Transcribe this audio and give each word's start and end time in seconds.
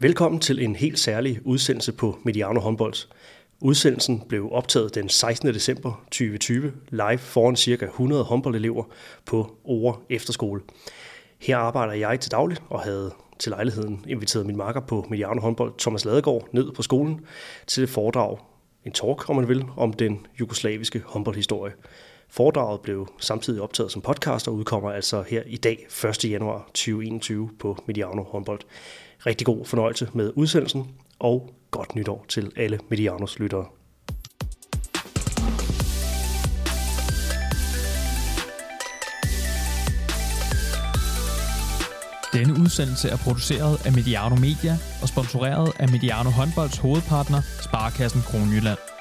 Velkommen 0.00 0.40
til 0.40 0.62
en 0.62 0.76
helt 0.76 0.98
særlig 0.98 1.40
udsendelse 1.44 1.92
på 1.92 2.18
Mediano 2.24 2.60
Håndbold. 2.60 2.94
Udsendelsen 3.60 4.22
blev 4.28 4.48
optaget 4.52 4.94
den 4.94 5.08
16. 5.08 5.54
december 5.54 6.04
2020 6.04 6.72
live 6.88 7.18
foran 7.18 7.56
ca. 7.56 7.84
100 7.84 8.24
håndboldelever 8.24 8.84
på 9.26 9.56
Ore 9.64 9.96
Efterskole. 10.10 10.60
Her 11.38 11.56
arbejder 11.56 11.92
jeg 11.92 12.20
til 12.20 12.30
dagligt 12.30 12.62
og 12.68 12.80
havde 12.80 13.12
til 13.38 13.50
lejligheden 13.50 14.04
inviteret 14.08 14.46
min 14.46 14.56
marker 14.56 14.80
på 14.80 15.06
Mediano 15.10 15.40
Håndbold, 15.40 15.72
Thomas 15.78 16.04
Ladegaard, 16.04 16.48
ned 16.52 16.72
på 16.72 16.82
skolen 16.82 17.20
til 17.66 17.82
et 17.82 17.90
foredrag, 17.90 18.38
en 18.84 18.92
talk 18.92 19.30
om 19.30 19.36
man 19.36 19.48
vil, 19.48 19.64
om 19.76 19.92
den 19.92 20.26
jugoslaviske 20.40 21.02
håndboldhistorie. 21.06 21.72
Foredraget 22.30 22.80
blev 22.80 23.08
samtidig 23.18 23.62
optaget 23.62 23.92
som 23.92 24.02
podcast 24.02 24.48
og 24.48 24.54
udkommer 24.54 24.90
altså 24.90 25.22
her 25.22 25.42
i 25.46 25.56
dag, 25.56 25.86
1. 26.04 26.30
januar 26.30 26.64
2021 26.66 27.50
på 27.58 27.78
Mediano 27.86 28.22
Håndbold. 28.22 28.60
Rigtig 29.26 29.46
god 29.46 29.64
fornøjelse 29.64 30.08
med 30.14 30.32
udsendelsen, 30.36 30.94
og 31.18 31.54
godt 31.70 31.94
nytår 31.94 32.24
til 32.28 32.52
alle 32.56 32.78
Medianos 32.88 33.38
lyttere. 33.38 33.66
Denne 42.32 42.52
udsendelse 42.62 43.08
er 43.08 43.16
produceret 43.16 43.86
af 43.86 43.92
Mediano 43.92 44.36
Media 44.36 44.78
og 45.02 45.08
sponsoreret 45.08 45.72
af 45.78 45.88
Mediano 45.88 46.30
Håndbolds 46.30 46.76
hovedpartner, 46.76 47.40
Sparkassen 47.62 48.20
Kronjylland 48.22 48.97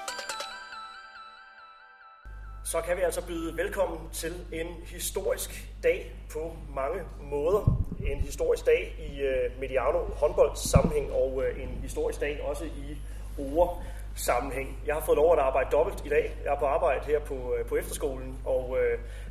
så 2.71 2.81
kan 2.81 2.97
vi 2.97 3.01
altså 3.01 3.25
byde 3.25 3.57
velkommen 3.57 3.99
til 4.13 4.33
en 4.51 4.67
historisk 4.85 5.69
dag 5.83 6.15
på 6.31 6.55
mange 6.75 6.99
måder. 7.21 7.83
En 8.07 8.21
historisk 8.21 8.65
dag 8.65 8.95
i 9.11 9.21
øh, 9.21 9.59
Mediano 9.59 9.97
håndbolds 9.97 10.69
sammenhæng 10.69 11.11
og 11.11 11.43
øh, 11.43 11.63
en 11.63 11.79
historisk 11.81 12.19
dag 12.19 12.41
også 12.43 12.65
i 12.65 12.97
ord 13.37 13.83
sammenhæng. 14.15 14.79
Jeg 14.85 14.95
har 14.95 15.01
fået 15.01 15.15
lov 15.15 15.33
at 15.33 15.39
arbejde 15.39 15.69
dobbelt 15.71 16.05
i 16.05 16.09
dag. 16.09 16.37
Jeg 16.43 16.53
er 16.53 16.59
på 16.59 16.65
arbejde 16.65 17.05
her 17.05 17.19
på, 17.19 17.55
øh, 17.59 17.65
på 17.65 17.75
efterskolen 17.75 18.37
og 18.45 18.77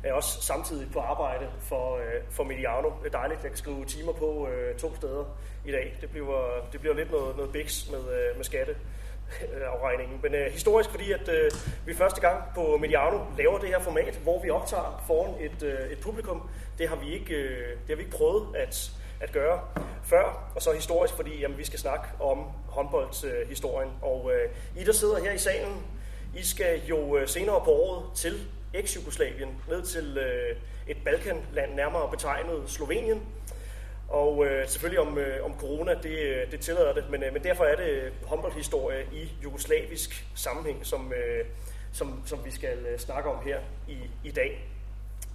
er 0.03 0.13
også 0.13 0.41
samtidig 0.41 0.91
på 0.93 0.99
arbejde 0.99 1.47
for, 1.59 1.99
for 2.29 2.43
Mediano. 2.43 2.89
Det 3.03 3.07
er 3.13 3.17
dejligt, 3.17 3.37
at 3.37 3.43
jeg 3.43 3.51
kan 3.51 3.57
skrive 3.57 3.85
timer 3.85 4.13
på 4.13 4.47
to 4.77 4.95
steder 4.95 5.25
i 5.65 5.71
dag. 5.71 5.97
Det 6.01 6.09
bliver, 6.09 6.67
det 6.71 6.79
bliver 6.79 6.95
lidt 6.95 7.11
noget, 7.11 7.35
noget 7.35 7.51
biks 7.51 7.89
med, 7.91 8.35
med 8.35 8.43
skatte 8.43 8.75
Øh, 9.41 9.61
afregningen. 9.73 10.19
Men 10.23 10.35
øh, 10.35 10.51
historisk, 10.51 10.89
fordi 10.89 11.11
at 11.11 11.29
øh, 11.29 11.51
vi 11.85 11.93
første 11.93 12.21
gang 12.21 12.43
på 12.55 12.77
Mediano 12.81 13.19
laver 13.37 13.57
det 13.57 13.69
her 13.69 13.79
format, 13.79 14.19
hvor 14.23 14.41
vi 14.41 14.49
optager 14.49 15.03
foran 15.07 15.33
et, 15.39 15.63
øh, 15.63 15.91
et 15.91 15.99
publikum. 15.99 16.49
Det 16.77 16.89
har 16.89 16.95
vi 16.95 17.13
ikke, 17.13 17.33
øh, 17.33 17.69
det 17.69 17.89
har 17.89 17.95
vi 17.95 18.01
ikke 18.01 18.17
prøvet 18.17 18.55
at, 18.55 18.91
at 19.21 19.31
gøre 19.31 19.59
før. 20.03 20.51
Og 20.55 20.61
så 20.61 20.71
historisk, 20.71 21.13
fordi 21.13 21.39
jamen, 21.39 21.57
vi 21.57 21.65
skal 21.65 21.79
snakke 21.79 22.07
om 22.19 22.37
håndboldshistorien. 22.67 23.89
Øh, 23.89 24.03
og 24.03 24.31
øh, 24.33 24.81
I, 24.81 24.83
der 24.83 24.93
sidder 24.93 25.19
her 25.19 25.31
i 25.31 25.37
salen, 25.37 25.85
I 26.35 26.43
skal 26.43 26.81
jo 26.89 27.17
øh, 27.17 27.27
senere 27.27 27.61
på 27.65 27.71
året 27.71 28.05
til 28.15 28.47
eks-Jugoslavien, 28.73 29.61
ned 29.69 29.81
til 29.81 30.17
øh, 30.17 30.55
et 30.87 30.97
Balkanland, 31.05 31.73
nærmere 31.75 32.09
betegnet 32.11 32.63
Slovenien, 32.67 33.21
og 34.07 34.45
øh, 34.45 34.67
selvfølgelig 34.67 34.99
om, 34.99 35.17
øh, 35.17 35.45
om 35.45 35.53
corona, 35.59 35.93
det, 36.03 36.19
øh, 36.19 36.51
det 36.51 36.59
tillader 36.59 36.93
det, 36.93 37.09
men, 37.09 37.23
øh, 37.23 37.33
men 37.33 37.43
derfor 37.43 37.63
er 37.63 37.75
det 37.75 38.13
håndboldhistorie 38.25 39.05
i 39.11 39.31
jugoslavisk 39.43 40.27
sammenhæng, 40.35 40.85
som, 40.85 41.13
øh, 41.13 41.45
som, 41.91 42.21
som 42.25 42.45
vi 42.45 42.51
skal 42.51 42.77
øh, 42.77 42.99
snakke 42.99 43.29
om 43.29 43.45
her 43.45 43.59
i, 43.87 43.97
i 44.23 44.31
dag. 44.31 44.67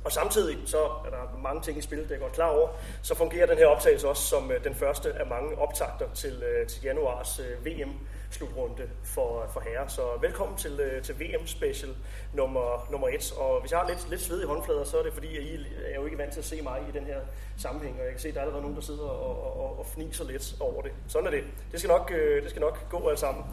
Og 0.04 0.12
samtidig 0.12 0.58
så 0.66 0.78
er 0.78 1.10
der 1.10 1.38
mange 1.42 1.62
ting 1.62 1.78
i 1.78 1.80
spil, 1.80 1.98
det 1.98 2.12
er 2.12 2.18
godt 2.18 2.32
klar 2.32 2.48
over. 2.48 2.68
Så 3.02 3.14
fungerer 3.14 3.46
den 3.46 3.58
her 3.58 3.66
optagelse 3.66 4.08
også 4.08 4.22
som 4.22 4.50
øh, 4.50 4.64
den 4.64 4.74
første 4.74 5.12
af 5.12 5.26
mange 5.26 5.58
optagter 5.58 6.06
til, 6.14 6.42
øh, 6.42 6.66
til 6.66 6.82
januars 6.82 7.40
øh, 7.40 7.66
VM 7.66 7.90
slutrunde 8.34 8.90
for, 9.04 9.50
for 9.52 9.60
herrer. 9.60 9.88
Så 9.88 10.02
velkommen 10.20 10.56
til, 10.56 10.80
øh, 10.80 11.02
til 11.02 11.20
VM 11.20 11.46
Special 11.46 11.90
nummer, 12.32 12.88
nummer 12.90 13.08
et. 13.08 13.32
Og 13.32 13.60
hvis 13.60 13.70
jeg 13.70 13.80
har 13.80 13.88
lidt, 13.88 14.10
lidt 14.10 14.20
sved 14.20 14.42
i 14.42 14.46
håndflader, 14.46 14.84
så 14.84 14.98
er 14.98 15.02
det 15.02 15.12
fordi, 15.12 15.36
at 15.36 15.42
I 15.42 15.66
er 15.86 15.94
jo 15.94 16.04
ikke 16.04 16.18
vant 16.18 16.32
til 16.32 16.40
at 16.40 16.44
se 16.44 16.62
mig 16.62 16.80
i 16.88 16.98
den 16.98 17.06
her 17.06 17.20
sammenhæng. 17.56 17.96
Og 17.98 18.04
jeg 18.04 18.12
kan 18.12 18.20
se, 18.20 18.28
at 18.28 18.34
der 18.34 18.40
er 18.40 18.44
allerede 18.44 18.62
nogen, 18.62 18.76
der 18.76 18.82
sidder 18.82 19.08
og, 19.08 19.60
og, 19.60 19.78
og 19.78 19.86
fniser 19.86 20.24
lidt 20.24 20.54
over 20.60 20.82
det. 20.82 20.92
Sådan 21.08 21.26
er 21.26 21.30
det. 21.30 21.44
Det 21.72 21.80
skal 21.80 21.88
nok, 21.88 22.12
øh, 22.14 22.42
det 22.42 22.50
skal 22.50 22.60
nok 22.60 22.88
gå 22.90 23.08
alt 23.08 23.18
sammen. 23.18 23.44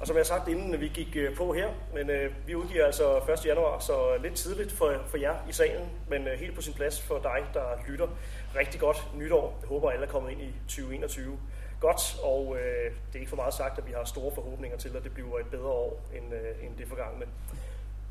Og 0.00 0.06
som 0.06 0.16
jeg 0.16 0.20
har 0.20 0.24
sagt 0.24 0.48
inden 0.48 0.80
vi 0.80 0.88
gik 0.88 1.16
øh, 1.16 1.36
på 1.36 1.52
her, 1.52 1.68
men 1.94 2.10
øh, 2.10 2.32
vi 2.46 2.54
udgiver 2.54 2.84
altså 2.84 3.16
1. 3.16 3.46
januar, 3.46 3.78
så 3.78 4.16
lidt 4.22 4.34
tidligt 4.34 4.72
for, 4.72 4.94
for 5.06 5.16
jer 5.16 5.34
i 5.48 5.52
salen, 5.52 5.88
men 6.08 6.28
øh, 6.28 6.38
helt 6.38 6.54
på 6.54 6.60
sin 6.62 6.74
plads 6.74 7.00
for 7.00 7.18
dig, 7.18 7.44
der 7.54 7.64
lytter. 7.88 8.08
Rigtig 8.56 8.80
godt 8.80 9.08
nytår. 9.14 9.58
Jeg 9.60 9.68
håber, 9.68 9.90
alle 9.90 10.06
er 10.06 10.10
kommet 10.10 10.30
ind 10.32 10.40
i 10.40 10.52
2021 10.68 11.38
godt, 11.80 12.16
og 12.22 12.56
øh, 12.56 12.90
det 12.90 13.14
er 13.14 13.18
ikke 13.18 13.28
for 13.28 13.36
meget 13.36 13.54
sagt, 13.54 13.78
at 13.78 13.86
vi 13.86 13.92
har 13.92 14.04
store 14.04 14.34
forhåbninger 14.34 14.78
til, 14.78 14.96
at 14.96 15.04
det 15.04 15.14
bliver 15.14 15.38
et 15.38 15.46
bedre 15.46 15.68
år 15.68 16.00
end, 16.16 16.34
øh, 16.34 16.66
end 16.66 16.76
det 16.78 16.88
forgangne. 16.88 17.26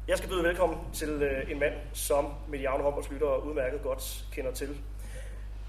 Jeg 0.07 0.17
skal 0.17 0.29
byde 0.29 0.43
velkommen 0.43 0.77
til 0.93 1.09
øh, 1.09 1.51
en 1.51 1.59
mand, 1.59 1.73
som 1.93 2.33
Mediano 2.47 2.83
håndboldslyttere 2.83 3.45
udmærket 3.45 3.81
godt 3.83 4.25
kender 4.31 4.51
til. 4.51 4.77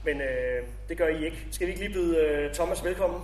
Men 0.05 0.21
øh, 0.21 0.63
det 0.89 0.99
gør 0.99 1.07
I 1.07 1.25
ikke. 1.25 1.47
Skal 1.51 1.67
vi 1.67 1.73
ikke 1.73 1.85
lige 1.85 1.95
byde 1.95 2.19
øh, 2.19 2.55
Thomas 2.55 2.85
velkommen? 2.85 3.21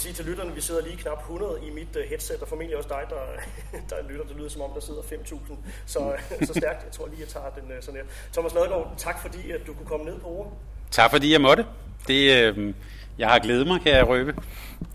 Kan 0.00 0.14
sige 0.14 0.24
til 0.24 0.24
lytterne, 0.24 0.54
vi 0.54 0.60
sidder 0.60 0.82
lige 0.82 0.96
knap 0.96 1.18
100 1.18 1.60
i 1.66 1.70
mit 1.70 1.96
uh, 1.96 2.02
headset, 2.02 2.42
og 2.42 2.48
formentlig 2.48 2.76
også 2.76 2.88
dig, 2.88 3.02
der, 3.10 3.22
der 3.90 4.08
lytter. 4.08 4.24
Det 4.24 4.36
lyder 4.36 4.48
som 4.48 4.62
om, 4.62 4.70
der 4.74 4.80
sidder 4.80 5.00
5.000. 5.00 5.54
Så, 5.86 6.16
så 6.42 6.54
stærkt. 6.54 6.84
Jeg 6.84 6.92
tror 6.92 7.06
lige, 7.06 7.20
jeg 7.20 7.28
tager 7.28 7.50
den 7.50 7.64
uh, 7.64 7.76
sådan 7.80 8.00
her. 8.00 8.06
Thomas 8.32 8.54
Ladegaard, 8.54 8.94
tak 8.96 9.22
fordi 9.22 9.50
at 9.50 9.66
du 9.66 9.74
kunne 9.74 9.86
komme 9.86 10.06
ned 10.06 10.18
på 10.20 10.28
ord. 10.28 10.58
Tak 10.90 11.10
fordi 11.10 11.32
jeg 11.32 11.40
måtte. 11.40 11.66
Det, 12.08 12.20
øh, 12.42 12.74
jeg 13.18 13.28
har 13.28 13.38
glædet 13.38 13.66
mig, 13.66 13.80
kan 13.80 13.92
jeg 13.92 14.08
røbe. 14.08 14.34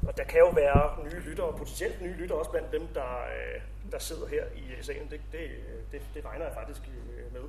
Og 0.08 0.18
der 0.18 0.24
kan 0.24 0.40
jo 0.40 0.50
være 0.50 1.04
nye 1.06 1.30
lyttere, 1.30 1.54
potentielt 1.58 2.02
nye 2.02 2.16
lyttere 2.18 2.40
også 2.40 2.52
blandt 2.52 2.72
dem, 2.72 2.88
der, 2.94 3.12
øh, 3.36 3.62
der 3.92 4.00
sidder 4.00 4.28
her 4.28 4.44
i 4.56 4.64
salen. 4.82 5.08
Det, 5.12 5.22
det, 5.32 5.42
det, 5.92 6.02
det 6.14 6.26
regner 6.26 6.46
jeg 6.46 6.54
faktisk 6.54 6.82
øh, 6.88 7.34
med. 7.34 7.46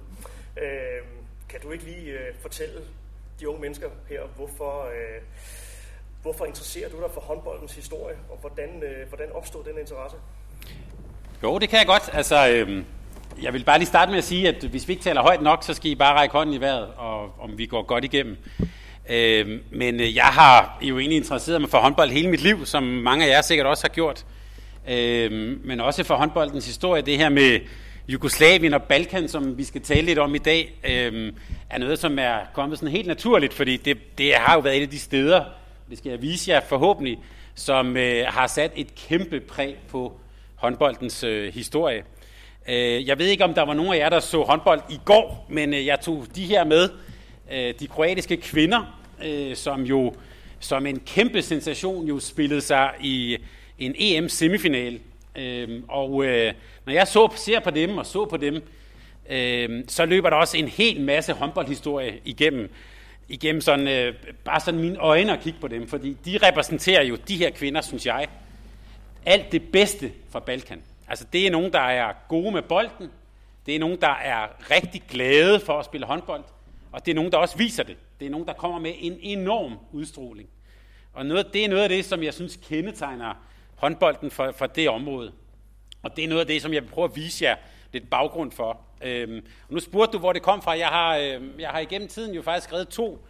Øh, 0.63 1.03
kan 1.49 1.61
du 1.61 1.71
ikke 1.71 1.85
lige 1.85 2.11
øh, 2.11 2.35
fortælle 2.41 2.81
de 3.41 3.49
unge 3.49 3.61
mennesker 3.61 3.89
her, 4.09 4.23
hvorfor... 4.37 4.85
Øh, 4.85 5.23
Hvorfor 6.27 6.45
interesserer 6.45 6.89
du 6.89 6.97
dig 6.97 7.11
for 7.15 7.21
håndboldens 7.21 7.73
historie, 7.73 8.17
og 8.31 8.39
hvordan, 8.41 8.83
øh, 8.83 9.09
hvordan 9.09 9.27
opstod 9.35 9.65
den 9.65 9.79
interesse? 9.81 10.17
Jo, 11.43 11.59
det 11.59 11.69
kan 11.69 11.79
jeg 11.79 11.87
godt. 11.87 12.11
Altså, 12.13 12.49
øh, 12.49 12.83
jeg 13.43 13.53
vil 13.53 13.65
bare 13.65 13.79
lige 13.79 13.87
starte 13.87 14.11
med 14.11 14.19
at 14.19 14.25
sige, 14.25 14.49
at 14.49 14.65
hvis 14.65 14.89
vi 14.89 14.93
ikke 14.93 15.03
taler 15.03 15.23
højt 15.23 15.43
nok, 15.43 15.65
så 15.65 15.75
skal 15.75 15.91
I 15.91 15.95
bare 15.95 16.19
række 16.19 16.33
hånden 16.33 16.55
i 16.55 16.61
vejret, 16.61 16.89
og 16.97 17.41
om 17.41 17.59
vi 17.59 17.67
går 17.67 17.83
godt 17.83 18.05
igennem. 18.05 18.37
Øhm, 19.09 19.51
øh, 19.51 19.61
men 19.71 20.01
jeg 20.01 20.25
har 20.25 20.79
jo 20.83 20.99
egentlig 20.99 21.17
interesseret 21.17 21.61
mig 21.61 21.71
for 21.71 21.79
håndbold 21.79 22.11
hele 22.11 22.31
mit 22.31 22.43
liv, 22.43 22.67
som 22.67 22.83
mange 22.83 23.25
af 23.27 23.29
jer 23.29 23.43
sikkert 23.43 23.67
også 23.67 23.85
har 23.85 23.95
gjort. 23.95 24.27
Øh, 24.89 25.33
men 25.65 25.81
også 25.81 26.05
for 26.05 26.15
håndboldens 26.15 26.67
historie, 26.67 27.03
det 27.03 27.17
her 27.17 27.29
med 27.29 27.61
Jugoslavien 28.09 28.75
og 28.75 28.83
Balkan, 28.83 29.29
som 29.29 29.59
vi 29.59 29.65
skal 29.65 29.83
tale 29.83 30.03
lidt 30.03 30.19
om 30.19 30.35
i 30.35 30.39
dag, 30.39 30.81
øh, 30.85 31.33
er 31.71 31.79
noget, 31.79 31.99
som 31.99 32.19
er 32.19 32.39
kommet 32.55 32.79
sådan 32.79 32.93
helt 32.93 33.09
naturligt, 33.09 33.55
fordi 33.55 33.77
det, 33.77 34.19
det 34.19 34.35
har 34.35 34.55
jo 34.55 34.61
været 34.61 34.77
et 34.77 34.83
af 34.83 34.91
de 34.91 34.99
steder, 34.99 35.45
det 35.91 35.99
skal 35.99 36.11
jeg 36.11 36.23
vise 36.23 36.51
jer 36.51 36.61
forhåbentlig, 36.61 37.19
som 37.55 37.97
øh, 37.97 38.25
har 38.29 38.47
sat 38.47 38.73
et 38.77 38.95
kæmpe 38.95 39.41
præg 39.41 39.77
på 39.89 40.13
håndboldens 40.55 41.25
øh, 41.25 41.55
historie. 41.55 42.03
Øh, 42.69 43.07
jeg 43.07 43.19
ved 43.19 43.27
ikke, 43.27 43.45
om 43.45 43.55
der 43.55 43.63
var 43.63 43.75
nogen 43.75 43.95
af 43.95 43.99
jer, 43.99 44.09
der 44.09 44.21
så 44.21 44.43
håndbold 44.43 44.81
i 44.91 45.01
går, 45.05 45.47
men 45.49 45.75
øh, 45.75 45.87
jeg 45.87 46.01
tog 46.01 46.27
de 46.35 46.45
her 46.45 46.65
med. 46.65 46.89
Øh, 47.53 47.75
de 47.81 47.87
kroatiske 47.87 48.37
kvinder, 48.37 49.01
øh, 49.25 49.57
som 49.57 49.83
jo 49.83 50.15
som 50.61 50.87
en 50.87 51.01
kæmpe 51.01 51.43
sensation 51.43 52.07
jo 52.07 52.21
spillede 52.21 52.61
sig 52.61 52.91
i 53.01 53.37
en 53.79 53.95
EM-semifinal. 53.99 54.99
Øh, 55.37 55.83
og 55.89 56.25
øh, 56.25 56.53
når 56.87 56.93
jeg 56.93 57.09
så, 57.09 57.33
ser 57.37 57.61
på 57.61 57.71
dem 57.71 57.99
og 57.99 58.07
så 58.07 58.25
på 58.25 58.37
dem, 58.37 58.63
øh, 59.31 59.85
så 59.89 60.07
løber 60.07 60.31
der 60.31 60.37
også 60.37 60.57
en 60.57 60.69
hel 60.69 61.01
masse 61.01 61.33
håndboldhistorie 61.33 62.15
igennem 62.25 62.71
igennem 63.29 63.61
sådan, 63.61 63.89
øh, 63.89 64.15
bare 64.45 64.61
sådan 64.61 64.81
mine 64.81 64.99
øjne 64.99 65.33
og 65.33 65.41
kigge 65.41 65.61
på 65.61 65.69
dem, 65.69 65.89
fordi 65.89 66.17
de 66.25 66.39
repræsenterer 66.43 67.03
jo, 67.03 67.17
de 67.29 67.37
her 67.37 67.51
kvinder, 67.51 67.81
synes 67.81 68.07
jeg, 68.07 68.29
alt 69.27 69.53
det 69.53 69.73
bedste 69.73 70.13
fra 70.31 70.41
Balkan. 70.41 70.83
Altså 71.09 71.27
det 71.33 71.47
er 71.47 71.51
nogen, 71.51 71.73
der 71.73 71.81
er 71.81 72.13
gode 72.29 72.53
med 72.53 72.63
bolden, 72.63 73.11
det 73.67 73.75
er 73.75 73.79
nogen, 73.79 74.01
der 74.01 74.15
er 74.15 74.71
rigtig 74.71 75.03
glade 75.09 75.61
for 75.61 75.79
at 75.79 75.85
spille 75.85 76.07
håndbold, 76.07 76.45
og 76.93 77.07
det 77.07 77.11
er 77.11 77.15
nogen, 77.15 77.33
der 77.33 77.39
også 77.39 77.59
viser 77.59 77.83
det. 77.83 77.97
Det 78.21 78.27
er 78.27 78.31
nogen, 78.31 78.47
der 78.47 78.53
kommer 78.53 78.79
med 78.79 78.93
en 78.99 79.19
enorm 79.21 79.79
udstråling. 79.93 80.49
Og 81.13 81.27
noget, 81.27 81.53
det 81.53 81.65
er 81.65 81.69
noget 81.69 81.83
af 81.83 81.89
det, 81.89 82.05
som 82.05 82.23
jeg 82.23 82.35
synes 82.35 82.59
kendetegner 82.69 83.35
håndbolden 83.77 84.31
for, 84.31 84.53
for 84.53 84.67
det 84.67 84.89
område. 84.89 85.33
Og 86.03 86.17
det 86.17 86.25
er 86.25 86.29
noget 86.29 86.41
af 86.41 86.47
det, 86.47 86.63
som 86.63 86.73
jeg 86.73 86.83
vil 86.83 86.89
prøve 86.89 87.05
at 87.05 87.17
vise 87.17 87.45
jer 87.45 87.57
lidt 87.93 88.11
baggrund 88.11 88.53
for. 88.53 88.81
Øhm, 89.03 89.47
og 89.69 89.75
nu 89.75 89.81
spurgte 89.81 90.13
du, 90.13 90.19
hvor 90.19 90.33
det 90.33 90.43
kom 90.43 90.63
fra. 90.63 90.79
Jeg 90.79 90.89
har, 90.89 91.17
øh, 91.17 91.43
jeg 91.59 91.69
har 91.69 91.79
igennem 91.79 92.09
tiden 92.09 92.35
jo 92.35 92.43
faktisk 92.43 92.69
skrevet 92.69 92.89
to, 92.89 93.27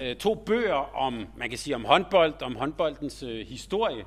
øh, 0.00 0.16
to 0.16 0.34
bøger 0.34 0.96
om, 0.96 1.26
man 1.36 1.48
kan 1.48 1.58
sige, 1.58 1.74
om 1.74 1.84
håndbold, 1.84 2.42
om 2.42 2.56
håndboldens 2.56 3.22
øh, 3.22 3.46
historie. 3.46 4.04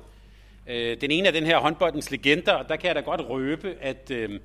Øh, 0.66 1.00
den 1.00 1.10
ene 1.10 1.28
er 1.28 1.32
den 1.32 1.44
her 1.44 1.58
håndboldens 1.58 2.10
legender, 2.10 2.52
og 2.52 2.68
der 2.68 2.76
kan 2.76 2.88
jeg 2.88 2.94
da 2.94 3.00
godt 3.00 3.28
røbe, 3.28 3.76
at 3.80 4.10
øh, 4.10 4.40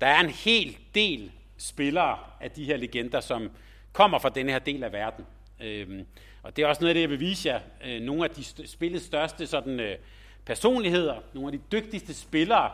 der 0.00 0.06
er 0.06 0.20
en 0.20 0.30
hel 0.30 0.76
del 0.94 1.30
spillere 1.58 2.18
af 2.40 2.50
de 2.50 2.64
her 2.64 2.76
legender, 2.76 3.20
som 3.20 3.50
kommer 3.92 4.18
fra 4.18 4.28
den 4.28 4.48
her 4.48 4.58
del 4.58 4.84
af 4.84 4.92
verden. 4.92 5.26
Øh, 5.62 6.04
og 6.42 6.56
det 6.56 6.62
er 6.62 6.66
også 6.66 6.80
noget 6.80 6.90
af 6.90 6.94
det, 6.94 7.00
jeg 7.00 7.10
vil 7.10 7.20
vise 7.20 7.48
jer. 7.48 7.60
Øh, 7.86 8.00
nogle 8.00 8.24
af 8.24 8.30
de 8.30 8.40
st- 8.40 8.66
spillets 8.66 9.04
største 9.04 9.46
sådan, 9.46 9.80
øh, 9.80 9.96
personligheder, 10.44 11.14
nogle 11.34 11.52
af 11.52 11.58
de 11.58 11.64
dygtigste 11.72 12.14
spillere, 12.14 12.70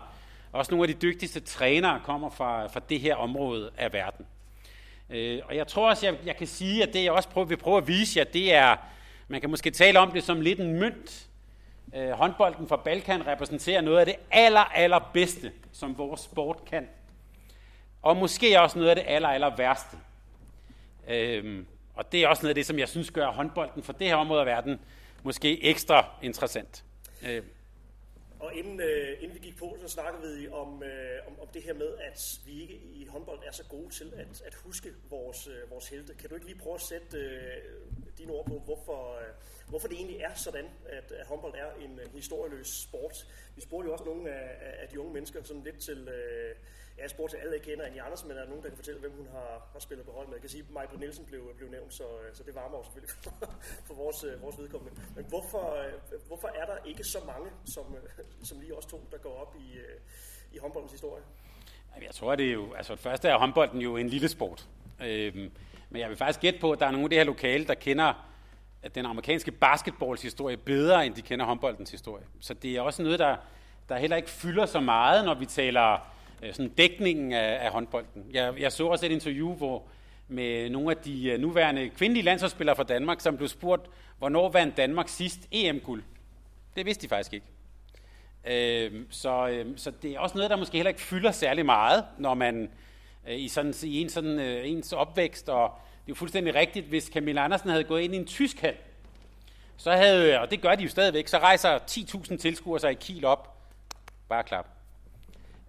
også 0.53 0.71
nogle 0.71 0.89
af 0.89 0.95
de 0.95 1.01
dygtigste 1.01 1.41
trænere 1.41 2.01
kommer 2.05 2.31
fra, 2.31 2.67
fra 2.67 2.81
det 2.89 3.01
her 3.01 3.15
område 3.15 3.71
af 3.79 3.93
verden. 3.93 4.27
Øh, 5.11 5.41
og 5.45 5.57
jeg 5.57 5.67
tror 5.67 5.89
også, 5.89 6.07
jeg, 6.07 6.17
jeg 6.25 6.37
kan 6.37 6.47
sige, 6.47 6.83
at 6.83 6.93
det 6.93 7.05
jeg 7.05 7.13
også 7.13 7.29
prøver, 7.29 7.47
vil 7.47 7.57
prøve 7.57 7.77
at 7.77 7.89
vise 7.89 8.19
jer, 8.19 8.25
det 8.25 8.55
er, 8.55 8.77
man 9.29 9.41
kan 9.41 9.51
måske 9.51 9.71
tale 9.71 9.99
om 9.99 10.11
det 10.11 10.23
som 10.23 10.41
lidt 10.41 10.61
en 10.61 10.81
mønt. 10.81 11.29
Øh, 11.95 12.11
håndbolden 12.11 12.69
fra 12.69 12.77
Balkan 12.77 13.27
repræsenterer 13.27 13.81
noget 13.81 13.99
af 13.99 14.07
det 14.07 14.17
aller, 14.31 14.61
aller 14.61 15.11
bedste, 15.13 15.53
som 15.73 15.99
vores 15.99 16.21
sport 16.21 16.65
kan. 16.71 16.89
Og 18.03 18.17
måske 18.17 18.61
også 18.61 18.79
noget 18.79 18.91
af 18.91 18.97
det 18.97 19.05
aller, 19.07 19.29
aller 19.29 19.57
værste. 19.57 19.97
Øhm, 21.09 21.67
og 21.95 22.13
det 22.13 22.25
er 22.25 22.29
også 22.29 22.43
noget 22.43 22.51
af 22.51 22.55
det, 22.55 22.67
som 22.67 22.79
jeg 22.79 22.89
synes 22.89 23.11
gør 23.11 23.27
håndbolden 23.27 23.83
for 23.83 23.93
det 23.93 24.07
her 24.07 24.17
område 24.17 24.41
af 24.41 24.47
verden 24.47 24.81
måske 25.23 25.65
ekstra 25.65 26.05
interessant. 26.23 26.85
Øhm. 27.23 27.45
Og 28.41 28.55
inden, 28.55 28.81
øh, 28.81 29.23
inden 29.23 29.35
vi 29.35 29.41
gik 29.41 29.57
på, 29.57 29.77
så 29.81 29.89
snakkede 29.89 30.39
vi 30.39 30.49
om, 30.49 30.83
øh, 30.83 31.27
om, 31.27 31.41
om 31.41 31.49
det 31.55 31.63
her 31.63 31.75
med, 31.75 31.95
at 31.99 32.41
vi 32.47 32.61
ikke 32.63 32.75
i 32.75 33.07
håndbold 33.07 33.41
er 33.47 33.53
så 33.53 33.65
gode 33.65 33.91
til 33.91 34.13
at, 34.17 34.43
at 34.47 34.55
huske 34.55 34.95
vores, 35.11 35.47
øh, 35.47 35.71
vores 35.71 35.89
helte. 35.89 36.15
Kan 36.15 36.29
du 36.29 36.35
ikke 36.35 36.47
lige 36.47 36.59
prøve 36.59 36.75
at 36.75 36.81
sætte 36.81 37.19
øh, 37.19 37.63
dine 38.19 38.33
ord 38.33 38.47
på, 38.47 38.59
hvorfor, 38.59 39.19
øh, 39.19 39.29
hvorfor 39.69 39.89
det 39.89 39.97
egentlig 39.97 40.21
er 40.21 40.35
sådan, 40.35 40.65
at, 40.89 41.13
at 41.13 41.27
håndbold 41.27 41.55
er 41.55 41.85
en 41.85 42.01
øh, 42.01 42.15
historieløs 42.15 42.69
sport? 42.69 43.27
Vi 43.57 43.61
spurgte 43.61 43.87
jo 43.87 43.93
også 43.93 44.05
nogle 44.05 44.31
af, 44.31 44.83
af 44.83 44.89
de 44.89 45.01
unge 45.01 45.13
mennesker 45.13 45.43
sådan 45.43 45.63
lidt 45.63 45.79
til... 45.79 46.09
Øh, 46.09 46.55
jeg 47.03 47.11
spurgte 47.11 47.37
til 47.37 47.41
alle, 47.43 47.53
jeg 47.55 47.63
kender 47.63 47.85
Annie 47.87 48.03
Andersen, 48.03 48.29
men 48.29 48.37
er 48.37 48.41
der 48.41 48.49
nogen, 48.49 48.63
der 48.63 48.69
kan 48.69 48.77
fortælle, 48.77 49.01
hvem 49.01 49.13
hun 49.17 49.29
har, 49.37 49.69
har 49.73 49.81
spillet 49.81 50.07
på 50.07 50.13
hold 50.13 50.27
med? 50.27 50.35
Jeg 50.35 50.41
kan 50.41 50.51
sige, 50.51 50.65
at 50.69 50.71
Michael 50.79 50.99
Nielsen 50.99 51.25
blev, 51.25 51.43
blev 51.57 51.69
nævnt, 51.71 51.95
så, 51.95 52.03
øh, 52.03 52.35
så 52.35 52.43
det 52.43 52.55
varmer 52.55 52.77
jo 52.79 52.85
selvfølgelig 52.85 53.15
for, 53.25 53.33
for 53.89 53.95
vores, 53.95 54.25
øh, 54.25 54.43
vores 54.43 54.59
vedkommende. 54.59 55.01
Men 55.17 55.25
hvorfor, 55.29 55.65
øh, 55.83 55.93
hvorfor 56.27 56.49
er 56.49 56.67
der 56.71 56.77
ikke 56.85 57.05
så 57.05 57.19
mange, 57.27 57.49
som, 57.75 57.97
som 58.43 58.61
lige 58.61 58.75
os 58.79 58.87
to, 58.87 59.09
der 59.13 59.19
går 59.19 59.35
op 59.43 59.57
i, 59.59 59.69
i 60.53 60.59
håndboldens 60.59 60.93
historie? 60.93 61.25
Jeg 62.03 62.15
tror, 62.15 62.35
det 62.35 62.47
er 62.49 62.53
jo, 62.53 62.75
altså 62.75 62.97
første 62.97 63.29
er 63.29 63.39
håndbolden 63.39 63.81
jo 63.81 63.97
en 63.97 64.09
lille 64.09 64.29
sport. 64.29 64.69
Øhm, 65.05 65.51
men 65.91 66.01
jeg 66.01 66.09
vil 66.09 66.17
faktisk 66.17 66.41
gætte 66.41 66.61
på, 66.61 66.73
at 66.73 66.81
der 66.81 66.87
er 66.87 66.91
nogle 66.91 67.05
af 67.05 67.11
det 67.11 67.19
her 67.19 67.25
lokale, 67.25 67.67
der 67.67 67.75
kender 67.75 68.29
den 68.95 69.07
amerikanske 69.07 69.51
basketballs 69.51 70.23
historie 70.23 70.57
bedre, 70.57 71.07
end 71.07 71.15
de 71.15 71.23
kender 71.23 71.47
håndboldens 71.47 71.91
historie. 71.91 72.25
Så 72.41 72.55
det 72.55 72.77
er 72.77 72.81
også 72.81 73.03
noget, 73.03 73.19
der, 73.19 73.37
der 73.89 73.99
heller 73.99 74.17
ikke 74.17 74.31
fylder 74.31 74.67
så 74.67 74.81
meget, 74.81 75.25
når 75.25 75.35
vi 75.35 75.47
taler 75.47 76.15
Øh, 76.43 76.55
sådan 76.55 76.69
dækningen 76.69 77.33
af, 77.33 77.65
af 77.65 77.71
håndbolden. 77.71 78.25
Jeg, 78.33 78.61
jeg 78.61 78.73
så 78.73 78.87
også 78.87 79.07
et 79.07 79.13
interview, 79.13 79.55
hvor 79.55 79.83
med 80.29 80.71
nogle 80.71 80.91
af 80.91 80.97
de 80.97 81.31
øh, 81.31 81.41
nuværende 81.41 81.89
kvindelige 81.89 82.25
landsholdsspillere 82.25 82.77
fra 82.77 82.83
Danmark, 82.83 83.21
som 83.21 83.37
blev 83.37 83.49
spurgt, 83.49 83.91
hvornår 84.19 84.49
vandt 84.49 84.77
Danmark 84.77 85.09
sidst 85.09 85.41
EM-guld? 85.53 86.03
Det 86.77 86.87
vidste 86.87 87.03
de 87.03 87.09
faktisk 87.09 87.33
ikke. 87.33 87.47
Øh, 88.45 89.05
så, 89.11 89.49
øh, 89.49 89.67
så 89.77 89.93
det 90.03 90.13
er 90.13 90.19
også 90.19 90.37
noget, 90.37 90.51
der 90.51 90.57
måske 90.57 90.77
heller 90.77 90.89
ikke 90.89 91.01
fylder 91.01 91.31
særlig 91.31 91.67
meget, 91.67 92.05
når 92.19 92.35
man 92.35 92.71
øh, 93.29 93.39
i, 93.39 93.49
sådan, 93.49 93.75
i 93.83 94.01
en 94.01 94.09
sådan, 94.09 94.39
øh, 94.39 94.71
ens 94.71 94.93
opvækst, 94.93 95.49
og 95.49 95.71
det 95.77 96.01
er 96.01 96.09
jo 96.09 96.15
fuldstændig 96.15 96.55
rigtigt, 96.55 96.87
hvis 96.87 97.11
Camilla 97.13 97.45
Andersen 97.45 97.71
havde 97.71 97.85
gået 97.85 98.03
ind 98.03 98.15
i 98.15 98.19
en 98.19 98.27
tysk 98.27 98.61
hal, 98.61 98.77
så 99.77 99.93
havde, 99.93 100.41
og 100.41 100.51
det 100.51 100.61
gør 100.61 100.75
de 100.75 100.83
jo 100.83 100.89
stadigvæk, 100.89 101.29
så 101.29 101.39
rejser 101.39 101.79
10.000 101.79 102.37
tilskuere 102.37 102.81
sig 102.81 102.93
i 102.93 102.95
Kiel 102.95 103.25
op. 103.25 103.57
Bare 104.29 104.45
klap. 104.45 104.78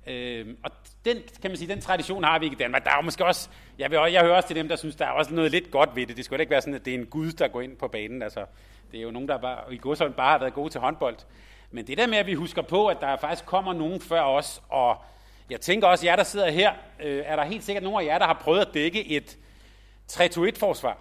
Øh, 0.08 0.48
og 0.64 0.72
den, 1.06 1.18
kan 1.42 1.52
man 1.52 1.58
sige, 1.58 1.68
den 1.74 1.82
tradition 1.82 2.24
har 2.24 2.40
vi 2.40 2.46
ikke 2.46 2.56
i 2.56 2.58
Danmark. 2.58 2.84
Der 2.84 2.92
er 2.92 2.96
jo 2.96 3.02
måske 3.02 3.26
også, 3.26 3.50
jeg, 3.80 3.92
vil, 3.92 4.00
jeg 4.12 4.22
hører 4.22 4.36
også 4.36 4.48
til 4.48 4.56
dem, 4.56 4.68
der 4.68 4.76
synes, 4.76 4.96
der 4.96 5.06
er 5.06 5.12
også 5.12 5.34
noget 5.34 5.52
lidt 5.52 5.72
godt 5.72 5.96
ved 5.96 6.08
det. 6.08 6.18
Det 6.18 6.26
skulle 6.26 6.42
ikke 6.42 6.52
være 6.52 6.62
sådan, 6.62 6.74
at 6.74 6.86
det 6.86 6.96
er 6.96 6.98
en 6.98 7.06
gud, 7.06 7.32
der 7.32 7.48
går 7.48 7.62
ind 7.62 7.78
på 7.78 7.88
banen. 7.88 8.22
Altså, 8.22 8.46
det 8.92 8.98
er 8.98 9.04
jo 9.04 9.12
nogen, 9.12 9.28
der 9.28 9.38
bare, 9.38 9.74
i 9.74 9.78
godsøjne 9.78 10.14
bare 10.14 10.32
har 10.32 10.40
været 10.40 10.54
gode 10.54 10.70
til 10.70 10.82
håndbold. 10.82 11.18
Men 11.72 11.88
det 11.88 11.98
der 11.98 12.08
med, 12.08 12.18
at 12.18 12.26
vi 12.26 12.34
husker 12.34 12.62
på, 12.62 12.88
at 12.88 12.98
der 13.02 13.18
faktisk 13.18 13.46
kommer 13.46 13.74
nogen 13.74 14.02
før 14.02 14.22
os, 14.22 14.62
og 14.70 14.98
jeg 15.50 15.62
tænker 15.62 15.88
også, 15.88 16.06
jer 16.06 16.16
der 16.16 16.24
sidder 16.24 16.50
her, 16.52 16.74
øh, 17.04 17.24
er 17.26 17.36
der 17.36 17.44
helt 17.44 17.64
sikkert 17.64 17.84
nogen 17.84 18.02
af 18.02 18.12
jer, 18.12 18.18
der 18.18 18.26
har 18.26 18.40
prøvet 18.42 18.62
at 18.62 18.74
dække 18.74 19.08
et 19.08 19.38
3-2-1-forsvar, 20.12 20.98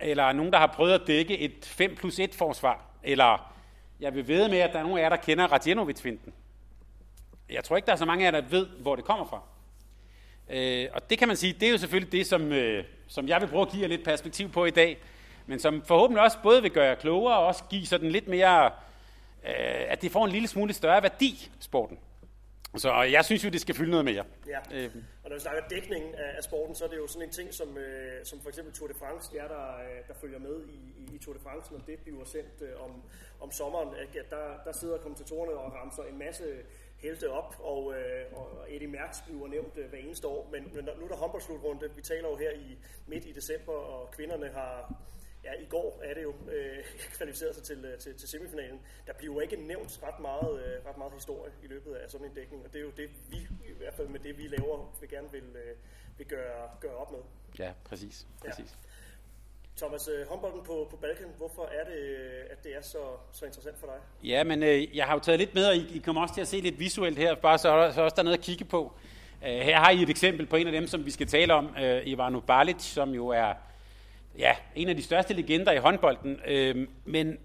eller 0.00 0.32
nogen, 0.32 0.52
der 0.52 0.58
har 0.58 0.66
prøvet 0.66 0.92
at 0.92 1.00
dække 1.06 1.38
et 1.38 1.64
5 1.64 1.94
plus 1.94 2.20
1-forsvar, 2.20 2.80
eller 3.02 3.54
jeg 4.00 4.14
vil 4.14 4.28
ved 4.28 4.48
med, 4.48 4.58
at 4.58 4.72
der 4.72 4.78
er 4.78 4.82
nogen 4.82 4.98
af 4.98 5.02
jer, 5.02 5.08
der 5.08 5.16
kender 5.16 5.52
Radjenovic-finden. 5.52 6.32
Jeg 7.50 7.64
tror 7.64 7.76
ikke, 7.76 7.86
der 7.86 7.92
er 7.92 7.96
så 7.96 8.04
mange 8.04 8.26
af 8.26 8.32
jer, 8.32 8.40
der 8.40 8.48
ved, 8.48 8.66
hvor 8.66 8.96
det 8.96 9.04
kommer 9.04 9.26
fra. 9.26 9.42
Øh, 10.50 10.88
og 10.92 11.10
det 11.10 11.18
kan 11.18 11.28
man 11.28 11.36
sige, 11.36 11.52
det 11.52 11.62
er 11.62 11.70
jo 11.72 11.78
selvfølgelig 11.78 12.12
det, 12.12 12.26
som, 12.26 12.52
øh, 12.52 12.84
som 13.06 13.28
jeg 13.28 13.40
vil 13.40 13.48
prøve 13.48 13.62
at 13.62 13.68
give 13.68 13.82
jer 13.82 13.88
lidt 13.88 14.04
perspektiv 14.04 14.52
på 14.52 14.64
i 14.64 14.70
dag, 14.70 14.98
men 15.46 15.58
som 15.58 15.82
forhåbentlig 15.82 16.22
også 16.22 16.38
både 16.42 16.62
vil 16.62 16.70
gøre 16.70 16.86
jer 16.86 16.94
klogere, 16.94 17.38
og 17.38 17.46
også 17.46 17.64
give 17.70 17.86
sådan 17.86 18.10
lidt 18.10 18.28
mere 18.28 18.70
øh, 19.44 19.92
at 19.92 20.02
det 20.02 20.12
får 20.12 20.24
en 20.24 20.30
lille 20.30 20.48
smule 20.48 20.72
større 20.72 21.02
værdi, 21.02 21.50
sporten. 21.60 21.98
Så 22.76 23.02
jeg 23.02 23.24
synes 23.24 23.44
jo, 23.44 23.48
det 23.50 23.60
skal 23.60 23.74
fylde 23.74 23.90
noget 23.90 24.04
mere. 24.04 24.24
Ja, 24.46 24.60
øhm. 24.72 25.04
og 25.22 25.30
når 25.30 25.36
vi 25.36 25.40
snakker 25.40 25.62
dækningen 25.68 26.14
af, 26.14 26.36
af 26.36 26.44
sporten, 26.44 26.74
så 26.74 26.84
er 26.84 26.88
det 26.88 26.96
jo 26.96 27.06
sådan 27.06 27.28
en 27.28 27.32
ting, 27.32 27.54
som, 27.54 27.78
øh, 27.78 28.24
som 28.24 28.40
for 28.40 28.48
eksempel 28.48 28.74
Tour 28.74 28.88
de 28.88 28.94
France, 28.94 29.30
jer 29.34 29.48
der, 29.48 29.66
øh, 29.76 30.08
der 30.08 30.14
følger 30.20 30.38
med 30.38 30.64
i, 30.66 30.78
i, 31.02 31.14
i 31.14 31.18
Tour 31.18 31.34
de 31.34 31.40
France, 31.40 31.72
når 31.72 31.80
det 31.86 31.98
bliver 31.98 32.24
sendt 32.24 32.62
øh, 32.62 32.84
om, 32.84 33.02
om 33.40 33.50
sommeren, 33.52 33.88
at 33.94 34.30
der, 34.30 34.46
der 34.64 34.72
sidder 34.72 34.98
kommentatorerne 34.98 35.52
og 35.52 35.72
ramser 35.72 36.02
en 36.02 36.18
masse 36.18 36.44
helte 37.04 37.30
op, 37.30 37.50
og, 37.72 37.94
øh, 37.94 38.24
og 38.32 38.48
Eddie 38.68 38.88
Merckx 38.88 39.22
bliver 39.24 39.48
nævnt 39.48 39.76
øh, 39.76 39.88
hver 39.90 39.98
eneste 39.98 40.26
år, 40.28 40.48
men, 40.52 40.62
men 40.74 40.84
nu 40.98 41.04
er 41.04 41.08
der 41.08 41.16
håndboldslutrunde, 41.16 41.90
vi 41.96 42.02
taler 42.02 42.28
jo 42.28 42.36
her 42.36 42.50
i 42.50 42.78
midt 43.06 43.24
i 43.24 43.32
december, 43.32 43.72
og 43.72 44.10
kvinderne 44.10 44.48
har 44.48 44.94
ja, 45.44 45.52
i 45.52 45.66
går 45.66 46.00
er 46.04 46.14
det 46.14 46.22
jo 46.22 46.34
øh, 46.50 46.84
kvalificeret 47.16 47.54
sig 47.54 47.64
til, 47.64 47.84
øh, 47.84 47.98
til, 47.98 48.14
til 48.18 48.28
semifinalen. 48.28 48.80
Der 49.06 49.12
bliver 49.12 49.34
jo 49.34 49.40
ikke 49.40 49.56
nævnt 49.56 50.00
ret 50.02 50.20
meget, 50.20 50.64
øh, 50.64 50.86
ret 50.86 50.98
meget 50.98 51.12
historie 51.12 51.52
i 51.62 51.66
løbet 51.66 51.94
af 51.94 52.10
sådan 52.10 52.26
en 52.26 52.34
dækning, 52.34 52.64
og 52.64 52.72
det 52.72 52.78
er 52.78 52.82
jo 52.82 52.92
det, 52.96 53.10
vi 53.30 53.36
i 53.68 53.72
hvert 53.78 53.94
fald 53.94 54.08
med 54.08 54.20
det, 54.20 54.38
vi 54.38 54.42
laver, 54.48 54.96
vi 55.00 55.06
gerne 55.06 55.32
vil, 55.32 55.56
øh, 55.56 55.76
vil 56.18 56.26
gøre, 56.26 56.70
gøre 56.80 56.96
op 56.96 57.12
med. 57.12 57.20
Ja, 57.58 57.72
præcis. 57.84 58.26
præcis. 58.40 58.78
Ja. 58.82 58.93
Thomas, 59.76 60.08
øh, 60.08 60.28
håndbolden 60.28 60.60
på, 60.66 60.86
på 60.90 60.96
Balkan, 60.96 61.26
hvorfor 61.38 61.62
er 61.62 61.84
det, 61.84 61.98
øh, 61.98 62.44
at 62.50 62.64
det 62.64 62.76
er 62.76 62.82
så, 62.82 62.98
så 63.32 63.44
interessant 63.44 63.78
for 63.78 63.86
dig? 63.86 64.28
Ja, 64.28 64.44
men 64.44 64.62
øh, 64.62 64.96
jeg 64.96 65.04
har 65.04 65.14
jo 65.14 65.20
taget 65.20 65.38
lidt 65.38 65.54
med, 65.54 65.66
og 65.66 65.76
I, 65.76 65.96
I 65.96 65.98
kommer 65.98 66.22
også 66.22 66.34
til 66.34 66.40
at 66.40 66.48
se 66.48 66.60
lidt 66.60 66.78
visuelt 66.78 67.18
her, 67.18 67.34
bare 67.34 67.58
så, 67.58 67.90
så 67.94 68.02
også 68.02 68.14
der 68.14 68.22
er 68.22 68.24
noget 68.24 68.38
at 68.38 68.44
kigge 68.44 68.64
på. 68.64 68.92
Uh, 69.42 69.48
her 69.48 69.78
har 69.78 69.90
I 69.90 70.02
et 70.02 70.10
eksempel 70.10 70.46
på 70.46 70.56
en 70.56 70.66
af 70.66 70.72
dem, 70.72 70.86
som 70.86 71.06
vi 71.06 71.10
skal 71.10 71.26
tale 71.26 71.54
om, 71.54 71.64
uh, 71.64 72.06
Ivano 72.08 72.40
Balic, 72.40 72.82
som 72.82 73.10
jo 73.10 73.28
er 73.28 73.52
ja, 74.38 74.52
en 74.74 74.88
af 74.88 74.96
de 74.96 75.02
største 75.02 75.34
legender 75.34 75.72
i 75.72 75.78
håndbolden. 75.78 76.40
Øh, 76.46 76.88
men 77.04 77.38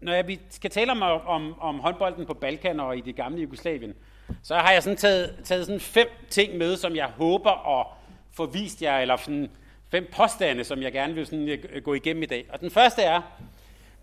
når 0.00 0.12
jeg 0.12 0.26
vi 0.26 0.40
skal 0.50 0.70
tale 0.70 0.92
om, 0.92 1.02
om, 1.02 1.60
om 1.60 1.78
håndbolden 1.78 2.26
på 2.26 2.34
Balkan 2.34 2.80
og 2.80 2.96
i 2.96 3.00
det 3.00 3.16
gamle 3.16 3.42
Jugoslavien, 3.42 3.94
så 4.42 4.54
har 4.54 4.72
jeg 4.72 4.82
sådan 4.82 4.96
taget, 4.96 5.36
taget 5.44 5.66
sådan 5.66 5.80
fem 5.80 6.08
ting 6.30 6.56
med, 6.56 6.76
som 6.76 6.96
jeg 6.96 7.06
håber 7.06 7.80
at 7.80 7.86
få 8.32 8.46
vist 8.46 8.82
jer, 8.82 8.98
eller 8.98 9.16
sådan 9.16 9.50
fem 9.90 10.08
påstande, 10.16 10.64
som 10.64 10.82
jeg 10.82 10.92
gerne 10.92 11.14
vil 11.14 11.26
sådan 11.26 11.48
øh, 11.48 11.82
gå 11.82 11.94
igennem 11.94 12.22
i 12.22 12.26
dag. 12.26 12.46
Og 12.48 12.60
den 12.60 12.70
første 12.70 13.02
er, 13.02 13.22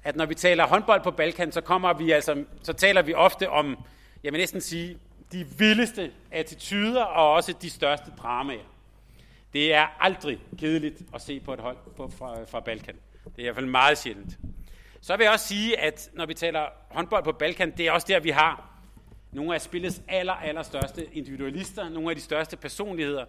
at 0.04 0.16
når 0.16 0.26
vi 0.26 0.36
taler 0.36 0.68
håndbold 0.68 1.04
på 1.04 1.12
Balkan, 1.12 1.52
så, 1.52 1.62
kommer 1.62 1.94
vi 1.94 2.12
altså, 2.12 2.44
så 2.64 2.74
taler 2.74 3.02
vi 3.02 3.14
ofte 3.14 3.50
om, 3.50 3.78
jeg 4.24 4.34
vil 4.34 4.40
næsten 4.40 4.62
sige, 4.62 4.98
de 5.32 5.46
vildeste 5.58 6.12
attityder 6.32 7.04
og 7.04 7.34
også 7.34 7.54
de 7.62 7.70
største 7.70 8.12
dramaer. 8.18 8.64
Det 9.54 9.74
er 9.74 9.88
aldrig 10.00 10.40
kedeligt 10.60 11.02
at 11.16 11.22
se 11.22 11.40
på 11.40 11.54
et 11.54 11.60
hold 11.60 11.78
på, 11.98 12.12
fra, 12.18 12.44
fra 12.44 12.60
Balkan. 12.60 12.96
Det 13.24 13.32
er 13.36 13.40
i 13.40 13.44
hvert 13.44 13.56
fald 13.56 13.66
meget 13.66 13.98
sjældent. 13.98 14.38
Så 15.02 15.18
vil 15.18 15.24
jeg 15.24 15.34
også 15.34 15.48
sige, 15.48 15.80
at 15.80 16.10
når 16.14 16.26
vi 16.26 16.34
taler 16.34 16.66
håndbold 16.90 17.24
på 17.24 17.32
Balkan, 17.32 17.72
det 17.78 17.88
er 17.88 17.92
også 17.92 18.08
der, 18.10 18.20
vi 18.20 18.30
har 18.30 18.70
nogle 19.32 19.56
af 19.56 19.62
spillets 19.62 20.02
aller, 20.08 20.34
aller 20.34 20.64
største 20.64 21.08
individualister, 21.14 21.90
nogle 21.90 22.10
af 22.10 22.16
de 22.16 22.22
største 22.22 22.58
personligheder, 22.58 23.26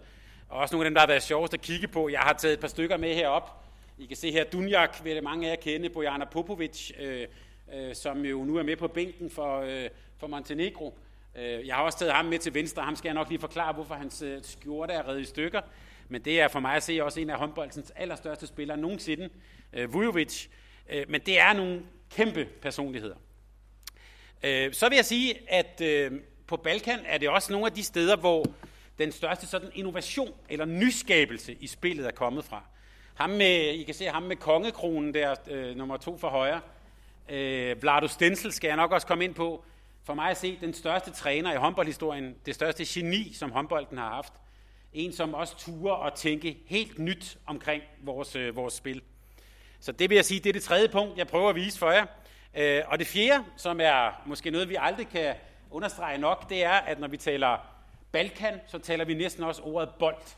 og 0.49 0.59
også 0.59 0.75
nogle 0.75 0.85
af 0.85 0.89
dem, 0.89 0.93
der 0.93 1.01
har 1.01 1.07
været 1.07 1.23
sjovest 1.23 1.53
at 1.53 1.61
kigge 1.61 1.87
på. 1.87 2.09
Jeg 2.09 2.19
har 2.19 2.33
taget 2.33 2.53
et 2.53 2.59
par 2.59 2.67
stykker 2.67 2.97
med 2.97 3.15
herop. 3.15 3.65
I 3.97 4.05
kan 4.05 4.17
se 4.17 4.31
her, 4.31 4.43
Dunjak 4.43 5.03
vil 5.03 5.23
mange 5.23 5.47
af 5.47 5.51
jer 5.51 5.61
kende, 5.61 5.89
Bojana 5.89 6.25
Popovic, 6.25 6.91
øh, 6.99 7.27
øh, 7.73 7.95
som 7.95 8.25
jo 8.25 8.43
nu 8.43 8.55
er 8.57 8.63
med 8.63 8.75
på 8.75 8.87
bænken 8.87 9.29
for, 9.29 9.61
øh, 9.61 9.89
for 10.17 10.27
Montenegro. 10.27 10.97
Øh, 11.35 11.67
jeg 11.67 11.75
har 11.75 11.83
også 11.83 11.99
taget 11.99 12.13
ham 12.13 12.25
med 12.25 12.39
til 12.39 12.53
venstre. 12.53 12.83
Ham 12.83 12.95
skal 12.95 13.09
jeg 13.09 13.13
nok 13.13 13.29
lige 13.29 13.39
forklare, 13.39 13.73
hvorfor 13.73 13.95
hans 13.95 14.21
øh, 14.21 14.39
skjorte 14.43 14.93
er 14.93 15.07
reddet 15.07 15.21
i 15.21 15.25
stykker. 15.25 15.61
Men 16.07 16.21
det 16.25 16.41
er 16.41 16.47
for 16.47 16.59
mig 16.59 16.75
at 16.75 16.83
se 16.83 17.03
også 17.03 17.19
en 17.19 17.29
af 17.29 17.37
håndboldens 17.37 17.91
allerstørste 17.95 18.47
spillere 18.47 18.77
nogensinde, 18.77 19.29
øh, 19.73 19.93
Vujovic. 19.93 20.47
Men 21.07 21.21
det 21.21 21.39
er 21.39 21.53
nogle 21.53 21.81
kæmpe 22.11 22.45
personligheder. 22.61 23.15
Så 24.71 24.85
vil 24.89 24.95
jeg 24.95 25.05
sige, 25.05 25.39
at 25.47 25.81
på 26.47 26.57
Balkan 26.57 26.99
er 27.05 27.17
det 27.17 27.29
også 27.29 27.51
nogle 27.51 27.67
af 27.67 27.73
de 27.73 27.83
steder, 27.83 28.15
hvor 28.15 28.45
den 28.99 29.11
største 29.11 29.47
sådan 29.47 29.71
innovation 29.75 30.33
eller 30.49 30.65
nyskabelse 30.65 31.53
i 31.59 31.67
spillet 31.67 32.07
er 32.07 32.11
kommet 32.11 32.45
fra. 32.45 32.63
Ham 33.15 33.29
med, 33.29 33.73
I 33.73 33.83
kan 33.83 33.93
se 33.93 34.05
ham 34.05 34.23
med 34.23 34.35
kongekronen 34.35 35.13
der, 35.13 35.35
øh, 35.47 35.75
nummer 35.75 35.97
to 35.97 36.17
for 36.17 36.29
højre. 36.29 36.61
Øh, 37.29 37.81
Vlado 37.81 38.07
Stensel 38.07 38.51
skal 38.51 38.67
jeg 38.67 38.77
nok 38.77 38.91
også 38.91 39.07
komme 39.07 39.23
ind 39.23 39.33
på. 39.35 39.63
For 40.03 40.13
mig 40.13 40.29
at 40.29 40.37
se 40.37 40.57
den 40.61 40.73
største 40.73 41.11
træner 41.11 41.53
i 41.53 41.55
håndboldhistorien, 41.55 42.35
det 42.45 42.55
største 42.55 42.83
geni, 42.87 43.33
som 43.33 43.51
håndbolden 43.51 43.97
har 43.97 44.09
haft. 44.09 44.33
En, 44.93 45.13
som 45.13 45.33
også 45.33 45.57
turer 45.57 45.93
og 45.93 46.15
tænke 46.15 46.57
helt 46.65 46.99
nyt 46.99 47.37
omkring 47.45 47.83
vores, 48.01 48.35
øh, 48.35 48.55
vores 48.55 48.73
spil. 48.73 49.01
Så 49.79 49.91
det 49.91 50.09
vil 50.09 50.15
jeg 50.15 50.25
sige, 50.25 50.39
det 50.39 50.49
er 50.49 50.53
det 50.53 50.63
tredje 50.63 50.87
punkt, 50.87 51.17
jeg 51.17 51.27
prøver 51.27 51.49
at 51.49 51.55
vise 51.55 51.79
for 51.79 51.91
jer. 51.91 52.05
Øh, 52.57 52.81
og 52.87 52.99
det 52.99 53.07
fjerde, 53.07 53.43
som 53.57 53.79
er 53.81 54.21
måske 54.25 54.51
noget, 54.51 54.69
vi 54.69 54.75
aldrig 54.79 55.07
kan 55.07 55.35
understrege 55.71 56.17
nok, 56.17 56.49
det 56.49 56.63
er, 56.63 56.71
at 56.71 56.99
når 56.99 57.07
vi 57.07 57.17
taler 57.17 57.78
Balkan, 58.11 58.59
så 58.67 58.79
taler 58.79 59.05
vi 59.05 59.13
næsten 59.13 59.43
også 59.43 59.61
ordet 59.61 59.89
bold. 59.99 60.35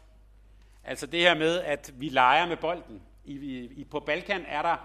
Altså 0.84 1.06
det 1.06 1.20
her 1.20 1.36
med, 1.36 1.60
at 1.60 1.94
vi 1.96 2.10
leger 2.10 2.46
med 2.48 2.58
bolden. 2.58 3.02
I, 3.26 3.34
i, 3.60 3.84
på 3.84 4.00
Balkan 4.00 4.46
er 4.48 4.62
der, 4.62 4.78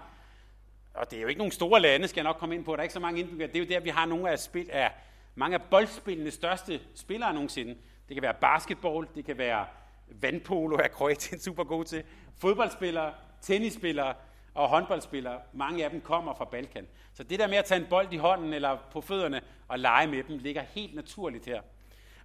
og 0.93 1.11
det 1.11 1.17
er 1.17 1.21
jo 1.21 1.27
ikke 1.27 1.37
nogen 1.37 1.51
store 1.51 1.81
lande, 1.81 2.07
skal 2.07 2.21
jeg 2.21 2.23
nok 2.23 2.37
komme 2.39 2.55
ind 2.55 2.65
på, 2.65 2.71
der 2.71 2.77
er 2.77 2.83
ikke 2.83 2.93
så 2.93 2.99
mange 2.99 3.19
indbyggere, 3.19 3.47
det 3.47 3.55
er 3.55 3.59
jo 3.59 3.65
der, 3.65 3.79
vi 3.79 3.89
har 3.89 4.05
nogle 4.05 4.31
af, 4.31 4.39
spil, 4.39 4.69
af 4.71 4.91
mange 5.35 5.57
af 5.57 5.61
boldspillende 5.63 6.31
største 6.31 6.79
spillere 6.95 7.33
nogensinde. 7.33 7.75
Det 8.07 8.15
kan 8.15 8.21
være 8.21 8.33
basketball, 8.33 9.07
det 9.15 9.25
kan 9.25 9.37
være 9.37 9.65
vandpolo, 10.09 10.75
er 10.75 10.87
Kroatien 10.87 11.39
super 11.47 11.63
god 11.63 11.85
til, 11.85 12.03
fodboldspillere, 12.37 13.13
tennisspillere 13.41 14.13
og 14.53 14.69
håndboldspillere, 14.69 15.39
mange 15.53 15.83
af 15.85 15.89
dem 15.89 16.01
kommer 16.01 16.33
fra 16.33 16.45
Balkan. 16.45 16.87
Så 17.13 17.23
det 17.23 17.39
der 17.39 17.47
med 17.47 17.57
at 17.57 17.65
tage 17.65 17.81
en 17.81 17.87
bold 17.89 18.13
i 18.13 18.17
hånden 18.17 18.53
eller 18.53 18.77
på 18.91 19.01
fødderne 19.01 19.41
og 19.67 19.79
lege 19.79 20.07
med 20.07 20.23
dem, 20.23 20.37
ligger 20.37 20.61
helt 20.61 20.95
naturligt 20.95 21.45
her. 21.45 21.61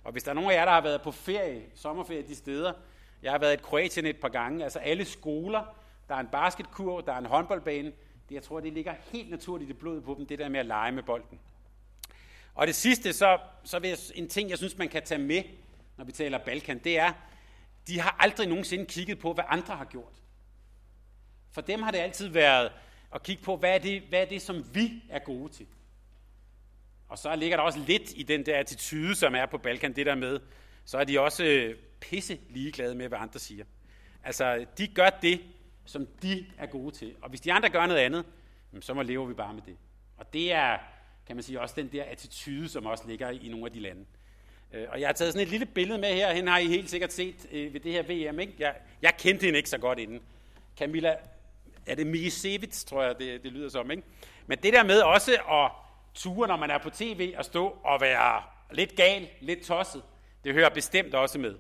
Og 0.04 0.12
hvis 0.12 0.22
der 0.22 0.30
er 0.30 0.34
nogen 0.34 0.50
af 0.50 0.54
jer, 0.54 0.64
der 0.64 0.72
har 0.72 0.80
været 0.80 1.02
på 1.02 1.10
ferie, 1.10 1.62
sommerferie 1.74 2.22
de 2.22 2.36
steder, 2.36 2.72
jeg 3.22 3.32
har 3.32 3.38
været 3.38 3.52
i 3.52 3.62
Kroatien 3.62 4.06
et 4.06 4.20
par 4.20 4.28
gange, 4.28 4.64
altså 4.64 4.78
alle 4.78 5.04
skoler, 5.04 5.64
der 6.08 6.14
er 6.14 6.20
en 6.20 6.28
basketkurv, 6.32 7.06
der 7.06 7.12
er 7.12 7.18
en 7.18 7.26
håndboldbane, 7.26 7.92
det, 8.28 8.34
jeg 8.34 8.42
tror, 8.42 8.60
det 8.60 8.72
ligger 8.72 8.94
helt 9.12 9.30
naturligt 9.30 9.70
i 9.70 9.72
blodet 9.72 10.04
på 10.04 10.14
dem, 10.18 10.26
det 10.26 10.38
der 10.38 10.48
med 10.48 10.60
at 10.60 10.66
lege 10.66 10.92
med 10.92 11.02
bolden. 11.02 11.40
Og 12.54 12.66
det 12.66 12.74
sidste, 12.74 13.12
så, 13.12 13.38
så 13.64 13.78
vil 13.78 13.88
jeg, 13.88 13.98
en 14.14 14.28
ting, 14.28 14.50
jeg 14.50 14.58
synes, 14.58 14.78
man 14.78 14.88
kan 14.88 15.02
tage 15.02 15.20
med, 15.20 15.42
når 15.96 16.04
vi 16.04 16.12
taler 16.12 16.38
Balkan, 16.38 16.78
det 16.78 16.98
er, 16.98 17.12
de 17.86 18.00
har 18.00 18.16
aldrig 18.20 18.48
nogensinde 18.48 18.86
kigget 18.86 19.18
på, 19.18 19.32
hvad 19.32 19.44
andre 19.48 19.76
har 19.76 19.84
gjort. 19.84 20.22
For 21.50 21.60
dem 21.60 21.82
har 21.82 21.90
det 21.90 21.98
altid 21.98 22.28
været 22.28 22.72
at 23.14 23.22
kigge 23.22 23.42
på, 23.42 23.56
hvad 23.56 23.74
er 23.74 23.78
det, 23.78 24.02
hvad 24.02 24.20
er 24.20 24.24
det 24.24 24.42
som 24.42 24.74
vi 24.74 25.02
er 25.08 25.18
gode 25.18 25.52
til. 25.52 25.66
Og 27.12 27.18
så 27.18 27.36
ligger 27.36 27.56
der 27.56 27.64
også 27.64 27.78
lidt 27.78 28.12
i 28.16 28.22
den 28.22 28.46
der 28.46 28.58
attitude, 28.58 29.14
som 29.14 29.34
er 29.34 29.46
på 29.46 29.58
Balkan, 29.58 29.92
det 29.92 30.06
der 30.06 30.14
med, 30.14 30.40
så 30.84 30.98
er 30.98 31.04
de 31.04 31.20
også 31.20 31.44
øh, 31.44 31.76
pisse 32.00 32.38
ligeglade 32.50 32.94
med, 32.94 33.08
hvad 33.08 33.18
andre 33.18 33.38
siger. 33.38 33.64
Altså, 34.24 34.66
de 34.78 34.86
gør 34.86 35.10
det, 35.22 35.40
som 35.84 36.06
de 36.22 36.46
er 36.58 36.66
gode 36.66 36.94
til. 36.94 37.14
Og 37.22 37.28
hvis 37.28 37.40
de 37.40 37.52
andre 37.52 37.68
gør 37.68 37.86
noget 37.86 38.00
andet, 38.00 38.24
så 38.80 38.94
må 38.94 39.02
lever 39.02 39.26
vi 39.26 39.34
bare 39.34 39.54
med 39.54 39.62
det. 39.66 39.76
Og 40.16 40.32
det 40.32 40.52
er, 40.52 40.78
kan 41.26 41.36
man 41.36 41.42
sige, 41.42 41.60
også 41.60 41.74
den 41.78 41.88
der 41.92 42.04
attitude, 42.04 42.68
som 42.68 42.86
også 42.86 43.04
ligger 43.08 43.30
i 43.30 43.48
nogle 43.48 43.66
af 43.66 43.72
de 43.72 43.80
lande. 43.80 44.04
Øh, 44.72 44.86
og 44.88 45.00
jeg 45.00 45.08
har 45.08 45.12
taget 45.12 45.32
sådan 45.32 45.46
et 45.46 45.50
lille 45.50 45.66
billede 45.66 45.98
med 45.98 46.14
her, 46.14 46.34
hende 46.34 46.52
har 46.52 46.58
I 46.58 46.66
helt 46.66 46.90
sikkert 46.90 47.12
set 47.12 47.46
øh, 47.52 47.72
ved 47.74 47.80
det 47.80 47.92
her 47.92 48.02
VM. 48.02 48.40
Ikke? 48.40 48.52
Jeg, 48.58 48.74
jeg 49.02 49.12
kendte 49.18 49.44
hende 49.44 49.56
ikke 49.56 49.70
så 49.70 49.78
godt 49.78 49.98
inden. 49.98 50.20
Camilla, 50.78 51.16
er 51.86 51.94
det 51.94 52.06
Misevits, 52.06 52.84
tror 52.84 53.02
jeg, 53.02 53.18
det, 53.18 53.42
det 53.42 53.52
lyder 53.52 53.68
som. 53.68 53.90
Ikke? 53.90 54.02
Men 54.46 54.58
det 54.62 54.72
der 54.72 54.84
med 54.84 55.00
også 55.00 55.32
at 55.32 55.81
ture, 56.14 56.48
når 56.48 56.56
man 56.56 56.70
er 56.70 56.78
på 56.78 56.90
tv, 56.90 57.34
at 57.38 57.44
stå 57.44 57.78
og 57.84 58.00
være 58.00 58.42
lidt 58.70 58.96
gal, 58.96 59.28
lidt 59.40 59.62
tosset, 59.62 60.02
det 60.44 60.54
hører 60.54 60.68
bestemt 60.68 61.14
også 61.14 61.38
med. 61.38 61.54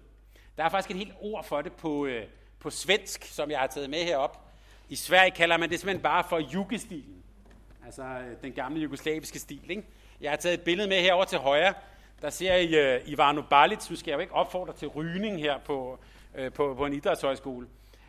Der 0.56 0.64
er 0.64 0.68
faktisk 0.68 0.90
et 0.90 0.96
helt 0.96 1.14
ord 1.20 1.44
for 1.44 1.62
det 1.62 1.72
på, 1.72 2.06
øh, 2.06 2.24
på 2.60 2.70
svensk, 2.70 3.24
som 3.24 3.50
jeg 3.50 3.58
har 3.58 3.66
taget 3.66 3.90
med 3.90 4.04
herop. 4.04 4.48
I 4.88 4.96
Sverige 4.96 5.30
kalder 5.30 5.56
man 5.56 5.70
det 5.70 5.80
simpelthen 5.80 6.02
bare 6.02 6.24
for 6.28 6.38
jugestilen. 6.38 7.22
Altså 7.84 8.02
øh, 8.02 8.36
den 8.42 8.52
gamle 8.52 8.80
jugoslaviske 8.80 9.38
stil. 9.38 9.70
Ikke? 9.70 9.82
Jeg 10.20 10.30
har 10.30 10.36
taget 10.36 10.54
et 10.54 10.64
billede 10.64 10.88
med 10.88 11.00
herover 11.00 11.24
til 11.24 11.38
højre. 11.38 11.74
Der 12.22 12.30
ser 12.30 12.54
I 12.54 12.94
øh, 12.94 13.00
Ivano 13.08 13.42
Balic. 13.50 13.90
Nu 13.90 13.96
skal 13.96 14.10
jeg 14.10 14.16
jo 14.16 14.20
ikke 14.20 14.34
opfordre 14.34 14.72
til 14.72 14.88
rygning 14.88 15.40
her 15.40 15.58
på, 15.58 15.98
øh, 16.34 16.52
på, 16.52 16.74
på 16.74 16.86
en 16.86 16.92
idrætshøjskole. 16.92 17.66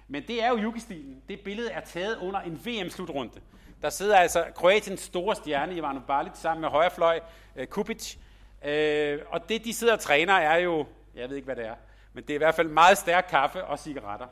Men 0.07 0.23
det 0.27 0.43
er 0.43 0.49
jo 0.49 0.57
jugestilen. 0.57 1.21
Det 1.29 1.39
billede 1.39 1.71
er 1.71 1.81
taget 1.81 2.17
under 2.17 2.39
en 2.39 2.61
VM-slutrunde. 2.65 3.41
Der 3.83 3.89
sidder 3.89 4.17
altså 4.17 4.45
Kroatiens 4.55 5.01
store 5.01 5.35
stjerne, 5.35 5.75
Ivano 5.75 5.99
Balic, 6.07 6.31
sammen 6.35 6.61
med 6.61 6.69
højrefløj 6.69 7.19
øh, 7.55 7.61
uh, 7.61 7.67
Kupic. 7.67 8.15
Uh, 8.61 8.69
øh, 8.69 9.19
og 9.29 9.49
det, 9.49 9.65
de 9.65 9.73
sidder 9.73 9.93
og 9.93 9.99
træner, 9.99 10.33
er 10.33 10.57
jo, 10.57 10.85
jeg 11.15 11.29
ved 11.29 11.35
ikke, 11.35 11.45
hvad 11.45 11.55
det 11.55 11.67
er, 11.67 11.75
men 12.13 12.23
det 12.23 12.29
er 12.29 12.35
i 12.35 12.37
hvert 12.37 12.55
fald 12.55 12.67
meget 12.67 12.97
stærk 12.97 13.27
kaffe 13.29 13.63
og 13.63 13.79
cigaretter. 13.79 14.25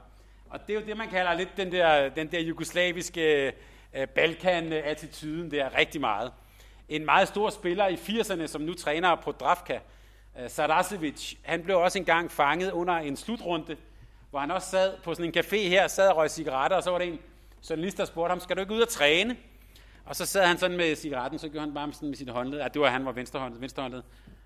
Og 0.49 0.59
det 0.67 0.75
er 0.75 0.79
jo 0.79 0.85
det, 0.85 0.97
man 0.97 1.09
kalder 1.09 1.33
lidt 1.33 1.49
den 1.57 1.71
der, 1.71 2.09
den 2.09 2.31
der 2.31 2.39
jugoslaviske 2.39 3.53
øh, 3.93 4.07
Balkan-attituden 4.07 5.51
der 5.51 5.77
rigtig 5.77 6.01
meget. 6.01 6.31
En 6.89 7.05
meget 7.05 7.27
stor 7.27 7.49
spiller 7.49 7.87
i 7.87 7.95
80'erne, 7.95 8.47
som 8.47 8.61
nu 8.61 8.73
træner 8.73 9.15
på 9.15 9.31
Dravka, 9.31 9.79
Sarasevic, 10.47 11.33
han 11.43 11.63
blev 11.63 11.77
også 11.77 11.97
engang 11.97 12.31
fanget 12.31 12.71
under 12.71 12.93
en 12.93 13.17
slutrunde, 13.17 13.77
hvor 14.29 14.39
han 14.39 14.51
også 14.51 14.69
sad 14.69 14.97
på 15.03 15.13
sådan 15.13 15.33
en 15.35 15.43
café 15.43 15.55
her, 15.55 15.87
sad 15.87 16.09
og 16.09 16.17
røg 16.17 16.31
cigaretter, 16.31 16.77
og 16.77 16.83
så 16.83 16.91
var 16.91 16.97
det 16.97 17.07
en 17.07 17.19
journalister 17.69 18.05
spurgte 18.05 18.31
ham, 18.31 18.39
skal 18.39 18.55
du 18.55 18.61
ikke 18.61 18.73
ud 18.73 18.81
og 18.81 18.89
træne? 18.89 19.37
Og 20.05 20.15
så 20.15 20.25
sad 20.25 20.45
han 20.45 20.57
sådan 20.57 20.77
med 20.77 20.95
cigaretten, 20.95 21.39
så 21.39 21.49
gjorde 21.49 21.65
han 21.65 21.73
bare 21.73 21.93
sådan 21.93 22.09
med 22.09 22.17
sit 22.17 22.29
håndled. 22.29 22.59
Ja, 22.59 22.67
det 22.67 22.81
var 22.81 22.89
han 22.89 23.05
var 23.05 23.11
venstrehåndet, 23.11 23.61
venstrehåndet. 23.61 24.03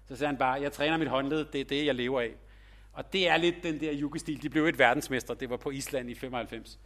Så 0.07 0.15
sagde 0.15 0.27
han 0.27 0.37
bare, 0.37 0.61
jeg 0.61 0.71
træner 0.71 0.97
mit 0.97 1.07
håndled, 1.07 1.45
det 1.45 1.61
er 1.61 1.65
det, 1.65 1.85
jeg 1.85 1.95
lever 1.95 2.21
af. 2.21 2.31
Og 2.93 3.13
det 3.13 3.29
er 3.29 3.37
lidt 3.37 3.55
den 3.63 3.79
der 3.79 3.91
jugestil. 3.91 4.41
De 4.41 4.49
blev 4.49 4.65
et 4.65 4.79
verdensmester, 4.79 5.33
det 5.33 5.49
var 5.49 5.57
på 5.57 5.71
Island 5.71 6.09
i 6.09 6.15
95. 6.15 6.79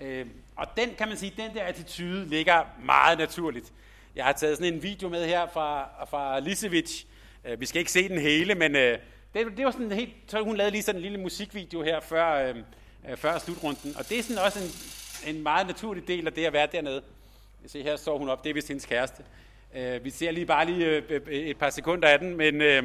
Øh, 0.00 0.26
og 0.56 0.66
den, 0.76 0.88
kan 0.98 1.08
man 1.08 1.16
sige, 1.16 1.32
den 1.36 1.54
der 1.54 1.62
attitude 1.62 2.28
ligger 2.28 2.64
meget 2.84 3.18
naturligt. 3.18 3.72
Jeg 4.16 4.24
har 4.24 4.32
taget 4.32 4.56
sådan 4.56 4.74
en 4.74 4.82
video 4.82 5.08
med 5.08 5.26
her 5.26 5.46
fra, 5.52 5.88
fra 6.04 6.40
Lisevic. 6.40 7.04
Øh, 7.44 7.60
vi 7.60 7.66
skal 7.66 7.78
ikke 7.78 7.92
se 7.92 8.08
den 8.08 8.18
hele, 8.18 8.54
men 8.54 8.76
øh, 8.76 8.98
det, 9.34 9.56
det 9.56 9.64
var 9.64 9.70
sådan 9.70 9.92
helt, 9.92 10.12
så 10.26 10.42
hun 10.42 10.56
lavede 10.56 10.70
lige 10.70 10.82
sådan 10.82 10.98
en 10.98 11.02
lille 11.02 11.18
musikvideo 11.18 11.82
her 11.82 12.00
før, 12.00 12.48
øhm, 12.48 12.62
øh, 13.08 13.16
før 13.16 13.38
slutrunden. 13.38 13.96
Og 13.96 14.08
det 14.08 14.18
er 14.18 14.22
sådan 14.22 14.44
også 14.44 14.58
en, 14.58 14.70
en 15.26 15.42
meget 15.42 15.66
naturlig 15.66 16.08
del 16.08 16.26
af 16.26 16.32
det 16.32 16.44
at 16.44 16.52
være 16.52 16.68
dernede. 16.72 17.02
Se, 17.66 17.82
her 17.82 17.96
står 17.96 18.18
hun 18.18 18.28
op, 18.28 18.44
det 18.44 18.50
er 18.50 18.54
vist 18.54 18.68
hendes 18.68 18.86
kæreste. 18.86 19.22
Øh, 19.74 20.04
vi 20.04 20.10
ser 20.10 20.30
lige 20.30 20.46
bare 20.46 20.66
lige 20.66 20.86
øh, 20.86 21.20
øh, 21.26 21.32
et 21.32 21.58
par 21.58 21.70
sekunder 21.70 22.08
af 22.08 22.18
den, 22.18 22.36
men 22.36 22.62
øh, 22.62 22.84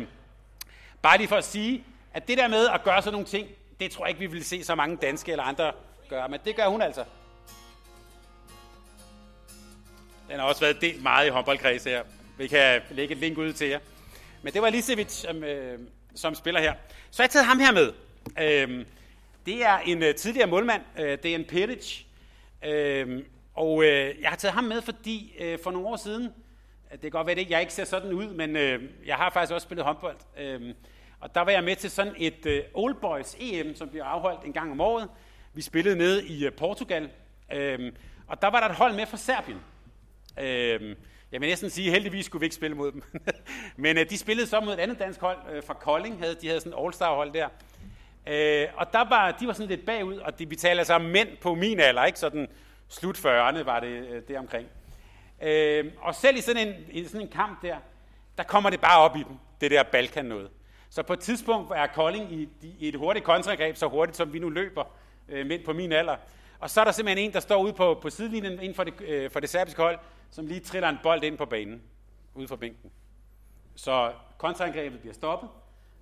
bare 1.01 1.17
lige 1.17 1.27
for 1.27 1.35
at 1.35 1.43
sige, 1.43 1.83
at 2.13 2.27
det 2.27 2.37
der 2.37 2.47
med 2.47 2.67
at 2.67 2.83
gøre 2.83 3.01
sådan 3.01 3.13
nogle 3.13 3.27
ting, 3.27 3.47
det 3.79 3.91
tror 3.91 4.05
jeg 4.05 4.09
ikke, 4.09 4.19
vi 4.19 4.25
vil 4.25 4.45
se 4.45 4.63
så 4.63 4.75
mange 4.75 4.97
danske 4.97 5.31
eller 5.31 5.43
andre 5.43 5.71
gøre, 6.09 6.29
men 6.29 6.39
det 6.45 6.55
gør 6.55 6.67
hun 6.67 6.81
altså. 6.81 7.03
Den 10.29 10.39
har 10.39 10.45
også 10.45 10.61
været 10.61 10.81
delt 10.81 11.03
meget 11.03 11.27
i 11.27 11.29
håndboldkreds 11.29 11.83
her. 11.83 12.03
Vi 12.37 12.47
kan 12.47 12.81
lægge 12.91 13.13
et 13.13 13.19
link 13.19 13.37
ud 13.37 13.53
til 13.53 13.67
jer. 13.67 13.79
Men 14.41 14.53
det 14.53 14.61
var 14.61 14.69
Lisevic, 14.69 15.11
som, 15.11 15.43
øh, 15.43 15.79
som 16.15 16.35
spiller 16.35 16.61
her. 16.61 16.73
Så 17.11 17.21
har 17.21 17.23
jeg 17.23 17.31
taget 17.31 17.45
ham 17.45 17.59
her 17.59 17.71
med. 17.71 17.93
Øh, 18.41 18.85
det 19.45 19.65
er 19.65 19.77
en 19.77 20.03
øh, 20.03 20.15
tidligere 20.15 20.47
målmand, 20.47 20.81
øh, 20.99 21.17
en 21.23 21.45
Peric. 21.45 22.03
Øh, 22.65 23.23
og 23.53 23.83
øh, 23.83 24.21
jeg 24.21 24.29
har 24.29 24.35
taget 24.35 24.53
ham 24.53 24.63
med, 24.63 24.81
fordi 24.81 25.35
øh, 25.39 25.59
for 25.63 25.71
nogle 25.71 25.87
år 25.87 25.95
siden, 25.95 26.23
det 26.91 27.01
kan 27.01 27.11
godt 27.11 27.27
være, 27.27 27.39
at 27.39 27.49
jeg 27.49 27.61
ikke 27.61 27.73
ser 27.73 27.83
sådan 27.83 28.13
ud, 28.13 28.33
men 28.33 28.55
øh, 28.55 28.83
jeg 29.05 29.15
har 29.15 29.29
faktisk 29.29 29.53
også 29.53 29.65
spillet 29.65 29.85
håndbold. 29.85 30.17
Øh, 30.39 30.73
og 31.19 31.35
der 31.35 31.41
var 31.41 31.51
jeg 31.51 31.63
med 31.63 31.75
til 31.75 31.89
sådan 31.89 32.13
et 32.17 32.45
øh, 32.45 32.63
Old 32.73 32.95
Boys 32.95 33.35
EM, 33.39 33.75
som 33.75 33.89
bliver 33.89 34.05
afholdt 34.05 34.45
en 34.45 34.53
gang 34.53 34.71
om 34.71 34.81
året. 34.81 35.09
Vi 35.53 35.61
spillede 35.61 35.95
nede 35.95 36.27
i 36.27 36.45
øh, 36.45 36.53
Portugal, 36.53 37.09
øh, 37.53 37.91
og 38.27 38.41
der 38.41 38.47
var 38.47 38.59
der 38.59 38.69
et 38.69 38.75
hold 38.75 38.95
med 38.95 39.05
fra 39.05 39.17
Serbien. 39.17 39.59
Øh, 40.39 40.95
jeg 41.31 41.41
vil 41.41 41.49
næsten 41.49 41.69
sige, 41.69 41.87
at 41.87 41.93
heldigvis 41.93 42.25
skulle 42.25 42.39
vi 42.39 42.45
ikke 42.45 42.55
spille 42.55 42.77
mod 42.77 42.91
dem. 42.91 43.03
Men 43.83 43.97
øh, 43.97 44.09
de 44.09 44.17
spillede 44.17 44.47
så 44.47 44.59
mod 44.59 44.73
et 44.73 44.79
andet 44.79 44.99
dansk 44.99 45.19
hold 45.19 45.37
øh, 45.51 45.63
fra 45.63 45.73
Kolding. 45.73 46.19
Havde, 46.19 46.35
de 46.41 46.47
havde 46.47 46.59
sådan 46.59 46.73
et 46.73 46.85
all-star 46.85 47.15
hold 47.15 47.33
der. 47.33 47.47
Øh, 48.29 48.67
og 48.75 48.93
der 48.93 49.09
var, 49.09 49.31
de 49.31 49.47
var 49.47 49.53
sådan 49.53 49.69
lidt 49.69 49.85
bagud, 49.85 50.17
og 50.17 50.39
de, 50.39 50.49
vi 50.49 50.55
taler 50.55 50.79
altså 50.79 50.93
om 50.93 51.01
mænd 51.01 51.29
på 51.41 51.55
min 51.55 51.79
alder, 51.79 52.05
ikke? 52.05 52.19
Sådan 52.19 52.47
slut 52.87 53.17
40'erne 53.17 53.63
var 53.63 53.79
det 53.79 53.87
øh, 53.87 54.21
der 54.27 54.39
omkring. 54.39 54.67
Øh, 55.41 55.91
og 56.01 56.15
selv 56.15 56.37
i 56.37 56.41
sådan, 56.41 56.67
en, 56.67 56.73
i 56.91 57.05
sådan 57.05 57.21
en 57.21 57.27
kamp 57.27 57.61
der, 57.61 57.77
der 58.37 58.43
kommer 58.43 58.69
det 58.69 58.81
bare 58.81 58.99
op 58.99 59.15
i 59.15 59.23
dem, 59.23 59.37
det 59.61 59.71
der 59.71 59.83
Balkan 59.83 60.25
noget. 60.25 60.49
Så 60.89 61.03
på 61.03 61.13
et 61.13 61.19
tidspunkt 61.19 61.71
er 61.75 61.87
Kolding 61.87 62.33
i, 62.33 62.49
i 62.79 62.87
et 62.87 62.95
hurtigt 62.95 63.25
kontragreb, 63.25 63.75
så 63.75 63.87
hurtigt 63.87 64.17
som 64.17 64.33
vi 64.33 64.39
nu 64.39 64.49
løber 64.49 64.83
øh, 65.29 65.45
mænd 65.45 65.63
på 65.63 65.73
min 65.73 65.91
alder. 65.91 66.15
Og 66.59 66.69
så 66.69 66.81
er 66.81 66.85
der 66.85 66.91
simpelthen 66.91 67.25
en, 67.25 67.33
der 67.33 67.39
står 67.39 67.63
ude 67.63 67.73
på, 67.73 67.99
på 68.01 68.09
sidelinjen 68.09 68.53
inden 68.53 68.75
for 68.75 68.83
det, 68.83 69.01
øh, 69.01 69.31
for 69.31 69.39
det 69.39 69.49
serbiske 69.49 69.81
hold, 69.81 69.99
som 70.31 70.47
lige 70.47 70.59
triller 70.59 70.89
en 70.89 70.97
bold 71.03 71.23
ind 71.23 71.37
på 71.37 71.45
banen, 71.45 71.81
ude 72.35 72.47
for 72.47 72.55
bænken. 72.55 72.91
Så 73.75 74.11
kontraangrebet 74.37 74.99
bliver 74.99 75.13
stoppet, 75.13 75.49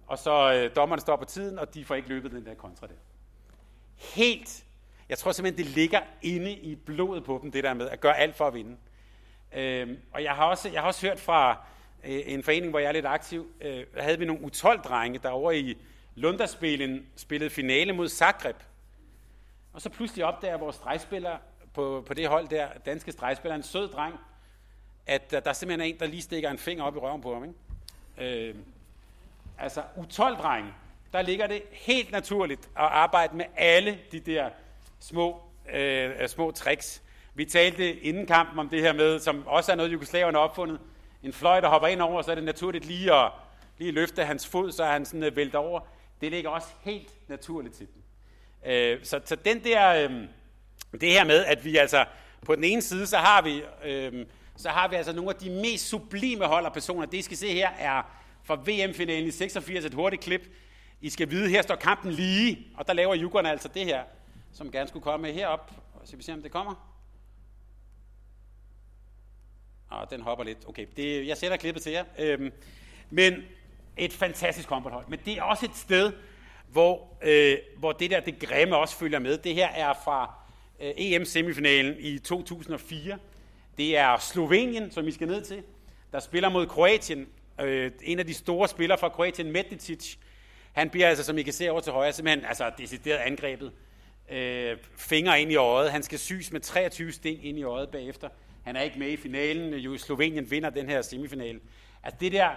og 0.08 0.18
så 0.18 0.54
øh, 0.54 0.76
dommerne 0.76 1.02
står 1.02 1.16
på 1.16 1.26
tiden, 1.26 1.60
og 1.60 1.74
de 1.74 1.86
får 1.86 1.96
ikke 1.96 2.10
løbet 2.10 2.32
den 2.32 2.46
der 2.46 2.54
kontra 2.54 2.88
der. 2.88 2.94
Helt. 3.96 4.64
Jeg 5.10 5.18
tror 5.18 5.32
simpelthen, 5.32 5.66
det 5.66 5.76
ligger 5.76 6.02
inde 6.22 6.52
i 6.52 6.76
blodet 6.76 7.24
på 7.24 7.40
dem, 7.44 7.52
det 7.52 7.64
der 7.64 7.74
med 7.74 7.90
at 7.90 8.00
gøre 8.00 8.18
alt 8.18 8.36
for 8.36 8.48
at 8.48 8.54
vinde. 8.54 8.78
Øh, 9.56 9.98
og 10.14 10.24
jeg 10.24 10.32
har, 10.32 10.46
også, 10.46 10.70
jeg 10.70 10.82
har 10.82 10.88
også 10.88 11.08
hørt 11.08 11.20
fra 11.20 11.66
øh, 12.04 12.22
en 12.26 12.44
forening, 12.44 12.70
hvor 12.70 12.80
jeg 12.80 12.88
er 12.88 12.92
lidt 12.92 13.06
aktiv, 13.06 13.48
øh, 13.62 13.86
havde 13.98 14.20
vi 14.20 14.26
nogle 14.26 14.42
U12-drenge, 14.46 15.20
der 15.20 15.30
over 15.30 15.52
i 15.52 15.78
Lundaspillen 16.16 17.08
spillede 17.16 17.50
finale 17.50 17.94
mod 17.94 18.10
Zagreb. 18.10 18.56
Og 19.74 19.82
så 19.82 19.90
pludselig 19.90 20.26
opdager 20.26 20.58
vores 20.58 20.76
stregspiller 20.76 21.38
på, 21.74 22.04
på 22.08 22.14
det 22.14 22.28
hold 22.28 22.48
der, 22.48 22.68
danske 22.86 23.12
stregspiller, 23.12 23.56
en 23.56 23.64
sød 23.64 23.88
dreng, 23.88 24.16
at 25.06 25.32
der, 25.32 25.40
der 25.40 25.54
simpelthen 25.54 25.82
er 25.82 25.94
en, 25.94 26.00
der 26.00 26.06
lige 26.06 26.22
stikker 26.22 26.50
en 26.50 26.58
finger 26.58 26.84
op 26.84 26.96
i 26.96 27.00
røven 27.00 27.22
på 27.22 27.34
ham. 27.34 27.44
Ikke? 27.44 28.50
Øh, 28.50 28.56
altså, 29.60 29.82
U12-drenge, 29.98 30.74
der 31.14 31.22
ligger 31.22 31.48
det 31.48 31.62
helt 31.72 32.12
naturligt 32.12 32.66
at 32.66 32.84
arbejde 32.84 33.38
med 33.38 33.46
alle 33.56 34.00
de 34.12 34.20
der 34.20 34.50
små, 35.00 35.42
øh, 35.74 36.28
små 36.28 36.52
tricks. 36.52 37.02
Vi 37.34 37.46
talte 37.46 38.00
inden 38.00 38.28
kampen 38.28 38.60
om 38.60 38.70
det 38.70 38.82
her 38.82 38.94
med, 38.94 39.20
som 39.20 39.48
også 39.48 39.72
er 39.72 39.76
noget, 39.76 39.92
jugoslaverne 39.92 40.38
har 40.38 40.44
opfundet. 40.44 40.80
En 41.24 41.34
fløj, 41.34 41.60
der 41.60 41.68
hopper 41.70 41.88
ind 41.88 42.02
over, 42.02 42.22
så 42.22 42.32
er 42.32 42.36
det 42.36 42.44
naturligt 42.44 42.86
lige 42.86 43.14
at 43.14 43.32
lige 43.78 43.92
løfte 43.92 44.26
hans 44.26 44.48
fod, 44.48 44.72
så 44.72 44.86
han 44.86 45.06
sådan 45.06 45.24
øh, 45.24 45.36
vælt 45.36 45.56
over. 45.56 45.80
Det 46.22 46.32
ligger 46.32 46.50
også 46.50 46.68
helt 46.82 47.30
naturligt 47.30 47.76
til 47.76 47.88
dem. 47.88 48.04
Øh, 48.72 49.06
så, 49.06 49.22
så 49.26 49.36
den 49.36 49.64
der, 49.64 49.94
øh, 49.94 50.28
det 51.02 51.12
her 51.12 51.24
med, 51.24 51.46
at 51.46 51.66
vi 51.66 51.78
altså 51.78 52.06
på 52.46 52.56
den 52.56 52.64
ene 52.64 52.82
side, 52.82 53.08
så 53.08 53.18
har 53.18 53.42
vi, 53.42 53.64
øh, 53.86 54.26
så 54.56 54.70
har 54.70 54.88
vi 54.88 54.96
altså 54.96 55.14
nogle 55.14 55.30
af 55.30 55.36
de 55.36 55.50
mest 55.50 55.90
sublime 55.90 56.46
holderpersoner. 56.46 57.06
Det, 57.06 57.18
I 57.18 57.22
skal 57.22 57.38
se 57.38 57.54
her, 57.54 57.70
er 57.80 58.04
fra 58.48 58.56
VM-finalen 58.56 59.28
i 59.28 59.32
86, 59.32 59.86
et 59.86 59.94
hurtigt 59.94 60.22
klip. 60.22 60.42
I 61.02 61.10
skal 61.10 61.30
vide, 61.30 61.50
her 61.50 61.62
står 61.62 61.76
kampen 61.76 62.12
lige, 62.12 62.68
og 62.78 62.88
der 62.88 62.94
laver 62.94 63.16
Jugerne 63.16 63.50
altså 63.50 63.68
det 63.74 63.86
her, 63.86 64.04
som 64.54 64.72
gerne 64.72 64.90
skulle 64.90 65.04
komme 65.04 65.32
herop. 65.32 65.72
Så 66.04 66.16
vi 66.16 66.24
se, 66.24 66.34
om 66.34 66.42
det 66.42 66.52
kommer. 66.52 66.94
Og 69.90 70.12
den 70.12 70.22
hopper 70.22 70.44
lidt. 70.44 70.58
Okay, 70.68 70.86
det, 70.98 71.28
jeg 71.28 71.38
sætter 71.38 71.58
klippet 71.58 71.84
til 71.84 71.92
jer. 71.92 72.06
Øhm, 72.20 72.52
men 73.10 73.34
et 73.98 74.14
fantastisk 74.14 74.70
håndboldhold. 74.70 75.06
Men 75.08 75.20
det 75.26 75.38
er 75.38 75.44
også 75.44 75.66
et 75.66 75.76
sted, 75.76 76.14
hvor, 76.72 77.18
øh, 77.22 77.58
hvor 77.78 77.92
det 77.92 78.12
der, 78.12 78.20
det 78.20 78.40
grimme 78.40 78.78
også 78.78 78.96
følger 78.96 79.20
med. 79.20 79.38
Det 79.38 79.56
her 79.56 79.68
er 79.68 79.94
fra 80.04 80.34
øh, 80.80 80.92
EM-semifinalen 80.98 81.96
i 82.00 82.20
2004. 82.20 83.18
Det 83.78 83.98
er 83.98 84.18
Slovenien, 84.18 84.92
som 84.92 85.06
vi 85.06 85.12
skal 85.12 85.28
ned 85.28 85.42
til, 85.42 85.64
der 86.12 86.20
spiller 86.20 86.50
mod 86.50 86.68
Kroatien. 86.68 87.28
Øh, 87.62 87.92
en 88.04 88.20
af 88.20 88.26
de 88.26 88.34
store 88.34 88.68
spillere 88.68 88.98
fra 88.98 89.10
Kroatien, 89.10 89.52
Medicic, 89.52 90.16
han 90.74 90.90
bliver 90.90 91.08
altså, 91.08 91.24
som 91.24 91.38
I 91.38 91.44
kan 91.44 91.54
se 91.54 91.72
over 91.72 91.82
til 91.82 91.94
højre, 91.94 92.14
simpelthen 92.14 92.46
altså, 92.46 92.72
decideret 92.78 93.18
angrebet. 93.18 93.72
Øh, 94.30 94.78
finger 94.98 95.36
ind 95.36 95.52
i 95.52 95.56
øjet. 95.56 95.92
Han 95.92 96.04
skal 96.04 96.20
syes 96.20 96.52
med 96.52 96.60
23 96.60 97.12
sting 97.12 97.46
ind 97.46 97.60
i 97.60 97.64
øjet 97.64 97.90
bagefter. 97.90 98.30
Han 98.64 98.76
er 98.76 98.82
ikke 98.82 99.00
med 99.00 99.10
i 99.10 99.18
finalen. 99.18 99.74
Jo, 99.74 99.98
Slovenien 99.98 100.52
vinder 100.52 100.70
den 100.70 100.90
her 100.90 101.02
semifinale. 101.02 101.60
Altså 102.04 102.18
det 102.20 102.32
der, 102.32 102.50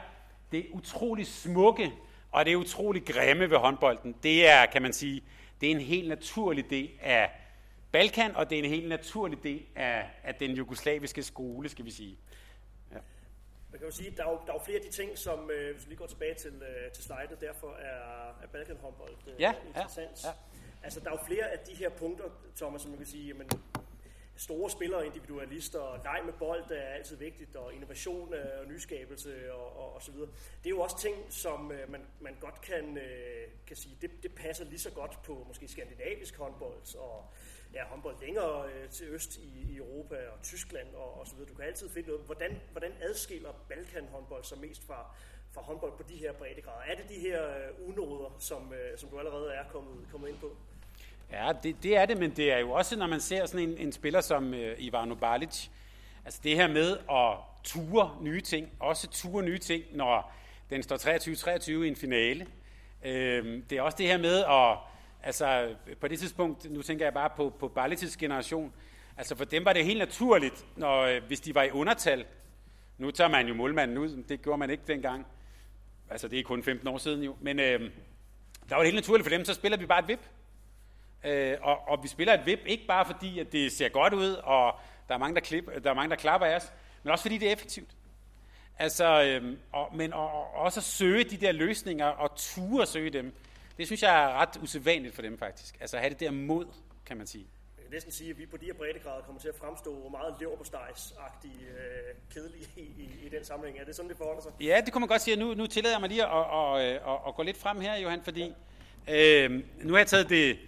det 0.52 0.60
er 0.60 0.64
utrolig 0.72 1.26
smukke, 1.26 1.92
og 2.30 2.44
det 2.44 2.52
er 2.52 2.56
utrolig 2.56 3.04
grimme 3.04 3.50
ved 3.50 3.56
håndbolden. 3.56 4.14
Det 4.22 4.48
er, 4.48 4.66
kan 4.66 4.82
man 4.82 4.92
sige, 4.92 5.22
det 5.60 5.66
er 5.66 5.70
en 5.70 5.80
helt 5.80 6.08
naturlig 6.08 6.70
del 6.70 6.90
af 7.00 7.30
Balkan, 7.92 8.36
og 8.36 8.50
det 8.50 8.58
er 8.58 8.62
en 8.62 8.70
helt 8.70 8.88
naturlig 8.88 9.42
del 9.42 9.62
af, 9.76 10.04
af 10.24 10.34
den 10.34 10.50
jugoslaviske 10.50 11.22
skole, 11.22 11.68
skal 11.68 11.84
vi 11.84 11.90
sige. 11.90 12.16
Man 13.70 13.78
kan 13.78 13.88
jo 13.88 13.90
sige, 13.90 14.10
der 14.16 14.24
er 14.26 14.30
jo, 14.30 14.40
der 14.46 14.52
er 14.52 14.56
jo 14.56 14.64
flere 14.64 14.78
af 14.78 14.84
de 14.84 14.90
ting, 14.90 15.18
som, 15.18 15.50
øh, 15.50 15.72
hvis 15.74 15.84
vi 15.84 15.90
lige 15.90 15.98
går 15.98 16.06
tilbage 16.06 16.34
til, 16.34 16.62
øh, 16.62 16.92
til 16.92 17.04
slidet, 17.04 17.40
derfor 17.40 17.74
er, 17.74 18.28
er 18.42 18.46
Balkan 18.52 18.76
håndbold 18.76 19.16
øh, 19.26 19.40
ja, 19.40 19.54
interessant. 19.66 20.24
Ja, 20.24 20.28
ja. 20.28 20.34
Altså, 20.82 21.00
der 21.00 21.06
er 21.06 21.12
jo 21.12 21.24
flere 21.26 21.50
af 21.50 21.58
de 21.58 21.74
her 21.74 21.88
punkter, 21.88 22.24
Thomas, 22.56 22.82
som 22.82 22.90
man 22.90 22.98
kan 22.98 23.06
sige, 23.06 23.26
jamen, 23.28 23.50
store 24.36 24.70
spillere, 24.70 25.06
individualister, 25.06 26.02
leg 26.04 26.20
med 26.24 26.32
bold 26.32 26.70
er 26.70 26.82
altid 26.82 27.16
vigtigt, 27.16 27.56
og 27.56 27.74
innovation 27.74 28.34
og 28.34 28.66
nyskabelse 28.66 29.52
og, 29.52 29.76
og, 29.76 29.94
og 29.94 30.02
så 30.02 30.12
videre. 30.12 30.28
Det 30.64 30.66
er 30.66 30.70
jo 30.70 30.80
også 30.80 30.98
ting, 30.98 31.16
som 31.28 31.72
øh, 31.72 31.90
man, 31.90 32.00
man 32.20 32.36
godt 32.40 32.60
kan, 32.60 32.96
øh, 32.96 33.48
kan 33.66 33.76
sige, 33.76 33.96
det, 34.00 34.10
det 34.22 34.34
passer 34.34 34.64
lige 34.64 34.78
så 34.78 34.90
godt 34.90 35.22
på 35.22 35.44
måske 35.48 35.68
skandinavisk 35.68 36.36
håndbold 36.36 36.96
og 36.96 37.24
ja, 37.74 37.84
håndbold 37.84 38.16
længere 38.20 38.64
øh, 38.66 38.88
til 38.88 39.06
øst 39.08 39.36
i, 39.36 39.72
i 39.72 39.76
Europa 39.76 40.14
og 40.14 40.42
Tyskland 40.42 40.88
og, 40.94 41.20
og 41.20 41.26
så 41.26 41.34
videre. 41.34 41.48
Du 41.48 41.54
kan 41.54 41.64
altid 41.64 41.88
finde 41.88 42.08
noget. 42.08 42.24
Hvordan, 42.26 42.60
hvordan 42.72 42.92
adskiller 43.00 43.50
Balkan 43.68 44.04
håndbold 44.12 44.44
sig 44.44 44.58
mest 44.58 44.86
fra, 44.86 45.14
fra 45.52 45.62
håndbold 45.62 45.92
på 45.96 46.02
de 46.08 46.16
her 46.16 46.32
breddegrader? 46.32 46.82
Er 46.86 46.94
det 46.94 47.08
de 47.08 47.20
her 47.20 47.42
øh, 47.48 47.88
unoder, 47.88 48.36
som, 48.38 48.72
øh, 48.72 48.98
som 48.98 49.08
du 49.08 49.18
allerede 49.18 49.52
er 49.52 49.64
kommet, 49.72 50.08
kommet 50.10 50.28
ind 50.28 50.38
på? 50.38 50.56
Ja, 51.32 51.52
det, 51.62 51.76
det 51.82 51.96
er 51.96 52.06
det, 52.06 52.18
men 52.18 52.30
det 52.30 52.52
er 52.52 52.58
jo 52.58 52.70
også, 52.70 52.96
når 52.96 53.06
man 53.06 53.20
ser 53.20 53.46
sådan 53.46 53.68
en, 53.68 53.78
en 53.78 53.92
spiller 53.92 54.20
som 54.20 54.54
øh, 54.54 54.76
Ivano 54.78 55.14
Balic, 55.14 55.68
altså 56.24 56.40
det 56.44 56.56
her 56.56 56.68
med 56.68 56.98
at 57.10 57.36
ture 57.64 58.16
nye 58.20 58.40
ting, 58.40 58.72
også 58.80 59.10
ture 59.10 59.42
nye 59.42 59.58
ting, 59.58 59.84
når 59.92 60.32
den 60.70 60.82
står 60.82 60.96
23-23 60.96 61.70
i 61.70 61.88
en 61.88 61.96
finale. 61.96 62.46
Øh, 63.04 63.62
det 63.70 63.78
er 63.78 63.82
også 63.82 63.98
det 63.98 64.06
her 64.06 64.18
med 64.18 64.38
at, 64.38 64.78
altså 65.22 65.74
på 66.00 66.08
det 66.08 66.18
tidspunkt, 66.18 66.70
nu 66.70 66.82
tænker 66.82 67.06
jeg 67.06 67.14
bare 67.14 67.30
på, 67.36 67.52
på 67.58 67.68
Balics 67.68 68.16
generation, 68.16 68.72
altså 69.16 69.36
for 69.36 69.44
dem 69.44 69.64
var 69.64 69.72
det 69.72 69.84
helt 69.84 69.98
naturligt, 69.98 70.66
når, 70.76 71.00
øh, 71.00 71.22
hvis 71.26 71.40
de 71.40 71.54
var 71.54 71.62
i 71.62 71.70
undertal, 71.70 72.24
nu 72.98 73.10
tager 73.10 73.28
man 73.28 73.48
jo 73.48 73.54
målmanden 73.54 73.98
ud, 73.98 74.24
det 74.28 74.42
gjorde 74.42 74.58
man 74.58 74.70
ikke 74.70 74.82
dengang, 74.86 75.26
altså 76.10 76.28
det 76.28 76.38
er 76.38 76.42
kun 76.42 76.62
15 76.62 76.88
år 76.88 76.98
siden 76.98 77.22
jo, 77.22 77.36
men 77.40 77.60
øh, 77.60 77.80
der 78.68 78.74
var 78.74 78.78
det 78.78 78.86
helt 78.86 78.94
naturligt 78.94 79.28
for 79.28 79.36
dem, 79.36 79.44
så 79.44 79.54
spiller 79.54 79.78
vi 79.78 79.86
bare 79.86 80.00
et 80.00 80.08
vip. 80.08 80.20
Øh, 81.24 81.56
og, 81.62 81.88
og 81.88 82.02
vi 82.02 82.08
spiller 82.08 82.34
et 82.34 82.46
vip, 82.46 82.60
ikke 82.66 82.86
bare 82.86 83.06
fordi, 83.06 83.38
at 83.38 83.52
det 83.52 83.72
ser 83.72 83.88
godt 83.88 84.14
ud, 84.14 84.32
og 84.32 84.74
der 85.08 85.14
er 85.14 85.18
mange, 85.18 85.34
der, 85.34 85.40
klip, 85.40 85.84
der, 85.84 85.90
er 85.90 85.94
mange, 85.94 86.10
der 86.10 86.16
klapper 86.16 86.46
af 86.46 86.56
os, 86.56 86.72
men 87.02 87.10
også 87.12 87.22
fordi 87.22 87.38
det 87.38 87.48
er 87.48 87.52
effektivt. 87.52 87.90
Altså, 88.78 89.22
øh, 89.22 89.56
og, 89.72 89.96
men 89.96 90.12
og, 90.12 90.32
og 90.32 90.52
også 90.54 90.80
at 90.80 90.84
søge 90.84 91.24
de 91.24 91.36
der 91.36 91.52
løsninger, 91.52 92.06
og 92.06 92.36
ture 92.36 92.82
at 92.82 92.88
søge 92.88 93.10
dem, 93.10 93.34
det 93.80 93.88
synes 93.88 94.02
jeg 94.02 94.24
er 94.24 94.32
ret 94.32 94.56
usædvanligt 94.62 95.14
for 95.14 95.22
dem 95.22 95.38
faktisk. 95.38 95.76
Altså 95.80 95.96
at 95.96 96.02
have 96.02 96.10
det 96.10 96.20
der 96.20 96.30
mod, 96.30 96.66
kan 97.06 97.16
man 97.16 97.26
sige. 97.26 97.46
Jeg 97.76 97.84
kan 97.84 97.92
næsten 97.92 98.12
sige, 98.12 98.30
at 98.30 98.38
vi 98.38 98.46
på 98.46 98.56
de 98.56 98.66
her 98.66 98.72
breddegrader 98.72 99.22
kommer 99.22 99.40
til 99.40 99.48
at 99.48 99.54
fremstå 99.54 100.08
meget 100.10 100.34
leverpostejs-agtige, 100.40 101.60
øh, 101.60 102.14
kedelige 102.34 102.68
i, 102.76 102.80
i, 102.80 103.26
i 103.26 103.28
den 103.28 103.44
sammenhæng. 103.44 103.78
Er 103.78 103.84
det 103.84 103.96
sådan, 103.96 104.08
det 104.08 104.16
forholder 104.16 104.42
sig? 104.42 104.52
Ja, 104.60 104.80
det 104.84 104.92
kunne 104.92 105.00
man 105.00 105.08
godt 105.08 105.22
sige. 105.22 105.36
Nu, 105.36 105.54
nu 105.54 105.66
tillader 105.66 105.94
jeg 105.94 106.00
mig 106.00 106.08
lige 106.08 106.24
at, 106.24 106.30
at, 106.30 106.80
at, 106.82 107.18
at, 107.26 107.34
gå 107.34 107.42
lidt 107.42 107.56
frem 107.56 107.80
her, 107.80 107.96
Johan, 107.96 108.22
fordi 108.22 108.52
ja. 109.06 109.44
øh, 109.44 109.62
nu 109.82 109.92
har 109.92 109.98
jeg 109.98 110.06
taget 110.06 110.28
det, 110.28 110.58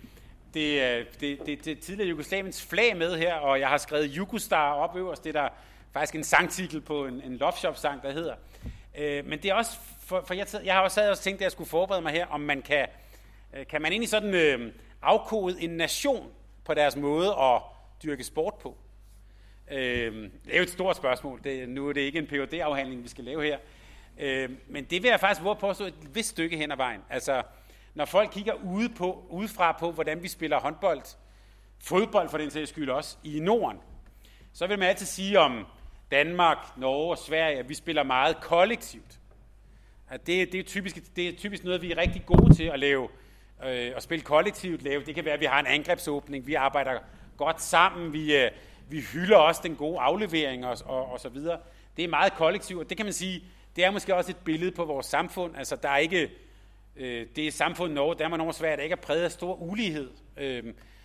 det, 0.55 1.07
det, 1.21 1.47
det, 1.47 1.65
det 1.65 1.81
tidligere 1.81 2.09
Jugoslaviens 2.09 2.63
flag 2.63 2.97
med 2.97 3.17
her, 3.17 3.35
og 3.35 3.61
jeg 3.61 3.69
har 3.69 3.79
skrevet 3.79 4.07
Jugostar 4.07 4.75
op 4.75 4.97
øverst. 4.97 5.25
Det 5.25 5.37
er 5.37 5.43
der 5.43 5.49
faktisk 5.93 6.15
en 6.15 6.25
sangtitel 6.25 6.81
på 6.81 7.07
en, 7.07 7.23
en 7.23 7.37
Love 7.37 7.53
Shop-sang, 7.53 8.03
der 8.03 8.13
hedder. 8.13 8.35
Øh, 8.99 9.27
men 9.27 9.43
det 9.43 9.51
er 9.51 9.55
også, 9.55 9.79
for, 10.01 10.25
for 10.27 10.35
jeg, 10.35 10.47
jeg 10.65 10.75
har 10.75 10.81
også 10.81 10.95
sad 10.95 11.11
og 11.11 11.19
tænkt, 11.19 11.41
at 11.41 11.43
jeg 11.43 11.53
skulle 11.53 11.71
forberede 11.71 12.03
mig 12.03 12.13
her, 12.13 12.27
om 12.27 12.41
man 12.41 12.63
kan, 12.63 12.83
øh, 12.83 13.02
Øh, 13.55 13.67
kan 13.67 13.83
man 13.83 13.93
egentlig 13.93 14.09
sådan 14.09 14.35
øh, 14.35 14.73
afkode 15.03 15.63
en 15.63 15.71
nation 15.71 16.31
på 16.65 16.75
deres 16.75 16.97
måde 16.97 17.35
at 17.41 17.63
dyrke 18.03 18.25
sport 18.25 18.55
på. 18.55 18.77
Øh, 19.71 20.31
det 20.45 20.53
er 20.53 20.57
jo 20.57 20.63
et 20.63 20.71
stort 20.71 20.97
spørgsmål. 20.97 21.41
Det, 21.45 21.69
nu 21.69 21.89
er 21.89 21.93
det 21.93 22.01
ikke 22.01 22.19
en 22.19 22.27
phd 22.27 22.55
afhandling 22.55 23.03
vi 23.03 23.09
skal 23.09 23.25
lave 23.25 23.45
her. 23.45 23.59
Øh, 24.19 24.51
men 24.69 24.85
det 24.85 25.03
vil 25.03 25.09
jeg 25.09 25.21
faktisk 25.21 25.45
våge 25.45 25.57
påstå 25.57 25.85
et 25.85 25.95
vist 26.15 26.29
stykke 26.29 26.57
hen 26.57 26.73
ad 26.73 26.77
vejen. 26.77 27.01
Altså, 27.11 27.43
når 27.95 28.05
folk 28.05 28.31
kigger 28.33 28.53
ude 28.65 28.89
på, 28.89 29.27
udefra 29.31 29.77
på, 29.81 29.93
hvordan 29.93 30.23
vi 30.23 30.29
spiller 30.29 30.61
håndbold, 30.61 31.03
fodbold 31.79 32.29
for 32.29 32.39
den 32.39 32.51
sags 32.51 32.71
skyld 32.71 32.91
også, 32.91 33.17
i 33.25 33.41
Norden, 33.41 33.79
så 34.53 34.67
vil 34.67 34.79
man 34.79 34.89
altid 34.89 35.07
sige 35.07 35.39
om 35.39 35.67
Danmark, 36.11 36.59
Norge 36.77 37.11
og 37.11 37.19
Sverige, 37.19 37.59
at 37.59 37.69
vi 37.69 37.75
spiller 37.75 38.03
meget 38.03 38.41
kollektivt. 38.41 39.19
At 40.09 40.27
det, 40.27 40.53
det, 40.53 40.61
er 40.61 40.65
typisk, 40.65 41.17
det 41.17 41.29
er 41.29 41.33
typisk 41.37 41.65
noget, 41.65 41.83
vi 41.83 41.93
er 41.93 41.97
rigtig 41.97 42.27
gode 42.27 42.55
til 42.55 42.65
at 42.65 42.79
lave, 42.79 43.09
øh, 43.65 43.93
at 43.97 44.03
spille 44.03 44.25
kollektivt 44.25 44.83
lave. 44.83 45.05
Det 45.05 45.15
kan 45.15 45.25
være, 45.25 45.35
at 45.35 45.41
vi 45.41 45.45
har 45.45 45.61
en 45.61 45.67
angrebsåbning, 45.67 46.47
vi 46.47 46.55
arbejder 46.55 46.99
godt 47.37 47.63
sammen, 47.63 48.13
vi, 48.13 48.37
øh, 48.37 48.51
vi 48.89 49.01
hylder 49.01 49.37
også 49.37 49.61
den 49.65 49.77
gode 49.77 50.01
aflevering 50.01 50.67
og, 50.67 50.79
og, 50.85 51.13
og 51.13 51.21
så 51.21 51.29
videre. 51.29 51.59
Det 51.97 52.05
er 52.05 52.09
meget 52.09 52.35
kollektivt, 52.35 52.81
og 52.81 52.89
det 52.89 52.97
kan 52.97 53.07
man 53.07 53.13
sige, 53.13 53.45
det 53.77 53.85
er 53.85 53.91
måske 53.91 54.15
også 54.15 54.31
et 54.31 54.37
billede 54.37 54.73
på 54.73 54.85
vores 54.85 55.07
samfund. 55.07 55.57
Altså, 55.57 55.77
der 55.77 55.89
er 55.89 55.97
ikke 55.97 56.31
øh, 56.97 57.27
det 57.37 57.55
samfund 57.55 57.93
Norge, 57.93 58.15
der 58.19 58.25
er 58.25 58.29
man 58.29 58.41
over 58.41 58.53
svært, 58.53 58.79
der 58.79 58.85
ikke 58.85 58.93
er 58.93 58.97
præget 58.97 59.25
af 59.25 59.33
stor 59.33 59.55
ulighed, 59.55 60.11
øh, 60.37 60.65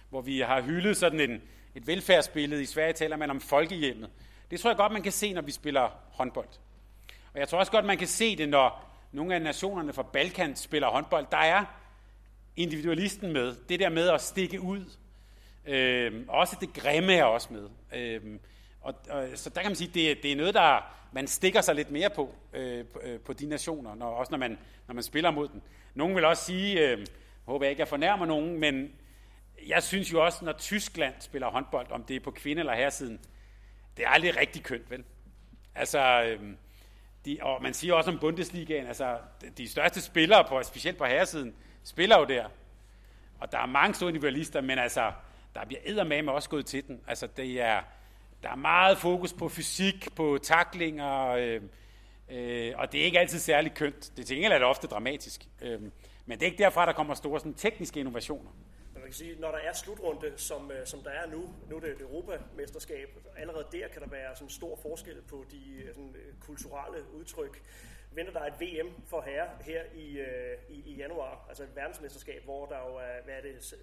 hvor 0.10 0.22
vi 0.22 0.39
har 0.39 0.62
hyldet 0.62 0.98
sådan 0.98 1.20
en, 1.20 1.41
et 1.76 1.88
velfærdsbillede. 1.88 2.62
I 2.62 2.65
Sverige 2.65 2.93
taler 2.93 3.17
man 3.17 3.30
om 3.30 3.41
folkehjemmet. 3.41 4.10
Det 4.52 4.60
tror 4.60 4.70
jeg 4.70 4.78
godt, 4.78 4.91
man 4.91 5.02
kan 5.02 5.12
se, 5.12 5.34
når 5.34 5.41
vi 5.41 5.52
spiller 5.52 5.89
håndbold. 6.12 6.48
Og 7.34 7.39
jeg 7.39 7.48
tror 7.48 7.60
også 7.60 7.72
godt, 7.72 7.86
man 7.86 7.98
kan 7.98 8.08
se 8.08 8.36
det, 8.36 8.50
når 8.50 8.89
nogle 9.12 9.36
af 9.36 9.41
nationerne 9.41 9.93
fra 9.93 10.04
Balkan 10.04 10.56
spiller 10.56 10.88
håndbold. 10.88 11.26
Der 11.32 11.38
er 11.38 11.65
individualisten 12.58 13.34
med. 13.34 13.56
Det 13.70 13.80
der 13.80 13.89
med 13.89 14.10
at 14.10 14.22
stikke 14.22 14.62
ud. 14.62 14.86
Øh, 15.65 16.13
også 16.28 16.58
det 16.62 16.74
grimme 16.74 17.13
er 17.13 17.24
også 17.24 17.48
med. 17.54 17.70
Øh, 17.96 18.22
og, 18.82 18.96
og, 19.10 19.28
så 19.36 19.50
der 19.50 19.62
kan 19.62 19.70
man 19.70 19.76
sige, 19.76 19.91
det, 19.93 20.24
det 20.24 20.32
er 20.32 20.36
noget, 20.36 20.54
der 20.54 20.98
man 21.12 21.28
stikker 21.28 21.62
sig 21.62 21.76
lidt 21.76 21.91
mere 21.91 22.10
på, 22.10 22.36
øh, 22.54 22.86
på, 22.86 23.00
øh, 23.04 23.20
på 23.20 23.34
de 23.34 23.46
nationer, 23.46 23.96
når, 23.96 24.08
også 24.08 24.32
når 24.32 24.38
man, 24.38 24.58
når 24.88 24.93
man 24.93 25.04
spiller 25.04 25.32
mod 25.32 25.48
den. 25.48 25.62
Nogle 25.96 26.15
vil 26.15 26.26
også 26.26 26.43
sige, 26.46 26.89
øh, 26.89 27.06
håber 27.46 27.65
jeg 27.65 27.70
ikke, 27.70 27.80
jeg 27.80 27.88
fornærmer 27.88 28.26
nogen, 28.26 28.60
men 28.60 28.91
jeg 29.67 29.84
synes 29.84 30.13
jo 30.13 30.26
også, 30.26 30.46
når 30.46 30.52
Tyskland 30.52 31.13
spiller 31.20 31.48
håndbold, 31.48 31.91
om 31.91 32.04
det 32.04 32.15
er 32.15 32.20
på 32.20 32.32
kvinde- 32.32 32.60
eller 32.60 32.76
herresiden, 32.76 33.20
det 33.98 34.06
er 34.06 34.10
aldrig 34.10 34.38
rigtig 34.38 34.63
kønt, 34.63 34.91
vel? 34.91 35.04
Altså, 35.76 36.24
øh, 36.24 36.39
de, 37.26 37.38
og 37.41 37.63
man 37.63 37.74
siger 37.74 37.93
også 37.93 38.12
om 38.12 38.20
Bundesligaen, 38.20 38.88
altså 38.88 39.17
de 39.58 39.70
største 39.70 40.02
spillere, 40.02 40.43
på, 40.43 40.63
specielt 40.63 40.98
på 40.98 41.06
herresiden, 41.06 41.56
spiller 41.88 42.19
jo 42.19 42.26
der. 42.26 42.45
Og 43.39 43.52
der 43.52 43.58
er 43.58 43.65
mange 43.65 43.95
store 43.95 44.10
individualister, 44.10 44.62
men 44.62 44.80
altså, 44.80 45.12
der 45.56 45.65
bliver 45.65 45.82
eddermame 45.86 46.32
også 46.32 46.50
gået 46.50 46.65
til 46.65 46.88
den. 46.88 47.02
Altså, 47.08 47.28
det 47.28 47.62
er, 47.62 47.82
der 48.43 48.50
er 48.50 48.56
meget 48.56 48.97
fokus 48.97 49.34
på 49.34 49.50
fysik, 49.50 50.15
på 50.15 50.39
taklinger, 50.43 51.28
øh, 51.28 51.62
øh, 52.30 52.73
og 52.78 52.91
det 52.91 53.02
er 53.02 53.06
ikke 53.06 53.19
altid 53.19 53.39
særlig 53.39 53.73
kønt. 53.73 54.17
Det 54.17 54.26
til 54.26 54.36
gengæld 54.36 54.54
er 54.54 54.58
det 54.58 54.67
ofte 54.67 54.88
dramatisk. 54.88 55.41
Øh, 55.62 55.82
Men 56.26 56.39
det 56.39 56.41
er 56.41 56.45
ikke 56.45 56.63
derfra, 56.63 56.86
der 56.86 56.93
kommer 56.93 57.13
store 57.13 57.39
sådan, 57.39 57.54
tekniske 57.54 58.00
innovationer. 58.00 58.52
Man 58.93 59.04
kan 59.04 59.13
sige, 59.13 59.36
når 59.39 59.52
der 59.52 59.58
er 59.58 59.73
slutrunde, 59.73 60.34
som, 60.36 60.71
øh, 60.71 60.88
som 60.88 61.00
der 61.00 61.10
er 61.10 61.28
nu, 61.32 61.50
nu 61.69 61.76
er 61.76 61.80
det 61.80 61.89
et 61.89 62.02
europamesterskab, 62.02 63.10
allerede 63.38 63.65
der 63.71 63.88
kan 63.88 64.02
der 64.02 64.08
være 64.08 64.36
sådan 64.36 64.50
stor 64.50 64.80
forskel 64.82 65.21
på 65.21 65.45
de 65.52 65.82
øh, 65.84 65.88
sådan, 65.88 66.15
øh, 66.15 66.34
kulturelle 66.39 67.13
udtryk. 67.13 67.62
Venter 68.18 68.34
der 68.34 68.42
et 68.42 68.62
VM 68.62 68.92
for 69.06 69.22
herre 69.22 69.50
her 69.62 69.84
i, 69.96 70.22
i, 70.70 70.84
i 70.86 70.96
januar, 70.96 71.46
altså 71.50 71.64
et 71.64 71.76
verdensmesterskab, 71.76 72.44
hvor 72.44 72.66
der 72.66 72.78
jo 72.78 72.96
er, 72.96 73.24
hvad 73.24 73.34
er 73.34 73.42
det, 73.42 73.76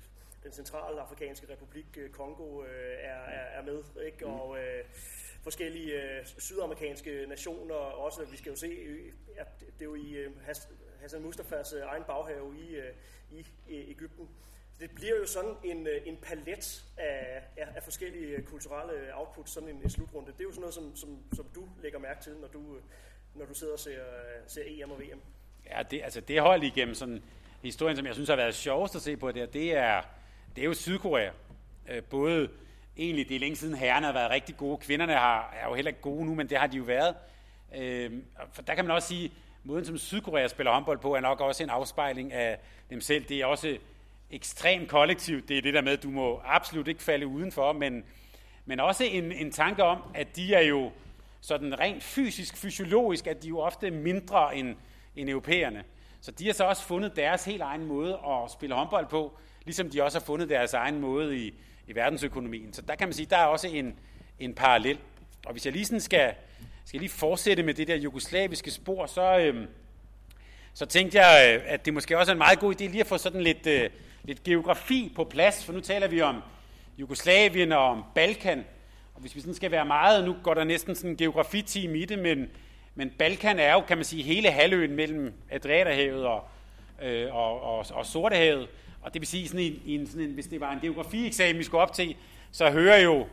den 0.44 0.52
centrale 0.52 1.00
afrikanske 1.00 1.52
republik, 1.52 1.98
Kongo, 2.12 2.58
er, 2.58 3.14
er, 3.14 3.58
er 3.58 3.62
med, 3.62 3.82
ikke? 4.06 4.24
Mm. 4.24 4.32
og 4.32 4.58
øh, 4.58 4.84
forskellige 5.42 6.02
øh, 6.02 6.26
sydamerikanske 6.26 7.26
nationer 7.28 7.74
også. 7.74 8.24
Vi 8.24 8.36
skal 8.36 8.50
jo 8.50 8.56
se, 8.56 8.78
at 9.36 9.60
det 9.60 9.80
er 9.80 9.84
jo 9.84 9.94
i 9.94 10.12
øh, 10.12 10.32
Hassan 11.00 11.22
Mustafas 11.22 11.72
øh, 11.72 11.82
egen 11.82 12.04
baghave 12.04 12.56
i, 12.58 12.76
øh, 12.76 12.94
i, 13.30 13.46
i 13.68 13.90
Ægypten. 13.90 14.28
Det 14.80 14.90
bliver 14.94 15.16
jo 15.16 15.26
sådan 15.26 15.54
en, 15.64 15.86
øh, 15.86 16.02
en 16.04 16.16
palet 16.16 16.84
af, 16.96 17.42
af, 17.56 17.68
af 17.76 17.82
forskellige 17.82 18.42
kulturelle 18.42 19.14
outputs, 19.14 19.52
sådan 19.52 19.68
en, 19.68 19.82
en 19.82 19.90
slutrunde. 19.90 20.32
Det 20.32 20.40
er 20.40 20.44
jo 20.44 20.50
sådan 20.50 20.60
noget, 20.60 20.74
som, 20.74 20.96
som, 20.96 21.18
som 21.32 21.46
du 21.54 21.68
lægger 21.82 21.98
mærke 21.98 22.22
til, 22.22 22.36
når 22.36 22.48
du, 22.48 22.80
når 23.34 23.44
du 23.46 23.54
sidder 23.54 23.72
og 23.72 23.78
ser, 23.78 23.90
øh, 23.90 24.42
ser 24.46 24.62
EM 24.66 24.90
og 24.90 25.00
VM. 25.00 25.20
Ja, 25.70 25.82
det, 25.82 26.00
altså 26.04 26.20
det 26.20 26.40
hold 26.40 26.62
igennem 26.62 26.94
sådan 26.94 27.22
historien, 27.62 27.96
som 27.96 28.06
jeg 28.06 28.14
synes 28.14 28.28
har 28.28 28.36
været 28.36 28.54
sjovest 28.54 28.94
at 28.94 29.02
se 29.02 29.16
på 29.16 29.32
der, 29.32 29.46
det 29.46 29.76
er, 29.76 30.02
det 30.56 30.62
er 30.62 30.66
jo 30.66 30.74
Sydkorea. 30.74 31.30
Øh, 31.88 32.02
både 32.02 32.48
egentlig, 32.96 33.28
det 33.28 33.34
er 33.34 33.40
længe 33.40 33.56
siden 33.56 33.74
herrerne 33.74 34.06
har 34.06 34.12
været 34.12 34.30
rigtig 34.30 34.56
gode. 34.56 34.76
Kvinderne 34.76 35.12
har, 35.12 35.54
er 35.62 35.68
jo 35.68 35.74
heller 35.74 35.88
ikke 35.88 36.00
gode 36.00 36.26
nu, 36.26 36.34
men 36.34 36.48
det 36.48 36.58
har 36.58 36.66
de 36.66 36.76
jo 36.76 36.84
været. 36.84 37.14
Øh, 37.76 38.12
for 38.52 38.62
der 38.62 38.74
kan 38.74 38.84
man 38.84 38.94
også 38.94 39.08
sige, 39.08 39.32
måden 39.64 39.84
som 39.84 39.98
Sydkorea 39.98 40.48
spiller 40.48 40.72
håndbold 40.72 40.98
på, 40.98 41.14
er 41.14 41.20
nok 41.20 41.40
også 41.40 41.62
en 41.62 41.70
afspejling 41.70 42.32
af 42.32 42.58
dem 42.90 43.00
selv. 43.00 43.24
Det 43.24 43.40
er 43.40 43.46
også 43.46 43.78
ekstremt 44.30 44.88
kollektivt. 44.88 45.48
Det 45.48 45.58
er 45.58 45.62
det 45.62 45.74
der 45.74 45.80
med, 45.80 45.92
at 45.92 46.02
du 46.02 46.10
må 46.10 46.40
absolut 46.44 46.88
ikke 46.88 47.02
falde 47.02 47.26
udenfor, 47.26 47.72
men, 47.72 48.04
men 48.64 48.80
også 48.80 49.04
en, 49.04 49.32
en 49.32 49.52
tanke 49.52 49.82
om, 49.82 50.02
at 50.14 50.36
de 50.36 50.54
er 50.54 50.60
jo 50.60 50.92
sådan 51.44 51.78
rent 51.80 52.02
fysisk, 52.02 52.56
fysiologisk, 52.56 53.26
at 53.26 53.42
de 53.42 53.48
jo 53.48 53.58
ofte 53.58 53.90
mindre 53.90 54.56
end, 54.56 54.76
end 55.16 55.28
europæerne. 55.28 55.84
Så 56.20 56.30
de 56.30 56.46
har 56.46 56.52
så 56.52 56.64
også 56.64 56.82
fundet 56.82 57.16
deres 57.16 57.44
helt 57.44 57.62
egen 57.62 57.84
måde 57.84 58.12
at 58.12 58.50
spille 58.50 58.74
håndbold 58.74 59.06
på, 59.06 59.38
ligesom 59.64 59.90
de 59.90 60.02
også 60.02 60.18
har 60.18 60.24
fundet 60.24 60.48
deres 60.48 60.74
egen 60.74 61.00
måde 61.00 61.38
i, 61.38 61.54
i 61.86 61.94
verdensøkonomien. 61.94 62.72
Så 62.72 62.82
der 62.82 62.94
kan 62.94 63.08
man 63.08 63.12
sige, 63.12 63.26
der 63.26 63.36
er 63.36 63.44
også 63.44 63.68
en, 63.68 63.98
en 64.38 64.54
parallel. 64.54 64.98
Og 65.46 65.52
hvis 65.52 65.64
jeg 65.66 65.72
lige 65.72 65.84
sådan 65.84 66.00
skal, 66.00 66.34
skal 66.84 67.00
lige 67.00 67.10
fortsætte 67.10 67.62
med 67.62 67.74
det 67.74 67.88
der 67.88 67.96
jugoslaviske 67.96 68.70
spor, 68.70 69.06
så, 69.06 69.38
øhm, 69.38 69.66
så 70.74 70.86
tænkte 70.86 71.18
jeg, 71.20 71.54
øh, 71.54 71.62
at 71.66 71.84
det 71.84 71.94
måske 71.94 72.18
også 72.18 72.32
er 72.32 72.34
en 72.34 72.38
meget 72.38 72.58
god 72.58 72.74
idé 72.74 72.84
lige 72.84 73.00
at 73.00 73.06
få 73.06 73.18
sådan 73.18 73.42
lidt, 73.42 73.66
øh, 73.66 73.90
lidt 74.22 74.42
geografi 74.42 75.12
på 75.16 75.24
plads, 75.24 75.64
for 75.64 75.72
nu 75.72 75.80
taler 75.80 76.08
vi 76.08 76.20
om 76.20 76.42
Jugoslavien 76.98 77.72
og 77.72 77.84
om 77.84 78.04
Balkan, 78.14 78.64
og 79.14 79.20
hvis 79.20 79.34
vi 79.34 79.40
sådan 79.40 79.54
skal 79.54 79.70
være 79.70 79.84
meget, 79.84 80.24
nu 80.24 80.36
går 80.42 80.54
der 80.54 80.64
næsten 80.64 80.94
sådan 80.94 81.10
en 81.10 81.16
geografiteam 81.16 81.94
i 81.94 82.04
det, 82.04 82.18
men, 82.18 82.48
men 82.94 83.10
Balkan 83.18 83.58
er 83.58 83.72
jo, 83.72 83.80
kan 83.80 83.96
man 83.96 84.04
sige, 84.04 84.22
hele 84.22 84.50
halvøen 84.50 84.96
mellem 84.96 85.32
Adriaterhavet 85.50 86.26
og, 86.26 86.44
øh, 87.02 87.34
og, 87.34 87.62
og, 87.62 87.86
og 87.92 88.06
Sortehavet, 88.06 88.68
og 89.02 89.14
det 89.14 89.20
vil 89.20 89.28
sige, 89.28 89.48
sådan 89.48 89.60
en, 89.60 89.82
en, 89.86 90.06
sådan 90.06 90.22
en, 90.22 90.30
hvis 90.30 90.46
det 90.46 90.60
var 90.60 90.72
en 90.72 90.80
geografieksamen, 90.80 91.58
vi 91.58 91.64
skulle 91.64 91.82
op 91.82 91.92
til, 91.92 92.16
så 92.52 92.70
hører 92.70 92.98
jo 92.98 93.26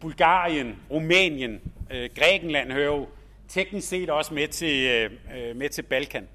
Bulgarien, 0.00 0.76
Rumænien, 0.90 1.60
øh, 1.90 2.10
Grækenland 2.18 2.72
hører 2.72 2.96
jo 2.96 3.08
teknisk 3.48 3.88
set 3.88 4.10
også 4.10 4.34
med 4.34 4.48
til, 4.48 4.86
øh, 4.86 5.10
øh 5.36 5.56
med 5.56 5.68
til 5.68 5.82
Balkan. 5.82 6.28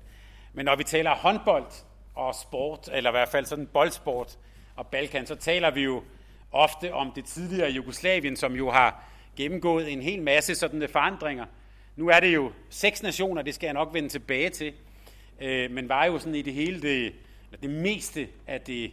Men 0.53 0.65
når 0.65 0.75
vi 0.75 0.83
taler 0.83 1.15
håndbold 1.15 1.65
og 2.15 2.35
sport, 2.35 2.89
eller 2.93 3.09
i 3.09 3.11
hvert 3.11 3.29
fald 3.29 3.45
sådan 3.45 3.67
boldsport 3.67 4.37
og 4.75 4.87
Balkan, 4.87 5.25
så 5.25 5.35
taler 5.35 5.71
vi 5.71 5.81
jo 5.81 6.03
ofte 6.53 6.93
om 6.93 7.11
det 7.15 7.25
tidligere 7.25 7.71
Jugoslavien, 7.71 8.35
som 8.35 8.53
jo 8.55 8.71
har 8.71 9.03
gennemgået 9.35 9.91
en 9.91 10.01
hel 10.01 10.21
masse 10.21 10.55
sådan 10.55 10.89
forandringer. 10.89 11.45
Nu 11.95 12.09
er 12.09 12.19
det 12.19 12.33
jo 12.33 12.51
seks 12.69 13.03
nationer, 13.03 13.41
det 13.41 13.55
skal 13.55 13.67
jeg 13.67 13.73
nok 13.73 13.93
vende 13.93 14.09
tilbage 14.09 14.49
til, 14.49 14.73
øh, 15.41 15.71
men 15.71 15.89
var 15.89 16.05
jo 16.05 16.19
sådan 16.19 16.35
i 16.35 16.41
det 16.41 16.53
hele 16.53 16.81
det, 16.81 17.13
det 17.61 17.69
meste 17.69 18.27
af 18.47 18.61
det, 18.61 18.91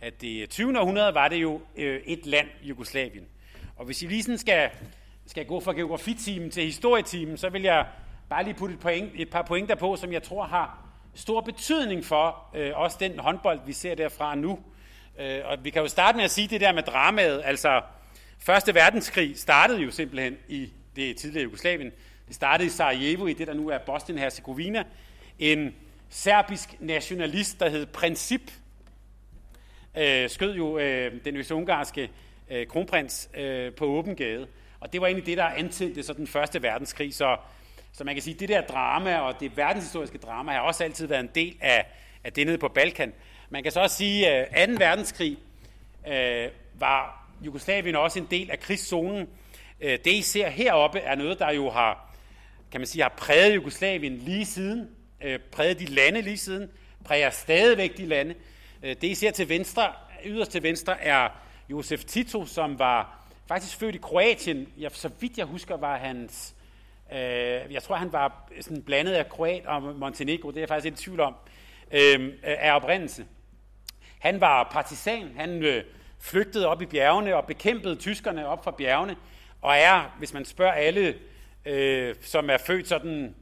af 0.00 0.12
det 0.12 0.50
20. 0.50 0.80
århundrede 0.80 1.14
var 1.14 1.28
det 1.28 1.36
jo 1.36 1.60
øh, 1.76 2.00
et 2.04 2.26
land, 2.26 2.48
Jugoslavien. 2.62 3.24
Og 3.76 3.84
hvis 3.84 4.02
I 4.02 4.06
lige 4.06 4.22
sådan 4.22 4.38
skal, 4.38 4.70
skal 5.26 5.46
gå 5.46 5.60
fra 5.60 5.72
geografitimen 5.72 6.50
til 6.50 6.64
historietimen, 6.64 7.36
så 7.36 7.48
vil 7.48 7.62
jeg 7.62 7.86
bare 8.28 8.44
lige 8.44 8.54
putte 8.54 8.74
et, 8.74 8.80
point, 8.80 9.10
et 9.14 9.30
par 9.30 9.42
pointer 9.42 9.74
på, 9.74 9.96
som 9.96 10.12
jeg 10.12 10.22
tror 10.22 10.44
har 10.44 10.88
stor 11.14 11.40
betydning 11.40 12.04
for 12.04 12.44
øh, 12.54 12.70
også 12.74 12.96
den 13.00 13.18
håndbold, 13.18 13.60
vi 13.66 13.72
ser 13.72 13.94
derfra 13.94 14.34
nu. 14.34 14.58
Øh, 15.18 15.40
og 15.44 15.64
vi 15.64 15.70
kan 15.70 15.82
jo 15.82 15.88
starte 15.88 16.16
med 16.16 16.24
at 16.24 16.30
sige 16.30 16.48
det 16.48 16.60
der 16.60 16.72
med 16.72 16.82
dramaet. 16.82 17.42
Altså, 17.44 17.82
Første 18.38 18.74
verdenskrig 18.74 19.38
startede 19.38 19.80
jo 19.80 19.90
simpelthen 19.90 20.36
i 20.48 20.72
det 20.96 21.16
tidligere 21.16 21.44
Jugoslavien. 21.44 21.92
Det 22.28 22.34
startede 22.34 22.66
i 22.66 22.70
Sarajevo, 22.70 23.26
i 23.26 23.32
det 23.32 23.46
der 23.46 23.54
nu 23.54 23.68
er 23.68 23.78
Bosnien-Herzegovina. 23.78 24.84
En 25.38 25.74
serbisk 26.08 26.80
nationalist, 26.80 27.60
der 27.60 27.68
hed 27.68 27.86
Princip, 27.86 28.40
øh, 29.96 30.30
skød 30.30 30.54
jo 30.54 30.78
øh, 30.78 31.24
den 31.24 31.36
øst-ungarske 31.36 32.10
øh, 32.50 32.66
kronprins 32.66 33.30
øh, 33.34 33.72
på 33.72 33.84
åben 33.84 34.16
gade. 34.16 34.46
Og 34.80 34.92
det 34.92 35.00
var 35.00 35.06
egentlig 35.06 35.26
det, 35.26 35.36
der 35.36 35.44
antændte 35.44 36.02
så 36.02 36.12
den 36.12 36.26
første 36.26 36.62
verdenskrig. 36.62 37.14
Så, 37.14 37.36
så 37.92 38.04
man 38.04 38.14
kan 38.14 38.22
sige, 38.22 38.34
det 38.34 38.48
der 38.48 38.60
drama 38.60 39.18
og 39.18 39.40
det 39.40 39.56
verdenshistoriske 39.56 40.18
drama 40.18 40.52
har 40.52 40.60
også 40.60 40.84
altid 40.84 41.06
været 41.06 41.20
en 41.20 41.30
del 41.34 41.56
af, 41.60 41.86
af 42.24 42.32
det 42.32 42.46
nede 42.46 42.58
på 42.58 42.68
Balkan. 42.68 43.12
Man 43.50 43.62
kan 43.62 43.72
så 43.72 43.80
også 43.80 43.96
sige, 43.96 44.28
at 44.28 44.68
2. 44.68 44.74
verdenskrig 44.78 45.38
øh, 46.08 46.48
var 46.74 47.28
Jugoslavien 47.40 47.96
også 47.96 48.18
en 48.18 48.26
del 48.30 48.50
af 48.50 48.60
krigszonen. 48.60 49.28
Øh, 49.80 49.98
det 50.04 50.06
I 50.06 50.22
ser 50.22 50.48
heroppe 50.48 50.98
er 50.98 51.14
noget, 51.14 51.38
der 51.38 51.52
jo 51.52 51.70
har, 51.70 52.14
kan 52.70 52.80
man 52.80 52.86
sige, 52.86 53.02
har 53.02 53.14
præget 53.16 53.54
Jugoslavien 53.54 54.16
lige 54.16 54.46
siden, 54.46 54.88
øh, 55.20 55.38
præget 55.52 55.78
de 55.78 55.84
lande 55.86 56.22
lige 56.22 56.38
siden, 56.38 56.70
præger 57.04 57.30
stadigvæk 57.30 57.96
de 57.96 58.06
lande. 58.06 58.34
Øh, 58.82 58.96
det 59.00 59.04
I 59.04 59.14
ser 59.14 59.30
til 59.30 59.48
venstre, 59.48 59.92
yderst 60.24 60.50
til 60.50 60.62
venstre, 60.62 61.00
er 61.02 61.28
Josef 61.70 62.04
Tito, 62.04 62.46
som 62.46 62.78
var 62.78 63.18
faktisk 63.46 63.76
født 63.76 63.94
i 63.94 63.98
Kroatien. 63.98 64.68
Jeg, 64.78 64.90
så 64.94 65.10
vidt 65.20 65.38
jeg 65.38 65.46
husker, 65.46 65.76
var 65.76 65.96
hans... 65.96 66.54
Øh, 67.12 67.18
jeg 67.72 67.82
tror, 67.82 67.96
han 67.96 68.12
var 68.12 68.50
sådan 68.60 68.82
blandet 68.82 69.12
af 69.12 69.28
Kroat 69.28 69.66
og 69.66 69.82
Montenegro, 69.82 70.50
det 70.50 70.56
er 70.56 70.60
jeg 70.60 70.68
faktisk 70.68 70.84
lidt 70.84 71.00
i 71.00 71.04
tvivl 71.04 71.20
om, 71.20 71.34
øh, 71.90 72.32
af 72.42 72.76
oprindelse. 72.76 73.24
Han 74.18 74.40
var 74.40 74.68
partisan, 74.72 75.32
han 75.36 75.62
øh, 75.62 75.84
flygtede 76.20 76.66
op 76.66 76.82
i 76.82 76.86
bjergene 76.86 77.36
og 77.36 77.46
bekæmpede 77.46 77.96
tyskerne 77.96 78.46
op 78.46 78.64
fra 78.64 78.70
bjergene, 78.70 79.16
og 79.62 79.76
er, 79.76 80.14
hvis 80.18 80.34
man 80.34 80.44
spørger 80.44 80.72
alle, 80.72 81.14
øh, 81.64 82.14
som 82.20 82.50
er 82.50 82.58
født 82.58 82.88
sådan, 82.88 83.34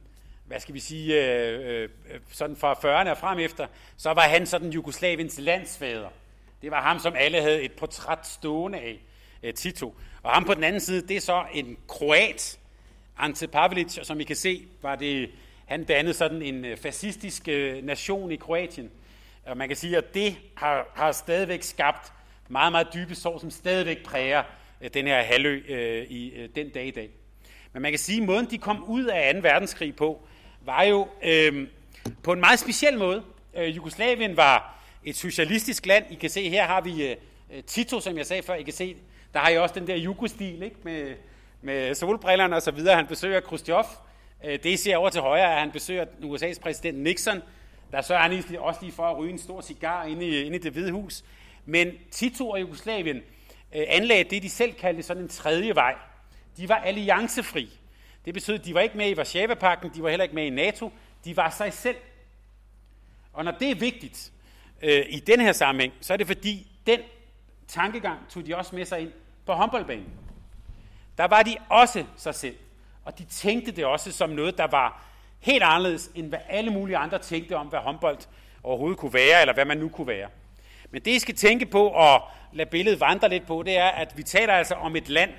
hvad 0.45 0.59
skal 0.59 0.73
vi 0.73 0.79
sige, 0.79 1.25
øh, 1.25 1.83
øh, 1.83 1.89
sådan 2.31 2.55
fra 2.55 2.73
40'erne 2.73 3.09
og 3.09 3.17
frem 3.17 3.39
efter, 3.39 3.67
så 3.97 4.13
var 4.13 4.21
han 4.21 4.45
sådan 4.45 4.69
Jugoslaviens 4.69 5.39
landsfader. 5.39 6.09
Det 6.61 6.71
var 6.71 6.81
ham, 6.81 6.99
som 6.99 7.13
alle 7.17 7.41
havde 7.41 7.61
et 7.61 7.71
portræt 7.71 8.27
stående 8.27 8.77
af, 8.77 8.99
øh, 9.43 9.53
Tito. 9.53 9.95
Og 10.23 10.31
ham 10.31 10.45
på 10.45 10.53
den 10.53 10.63
anden 10.63 10.81
side, 10.81 11.07
det 11.07 11.17
er 11.17 11.21
så 11.21 11.45
en 11.53 11.77
kroat, 11.87 12.59
Ante 13.17 13.47
Pavelic, 13.47 13.97
og 13.97 14.05
som 14.05 14.19
I 14.19 14.23
kan 14.23 14.35
se, 14.35 14.67
var 14.81 14.95
det, 14.95 15.29
han 15.65 15.83
dannede 15.83 16.13
sådan 16.13 16.41
en 16.41 16.65
øh, 16.65 16.77
fascistisk 16.77 17.47
øh, 17.47 17.83
nation 17.83 18.31
i 18.31 18.35
Kroatien. 18.35 18.91
Og 19.47 19.57
man 19.57 19.67
kan 19.67 19.77
sige, 19.77 19.97
at 19.97 20.13
det 20.13 20.37
har, 20.55 20.87
har 20.95 21.11
stadigvæk 21.11 21.63
skabt 21.63 22.13
meget, 22.47 22.71
meget 22.71 22.87
dybe 22.93 23.15
sår, 23.15 23.39
som 23.39 23.51
stadigvæk 23.51 24.03
præger 24.03 24.43
øh, 24.81 24.89
den 24.93 25.07
her 25.07 25.23
halvø 25.23 25.61
øh, 25.67 26.03
i 26.03 26.33
øh, 26.35 26.49
den 26.55 26.69
dag 26.69 26.87
i 26.87 26.91
dag. 26.91 27.09
Men 27.73 27.81
man 27.81 27.91
kan 27.91 27.99
sige, 27.99 28.21
at 28.21 28.27
måden 28.27 28.45
de 28.45 28.57
kom 28.57 28.83
ud 28.83 29.05
af 29.05 29.33
2. 29.33 29.39
verdenskrig 29.39 29.95
på, 29.95 30.21
var 30.61 30.83
jo 30.83 31.07
øh, 31.23 31.67
på 32.23 32.33
en 32.33 32.39
meget 32.39 32.59
speciel 32.59 32.97
måde. 32.97 33.23
Øh, 33.57 33.75
Jugoslavien 33.75 34.37
var 34.37 34.79
et 35.03 35.15
socialistisk 35.15 35.85
land. 35.85 36.05
I 36.09 36.15
kan 36.15 36.29
se, 36.29 36.49
her 36.49 36.65
har 36.65 36.81
vi 36.81 37.07
øh, 37.07 37.15
øh 37.53 37.63
Tito, 37.63 37.99
som 37.99 38.17
jeg 38.17 38.25
sagde 38.25 38.43
før. 38.43 38.53
I 38.53 38.63
kan 38.63 38.73
se, 38.73 38.95
der 39.33 39.39
har 39.39 39.49
I 39.49 39.57
også 39.57 39.75
den 39.75 39.87
der 39.87 39.95
jugostil, 39.95 40.63
ikke? 40.63 40.75
Med, 40.83 41.15
med 41.61 41.95
solbrillerne 41.95 42.55
og 42.55 42.61
så 42.61 42.71
videre. 42.71 42.95
Han 42.95 43.07
besøger 43.07 43.39
Khrushchev. 43.39 43.83
Øh, 44.45 44.51
det 44.51 44.65
I 44.65 44.77
ser 44.77 44.97
over 44.97 45.09
til 45.09 45.21
højre, 45.21 45.43
er, 45.43 45.49
at 45.49 45.59
han 45.59 45.71
besøger 45.71 46.05
USA's 46.05 46.59
præsident 46.61 46.97
Nixon. 46.99 47.41
Der 47.91 48.01
sørger 48.01 48.21
han 48.21 48.59
også 48.59 48.81
lige 48.81 48.91
for 48.91 49.03
at 49.03 49.17
ryge 49.17 49.31
en 49.31 49.39
stor 49.39 49.61
cigar 49.61 50.05
inde 50.05 50.25
i, 50.27 50.43
inde 50.43 50.55
i 50.57 50.59
det 50.59 50.71
hvide 50.71 50.91
hus. 50.91 51.23
Men 51.65 51.91
Tito 52.11 52.49
og 52.49 52.61
Jugoslavien 52.61 53.17
øh, 53.75 53.85
anlagde 53.87 54.23
det, 54.23 54.43
de 54.43 54.49
selv 54.49 54.73
kaldte 54.73 55.03
sådan 55.03 55.23
en 55.23 55.29
tredje 55.29 55.75
vej. 55.75 55.95
De 56.57 56.69
var 56.69 56.75
alliancefri. 56.75 57.79
Det 58.25 58.33
betød, 58.33 58.55
at 58.55 58.65
de 58.65 58.73
var 58.73 58.81
ikke 58.81 58.97
med 58.97 59.09
i 59.09 59.17
Varsava-pakken, 59.17 59.91
de 59.95 60.03
var 60.03 60.09
heller 60.09 60.23
ikke 60.23 60.35
med 60.35 60.45
i 60.45 60.49
NATO, 60.49 60.91
de 61.25 61.37
var 61.37 61.49
sig 61.49 61.73
selv. 61.73 61.97
Og 63.33 63.45
når 63.45 63.51
det 63.51 63.71
er 63.71 63.75
vigtigt, 63.75 64.31
øh, 64.81 65.05
i 65.09 65.19
den 65.19 65.39
her 65.39 65.51
sammenhæng, 65.51 65.93
så 66.01 66.13
er 66.13 66.17
det 66.17 66.27
fordi, 66.27 66.67
den 66.87 66.99
tankegang 67.67 68.19
tog 68.29 68.45
de 68.45 68.57
også 68.57 68.75
med 68.75 68.85
sig 68.85 69.01
ind 69.01 69.11
på 69.45 69.53
håndboldbanen. 69.53 70.13
Der 71.17 71.27
var 71.27 71.43
de 71.43 71.55
også 71.69 72.05
sig 72.17 72.35
selv, 72.35 72.55
og 73.05 73.19
de 73.19 73.25
tænkte 73.25 73.71
det 73.71 73.85
også 73.85 74.11
som 74.11 74.29
noget, 74.29 74.57
der 74.57 74.67
var 74.67 75.05
helt 75.39 75.63
anderledes, 75.63 76.11
end 76.15 76.29
hvad 76.29 76.39
alle 76.49 76.71
mulige 76.71 76.97
andre 76.97 77.19
tænkte 77.19 77.55
om, 77.55 77.67
hvad 77.67 77.79
håndbold 77.79 78.17
overhovedet 78.63 78.97
kunne 78.97 79.13
være, 79.13 79.41
eller 79.41 79.53
hvad 79.53 79.65
man 79.65 79.77
nu 79.77 79.89
kunne 79.89 80.07
være. 80.07 80.29
Men 80.91 81.01
det, 81.01 81.11
I 81.11 81.19
skal 81.19 81.35
tænke 81.35 81.65
på 81.65 81.87
og 81.87 82.21
lade 82.53 82.69
billedet 82.69 82.99
vandre 82.99 83.29
lidt 83.29 83.47
på, 83.47 83.63
det 83.63 83.77
er, 83.77 83.87
at 83.87 84.17
vi 84.17 84.23
taler 84.23 84.53
altså 84.53 84.75
om 84.75 84.95
et 84.95 85.09
land, 85.09 85.31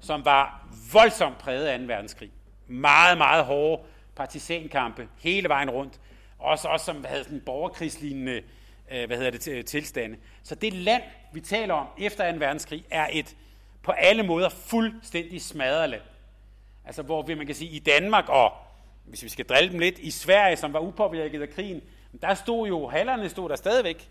som 0.00 0.24
var 0.24 0.66
voldsomt 0.92 1.38
præget 1.38 1.66
af 1.66 1.78
2. 1.78 1.84
verdenskrig. 1.84 2.30
Meget, 2.66 3.18
meget 3.18 3.44
hårde 3.44 3.82
partisankampe 4.16 5.08
hele 5.18 5.48
vejen 5.48 5.70
rundt. 5.70 6.00
Også, 6.38 6.68
også 6.68 6.86
som 6.86 7.04
havde 7.04 7.24
sådan 7.24 7.42
borgerkrigslignende 7.46 8.42
øh, 8.90 9.06
hvad 9.06 9.16
hedder 9.16 9.30
det, 9.30 9.66
tilstande. 9.66 10.16
Så 10.42 10.54
det 10.54 10.72
land, 10.72 11.02
vi 11.32 11.40
taler 11.40 11.74
om 11.74 11.86
efter 11.98 12.32
2. 12.32 12.38
verdenskrig, 12.38 12.84
er 12.90 13.06
et 13.12 13.36
på 13.82 13.92
alle 13.92 14.22
måder 14.22 14.48
fuldstændig 14.48 15.42
smadret 15.42 15.90
land. 15.90 16.02
Altså 16.84 17.02
hvor 17.02 17.22
vi, 17.22 17.34
man 17.34 17.46
kan 17.46 17.54
sige, 17.54 17.70
i 17.70 17.78
Danmark 17.78 18.28
og, 18.28 18.52
hvis 19.10 19.22
vi 19.22 19.28
skal 19.28 19.44
drille 19.44 19.70
dem 19.70 19.78
lidt, 19.78 19.98
i 19.98 20.10
Sverige, 20.10 20.56
som 20.56 20.72
var 20.72 20.80
upåvirket 20.80 21.42
af 21.42 21.50
krigen, 21.50 21.82
der 22.22 22.34
stod 22.34 22.68
jo, 22.68 22.88
hallerne 22.88 23.28
stod 23.28 23.48
der 23.48 23.56
stadigvæk. 23.56 24.08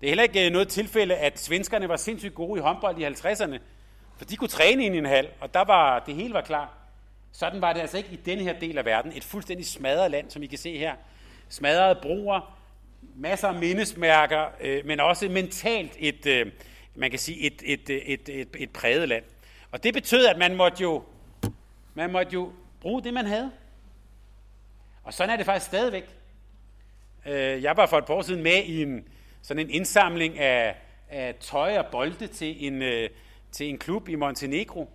Det 0.00 0.06
er 0.06 0.10
heller 0.10 0.22
ikke 0.22 0.46
øh, 0.46 0.52
noget 0.52 0.68
tilfælde, 0.68 1.16
at 1.16 1.38
svenskerne 1.38 1.88
var 1.88 1.96
sindssygt 1.96 2.34
gode 2.34 2.58
i 2.58 2.62
håndbold 2.62 2.98
i 2.98 3.04
50'erne, 3.04 3.58
for 4.16 4.24
de 4.24 4.36
kunne 4.36 4.48
træne 4.48 4.84
ind 4.84 4.94
i 4.94 4.98
en 4.98 5.06
hal, 5.06 5.28
og 5.40 5.54
der 5.54 5.64
var, 5.64 5.98
det 5.98 6.14
hele 6.14 6.34
var 6.34 6.40
klar. 6.40 6.72
Sådan 7.32 7.60
var 7.60 7.72
det 7.72 7.80
altså 7.80 7.96
ikke 7.96 8.08
i 8.12 8.16
den 8.16 8.38
her 8.38 8.58
del 8.58 8.78
af 8.78 8.84
verden. 8.84 9.12
Et 9.16 9.24
fuldstændig 9.24 9.66
smadret 9.66 10.10
land, 10.10 10.30
som 10.30 10.42
I 10.42 10.46
kan 10.46 10.58
se 10.58 10.78
her. 10.78 10.94
Smadrede 11.48 11.98
broer, 12.02 12.56
masser 13.16 13.48
af 13.48 13.54
mindesmærker, 13.54 14.46
øh, 14.60 14.86
men 14.86 15.00
også 15.00 15.28
mentalt 15.28 15.92
et, 15.98 16.26
øh, 16.26 16.46
man 16.94 17.10
kan 17.10 17.18
sige, 17.18 17.38
et, 17.40 17.62
et, 17.64 17.90
øh, 17.90 17.96
et, 17.96 18.28
et, 18.28 18.48
et 18.58 18.70
præget 18.70 19.08
land. 19.08 19.24
Og 19.72 19.82
det 19.82 19.94
betød, 19.94 20.26
at 20.26 20.38
man 20.38 20.56
måtte 20.56 20.82
jo, 20.82 21.02
man 21.94 22.12
måtte 22.12 22.32
jo 22.32 22.52
bruge 22.80 23.02
det, 23.02 23.14
man 23.14 23.26
havde. 23.26 23.50
Og 25.04 25.14
sådan 25.14 25.30
er 25.30 25.36
det 25.36 25.46
faktisk 25.46 25.66
stadigvæk. 25.66 26.04
Øh, 27.26 27.62
jeg 27.62 27.76
var 27.76 27.86
for 27.86 27.98
et 27.98 28.04
par 28.04 28.14
år 28.14 28.22
siden 28.22 28.42
med 28.42 28.62
i 28.64 28.82
en, 28.82 29.08
sådan 29.42 29.66
en 29.66 29.70
indsamling 29.70 30.38
af, 30.38 30.76
af 31.10 31.34
tøj 31.40 31.78
og 31.78 31.86
bolde 31.86 32.26
til 32.26 32.66
en, 32.66 32.82
øh, 32.82 33.10
til 33.52 33.68
en 33.68 33.78
klub 33.78 34.08
i 34.08 34.14
Montenegro. 34.14 34.90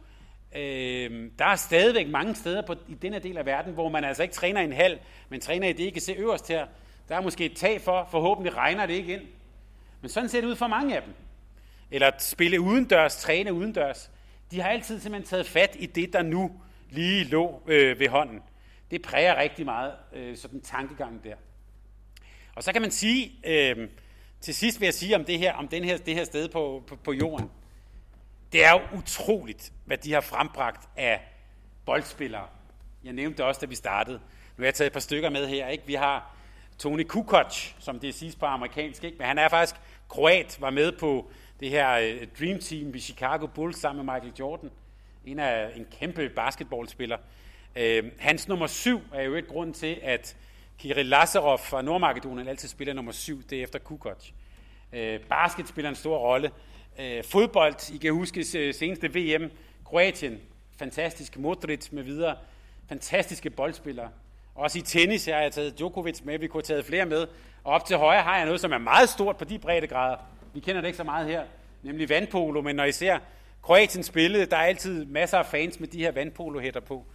Øh, 0.56 1.32
der 1.40 1.46
er 1.46 1.56
stadigvæk 1.56 2.10
mange 2.10 2.36
steder 2.36 2.62
på, 2.62 2.76
i 2.88 2.94
den 2.94 3.14
her 3.14 3.20
del 3.20 3.38
af 3.38 3.46
verden, 3.46 3.74
hvor 3.74 3.90
man 3.90 4.04
altså 4.04 4.24
ikke 4.24 4.36
træner 4.36 4.62
i 4.62 4.64
en 4.64 4.74
hal, 4.74 5.00
men 5.30 5.42
træner 5.42 5.68
i 5.68 5.74
det, 5.74 5.84
I 5.84 5.90
kan 5.90 6.02
se 6.02 6.14
øverst 6.14 6.48
her. 6.48 6.68
Der 7.10 7.16
er 7.16 7.22
måske 7.22 7.46
et 7.46 7.56
tag 7.56 7.82
for, 7.82 8.08
forhåbentlig 8.12 8.58
regner 8.58 8.86
det 8.86 8.94
ikke 8.94 9.14
ind. 9.14 9.22
Men 10.02 10.10
sådan 10.10 10.30
ser 10.30 10.42
det 10.42 10.48
ud 10.48 10.56
for 10.56 10.68
mange 10.68 10.96
af 10.96 11.04
dem. 11.04 11.14
Eller 11.92 12.12
spille 12.18 12.62
udendørs, 12.62 13.16
træne 13.16 13.54
udendørs. 13.54 14.12
De 14.52 14.62
har 14.62 14.70
altid 14.70 15.00
simpelthen 15.00 15.30
taget 15.30 15.48
fat 15.48 15.76
i 15.80 15.86
det, 15.86 16.14
der 16.14 16.22
nu 16.22 16.52
lige 16.90 17.24
lå 17.24 17.62
øh, 17.68 18.00
ved 18.00 18.08
hånden. 18.08 18.42
Det 18.92 19.02
præger 19.02 19.36
rigtig 19.36 19.66
meget 19.66 19.94
øh, 20.14 20.38
sådan 20.38 20.62
tankegangen 20.62 21.22
der. 21.24 21.36
Og 22.56 22.64
så 22.64 22.74
kan 22.74 22.82
man 22.82 22.92
sige, 22.92 23.32
øh, 23.46 23.90
til 24.42 24.56
sidst 24.56 24.80
vil 24.80 24.86
jeg 24.86 24.94
sige 24.94 25.16
om 25.16 25.26
det 25.26 25.40
her, 25.40 25.54
om 25.54 25.68
den 25.68 25.84
her, 25.84 25.98
det 25.98 26.16
her 26.16 26.24
sted 26.24 26.50
på, 26.50 26.84
på, 26.88 26.96
på 26.96 27.14
jorden. 27.14 27.52
Det 28.52 28.66
er 28.66 28.72
jo 28.72 28.98
utroligt, 28.98 29.74
hvad 29.86 29.98
de 29.98 30.14
har 30.14 30.22
frembragt 30.22 30.90
af 30.98 31.22
boldspillere. 31.86 32.48
Jeg 33.04 33.14
nævnte 33.14 33.38
det 33.38 33.46
også, 33.46 33.62
da 33.62 33.66
vi 33.66 33.76
startede. 33.76 34.18
Nu 34.58 34.62
har 34.62 34.66
jeg 34.66 34.74
taget 34.74 34.88
et 34.88 34.94
par 34.94 35.00
stykker 35.00 35.30
med 35.30 35.48
her. 35.48 35.68
Ikke? 35.68 35.84
Vi 35.88 35.94
har 35.94 36.36
Tony 36.78 37.04
Kukoc, 37.04 37.74
som 37.80 38.00
det 38.00 38.16
siges 38.16 38.36
på 38.36 38.46
amerikansk, 38.46 39.04
ikke? 39.04 39.18
men 39.18 39.28
han 39.28 39.38
er 39.38 39.50
faktisk 39.50 39.82
kroat, 40.10 40.58
var 40.62 40.70
med 40.70 40.92
på 40.92 41.32
det 41.60 41.70
her 41.70 41.92
øh, 41.92 42.28
Dream 42.40 42.60
Team 42.60 42.96
i 42.96 43.00
Chicago 43.00 43.48
Bulls 43.48 43.78
sammen 43.78 44.06
med 44.06 44.14
Michael 44.14 44.34
Jordan. 44.40 44.70
En 45.26 45.40
af 45.40 45.72
en 45.76 45.86
kæmpe 46.00 46.30
basketballspiller. 46.30 47.18
Uh, 47.76 48.10
hans 48.20 48.48
nummer 48.48 48.68
syv 48.68 49.02
er 49.14 49.22
jo 49.22 49.36
et 49.36 49.48
grund 49.48 49.74
til, 49.74 50.00
at 50.04 50.36
Kirill 50.78 51.10
Lazarov 51.10 51.60
fra 51.60 51.82
Nordmakedonien 51.82 52.48
altid 52.48 52.70
spiller 52.70 52.94
nummer 52.94 53.12
syv, 53.12 53.44
det 53.50 53.60
er 53.60 53.64
efter 53.64 53.80
Kukoc. 53.80 54.30
Uh, 54.94 55.00
basket 55.30 55.68
spiller 55.68 55.90
en 55.90 55.96
stor 55.96 56.18
rolle. 56.18 56.52
Uh, 57.00 57.26
fodbold, 57.26 57.94
I 57.94 57.98
kan 57.98 58.14
huske 58.14 58.44
seneste 58.74 59.14
VM, 59.14 59.52
Kroatien, 59.86 60.40
fantastisk 60.78 61.38
Modric 61.38 61.92
med 61.92 62.04
videre, 62.04 62.38
fantastiske 62.90 63.50
boldspillere. 63.50 64.10
Også 64.56 64.80
i 64.80 64.82
tennis 64.82 65.26
har 65.26 65.40
jeg 65.40 65.52
taget 65.52 65.78
Djokovic 65.78 66.22
med, 66.24 66.40
vi 66.40 66.48
kunne 66.48 66.64
have 66.68 66.76
taget 66.76 66.86
flere 66.86 67.06
med. 67.06 67.28
Og 67.64 67.74
op 67.74 67.86
til 67.86 67.98
højre 67.98 68.22
har 68.22 68.36
jeg 68.36 68.46
noget, 68.46 68.62
som 68.62 68.72
er 68.72 68.78
meget 68.78 69.10
stort 69.10 69.38
på 69.38 69.46
de 69.46 69.60
breddegrader. 69.60 70.18
Vi 70.54 70.60
kender 70.60 70.82
det 70.82 70.88
ikke 70.88 70.98
så 70.98 71.04
meget 71.04 71.28
her, 71.28 71.44
nemlig 71.84 72.10
vandpolo, 72.10 72.62
men 72.62 72.76
når 72.76 72.84
I 72.84 72.92
ser 72.92 73.20
Kroatien 73.62 74.04
spille, 74.04 74.46
der 74.46 74.58
er 74.58 74.62
altid 74.62 75.06
masser 75.06 75.38
af 75.38 75.46
fans 75.46 75.80
med 75.80 75.88
de 75.88 76.00
her 76.00 76.12
vandpolo-hætter 76.12 76.80
på. 76.80 77.06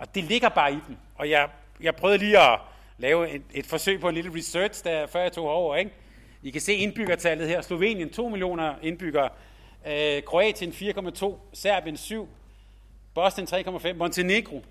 Og 0.00 0.14
det 0.14 0.24
ligger 0.24 0.48
bare 0.48 0.72
i 0.72 0.78
dem. 0.88 0.96
Og 1.14 1.30
jeg, 1.30 1.48
jeg 1.80 1.96
prøvede 1.96 2.18
lige 2.18 2.38
at 2.38 2.58
lave 2.98 3.30
et, 3.30 3.42
et 3.54 3.66
forsøg 3.66 4.00
på 4.00 4.08
en 4.08 4.14
lille 4.14 4.34
research, 4.34 4.84
der, 4.84 5.06
før 5.06 5.22
jeg 5.22 5.32
tog 5.32 5.48
over. 5.48 5.76
Ikke? 5.76 5.90
I 6.42 6.50
kan 6.50 6.60
se 6.60 6.74
indbyggertallet 6.74 7.48
her. 7.48 7.60
Slovenien 7.60 8.10
2 8.10 8.28
millioner 8.28 8.74
indbyggere. 8.82 9.28
Øh, 9.86 10.22
Kroatien 10.22 10.70
4,2. 10.70 11.34
Serbien 11.52 11.96
7. 11.96 12.28
Bosnien 13.14 13.48
3,5. 13.48 13.92
Montenegro 13.92 14.64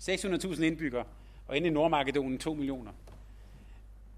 600.000 0.00 0.62
indbyggere 0.62 1.04
og 1.48 1.56
inde 1.56 1.68
i 1.68 1.70
Nordmakedonien 1.70 2.38
2 2.38 2.54
millioner. 2.54 2.90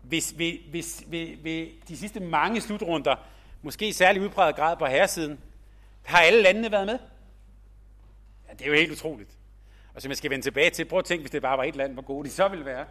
Hvis, 0.02 0.34
vi, 0.38 0.60
hvis, 0.70 1.04
vi, 1.06 1.38
vi, 1.42 1.72
de 1.88 1.96
sidste 1.96 2.20
mange 2.20 2.60
slutrunder, 2.60 3.16
måske 3.62 3.88
i 3.88 3.92
særlig 3.92 4.22
udpræget 4.22 4.56
grad 4.56 4.76
på 4.76 4.86
herresiden, 4.86 5.40
har 6.02 6.18
alle 6.18 6.42
landene 6.42 6.72
været 6.72 6.86
med? 6.86 6.98
Ja, 8.48 8.52
det 8.52 8.62
er 8.62 8.66
jo 8.66 8.74
helt 8.74 8.92
utroligt. 8.92 9.30
Og 9.94 10.02
som 10.02 10.08
jeg 10.08 10.16
skal 10.16 10.30
vende 10.30 10.44
tilbage 10.44 10.70
til, 10.70 10.84
prøv 10.84 10.98
at 10.98 11.04
tænke, 11.04 11.22
hvis 11.22 11.30
det 11.30 11.42
bare 11.42 11.58
var 11.58 11.64
et 11.64 11.76
land, 11.76 11.92
hvor 11.92 12.02
gode 12.02 12.28
de 12.28 12.32
så 12.32 12.48
ville 12.48 12.64
være. 12.64 12.86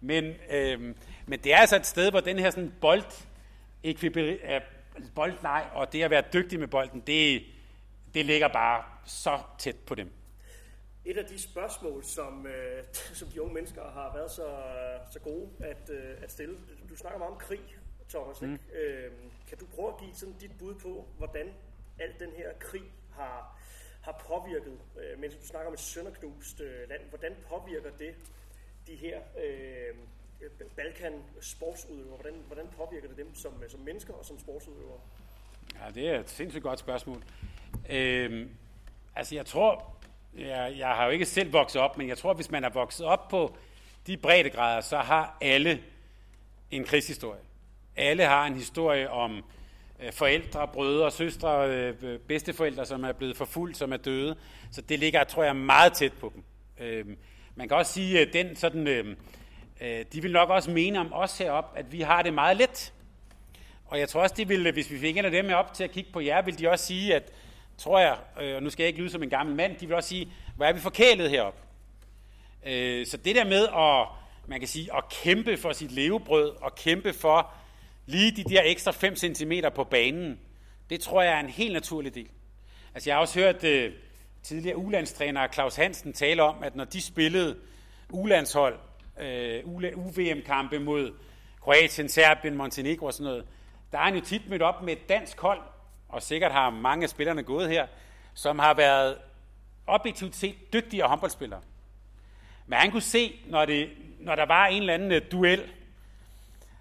Men, 0.00 0.34
øhm, 0.50 0.96
men 1.26 1.38
det 1.38 1.52
er 1.52 1.56
altså 1.56 1.76
et 1.76 1.86
sted, 1.86 2.10
hvor 2.10 2.20
den 2.20 2.38
her 2.38 2.50
sådan 2.50 2.72
bold, 2.80 3.02
boldleg 5.14 5.66
og 5.72 5.92
det 5.92 6.02
at 6.02 6.10
være 6.10 6.22
dygtig 6.32 6.58
med 6.58 6.68
bolden, 6.68 7.02
det, 7.06 7.42
det 8.14 8.26
ligger 8.26 8.48
bare 8.48 8.84
så 9.04 9.38
tæt 9.58 9.76
på 9.86 9.94
dem 9.94 10.12
et 11.08 11.18
af 11.18 11.24
de 11.24 11.38
spørgsmål, 11.42 12.04
som, 12.04 12.46
øh, 12.46 12.84
som 12.92 13.28
de 13.28 13.42
unge 13.42 13.54
mennesker 13.54 13.90
har 13.90 14.12
været 14.14 14.30
så, 14.30 14.46
så 15.10 15.18
gode 15.20 15.48
at, 15.60 15.90
øh, 15.90 16.22
at 16.22 16.32
stille. 16.32 16.56
Du 16.90 16.96
snakker 16.96 17.18
meget 17.18 17.32
om 17.32 17.38
krig, 17.38 17.60
Thomas. 18.08 18.42
Mm. 18.42 18.52
Ikke? 18.52 18.64
Øh, 18.72 19.12
kan 19.48 19.58
du 19.58 19.66
prøve 19.66 19.88
at 19.88 20.00
give 20.00 20.14
sådan 20.14 20.34
dit 20.40 20.58
bud 20.58 20.74
på, 20.74 21.08
hvordan 21.18 21.46
al 21.98 22.14
den 22.20 22.30
her 22.36 22.52
krig 22.58 22.82
har, 23.12 23.57
har 24.08 24.24
påvirket, 24.26 24.78
øh, 25.00 25.20
mens 25.20 25.34
du 25.34 25.46
snakker 25.46 25.68
om 25.68 25.74
et 25.74 25.80
sønderknust 25.80 26.60
øh, 26.60 26.88
land, 26.88 27.00
hvordan 27.08 27.32
påvirker 27.48 27.90
det 27.98 28.14
de 28.86 28.94
her 28.94 29.18
øh, 29.44 29.94
Balkan 30.76 31.12
sportsudøvere? 31.40 32.16
Hvordan, 32.16 32.34
hvordan 32.46 32.66
påvirker 32.76 33.08
det 33.08 33.16
dem 33.16 33.34
som, 33.34 33.62
øh, 33.62 33.70
som 33.70 33.80
mennesker 33.80 34.14
og 34.14 34.24
som 34.24 34.38
sportsudøvere? 34.38 35.00
Ja, 35.80 35.90
det 35.90 36.08
er 36.08 36.20
et 36.20 36.30
sindssygt 36.30 36.62
godt 36.62 36.78
spørgsmål. 36.78 37.22
Øh, 37.90 38.46
altså 39.16 39.34
jeg 39.34 39.46
tror, 39.46 39.96
jeg, 40.36 40.74
jeg 40.78 40.88
har 40.88 41.04
jo 41.04 41.10
ikke 41.10 41.26
selv 41.26 41.52
vokset 41.52 41.82
op, 41.82 41.98
men 41.98 42.08
jeg 42.08 42.18
tror, 42.18 42.34
hvis 42.34 42.50
man 42.50 42.64
er 42.64 42.68
vokset 42.70 43.06
op 43.06 43.28
på 43.28 43.56
de 44.06 44.16
breddegrader, 44.16 44.80
så 44.80 44.98
har 44.98 45.36
alle 45.40 45.82
en 46.70 46.84
krigshistorie. 46.84 47.40
Alle 47.96 48.24
har 48.24 48.46
en 48.46 48.54
historie 48.54 49.10
om 49.10 49.44
Øh, 50.02 50.12
forældre, 50.12 50.68
brødre, 50.68 51.10
søstre, 51.10 51.68
øh, 51.70 52.18
bedsteforældre, 52.18 52.86
som 52.86 53.04
er 53.04 53.12
blevet 53.12 53.36
forfulgt, 53.36 53.76
som 53.76 53.92
er 53.92 53.96
døde. 53.96 54.36
Så 54.70 54.80
det 54.80 54.98
ligger, 54.98 55.24
tror 55.24 55.44
jeg, 55.44 55.56
meget 55.56 55.92
tæt 55.92 56.12
på 56.12 56.32
dem. 56.34 56.44
Øhm, 56.86 57.16
man 57.54 57.68
kan 57.68 57.76
også 57.76 57.92
sige, 57.92 58.20
at 58.20 58.32
den 58.32 58.56
sådan, 58.56 58.86
øhm, 58.86 59.16
øh, 59.80 60.04
de 60.12 60.22
vil 60.22 60.32
nok 60.32 60.50
også 60.50 60.70
mene 60.70 61.00
om 61.00 61.12
os 61.12 61.38
heroppe, 61.38 61.78
at 61.78 61.92
vi 61.92 62.00
har 62.00 62.22
det 62.22 62.34
meget 62.34 62.56
let. 62.56 62.92
Og 63.86 63.98
jeg 63.98 64.08
tror 64.08 64.22
også, 64.22 64.34
de 64.38 64.48
ville, 64.48 64.72
hvis 64.72 64.90
vi 64.90 64.98
fik 64.98 65.16
en 65.16 65.24
af 65.24 65.30
dem 65.30 65.44
med 65.44 65.54
op 65.54 65.74
til 65.74 65.84
at 65.84 65.90
kigge 65.90 66.12
på 66.12 66.20
jer, 66.20 66.42
vil 66.42 66.58
de 66.58 66.70
også 66.70 66.86
sige, 66.86 67.14
at 67.14 67.32
tror 67.78 67.98
jeg, 67.98 68.16
og 68.56 68.62
nu 68.62 68.70
skal 68.70 68.82
jeg 68.82 68.88
ikke 68.88 69.00
lyde 69.00 69.10
som 69.10 69.22
en 69.22 69.30
gammel 69.30 69.56
mand, 69.56 69.76
de 69.76 69.86
vil 69.86 69.96
også 69.96 70.08
sige, 70.08 70.32
hvor 70.56 70.64
er 70.64 70.72
vi 70.72 70.80
forkælet 70.80 71.30
herop. 71.30 71.54
Så 73.08 73.18
det 73.24 73.36
der 73.36 73.44
med 73.44 73.68
at, 73.68 74.06
man 74.46 74.58
kan 74.58 74.68
sige, 74.68 74.96
at 74.96 75.04
kæmpe 75.08 75.56
for 75.56 75.72
sit 75.72 75.92
levebrød, 75.92 76.52
og 76.60 76.74
kæmpe 76.74 77.12
for 77.12 77.52
lige 78.08 78.30
de 78.30 78.44
der 78.44 78.62
ekstra 78.64 78.90
5 78.90 79.16
cm 79.16 79.52
på 79.74 79.84
banen, 79.84 80.38
det 80.90 81.00
tror 81.00 81.22
jeg 81.22 81.32
er 81.32 81.40
en 81.40 81.48
helt 81.48 81.72
naturlig 81.72 82.14
del. 82.14 82.28
Altså 82.94 83.10
jeg 83.10 83.16
har 83.16 83.20
også 83.20 83.40
hørt 83.40 83.64
øh, 83.64 83.92
tidligere 84.42 84.76
ulandstræner 84.76 85.48
Claus 85.52 85.76
Hansen 85.76 86.12
tale 86.12 86.42
om, 86.42 86.62
at 86.62 86.76
når 86.76 86.84
de 86.84 87.02
spillede 87.02 87.56
ulandshold, 88.10 88.78
øh, 89.20 89.62
UVM-kampe 89.96 90.78
mod 90.78 91.12
Kroatien, 91.60 92.08
Serbien, 92.08 92.54
Montenegro 92.54 93.06
og 93.06 93.12
sådan 93.14 93.24
noget, 93.24 93.44
der 93.92 93.98
er 93.98 94.02
han 94.02 94.14
jo 94.14 94.20
tit 94.20 94.48
mødt 94.48 94.62
op 94.62 94.82
med 94.82 94.92
et 94.92 95.08
dansk 95.08 95.40
hold, 95.40 95.60
og 96.08 96.22
sikkert 96.22 96.52
har 96.52 96.70
mange 96.70 97.02
af 97.02 97.08
spillerne 97.08 97.42
gået 97.42 97.68
her, 97.68 97.86
som 98.34 98.58
har 98.58 98.74
været 98.74 99.16
objektivt 99.86 100.36
set 100.36 100.72
dygtige 100.72 101.02
håndboldspillere. 101.02 101.60
Men 102.66 102.78
han 102.78 102.90
kunne 102.90 103.02
se, 103.02 103.40
når, 103.46 103.64
det, 103.64 103.88
når 104.20 104.34
der 104.34 104.46
var 104.46 104.66
en 104.66 104.80
eller 104.80 104.94
anden 104.94 105.12
øh, 105.12 105.22
duel, 105.32 105.62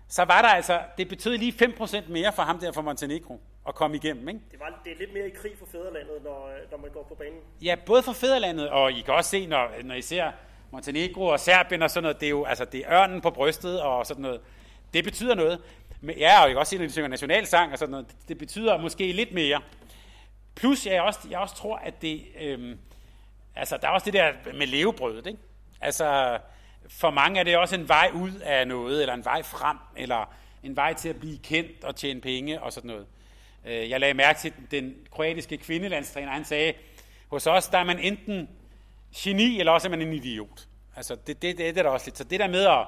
så 0.08 0.24
var 0.24 0.42
der 0.42 0.50
altså, 0.50 0.82
det 0.98 1.10
betød 1.10 1.38
lige 1.38 1.66
5% 1.66 2.12
mere 2.12 2.34
for 2.34 2.44
ham 2.44 2.60
der 2.60 2.72
fra 2.72 2.82
Montenegro 2.82 3.42
at 3.68 3.76
komme 3.76 3.98
igennem. 3.98 4.30
Ikke? 4.30 4.42
Det, 4.52 4.60
var, 4.60 4.82
det 4.86 4.92
er 4.92 4.98
lidt 4.98 5.14
mere 5.14 5.28
i 5.28 5.30
krig 5.30 5.52
for 5.60 5.66
fædrelandet, 5.72 6.24
når, 6.24 6.50
når 6.72 6.78
man 6.78 6.92
går 6.92 7.04
på 7.04 7.16
banen. 7.16 7.40
Ja, 7.62 7.76
både 7.86 8.04
for 8.04 8.14
fædrelandet, 8.14 8.70
og 8.70 8.92
I 8.92 9.02
kan 9.02 9.14
også 9.14 9.30
se, 9.30 9.48
når, 9.48 9.72
når 9.84 9.96
I 9.96 10.02
ser 10.02 10.32
Montenegro 10.72 11.26
og 11.26 11.40
Serbien 11.40 11.82
og 11.82 11.90
sådan 11.90 12.04
noget, 12.04 12.20
det 12.20 12.26
er 12.26 12.30
jo 12.30 12.46
altså, 12.46 12.66
det 12.66 12.84
er 12.86 12.92
ørnen 12.92 13.22
på 13.22 13.30
brystet 13.30 13.82
og 13.82 14.06
sådan 14.06 14.22
noget. 14.22 14.42
Det 14.94 15.04
betyder 15.04 15.36
noget. 15.36 15.62
Men 16.02 16.18
ja, 16.18 16.42
og 16.42 16.48
jeg 16.48 16.50
kan 16.50 16.58
også 16.58 16.70
sige, 16.70 16.80
når 16.80 16.86
de 16.86 16.92
synger 16.92 17.08
nationalsang 17.08 17.72
og 17.72 17.78
sådan 17.78 17.92
noget, 17.92 18.08
det 18.28 18.38
betyder 18.38 18.78
måske 18.78 19.12
lidt 19.12 19.34
mere. 19.34 19.62
Plus, 20.56 20.86
jeg 20.86 21.02
også, 21.02 21.20
jeg 21.30 21.40
også 21.40 21.56
tror, 21.56 21.76
at 21.78 22.02
det, 22.02 22.24
øhm, 22.42 22.80
altså, 23.56 23.78
der 23.82 23.88
er 23.88 23.92
også 23.92 24.06
det 24.06 24.14
der 24.14 24.32
med 24.54 24.68
levebrødet, 24.68 25.28
ikke? 25.28 25.40
Altså, 25.82 26.38
for 26.90 27.10
mange 27.10 27.40
er 27.40 27.44
det 27.44 27.58
også 27.58 27.76
en 27.76 27.88
vej 27.88 28.12
ud 28.14 28.32
af 28.44 28.68
noget, 28.68 29.02
eller 29.02 29.14
en 29.14 29.26
vej 29.26 29.44
frem, 29.44 29.78
eller 29.98 30.34
en 30.64 30.76
vej 30.76 30.94
til 30.94 31.10
at 31.10 31.20
blive 31.20 31.38
kendt 31.38 31.84
og 31.84 31.96
tjene 31.96 32.22
penge 32.22 32.62
og 32.62 32.74
sådan 32.74 32.88
noget. 32.88 33.08
Øh, 33.66 33.90
jeg 33.90 34.00
lagde 34.00 34.14
mærke 34.14 34.40
til 34.40 34.54
den 34.72 34.96
kroatiske 35.12 35.58
kvindelandstræner, 35.58 36.32
han 36.32 36.46
sagde, 36.46 36.74
hos 37.28 37.48
os, 37.48 37.68
der 37.68 37.78
er 37.78 37.84
man 37.84 38.00
enten 38.00 38.50
geni, 39.16 39.60
eller 39.60 39.72
også 39.72 39.88
er 39.88 39.90
man 39.90 40.02
en 40.02 40.14
idiot. 40.14 40.68
Altså, 40.96 41.16
det, 41.16 41.42
det, 41.42 41.42
det, 41.42 41.58
det 41.58 41.78
er 41.78 41.84
der 41.84 41.90
også 41.90 42.08
lidt. 42.08 42.18
Så 42.18 42.24
det 42.24 42.40
der 42.40 42.48
med 42.48 42.66
at, 42.66 42.88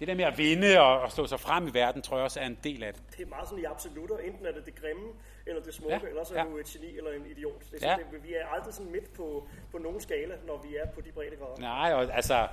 det 0.00 0.08
der 0.08 0.14
med 0.14 0.24
at 0.24 0.38
vinde 0.38 0.80
og, 0.80 1.00
og 1.00 1.12
stå 1.12 1.26
sig 1.26 1.40
frem 1.40 1.68
i 1.68 1.70
verden, 1.74 2.02
tror 2.02 2.16
jeg 2.16 2.24
også 2.24 2.40
er 2.40 2.46
en 2.46 2.58
del 2.64 2.82
af 2.82 2.92
det. 2.94 3.02
Det 3.16 3.24
er 3.24 3.28
meget 3.28 3.48
sådan 3.48 3.62
i 3.62 3.66
absolutter. 3.66 4.18
Enten 4.18 4.46
er 4.46 4.52
det 4.52 4.66
det 4.66 4.74
grimme, 4.74 5.08
eller 5.46 5.62
det 5.62 5.74
smukke, 5.74 6.00
ja, 6.02 6.08
eller 6.08 6.24
så 6.24 6.34
er 6.34 6.38
ja. 6.38 6.44
du 6.44 6.58
et 6.58 6.66
geni 6.66 6.96
eller 6.96 7.10
en 7.12 7.26
idiot. 7.26 7.60
Det 7.60 7.74
er 7.74 7.78
sådan, 7.78 7.98
ja. 8.12 8.16
det, 8.16 8.24
vi 8.24 8.34
er 8.34 8.46
aldrig 8.46 8.74
sådan 8.74 8.92
midt 8.92 9.12
på, 9.12 9.48
på 9.72 9.78
nogen 9.78 10.00
skala, 10.00 10.34
når 10.46 10.62
vi 10.68 10.76
er 10.76 10.86
på 10.86 11.00
de 11.00 11.12
brede 11.12 11.36
grader. 11.36 11.60
Nej, 11.60 11.92
og 11.92 12.16
altså, 12.16 12.48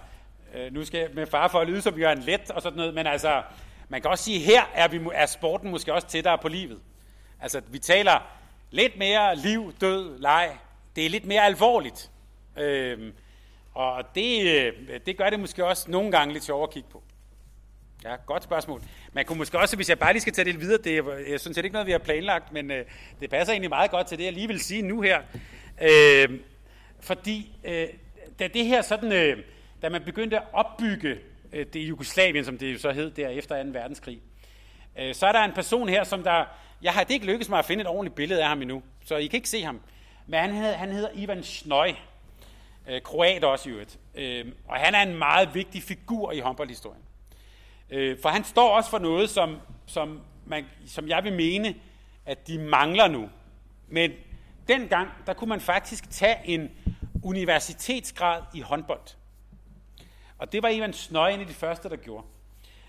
øh, 0.54 0.74
nu 0.74 0.86
skal 0.86 1.00
jeg 1.00 1.10
med 1.14 1.26
far 1.28 1.48
for 1.48 1.60
at 1.60 1.68
lyde 1.68 1.82
som 1.82 2.00
Jørgen 2.00 2.20
Let 2.20 2.52
og 2.52 2.62
sådan 2.62 2.78
noget, 2.78 2.94
men 2.94 3.08
altså, 3.08 3.44
man 3.90 4.02
kan 4.02 4.12
også 4.12 4.24
sige, 4.24 4.40
her 4.40 4.64
er, 4.74 4.88
vi, 4.88 5.00
er 5.14 5.26
sporten 5.26 5.72
måske 5.72 5.94
også 5.94 6.08
tættere 6.08 6.38
på 6.38 6.48
livet. 6.48 6.80
Altså, 7.42 7.62
vi 7.68 7.80
taler 7.80 8.20
lidt 8.72 8.98
mere 8.98 9.36
liv, 9.36 9.74
død, 9.82 10.20
leg. 10.20 10.58
Det 10.96 11.06
er 11.06 11.10
lidt 11.10 11.26
mere 11.26 11.42
alvorligt. 11.42 12.12
Øh, 12.58 13.14
og 13.74 14.16
det, 14.16 14.42
øh, 14.52 15.00
det 15.06 15.18
gør 15.18 15.30
det 15.30 15.40
måske 15.40 15.66
også 15.66 15.92
nogle 15.92 16.12
gange 16.12 16.34
lidt 16.34 16.44
sjovere 16.44 16.68
at 16.68 16.74
kigge 16.74 16.90
på. 16.92 17.04
Ja, 18.04 18.16
godt 18.26 18.44
spørgsmål. 18.44 18.82
Man 19.14 19.26
kunne 19.26 19.38
måske 19.38 19.60
også, 19.60 19.76
hvis 19.76 19.90
jeg 19.90 20.00
bare 20.00 20.14
lige 20.14 20.22
skal 20.22 20.34
tage 20.34 20.46
det 20.46 20.60
videre, 20.60 20.82
det 20.84 20.98
er, 20.98 21.04
jeg 21.30 21.40
synes 21.40 21.56
det 21.56 21.64
ikke 21.64 21.74
noget, 21.74 21.88
vi 21.88 21.92
har 21.92 22.00
planlagt, 22.00 22.52
men 22.52 22.72
øh, 22.72 22.86
det 23.20 23.30
passer 23.30 23.54
egentlig 23.54 23.70
meget 23.70 23.92
godt 23.92 24.08
til 24.08 24.18
det, 24.18 24.26
jeg 24.26 24.34
lige 24.34 24.48
vil 24.48 24.60
sige 24.60 24.82
nu 24.82 25.02
her. 25.02 25.22
Øh, 25.82 26.40
fordi 27.00 27.56
øh, 27.64 27.88
da 28.40 28.48
det 28.48 28.66
her 28.66 28.82
sådan, 28.82 29.12
øh, 29.12 29.38
da 29.84 29.90
man 29.90 30.04
begyndte 30.04 30.38
at 30.38 30.44
opbygge 30.54 31.18
øh, 31.54 31.66
det 31.74 31.80
Jugoslavien, 31.80 32.46
som 32.46 32.58
det 32.58 32.74
jo 32.74 32.80
så 32.80 32.92
hed 32.92 33.12
der 33.12 33.30
efter 33.30 33.64
2. 33.64 33.70
verdenskrig, 33.70 34.22
øh, 35.00 35.16
så 35.16 35.26
er 35.28 35.32
der 35.32 35.44
en 35.44 35.52
person 35.52 35.90
her, 35.90 36.04
som 36.04 36.24
der, 36.24 36.46
jeg 36.82 36.94
har 36.94 37.04
det 37.04 37.14
ikke 37.14 37.26
lykkes 37.26 37.50
mig 37.50 37.60
at 37.60 37.66
finde 37.66 37.82
et 37.82 37.88
ordentligt 37.88 38.16
billede 38.16 38.44
af 38.44 38.48
ham 38.48 38.62
endnu, 38.62 38.84
så 39.06 39.16
I 39.16 39.28
kan 39.28 39.38
ikke 39.38 39.50
se 39.50 39.64
ham. 39.64 39.82
Men 40.28 40.40
han, 40.40 40.54
hed, 40.54 40.74
han 40.74 40.92
hedder 40.92 41.10
Ivan 41.14 41.44
Snøj, 41.44 41.94
øh, 42.90 43.02
kroat 43.02 43.44
også 43.44 43.70
i 43.70 43.72
øvrigt. 43.72 44.00
Øh, 44.16 44.46
og 44.68 44.76
han 44.76 44.96
er 44.96 45.02
en 45.02 45.18
meget 45.18 45.56
vigtig 45.56 45.84
figur 45.84 46.32
i 46.32 46.40
håndboldhistorien. 46.40 47.02
Øh, 47.90 48.18
for 48.22 48.30
han 48.30 48.44
står 48.44 48.70
også 48.70 48.90
for 48.90 49.00
noget, 49.00 49.30
som, 49.30 49.58
som, 49.86 50.22
man, 50.46 50.66
som 50.88 51.08
jeg 51.08 51.24
vil 51.24 51.34
mene, 51.34 51.76
at 52.26 52.48
de 52.48 52.58
mangler 52.60 53.08
nu. 53.08 53.30
Men 53.88 54.12
dengang, 54.68 55.10
der 55.26 55.34
kunne 55.34 55.50
man 55.50 55.62
faktisk 55.62 56.10
tage 56.10 56.38
en 56.46 56.72
universitetsgrad 57.24 58.42
i 58.54 58.62
håndbold. 58.62 59.16
Og 60.44 60.52
det 60.52 60.64
var 60.64 60.70
Ivan 60.70 60.94
Snøj 60.94 61.30
en 61.30 61.40
af 61.40 61.48
de 61.48 61.54
første, 61.54 61.90
der 61.90 61.96
gjorde. 61.96 62.26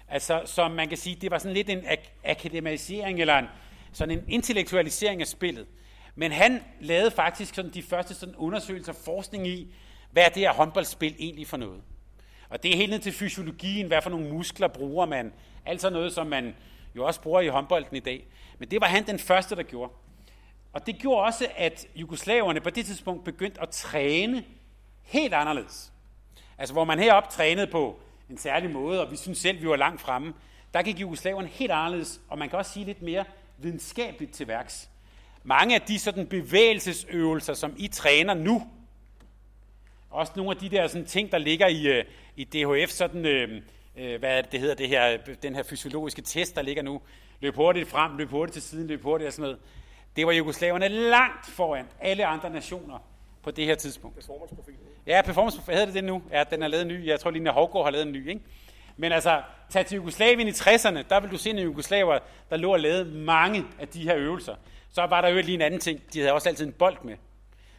Altså, 0.08 0.42
som 0.44 0.70
man 0.70 0.88
kan 0.88 0.98
sige, 0.98 1.16
det 1.16 1.30
var 1.30 1.38
sådan 1.38 1.54
lidt 1.54 1.70
en 1.70 1.78
ak- 1.78 2.10
akademisering, 2.24 3.20
eller 3.20 3.38
en, 3.38 3.46
sådan 3.92 4.18
en 4.18 4.24
intellektualisering 4.28 5.20
af 5.20 5.26
spillet. 5.26 5.66
Men 6.14 6.32
han 6.32 6.64
lavede 6.80 7.10
faktisk 7.10 7.54
sådan 7.54 7.70
de 7.74 7.82
første 7.82 8.14
sådan 8.14 8.36
undersøgelser 8.36 8.92
og 8.92 8.98
forskning 9.04 9.46
i, 9.46 9.74
hvad 10.10 10.24
er 10.24 10.28
det 10.28 10.36
her 10.36 10.52
håndboldspil 10.52 11.14
egentlig 11.18 11.46
for 11.46 11.56
noget. 11.56 11.82
Og 12.48 12.62
det 12.62 12.72
er 12.72 12.76
helt 12.76 12.90
ned 12.90 12.98
til 12.98 13.12
fysiologien, 13.12 13.86
hvad 13.86 14.02
for 14.02 14.10
nogle 14.10 14.28
muskler 14.28 14.68
bruger 14.68 15.06
man. 15.06 15.32
Altså 15.66 15.90
noget, 15.90 16.12
som 16.12 16.26
man 16.26 16.54
jo 16.96 17.04
også 17.04 17.20
bruger 17.20 17.40
i 17.40 17.48
håndbolden 17.48 17.96
i 17.96 18.00
dag. 18.00 18.26
Men 18.58 18.70
det 18.70 18.80
var 18.80 18.86
han 18.86 19.06
den 19.06 19.18
første, 19.18 19.56
der 19.56 19.62
gjorde. 19.62 19.92
Og 20.72 20.86
det 20.86 20.98
gjorde 20.98 21.22
også, 21.22 21.46
at 21.56 21.86
jugoslaverne 21.94 22.60
på 22.60 22.70
det 22.70 22.86
tidspunkt 22.86 23.24
begyndte 23.24 23.62
at 23.62 23.68
træne 23.68 24.44
helt 25.02 25.34
anderledes. 25.34 25.93
Altså 26.58 26.72
hvor 26.72 26.84
man 26.84 26.98
heroppe 26.98 27.30
trænede 27.30 27.66
på 27.66 28.00
en 28.30 28.38
særlig 28.38 28.70
måde, 28.70 29.00
og 29.00 29.10
vi 29.10 29.16
synes 29.16 29.38
selv, 29.38 29.62
vi 29.62 29.68
var 29.68 29.76
langt 29.76 30.00
fremme, 30.00 30.34
der 30.74 30.82
gik 30.82 31.00
jugoslaverne 31.00 31.48
helt 31.48 31.72
anderledes, 31.72 32.20
og 32.28 32.38
man 32.38 32.48
kan 32.48 32.58
også 32.58 32.72
sige 32.72 32.86
lidt 32.86 33.02
mere 33.02 33.24
videnskabeligt 33.58 34.32
til 34.32 34.48
værks. 34.48 34.88
Mange 35.42 35.74
af 35.74 35.80
de 35.80 35.98
sådan 35.98 36.26
bevægelsesøvelser, 36.26 37.54
som 37.54 37.74
I 37.76 37.88
træner 37.88 38.34
nu, 38.34 38.62
også 40.10 40.32
nogle 40.36 40.50
af 40.50 40.56
de 40.56 40.68
der 40.68 40.86
sådan, 40.86 41.06
ting, 41.06 41.32
der 41.32 41.38
ligger 41.38 41.66
i, 41.66 41.86
øh, 41.86 42.04
i 42.36 42.44
DHF, 42.44 42.90
sådan, 42.90 43.26
øh, 43.26 43.62
øh 43.96 44.18
hvad 44.18 44.42
det 44.42 44.60
hedder, 44.60 44.74
det 44.74 44.88
her, 44.88 45.16
den 45.42 45.54
her 45.54 45.62
fysiologiske 45.62 46.22
test, 46.22 46.56
der 46.56 46.62
ligger 46.62 46.82
nu. 46.82 47.00
Løb 47.40 47.54
hurtigt 47.54 47.88
frem, 47.88 48.16
løb 48.16 48.30
hurtigt 48.30 48.52
til 48.52 48.62
siden, 48.62 48.86
løb 48.86 49.02
hurtigt 49.02 49.26
og 49.26 49.32
sådan 49.32 49.42
noget. 49.42 49.58
Det 50.16 50.26
var 50.26 50.32
jugoslaverne 50.32 50.88
langt 50.88 51.46
foran 51.46 51.86
alle 52.00 52.26
andre 52.26 52.50
nationer 52.50 52.98
på 53.44 53.50
det 53.50 53.66
her 53.66 53.74
tidspunkt. 53.74 54.16
Performance-profilen. 54.16 54.78
Ja, 55.07 55.22
performance 55.22 55.61
hedder 55.68 55.85
det 55.85 55.94
det 55.94 56.04
nu? 56.04 56.22
Ja, 56.30 56.44
den 56.50 56.62
er 56.62 56.68
lavet 56.68 56.87
ny. 56.87 57.07
Jeg 57.07 57.20
tror, 57.20 57.30
Line 57.30 57.50
Hovgaard 57.50 57.85
har 57.85 57.90
lavet 57.90 58.07
en 58.07 58.12
ny, 58.12 58.28
ikke? 58.28 58.40
Men 58.96 59.12
altså, 59.12 59.42
tag 59.70 59.87
til 59.87 59.96
Jugoslavien 59.96 60.48
i 60.48 60.50
60'erne, 60.50 61.02
der 61.11 61.20
vil 61.20 61.30
du 61.30 61.37
se 61.37 61.50
en 61.50 61.59
jugoslaver, 61.59 62.18
der 62.50 62.57
lå 62.57 62.72
og 62.72 62.80
lavede 62.80 63.04
mange 63.04 63.64
af 63.80 63.88
de 63.88 64.02
her 64.02 64.16
øvelser. 64.16 64.54
Så 64.90 65.07
var 65.07 65.20
der 65.20 65.28
jo 65.28 65.37
lige 65.37 65.54
en 65.54 65.62
anden 65.62 65.80
ting. 65.80 66.00
De 66.12 66.18
havde 66.20 66.33
også 66.33 66.48
altid 66.48 66.66
en 66.66 66.72
bold 66.72 66.96
med. 67.04 67.16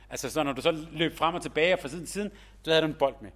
Altså, 0.10 0.30
så 0.30 0.44
når 0.44 0.54
du 0.54 0.62
så 0.62 0.86
løb 0.92 1.18
frem 1.18 1.36
og 1.36 1.42
tilbage 1.42 1.74
og 1.74 1.80
fra 1.80 1.88
siden 1.88 2.06
til 2.06 2.14
siden, 2.14 2.32
så 2.64 2.72
havde 2.72 2.82
du 2.82 2.88
en 2.88 2.94
bold 2.94 3.16
med. 3.22 3.32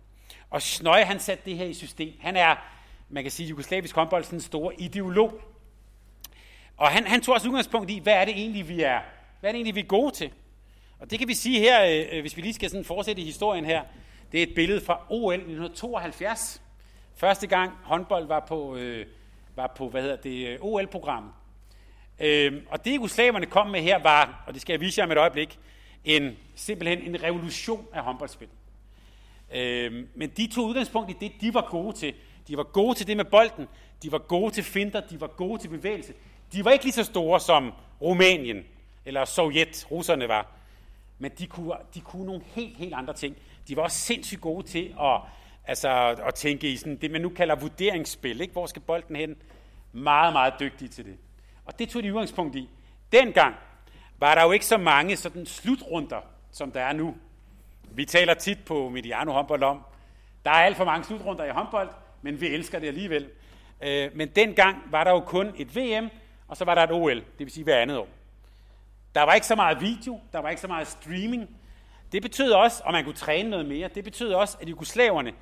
Og 0.49 0.61
Snøje, 0.61 1.03
han 1.03 1.19
satte 1.19 1.45
det 1.45 1.57
her 1.57 1.65
i 1.65 1.73
system. 1.73 2.13
Han 2.19 2.35
er, 2.35 2.55
man 3.09 3.23
kan 3.23 3.31
sige, 3.31 3.49
jugoslavisk 3.49 3.95
håndbold, 3.95 4.23
sådan 4.23 4.37
en 4.37 4.41
stor 4.41 4.73
ideolog. 4.77 5.41
Og 6.77 6.87
han, 6.87 7.07
han 7.07 7.21
tog 7.21 7.35
også 7.35 7.47
udgangspunkt 7.47 7.91
i, 7.91 7.99
hvad 7.99 8.13
er 8.13 8.25
det 8.25 8.33
egentlig, 8.33 8.69
vi 8.69 8.81
er, 8.81 8.99
hvad 9.39 9.49
er 9.49 9.51
det 9.51 9.57
egentlig, 9.57 9.75
vi 9.75 9.79
er 9.79 9.85
gode 9.85 10.15
til? 10.15 10.31
Og 10.99 11.11
det 11.11 11.19
kan 11.19 11.27
vi 11.27 11.33
sige 11.33 11.59
her, 11.59 11.85
øh, 11.85 12.05
øh, 12.11 12.21
hvis 12.21 12.37
vi 12.37 12.41
lige 12.41 12.53
skal 12.53 12.69
sådan 12.69 12.85
fortsætte 12.85 13.21
i 13.21 13.25
historien 13.25 13.65
her. 13.65 13.81
Det 14.31 14.39
er 14.39 14.43
et 14.43 14.55
billede 14.55 14.81
fra 14.81 15.05
OL 15.09 15.33
1972. 15.33 16.61
Første 17.15 17.47
gang 17.47 17.71
håndbold 17.83 18.27
var 18.27 18.45
på, 18.47 18.75
øh, 18.75 19.05
var 19.55 19.73
på 19.77 19.89
hvad 19.89 20.01
hedder 20.01 20.15
det, 20.15 20.57
OL-programmet. 20.61 21.31
Øh, 22.19 22.45
øhm, 22.45 22.67
og 22.69 22.85
det 22.85 22.95
jugoslaverne 22.95 23.45
kom 23.45 23.67
med 23.67 23.81
her 23.81 24.03
var, 24.03 24.43
og 24.47 24.53
det 24.53 24.61
skal 24.61 24.73
jeg 24.73 24.81
vise 24.81 24.99
jer 24.99 25.05
om 25.05 25.11
et 25.11 25.17
øjeblik, 25.17 25.59
en, 26.05 26.37
simpelthen 26.55 27.01
en 27.01 27.23
revolution 27.23 27.87
af 27.93 28.03
håndboldspil. 28.03 28.47
Øh, 29.53 30.05
men 30.15 30.29
de 30.29 30.47
tog 30.47 30.65
udgangspunkt 30.65 31.11
i 31.11 31.15
det, 31.19 31.31
de 31.41 31.53
var 31.53 31.67
gode 31.69 31.97
til. 31.97 32.13
De 32.47 32.57
var 32.57 32.63
gode 32.63 32.97
til 32.97 33.07
det 33.07 33.17
med 33.17 33.25
bolden, 33.25 33.67
de 34.03 34.11
var 34.11 34.17
gode 34.17 34.53
til 34.53 34.63
finter, 34.63 34.99
de 34.99 35.21
var 35.21 35.27
gode 35.27 35.61
til 35.61 35.67
bevægelse. 35.67 36.13
De 36.53 36.65
var 36.65 36.71
ikke 36.71 36.85
lige 36.85 36.93
så 36.93 37.03
store 37.03 37.39
som 37.39 37.73
Rumænien 38.01 38.65
eller 39.05 39.25
Sovjet, 39.25 39.87
russerne 39.91 40.27
var. 40.27 40.58
Men 41.19 41.31
de 41.39 41.47
kunne, 41.47 41.73
de 41.93 42.01
kunne 42.01 42.25
nogle 42.25 42.41
helt, 42.45 42.77
helt 42.77 42.93
andre 42.93 43.13
ting. 43.13 43.37
De 43.67 43.75
var 43.75 43.83
også 43.83 43.97
sindssygt 43.97 44.41
gode 44.41 44.67
til 44.67 44.95
at, 45.01 45.21
altså, 45.65 45.89
at 46.27 46.35
tænke 46.35 46.71
i 46.71 46.77
sådan, 46.77 46.95
det, 46.95 47.11
man 47.11 47.21
nu 47.21 47.29
kalder 47.29 47.55
vurderingsspil. 47.55 48.41
Ikke? 48.41 48.53
Hvor 48.53 48.65
skal 48.65 48.81
bolden 48.81 49.15
hen? 49.15 49.35
Meget, 49.91 50.33
meget 50.33 50.53
dygtige 50.59 50.89
til 50.89 51.05
det. 51.05 51.17
Og 51.65 51.79
det 51.79 51.89
tog 51.89 52.03
de 52.03 52.13
udgangspunkt 52.13 52.55
i. 52.55 52.69
Dengang 53.11 53.55
var 54.17 54.35
der 54.35 54.43
jo 54.43 54.51
ikke 54.51 54.65
så 54.65 54.77
mange 54.77 55.17
sådan 55.17 55.45
slutrunder, 55.45 56.21
som 56.51 56.71
der 56.71 56.81
er 56.81 56.93
nu. 56.93 57.15
Vi 57.91 58.05
taler 58.05 58.33
tit 58.33 58.65
på 58.65 58.89
Mediano 58.89 59.31
håndbold 59.31 59.63
om, 59.63 59.81
der 60.45 60.51
er 60.51 60.55
alt 60.55 60.77
for 60.77 60.85
mange 60.85 61.05
slutrunder 61.05 61.45
i 61.45 61.49
håndbold, 61.49 61.89
men 62.21 62.41
vi 62.41 62.47
elsker 62.47 62.79
det 62.79 62.87
alligevel. 62.87 63.29
Øh, 63.81 64.11
men 64.15 64.27
dengang 64.27 64.77
var 64.91 65.03
der 65.03 65.11
jo 65.11 65.19
kun 65.19 65.53
et 65.57 65.75
VM, 65.75 66.09
og 66.47 66.57
så 66.57 66.65
var 66.65 66.75
der 66.75 66.83
et 66.83 66.91
OL, 66.91 67.15
det 67.15 67.23
vil 67.39 67.51
sige 67.51 67.63
hver 67.63 67.77
andet 67.77 67.97
år. 67.97 68.07
Der 69.15 69.21
var 69.21 69.33
ikke 69.33 69.47
så 69.47 69.55
meget 69.55 69.81
video, 69.81 70.19
der 70.33 70.39
var 70.39 70.49
ikke 70.49 70.61
så 70.61 70.67
meget 70.67 70.87
streaming. 70.87 71.49
Det 72.11 72.21
betød 72.21 72.51
også, 72.51 72.81
og 72.85 72.91
man 72.91 73.03
kunne 73.03 73.15
træne 73.15 73.49
noget 73.49 73.65
mere, 73.65 73.89
det 73.95 74.03
betød 74.03 74.33
også, 74.33 74.57
at 74.61 74.69
jugoslaverne, 74.69 75.33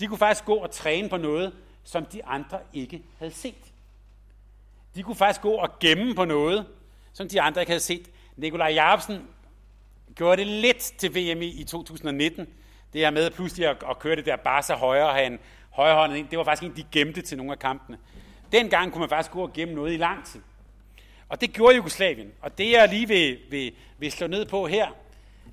de 0.00 0.06
kunne 0.06 0.18
faktisk 0.18 0.44
gå 0.44 0.54
og 0.54 0.70
træne 0.70 1.08
på 1.08 1.16
noget, 1.16 1.52
som 1.84 2.06
de 2.06 2.24
andre 2.24 2.58
ikke 2.72 3.02
havde 3.18 3.32
set. 3.32 3.72
De 4.94 5.02
kunne 5.02 5.16
faktisk 5.16 5.40
gå 5.40 5.52
og 5.52 5.78
gemme 5.78 6.14
på 6.14 6.24
noget, 6.24 6.66
som 7.12 7.28
de 7.28 7.42
andre 7.42 7.62
ikke 7.62 7.70
havde 7.70 7.80
set. 7.80 8.10
Nikolaj 8.36 8.72
Jacobsen 8.72 9.28
gjorde 10.14 10.36
det 10.36 10.46
lidt 10.46 10.78
til 10.78 11.10
VM 11.10 11.42
i 11.42 11.64
2019. 11.64 12.46
Det 12.92 13.00
her 13.00 13.10
med 13.10 13.30
pludselig 13.30 13.66
at, 13.66 13.76
at 13.90 13.98
køre 13.98 14.16
det 14.16 14.26
der 14.26 14.36
Barca 14.36 14.74
højre 14.74 15.06
og 15.06 15.14
have 15.14 15.26
en 15.26 15.38
højrehåndet 15.70 16.16
ind, 16.16 16.28
det 16.28 16.38
var 16.38 16.44
faktisk 16.44 16.70
en, 16.70 16.76
de 16.76 16.84
gemte 16.92 17.22
til 17.22 17.36
nogle 17.36 17.52
af 17.52 17.58
kampene. 17.58 17.98
Dengang 18.52 18.92
kunne 18.92 19.00
man 19.00 19.08
faktisk 19.08 19.30
gå 19.30 19.42
og 19.42 19.52
gemme 19.52 19.74
noget 19.74 19.92
i 19.92 19.96
lang 19.96 20.26
tid. 20.26 20.40
Og 21.28 21.40
det 21.40 21.52
gjorde 21.52 21.76
Jugoslavien. 21.76 22.32
Og 22.40 22.58
det 22.58 22.70
jeg 22.70 22.88
lige 22.88 23.08
vil, 23.08 23.38
vil, 23.50 23.72
vil 23.98 24.12
slå 24.12 24.26
ned 24.26 24.46
på 24.46 24.66
her, 24.66 24.86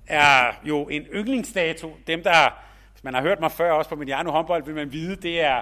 er 0.08 0.54
jo 0.66 0.84
en 0.84 1.02
yndlingsdato. 1.02 1.98
Dem, 2.08 2.24
der, 2.24 2.64
hvis 2.92 3.04
man 3.04 3.14
har 3.14 3.22
hørt 3.22 3.40
mig 3.40 3.52
før, 3.52 3.72
også 3.72 3.90
på 3.90 3.96
Mediano 3.96 4.32
håndbold, 4.32 4.66
vil 4.66 4.76
man 4.76 4.92
vide, 4.92 5.16
det 5.16 5.42
er 5.42 5.62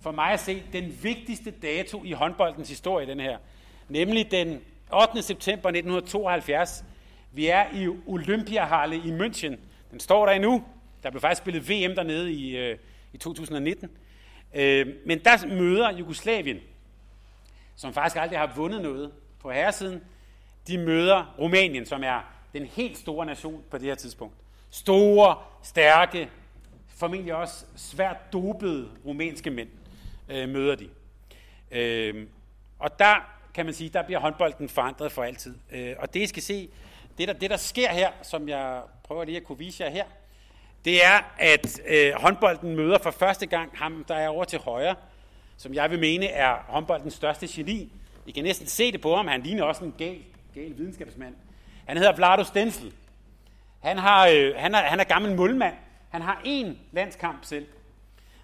for 0.00 0.10
mig 0.10 0.32
at 0.32 0.40
se 0.40 0.62
den 0.72 0.98
vigtigste 1.02 1.50
dato 1.50 2.04
i 2.04 2.12
håndboldens 2.12 2.68
historie, 2.68 3.06
den 3.06 3.20
her. 3.20 3.38
Nemlig 3.88 4.30
den 4.30 4.60
8. 4.92 5.22
september 5.22 5.68
1972. 5.68 6.84
Vi 7.32 7.46
er 7.46 7.64
i 7.74 7.88
Olympiahalle 8.06 8.96
i 8.96 9.10
München. 9.18 9.56
Den 9.90 10.00
står 10.00 10.26
der 10.26 10.32
endnu. 10.32 10.64
Der 11.02 11.10
blev 11.10 11.20
faktisk 11.20 11.42
spillet 11.42 11.68
VM 11.68 11.94
dernede 11.94 12.32
i, 12.32 12.56
øh, 12.56 12.78
i 13.12 13.18
2019. 13.18 13.90
Øh, 14.54 14.86
men 15.06 15.18
der 15.18 15.46
møder 15.46 15.92
Jugoslavien 15.92 16.60
som 17.76 17.92
faktisk 17.92 18.16
aldrig 18.16 18.38
har 18.38 18.52
vundet 18.56 18.82
noget 18.82 19.12
på 19.42 19.50
herresiden, 19.50 20.02
de 20.66 20.78
møder 20.78 21.34
Rumænien, 21.38 21.86
som 21.86 22.04
er 22.04 22.20
den 22.52 22.64
helt 22.64 22.98
store 22.98 23.26
nation 23.26 23.64
på 23.70 23.78
det 23.78 23.86
her 23.86 23.94
tidspunkt. 23.94 24.34
Store, 24.70 25.36
stærke, 25.62 26.30
formentlig 26.88 27.34
også 27.34 27.64
svært 27.76 28.32
dopede 28.32 28.88
rumænske 29.06 29.50
mænd 29.50 29.68
øh, 30.28 30.48
møder 30.48 30.74
de. 30.74 30.88
Øh, 31.70 32.26
og 32.78 32.98
der 32.98 33.14
kan 33.54 33.64
man 33.64 33.74
sige, 33.74 33.90
der 33.90 34.02
bliver 34.02 34.20
håndbolden 34.20 34.68
forandret 34.68 35.12
for 35.12 35.22
altid. 35.22 35.54
Øh, 35.72 35.94
og 35.98 36.14
det, 36.14 36.20
I 36.20 36.26
skal 36.26 36.42
se, 36.42 36.68
det 37.18 37.28
der, 37.28 37.34
det 37.34 37.50
der 37.50 37.56
sker 37.56 37.88
her, 37.88 38.10
som 38.22 38.48
jeg 38.48 38.82
prøver 39.02 39.24
lige 39.24 39.36
at 39.36 39.44
kunne 39.44 39.58
vise 39.58 39.84
jer 39.84 39.90
her, 39.90 40.04
det 40.84 41.04
er, 41.04 41.34
at 41.38 41.80
øh, 41.86 42.12
håndbolden 42.16 42.76
møder 42.76 42.98
for 42.98 43.10
første 43.10 43.46
gang 43.46 43.70
ham, 43.74 44.04
der 44.08 44.14
er 44.14 44.28
over 44.28 44.44
til 44.44 44.58
højre, 44.58 44.94
som 45.56 45.74
jeg 45.74 45.90
vil 45.90 45.98
mene 45.98 46.26
er 46.26 46.56
håndboldens 46.68 47.14
største 47.14 47.46
geni. 47.50 47.92
I 48.26 48.30
kan 48.30 48.44
næsten 48.44 48.66
se 48.66 48.92
det 48.92 49.00
på 49.00 49.16
ham, 49.16 49.28
han 49.28 49.42
ligner 49.42 49.64
også 49.64 49.84
en 49.84 49.94
gal, 49.98 50.18
gal 50.54 50.78
videnskabsmand. 50.78 51.34
Han 51.86 51.96
hedder 51.96 52.16
Vlado 52.16 52.44
Stensel. 52.44 52.92
Han, 53.80 53.98
har, 53.98 54.28
øh, 54.28 54.54
han, 54.56 54.74
er, 54.74 54.78
han 54.78 55.00
er 55.00 55.04
gammel 55.04 55.36
målmand. 55.36 55.74
Han 56.10 56.22
har 56.22 56.40
én 56.44 56.66
landskamp 56.92 57.44
selv. 57.44 57.66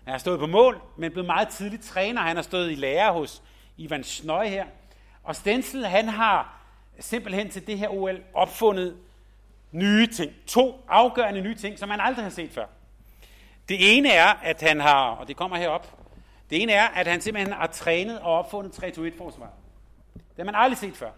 Han 0.04 0.12
har 0.12 0.18
stået 0.18 0.38
på 0.38 0.46
mål, 0.46 0.80
men 0.96 1.12
blevet 1.12 1.26
meget 1.26 1.48
tidligt 1.48 1.82
træner. 1.82 2.20
Han 2.22 2.36
har 2.36 2.42
stået 2.42 2.72
i 2.72 2.74
lære 2.74 3.12
hos 3.12 3.42
Ivan 3.76 4.04
Snøj 4.04 4.48
her. 4.48 4.66
Og 5.22 5.36
Stensel, 5.36 5.86
han 5.86 6.08
har 6.08 6.60
simpelthen 7.00 7.50
til 7.50 7.66
det 7.66 7.78
her 7.78 7.88
OL 7.88 8.20
opfundet 8.34 8.96
nye 9.72 10.06
ting. 10.06 10.32
To 10.46 10.84
afgørende 10.88 11.40
nye 11.40 11.54
ting, 11.54 11.78
som 11.78 11.88
man 11.88 12.00
aldrig 12.00 12.24
har 12.24 12.30
set 12.30 12.50
før. 12.50 12.66
Det 13.68 13.96
ene 13.96 14.08
er, 14.08 14.26
at 14.26 14.60
han 14.60 14.80
har, 14.80 15.10
og 15.10 15.28
det 15.28 15.36
kommer 15.36 15.56
herop, 15.56 15.98
det 16.50 16.62
ene 16.62 16.72
er, 16.72 16.88
at 16.88 17.06
han 17.06 17.20
simpelthen 17.20 17.54
har 17.54 17.66
trænet 17.66 18.20
og 18.20 18.38
opfundet 18.38 18.84
3-2-1-forsvar. 18.84 19.50
Det 20.36 20.44
har 20.46 20.52
man 20.52 20.54
aldrig 20.54 20.78
set 20.78 20.96
før. 20.96 21.10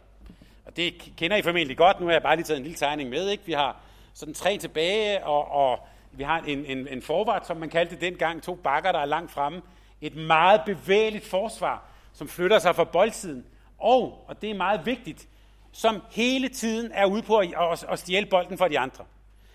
Og 0.66 0.76
det 0.76 1.12
kender 1.16 1.36
I 1.36 1.42
formentlig 1.42 1.76
godt. 1.76 2.00
Nu 2.00 2.06
har 2.06 2.12
jeg 2.12 2.22
bare 2.22 2.36
lige 2.36 2.44
taget 2.44 2.58
en 2.58 2.62
lille 2.62 2.78
tegning 2.78 3.10
med. 3.10 3.28
Ikke? 3.28 3.46
Vi 3.46 3.52
har 3.52 3.76
sådan 4.14 4.34
tre 4.34 4.58
tilbage, 4.58 5.24
og, 5.24 5.50
og 5.50 5.78
vi 6.12 6.22
har 6.22 6.38
en, 6.46 6.64
en, 6.64 6.88
en 6.88 7.02
forvart, 7.02 7.46
som 7.46 7.56
man 7.56 7.70
kaldte 7.70 7.94
det 7.94 8.00
dengang, 8.00 8.42
to 8.42 8.54
bakker, 8.54 8.92
der 8.92 8.98
er 8.98 9.04
langt 9.04 9.30
fremme. 9.30 9.62
Et 10.00 10.16
meget 10.16 10.60
bevægeligt 10.66 11.26
forsvar, 11.26 11.82
som 12.12 12.28
flytter 12.28 12.58
sig 12.58 12.76
fra 12.76 12.84
boldsiden. 12.84 13.44
Og, 13.78 14.24
og 14.28 14.42
det 14.42 14.50
er 14.50 14.54
meget 14.54 14.86
vigtigt, 14.86 15.28
som 15.72 16.02
hele 16.10 16.48
tiden 16.48 16.92
er 16.94 17.06
ude 17.06 17.22
på 17.22 17.36
at, 17.36 17.54
at, 17.72 17.84
at 17.88 17.98
stjæle 17.98 18.26
bolden 18.26 18.58
fra 18.58 18.68
de 18.68 18.78
andre. 18.78 19.04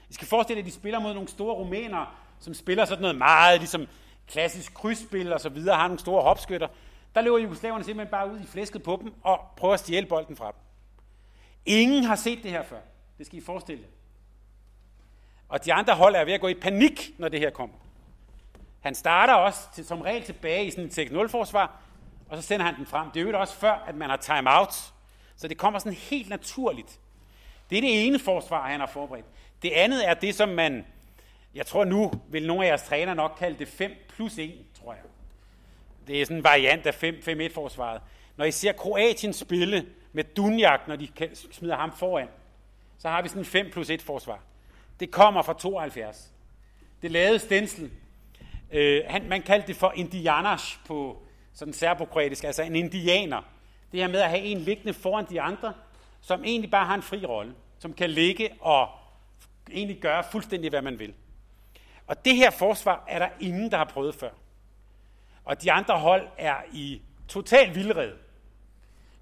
I 0.09 0.13
skal 0.13 0.27
forestille 0.27 0.57
jer, 0.57 0.63
at 0.63 0.71
de 0.71 0.75
spiller 0.75 0.99
mod 0.99 1.13
nogle 1.13 1.29
store 1.29 1.53
rumænere, 1.53 2.05
som 2.39 2.53
spiller 2.53 2.85
sådan 2.85 3.01
noget 3.01 3.17
meget 3.17 3.59
ligesom 3.59 3.87
klassisk 4.27 4.73
krydsspil 4.73 5.33
og 5.33 5.39
så 5.39 5.49
videre, 5.49 5.75
har 5.75 5.87
nogle 5.87 5.99
store 5.99 6.21
hopskytter. 6.21 6.67
Der 7.15 7.21
løber 7.21 7.37
jugoslaverne 7.37 7.83
simpelthen 7.83 8.11
bare 8.11 8.31
ud 8.31 8.39
i 8.39 8.45
flæsket 8.45 8.83
på 8.83 8.99
dem 9.01 9.13
og 9.23 9.39
prøver 9.57 9.73
at 9.73 9.79
stjæle 9.79 10.05
bolden 10.05 10.35
fra 10.35 10.45
dem. 10.45 10.59
Ingen 11.65 12.03
har 12.03 12.15
set 12.15 12.43
det 12.43 12.51
her 12.51 12.63
før. 12.63 12.79
Det 13.17 13.25
skal 13.25 13.37
I 13.37 13.41
forestille 13.41 13.83
jer. 13.83 13.89
Og 15.49 15.65
de 15.65 15.73
andre 15.73 15.93
hold 15.93 16.15
er 16.15 16.25
ved 16.25 16.33
at 16.33 16.41
gå 16.41 16.47
i 16.47 16.53
panik, 16.53 17.11
når 17.17 17.29
det 17.29 17.39
her 17.39 17.49
kommer. 17.49 17.75
Han 18.81 18.95
starter 18.95 19.33
også 19.33 19.59
til, 19.75 19.85
som 19.85 20.01
regel 20.01 20.23
tilbage 20.23 20.65
i 20.65 20.71
sådan 20.71 20.85
et 20.85 20.99
6-0-forsvar, 20.99 21.81
og 22.29 22.37
så 22.37 22.43
sender 22.43 22.65
han 22.65 22.75
den 22.75 22.85
frem. 22.85 23.11
Det 23.11 23.21
er 23.21 23.31
jo 23.31 23.39
også 23.39 23.55
før, 23.55 23.71
at 23.71 23.95
man 23.95 24.09
har 24.09 24.17
timeout. 24.17 24.93
Så 25.35 25.47
det 25.47 25.57
kommer 25.57 25.79
sådan 25.79 25.93
helt 25.93 26.29
naturligt. 26.29 26.99
Det 27.69 27.77
er 27.77 27.81
det 27.81 28.07
ene 28.07 28.19
forsvar, 28.19 28.69
han 28.69 28.79
har 28.79 28.87
forberedt. 28.87 29.25
Det 29.61 29.71
andet 29.71 30.09
er 30.09 30.13
det, 30.13 30.35
som 30.35 30.49
man, 30.49 30.85
jeg 31.55 31.65
tror 31.65 31.85
nu, 31.85 32.11
vil 32.29 32.47
nogle 32.47 32.65
af 32.65 32.69
jeres 32.69 32.83
træner 32.83 33.13
nok 33.13 33.35
kalde 33.39 33.59
det 33.59 33.67
5 33.67 33.91
plus 34.09 34.37
1, 34.37 34.65
tror 34.79 34.93
jeg. 34.93 35.01
Det 36.07 36.21
er 36.21 36.25
sådan 36.25 36.37
en 36.37 36.43
variant 36.43 36.85
af 36.85 37.03
5-1-forsvaret. 37.03 38.01
Når 38.37 38.45
I 38.45 38.51
ser 38.51 38.71
Kroatien 38.71 39.33
spille 39.33 39.85
med 40.13 40.23
Dunjak, 40.23 40.87
når 40.87 40.95
de 40.95 41.07
smider 41.51 41.75
ham 41.75 41.91
foran, 41.97 42.27
så 42.97 43.09
har 43.09 43.21
vi 43.21 43.27
sådan 43.27 43.41
en 43.41 43.45
5 43.45 43.69
plus 43.71 43.89
1 43.89 44.01
forsvar. 44.01 44.39
Det 44.99 45.11
kommer 45.11 45.41
fra 45.41 45.53
72. 45.53 46.31
Det 47.01 47.11
lavede 47.11 47.39
Stensel. 47.39 47.91
Øh, 48.71 49.03
han, 49.07 49.29
man 49.29 49.41
kaldte 49.41 49.67
det 49.67 49.75
for 49.75 49.93
indianas 49.95 50.79
på 50.85 51.23
sådan 51.53 51.73
serbokroatisk, 51.73 52.43
altså 52.43 52.63
en 52.63 52.75
indianer. 52.75 53.41
Det 53.91 53.99
her 53.99 54.07
med 54.07 54.19
at 54.19 54.29
have 54.29 54.41
en 54.41 54.59
liggende 54.59 54.93
foran 54.93 55.25
de 55.29 55.41
andre, 55.41 55.73
som 56.21 56.43
egentlig 56.43 56.71
bare 56.71 56.85
har 56.85 56.95
en 56.95 57.01
fri 57.01 57.25
rolle, 57.25 57.53
som 57.79 57.93
kan 57.93 58.09
ligge 58.09 58.49
og 58.59 58.89
egentlig 59.71 59.97
gøre 60.01 60.23
fuldstændig, 60.31 60.69
hvad 60.69 60.81
man 60.81 60.99
vil. 60.99 61.13
Og 62.07 62.25
det 62.25 62.35
her 62.35 62.51
forsvar 62.51 63.05
er 63.07 63.19
der 63.19 63.29
ingen, 63.39 63.71
der 63.71 63.77
har 63.77 63.85
prøvet 63.85 64.15
før. 64.15 64.29
Og 65.45 65.61
de 65.61 65.71
andre 65.71 65.99
hold 65.99 66.27
er 66.37 66.55
i 66.73 67.01
total 67.27 67.75
vildred. 67.75 68.11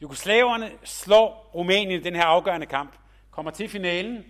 Jugoslaverne 0.02 0.72
slår 0.84 1.52
Rumænien 1.56 2.02
i 2.02 2.04
den 2.04 2.16
her 2.16 2.24
afgørende 2.24 2.66
kamp, 2.66 2.96
kommer 3.32 3.52
til 3.52 3.70
finalen. 3.70 4.26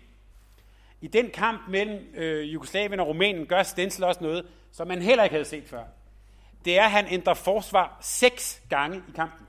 I 1.02 1.08
den 1.08 1.30
kamp 1.30 1.62
mellem 1.70 2.14
øh, 2.16 2.54
Jugoslavien 2.54 3.00
og 3.00 3.08
Rumænien 3.08 3.46
gør 3.46 3.64
Stensel 3.64 4.04
også 4.04 4.24
noget, 4.24 4.46
som 4.72 4.88
man 4.88 5.02
heller 5.02 5.24
ikke 5.24 5.34
havde 5.34 5.46
set 5.46 5.68
før. 5.68 5.84
Det 6.66 6.78
er, 6.80 6.84
at 6.84 6.92
han 6.92 7.08
ændrer 7.10 7.34
forsvar 7.34 7.98
seks 8.02 8.62
gange 8.70 8.98
i 8.98 9.12
kampen. 9.16 9.48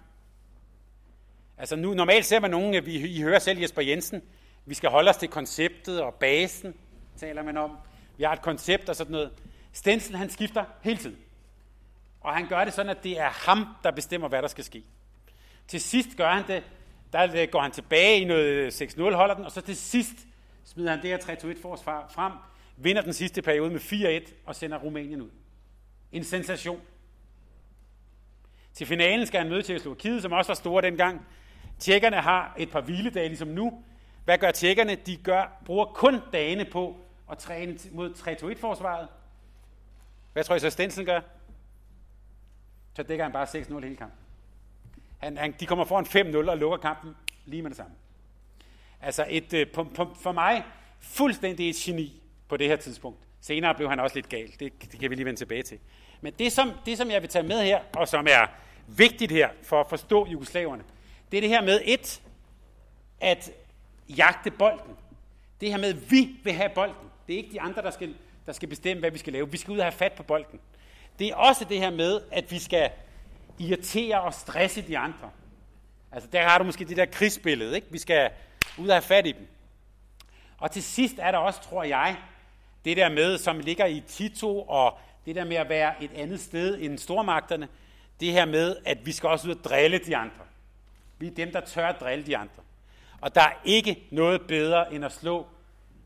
Altså 1.59 1.77
nu, 1.77 1.95
normalt 1.95 2.25
ser 2.25 2.41
man 2.41 2.51
nogen, 2.51 2.87
vi, 2.87 2.95
I 2.95 3.23
hører 3.23 3.39
selv 3.39 3.61
Jesper 3.61 3.83
Jensen, 3.83 4.23
vi 4.67 4.75
skal 4.75 4.91
holde 4.91 5.11
os 5.11 5.17
til 5.17 5.29
konceptet 5.29 6.01
og 6.01 6.15
basen, 6.15 6.75
taler 7.17 7.43
man 7.43 7.57
om. 7.57 7.77
Vi 8.17 8.25
har 8.25 8.33
et 8.33 8.43
koncept 8.43 8.89
og 8.89 8.97
sådan 8.97 9.13
noget. 9.13 9.31
Stensel, 9.73 10.17
han 10.17 10.31
skifter 10.31 10.65
hele 10.83 10.99
tiden. 10.99 11.17
Og 12.23 12.35
han 12.35 12.49
gør 12.49 12.65
det 12.65 12.75
sådan, 12.75 12.91
at 12.91 13.05
det 13.05 13.21
er 13.21 13.29
ham, 13.29 13.67
der 13.85 13.91
bestemmer, 13.91 14.29
hvad 14.29 14.43
der 14.43 14.49
skal 14.49 14.65
ske. 14.65 14.85
Til 15.69 15.81
sidst 15.81 16.17
gør 16.17 16.31
han 16.31 16.47
det, 16.47 16.65
der 17.13 17.47
går 17.47 17.61
han 17.61 17.71
tilbage 17.71 18.21
i 18.21 18.25
noget 18.25 18.83
6-0, 18.83 19.01
holder 19.15 19.35
den, 19.35 19.45
og 19.45 19.53
så 19.53 19.61
til 19.61 19.77
sidst 19.77 20.15
smider 20.65 20.91
han 20.91 21.03
det 21.03 21.11
her 21.11 21.19
3-2-1-forsvar 21.19 22.11
frem, 22.15 22.33
vinder 22.77 23.03
den 23.03 23.13
sidste 23.13 23.43
periode 23.43 23.71
med 23.71 23.81
4-1 24.29 24.33
og 24.47 24.57
sender 24.57 24.79
Rumænien 24.79 25.23
ud. 25.23 25.31
En 26.13 26.25
sensation. 26.25 26.81
Til 28.73 28.87
finalen 28.87 29.27
skal 29.27 29.41
han 29.41 29.49
møde 29.51 29.63
Tjekkoslovakiet, 29.63 30.23
som 30.23 30.33
også 30.33 30.49
var 30.49 30.55
store 30.55 30.83
dengang. 30.83 31.27
Tjekkerne 31.79 32.17
har 32.17 32.55
et 32.59 32.71
par 32.71 32.81
hviledage, 32.81 33.29
ligesom 33.29 33.49
nu. 33.49 33.85
Hvad 34.25 34.39
gør 34.39 34.51
tjekkerne? 34.51 34.95
De 34.95 35.17
gør, 35.17 35.63
bruger 35.65 35.85
kun 35.85 36.21
dagene 36.33 36.65
på 36.65 36.97
at 37.31 37.39
træne 37.39 37.79
mod 37.91 38.11
3-2-1-forsvaret. 38.11 39.09
Hvad 40.33 40.45
tror 40.45 40.55
I 40.55 40.59
så 40.59 40.71
Stensen 40.71 41.05
gør? 41.05 41.21
Så 42.97 43.03
dækker 43.03 43.25
han 43.25 43.33
bare 43.33 43.47
6-0 43.47 43.85
hele 43.85 43.97
kampen. 43.97 44.19
Han, 45.19 45.37
han, 45.37 45.55
de 45.61 45.67
kommer 45.67 45.85
foran 45.85 46.05
5-0 46.05 46.51
og 46.51 46.59
lukker 46.59 46.79
kampen 46.79 47.17
lige 47.45 47.63
med 47.63 47.71
det 47.71 47.77
samme. 47.77 47.93
Altså 49.01 49.27
et, 49.29 49.53
øh, 49.53 49.71
på, 49.71 49.85
på, 49.85 50.17
for 50.21 50.33
mig 50.33 50.65
fuldstændig 51.01 51.71
et 51.71 51.77
geni 51.77 52.23
på 52.49 52.57
det 52.57 52.69
her 52.69 52.77
tidspunkt. 52.77 53.19
Senere 53.41 53.75
blev 53.75 53.89
han 53.89 54.01
også 54.01 54.17
lidt 54.17 54.29
gal. 54.29 54.53
Det, 54.61 54.93
det 54.93 55.01
kan 55.01 55.11
vi 55.11 55.15
lige 55.15 55.25
vende 55.25 55.41
tilbage 55.41 55.63
til. 55.63 55.79
Men 56.21 56.33
det 56.39 56.53
som, 56.53 56.73
det, 56.87 56.99
som 56.99 57.11
jeg 57.11 57.23
vil 57.23 57.31
tage 57.31 57.47
med 57.47 57.63
her, 57.63 57.81
og 57.97 58.09
som 58.09 58.27
er 58.31 58.47
vigtigt 58.87 59.33
her 59.33 59.49
for 59.63 59.81
at 59.81 59.87
forstå 59.89 60.27
jugoslaverne, 60.27 60.83
det 61.31 61.37
er 61.37 61.41
det 61.41 61.51
her 61.51 61.63
med 61.63 61.81
et, 61.85 62.23
at 63.21 63.51
jagte 64.09 64.51
bolden. 64.51 64.97
Det 65.61 65.71
her 65.71 65.79
med, 65.79 65.89
at 65.89 66.11
vi 66.11 66.37
vil 66.45 66.53
have 66.53 66.71
bolden. 66.75 67.11
Det 67.27 67.33
er 67.33 67.37
ikke 67.37 67.53
de 67.53 67.61
andre, 67.61 67.83
der 67.83 67.91
skal, 67.91 68.15
der 68.47 68.53
skal 68.53 68.69
bestemme, 68.69 69.01
hvad 69.01 69.11
vi 69.11 69.19
skal 69.19 69.33
lave. 69.33 69.51
Vi 69.51 69.57
skal 69.57 69.73
ud 69.73 69.79
og 69.79 69.85
have 69.85 69.93
fat 69.93 70.13
på 70.13 70.23
bolden. 70.23 70.61
Det 71.19 71.29
er 71.29 71.35
også 71.35 71.65
det 71.65 71.79
her 71.79 71.91
med, 71.91 72.21
at 72.31 72.51
vi 72.51 72.59
skal 72.59 72.91
irritere 73.59 74.21
og 74.21 74.35
stresse 74.35 74.83
de 74.83 74.99
andre. 74.99 75.31
Altså 76.13 76.29
der 76.33 76.43
har 76.43 76.59
du 76.59 76.65
måske 76.65 76.85
det 76.85 76.97
der 76.97 77.07
krigsbillede, 77.07 77.75
ikke? 77.75 77.87
Vi 77.91 77.99
skal 77.99 78.31
ud 78.79 78.89
og 78.89 78.95
have 78.95 79.03
fat 79.03 79.27
i 79.27 79.33
dem. 79.33 79.49
Og 80.59 80.71
til 80.71 80.83
sidst 80.83 81.15
er 81.19 81.31
der 81.31 81.39
også, 81.39 81.63
tror 81.63 81.83
jeg, 81.85 82.17
det 82.85 82.97
der 82.97 83.09
med, 83.09 83.39
som 83.39 83.59
ligger 83.59 83.87
i 83.87 84.03
Tito, 84.09 84.63
og 84.63 84.99
det 85.27 85.37
der 85.37 85.45
med 85.45 85.57
at 85.57 85.69
være 85.69 86.03
et 86.05 86.11
andet 86.15 86.41
sted 86.41 86.79
end 86.81 86.99
stormagterne, 86.99 87.69
det 88.21 88.33
her 88.33 88.45
med, 88.45 88.77
at 88.87 89.07
vi 89.07 89.13
skal 89.13 89.29
også 89.29 89.49
ud 89.49 89.55
og 89.55 89.65
drille 89.65 89.99
de 89.99 90.17
andre. 90.17 90.45
Vi 91.19 91.27
er 91.27 91.31
dem, 91.31 91.53
der 91.53 91.61
tør 91.61 91.89
at 91.89 92.01
drille 92.01 92.27
de 92.27 92.37
andre. 92.37 92.63
Og 93.21 93.35
der 93.35 93.41
er 93.41 93.53
ikke 93.65 94.09
noget 94.11 94.43
bedre 94.49 94.95
end 94.95 95.05
at 95.05 95.13
slå 95.13 95.47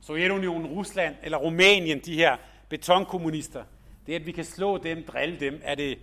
Sovjetunionen, 0.01 0.67
Rusland 0.67 1.17
eller 1.23 1.39
Rumænien, 1.39 1.99
de 1.99 2.15
her 2.15 2.37
betonkommunister. 2.69 3.65
Det, 4.07 4.15
at 4.15 4.27
vi 4.27 4.33
kan 4.33 4.45
slå 4.45 4.79
dem, 4.79 5.05
drille 5.05 5.41
dem, 5.41 5.61
er 5.63 5.75
det 5.75 5.99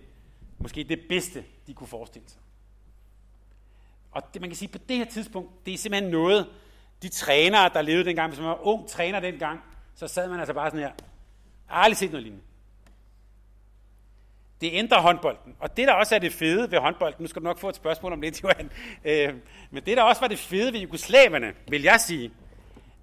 måske 0.58 0.84
det 0.84 1.00
bedste, 1.08 1.44
de 1.66 1.74
kunne 1.74 1.86
forestille 1.86 2.28
sig. 2.28 2.40
Og 4.12 4.22
det, 4.34 4.40
man 4.40 4.50
kan 4.50 4.56
sige, 4.56 4.68
på 4.68 4.78
det 4.88 4.96
her 4.96 5.04
tidspunkt, 5.04 5.66
det 5.66 5.74
er 5.74 5.78
simpelthen 5.78 6.10
noget, 6.10 6.46
de 7.02 7.08
trænere, 7.08 7.70
der 7.74 7.82
levede 7.82 8.04
dengang, 8.04 8.28
hvis 8.28 8.40
man 8.40 8.48
var 8.48 8.66
ung 8.66 8.88
træner 8.88 9.20
dengang, 9.20 9.60
så 9.94 10.08
sad 10.08 10.28
man 10.28 10.38
altså 10.38 10.54
bare 10.54 10.70
sådan 10.70 10.80
her. 10.80 10.92
Jeg 11.68 11.76
har 11.76 11.82
aldrig 11.82 11.96
set 11.96 12.10
noget 12.10 12.22
lignende. 12.22 12.44
Det 14.60 14.70
ændrer 14.72 15.00
håndbolden. 15.00 15.56
Og 15.58 15.76
det, 15.76 15.88
der 15.88 15.94
også 15.94 16.14
er 16.14 16.18
det 16.18 16.32
fede 16.32 16.70
ved 16.70 16.78
håndbolden, 16.78 17.22
nu 17.22 17.26
skal 17.28 17.42
du 17.42 17.44
nok 17.44 17.58
få 17.58 17.68
et 17.68 17.76
spørgsmål 17.76 18.12
om 18.12 18.20
det, 18.20 18.40
Johan, 18.42 18.70
øh, 19.04 19.34
men 19.70 19.82
det, 19.86 19.96
der 19.96 20.02
også 20.02 20.20
var 20.20 20.28
det 20.28 20.38
fede 20.38 20.72
ved 20.72 20.80
jugoslaverne, 20.80 21.52
vil 21.68 21.82
jeg 21.82 22.00
sige, 22.00 22.30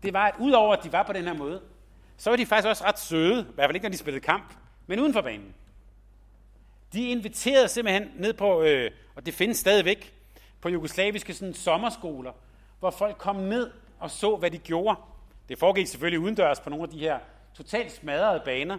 det 0.03 0.13
var, 0.13 0.27
at 0.27 0.35
udover 0.39 0.75
at 0.75 0.83
de 0.83 0.91
var 0.91 1.03
på 1.03 1.13
den 1.13 1.23
her 1.23 1.33
måde, 1.33 1.61
så 2.17 2.29
var 2.29 2.37
de 2.37 2.45
faktisk 2.45 2.67
også 2.67 2.83
ret 2.83 2.99
søde, 2.99 3.41
i 3.49 3.53
hvert 3.55 3.67
fald 3.67 3.75
ikke, 3.75 3.85
når 3.85 3.91
de 3.91 3.97
spillede 3.97 4.23
kamp, 4.23 4.53
men 4.87 4.99
uden 4.99 5.13
for 5.13 5.21
banen. 5.21 5.55
De 6.93 7.09
inviterede 7.09 7.67
simpelthen 7.67 8.11
ned 8.15 8.33
på, 8.33 8.61
øh, 8.61 8.91
og 9.15 9.25
det 9.25 9.33
findes 9.33 9.57
stadigvæk, 9.57 10.13
på 10.61 10.69
jugoslaviske 10.69 11.33
sådan, 11.33 11.53
sommerskoler, 11.53 12.31
hvor 12.79 12.91
folk 12.91 13.17
kom 13.17 13.35
ned 13.35 13.71
og 13.99 14.11
så, 14.11 14.35
hvad 14.35 14.51
de 14.51 14.57
gjorde. 14.57 14.99
Det 15.49 15.59
foregik 15.59 15.87
selvfølgelig 15.87 16.19
udendørs 16.19 16.59
på 16.59 16.69
nogle 16.69 16.83
af 16.83 16.89
de 16.89 16.99
her 16.99 17.19
totalt 17.53 17.91
smadrede 17.91 18.41
baner. 18.45 18.77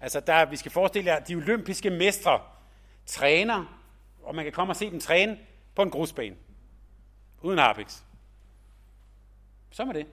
Altså, 0.00 0.20
der, 0.20 0.44
vi 0.44 0.56
skal 0.56 0.72
forestille 0.72 1.10
jer, 1.10 1.16
at 1.16 1.28
de 1.28 1.34
olympiske 1.34 1.90
mestre 1.90 2.40
træner, 3.06 3.80
og 4.22 4.34
man 4.34 4.44
kan 4.44 4.52
komme 4.52 4.72
og 4.72 4.76
se 4.76 4.90
dem 4.90 5.00
træne 5.00 5.38
på 5.74 5.82
en 5.82 5.90
grusbane. 5.90 6.36
Uden 7.42 7.58
harpiks. 7.58 8.04
Så 9.70 9.82
er 9.82 9.92
det. 9.92 10.06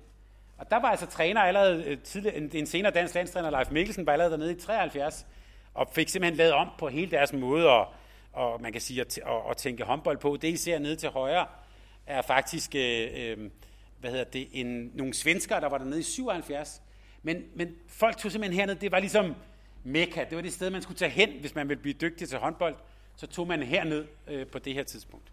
Og 0.57 0.71
der 0.71 0.77
var 0.77 0.87
altså 0.87 1.05
træner 1.05 1.41
allerede 1.41 1.75
øh, 1.75 1.83
tidlig, 1.83 2.03
tidligere, 2.03 2.37
en, 2.37 2.49
en 2.53 2.65
senere 2.65 2.91
dansk 2.91 3.15
landstræner, 3.15 3.49
Leif 3.49 3.71
Mikkelsen, 3.71 4.05
var 4.05 4.13
allerede 4.13 4.31
dernede 4.31 4.51
i 4.51 4.59
73, 4.59 5.25
og 5.73 5.89
fik 5.93 6.09
simpelthen 6.09 6.37
lavet 6.37 6.53
om 6.53 6.69
på 6.77 6.87
hele 6.87 7.11
deres 7.11 7.33
måde 7.33 7.69
at, 7.69 7.87
og 8.33 8.61
man 8.61 8.71
kan 8.71 8.81
sige, 8.81 9.01
at, 9.01 9.17
at, 9.17 9.49
at 9.49 9.57
tænke 9.57 9.83
håndbold 9.83 10.17
på. 10.17 10.37
Det, 10.41 10.47
I 10.47 10.57
ser 10.57 10.79
nede 10.79 10.95
til 10.95 11.09
højre, 11.09 11.45
er 12.07 12.21
faktisk 12.21 12.75
øh, 12.75 13.07
øh, 13.15 13.49
hvad 13.99 14.11
hedder 14.11 14.25
det, 14.25 14.47
en, 14.51 14.91
nogle 14.93 15.13
svenskere, 15.13 15.61
der 15.61 15.69
var 15.69 15.77
dernede 15.77 15.99
i 15.99 16.03
77. 16.03 16.81
Men, 17.23 17.43
men 17.55 17.75
folk 17.87 18.17
tog 18.17 18.31
simpelthen 18.31 18.59
herned, 18.59 18.75
det 18.75 18.91
var 18.91 18.99
ligesom 18.99 19.35
Mekka, 19.83 20.23
det 20.23 20.35
var 20.35 20.41
det 20.41 20.53
sted, 20.53 20.69
man 20.69 20.81
skulle 20.81 20.97
tage 20.97 21.11
hen, 21.11 21.29
hvis 21.39 21.55
man 21.55 21.69
ville 21.69 21.81
blive 21.81 21.93
dygtig 22.01 22.29
til 22.29 22.37
håndbold. 22.37 22.75
Så 23.15 23.27
tog 23.27 23.47
man 23.47 23.63
herned 23.63 24.05
øh, 24.27 24.47
på 24.47 24.59
det 24.59 24.73
her 24.73 24.83
tidspunkt. 24.83 25.31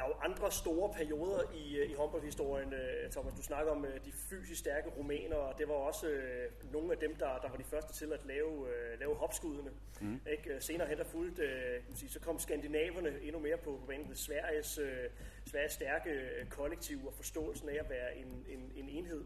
Der 0.00 0.06
er 0.06 0.10
jo 0.10 0.30
andre 0.30 0.52
store 0.52 0.92
perioder 0.92 1.42
i, 1.54 1.76
øh, 1.76 1.90
i 1.90 1.94
håndboldhistorien. 1.94 2.72
Øh, 2.72 3.10
Thomas, 3.10 3.34
du 3.34 3.42
snakker 3.42 3.72
om 3.72 3.84
øh, 3.84 4.04
de 4.04 4.12
fysisk 4.12 4.60
stærke 4.60 4.88
rumæner, 4.88 5.36
og 5.36 5.58
det 5.58 5.68
var 5.68 5.74
også 5.74 6.08
øh, 6.08 6.72
nogle 6.72 6.92
af 6.92 6.98
dem, 6.98 7.16
der, 7.16 7.38
der 7.42 7.48
var 7.48 7.56
de 7.56 7.64
første 7.64 7.92
til 7.92 8.12
at 8.12 8.24
lave, 8.24 8.68
øh, 8.68 8.98
lave 9.00 9.14
hopskuddene. 9.14 9.70
Mm. 10.00 10.20
Ikke? 10.30 10.60
Senere 10.60 10.88
hen 10.88 10.98
der 10.98 11.04
fulgt, 11.04 11.38
øh, 11.38 11.80
sige, 11.94 12.10
så 12.10 12.20
kom 12.20 12.38
skandinaverne 12.38 13.20
endnu 13.22 13.38
mere 13.38 13.56
på, 13.56 13.76
på 13.80 13.86
banen. 13.86 14.16
Sveriges, 14.16 14.78
øh, 14.78 15.10
Sveriges 15.46 15.72
stærke 15.72 16.10
kollektiv 16.50 17.06
og 17.06 17.14
forståelsen 17.14 17.68
af 17.68 17.76
at 17.80 17.90
være 17.90 18.16
en, 18.16 18.46
en, 18.48 18.72
en 18.76 18.88
enhed. 18.88 19.24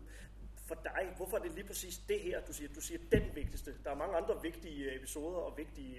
For 0.67 0.75
dig, 0.75 1.13
hvorfor 1.17 1.37
er 1.37 1.43
det 1.43 1.53
lige 1.55 1.67
præcis 1.67 1.99
det 2.09 2.21
her, 2.21 2.41
du 2.41 2.53
siger? 2.53 2.69
Du 2.75 2.81
siger 2.81 3.01
den 3.13 3.31
vigtigste. 3.35 3.75
Der 3.85 3.91
er 3.91 3.95
mange 3.95 4.17
andre 4.17 4.43
vigtige 4.43 4.97
episoder 4.97 5.39
og 5.39 5.59
vigtige... 5.59 5.97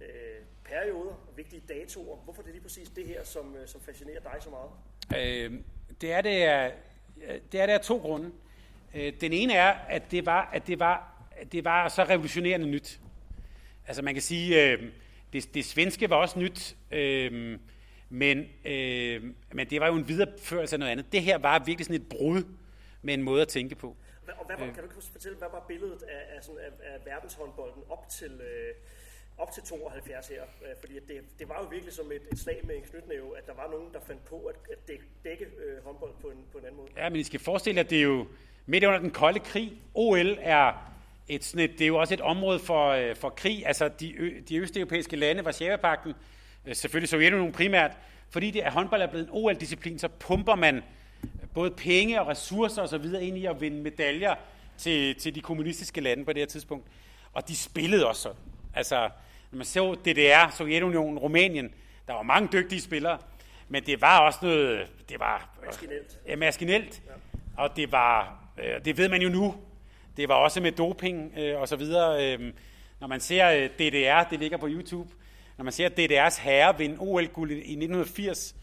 Øh, 0.00 0.08
perioder 0.64 1.12
og 1.28 1.36
vigtige 1.36 1.62
datoer. 1.68 2.16
Hvorfor 2.16 2.42
er 2.42 2.44
det 2.44 2.54
lige 2.54 2.62
præcis 2.62 2.88
det 2.88 3.06
her, 3.06 3.24
som, 3.24 3.56
øh, 3.56 3.68
som 3.68 3.80
fascinerer 3.80 4.20
dig 4.20 4.36
så 4.40 4.50
meget? 4.50 4.70
Øh, 5.16 5.60
det, 6.00 6.12
er 6.12 6.20
det, 6.20 6.42
er, 6.42 6.70
det 7.52 7.60
er 7.60 7.66
det 7.66 7.72
af 7.72 7.80
to 7.80 7.98
grunde. 7.98 8.30
Øh, 8.94 9.12
den 9.20 9.32
ene 9.32 9.52
er, 9.52 9.72
at 9.72 10.10
det 10.10 10.26
var, 10.26 10.50
at 10.52 10.66
det 10.66 10.78
var, 10.78 11.24
at 11.36 11.52
det 11.52 11.64
var 11.64 11.88
så 11.88 12.04
revolutionerende 12.04 12.66
nyt. 12.66 13.00
Altså 13.86 14.02
man 14.02 14.14
kan 14.14 14.22
sige, 14.22 14.72
øh, 14.72 14.92
det, 15.32 15.54
det 15.54 15.64
svenske 15.64 16.10
var 16.10 16.16
også 16.16 16.38
nyt, 16.38 16.76
øh, 16.90 17.58
men, 18.08 18.46
øh, 18.64 19.22
men 19.52 19.70
det 19.70 19.80
var 19.80 19.86
jo 19.86 19.94
en 19.94 20.08
videreførelse 20.08 20.76
af 20.76 20.80
noget 20.80 20.92
andet. 20.92 21.12
Det 21.12 21.22
her 21.22 21.38
var 21.38 21.58
virkelig 21.58 21.86
sådan 21.86 22.00
et 22.00 22.08
brud 22.08 22.42
med 23.02 23.14
en 23.14 23.22
måde 23.22 23.42
at 23.42 23.48
tænke 23.48 23.74
på. 23.74 23.96
Og 24.38 24.46
hvad 24.46 24.56
var, 24.58 24.66
øh. 24.66 24.74
kan 24.74 24.84
du 24.84 25.00
fortælle, 25.12 25.38
hvad 25.38 25.48
var 25.52 25.64
billedet 25.68 26.02
af, 26.02 26.36
af, 26.36 26.44
sådan, 26.44 26.60
af, 26.60 26.92
af 26.94 27.06
verdenshåndbolden 27.06 27.82
op 27.88 28.08
til, 28.08 28.32
øh, 28.32 28.74
op 29.38 29.52
til 29.52 29.62
72 29.62 30.28
her, 30.28 30.42
øh, 30.62 30.68
fordi 30.80 30.94
det, 30.94 31.20
det 31.38 31.48
var 31.48 31.58
jo 31.62 31.68
virkelig 31.68 31.94
som 31.94 32.12
et, 32.12 32.22
et 32.32 32.38
slag 32.38 32.60
med 32.64 32.74
en 32.76 32.82
knytnæve, 32.82 33.38
at 33.38 33.46
der 33.46 33.54
var 33.54 33.70
nogen, 33.70 33.92
der 33.92 34.00
fandt 34.00 34.24
på 34.24 34.36
at, 34.36 34.56
at 34.72 34.88
dække, 34.88 35.04
dække 35.24 35.44
øh, 35.44 35.84
håndbold 35.84 36.12
på 36.22 36.28
en, 36.28 36.38
på 36.52 36.58
en 36.58 36.64
anden 36.64 36.76
måde. 36.76 36.88
Ja, 36.96 37.08
men 37.08 37.20
I 37.20 37.22
skal 37.22 37.40
forestille 37.40 37.78
jer, 37.78 37.84
at 37.84 37.90
det 37.90 37.98
er 37.98 38.02
jo 38.02 38.26
midt 38.66 38.84
under 38.84 38.98
den 38.98 39.10
kolde 39.10 39.40
krig. 39.40 39.72
OL 39.94 40.38
er 40.40 40.92
et, 41.28 41.44
sådan 41.44 41.64
et, 41.64 41.72
det 41.72 41.80
er 41.80 41.88
jo 41.88 41.96
også 41.96 42.14
et 42.14 42.20
område 42.20 42.58
for, 42.58 42.88
øh, 42.88 43.16
for 43.16 43.30
krig. 43.30 43.66
Altså 43.66 43.88
de, 43.88 44.12
ø, 44.12 44.40
de 44.48 44.56
østeuropæiske 44.56 45.16
lande, 45.16 45.44
Varsjava-pakten, 45.44 46.14
øh, 46.66 46.74
selvfølgelig 46.74 47.08
Sovjetunionen 47.08 47.52
primært, 47.52 47.90
fordi 48.30 48.50
det 48.50 48.60
at 48.60 48.72
håndbold 48.72 49.02
er 49.02 49.06
blevet 49.06 49.24
en 49.24 49.30
OL-disciplin, 49.32 49.98
så 49.98 50.08
pumper 50.08 50.54
man 50.54 50.82
både 51.54 51.70
penge 51.70 52.20
og 52.20 52.26
ressourcer 52.26 52.82
osv. 52.82 53.04
ind 53.20 53.38
i 53.38 53.46
at 53.46 53.60
vinde 53.60 53.82
medaljer 53.82 54.34
til, 54.78 55.14
til 55.14 55.34
de 55.34 55.40
kommunistiske 55.40 56.00
lande 56.00 56.24
på 56.24 56.32
det 56.32 56.40
her 56.40 56.46
tidspunkt. 56.46 56.86
Og 57.32 57.48
de 57.48 57.56
spillede 57.56 58.06
også 58.06 58.22
sådan. 58.22 58.38
Altså, 58.74 59.10
når 59.50 59.56
man 59.56 59.66
så 59.66 59.94
DDR, 59.94 60.50
Sovjetunionen, 60.56 61.18
Rumænien, 61.18 61.74
der 62.06 62.14
var 62.14 62.22
mange 62.22 62.48
dygtige 62.52 62.80
spillere, 62.80 63.18
men 63.68 63.86
det 63.86 64.00
var 64.00 64.20
også 64.20 64.38
noget, 64.42 64.90
det 65.08 65.20
var 65.20 65.58
maskinelt. 65.66 66.18
Ja, 66.26 66.36
maskinelt. 66.36 67.02
Ja. 67.06 67.12
Og 67.62 67.76
det 67.76 67.92
var, 67.92 68.44
øh, 68.58 68.84
det 68.84 68.96
ved 68.96 69.08
man 69.08 69.22
jo 69.22 69.28
nu, 69.28 69.54
det 70.16 70.28
var 70.28 70.34
også 70.34 70.60
med 70.60 70.72
doping 70.72 71.32
øh, 71.38 71.60
og 71.60 71.68
så 71.68 71.76
videre. 71.76 72.34
Øh, 72.34 72.52
når 73.00 73.06
man 73.06 73.20
ser 73.20 73.50
øh, 73.50 73.70
DDR, 73.70 74.28
det 74.30 74.38
ligger 74.38 74.56
på 74.56 74.66
YouTube, 74.68 75.10
når 75.56 75.64
man 75.64 75.72
ser 75.72 75.88
DDR's 75.88 76.42
herre 76.42 76.78
vinde 76.78 76.96
OL-guld 76.98 77.50
i 77.50 77.54
1980, 77.54 78.56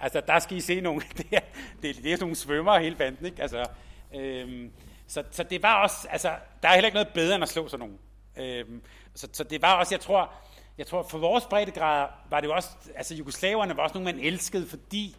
altså 0.00 0.22
der 0.26 0.38
skal 0.38 0.56
I 0.56 0.60
se 0.60 0.80
nogle, 0.80 1.02
det 1.18 1.26
er, 1.32 1.40
det, 1.82 1.90
er, 1.90 1.94
det 1.94 2.06
er 2.06 2.16
sådan 2.16 2.20
nogle 2.20 2.36
svømmer 2.36 2.78
hele 2.78 2.96
banden, 2.96 3.26
ikke? 3.26 3.42
Altså, 3.42 3.66
øh, 4.14 4.68
så, 5.06 5.24
så 5.30 5.42
det 5.42 5.62
var 5.62 5.82
også, 5.82 6.08
altså, 6.10 6.30
der 6.62 6.68
er 6.68 6.72
heller 6.72 6.86
ikke 6.86 6.96
noget 6.96 7.08
bedre 7.14 7.34
end 7.34 7.44
at 7.44 7.48
slå 7.48 7.68
sådan 7.68 7.86
nogen. 7.86 7.98
Øhm, 8.36 8.82
så, 9.14 9.28
så 9.32 9.44
det 9.44 9.62
var 9.62 9.74
også, 9.74 9.94
jeg 9.94 10.00
tror, 10.00 10.32
jeg 10.78 10.86
tror 10.86 11.02
for 11.02 11.18
vores 11.18 11.44
breddegrad 11.44 12.08
var 12.30 12.40
det 12.40 12.46
jo 12.46 12.54
også, 12.54 12.68
altså 12.94 13.14
jugoslaverne 13.14 13.76
var 13.76 13.82
også 13.82 13.94
nogen, 13.98 14.16
man 14.16 14.24
elskede, 14.24 14.68
fordi 14.68 15.16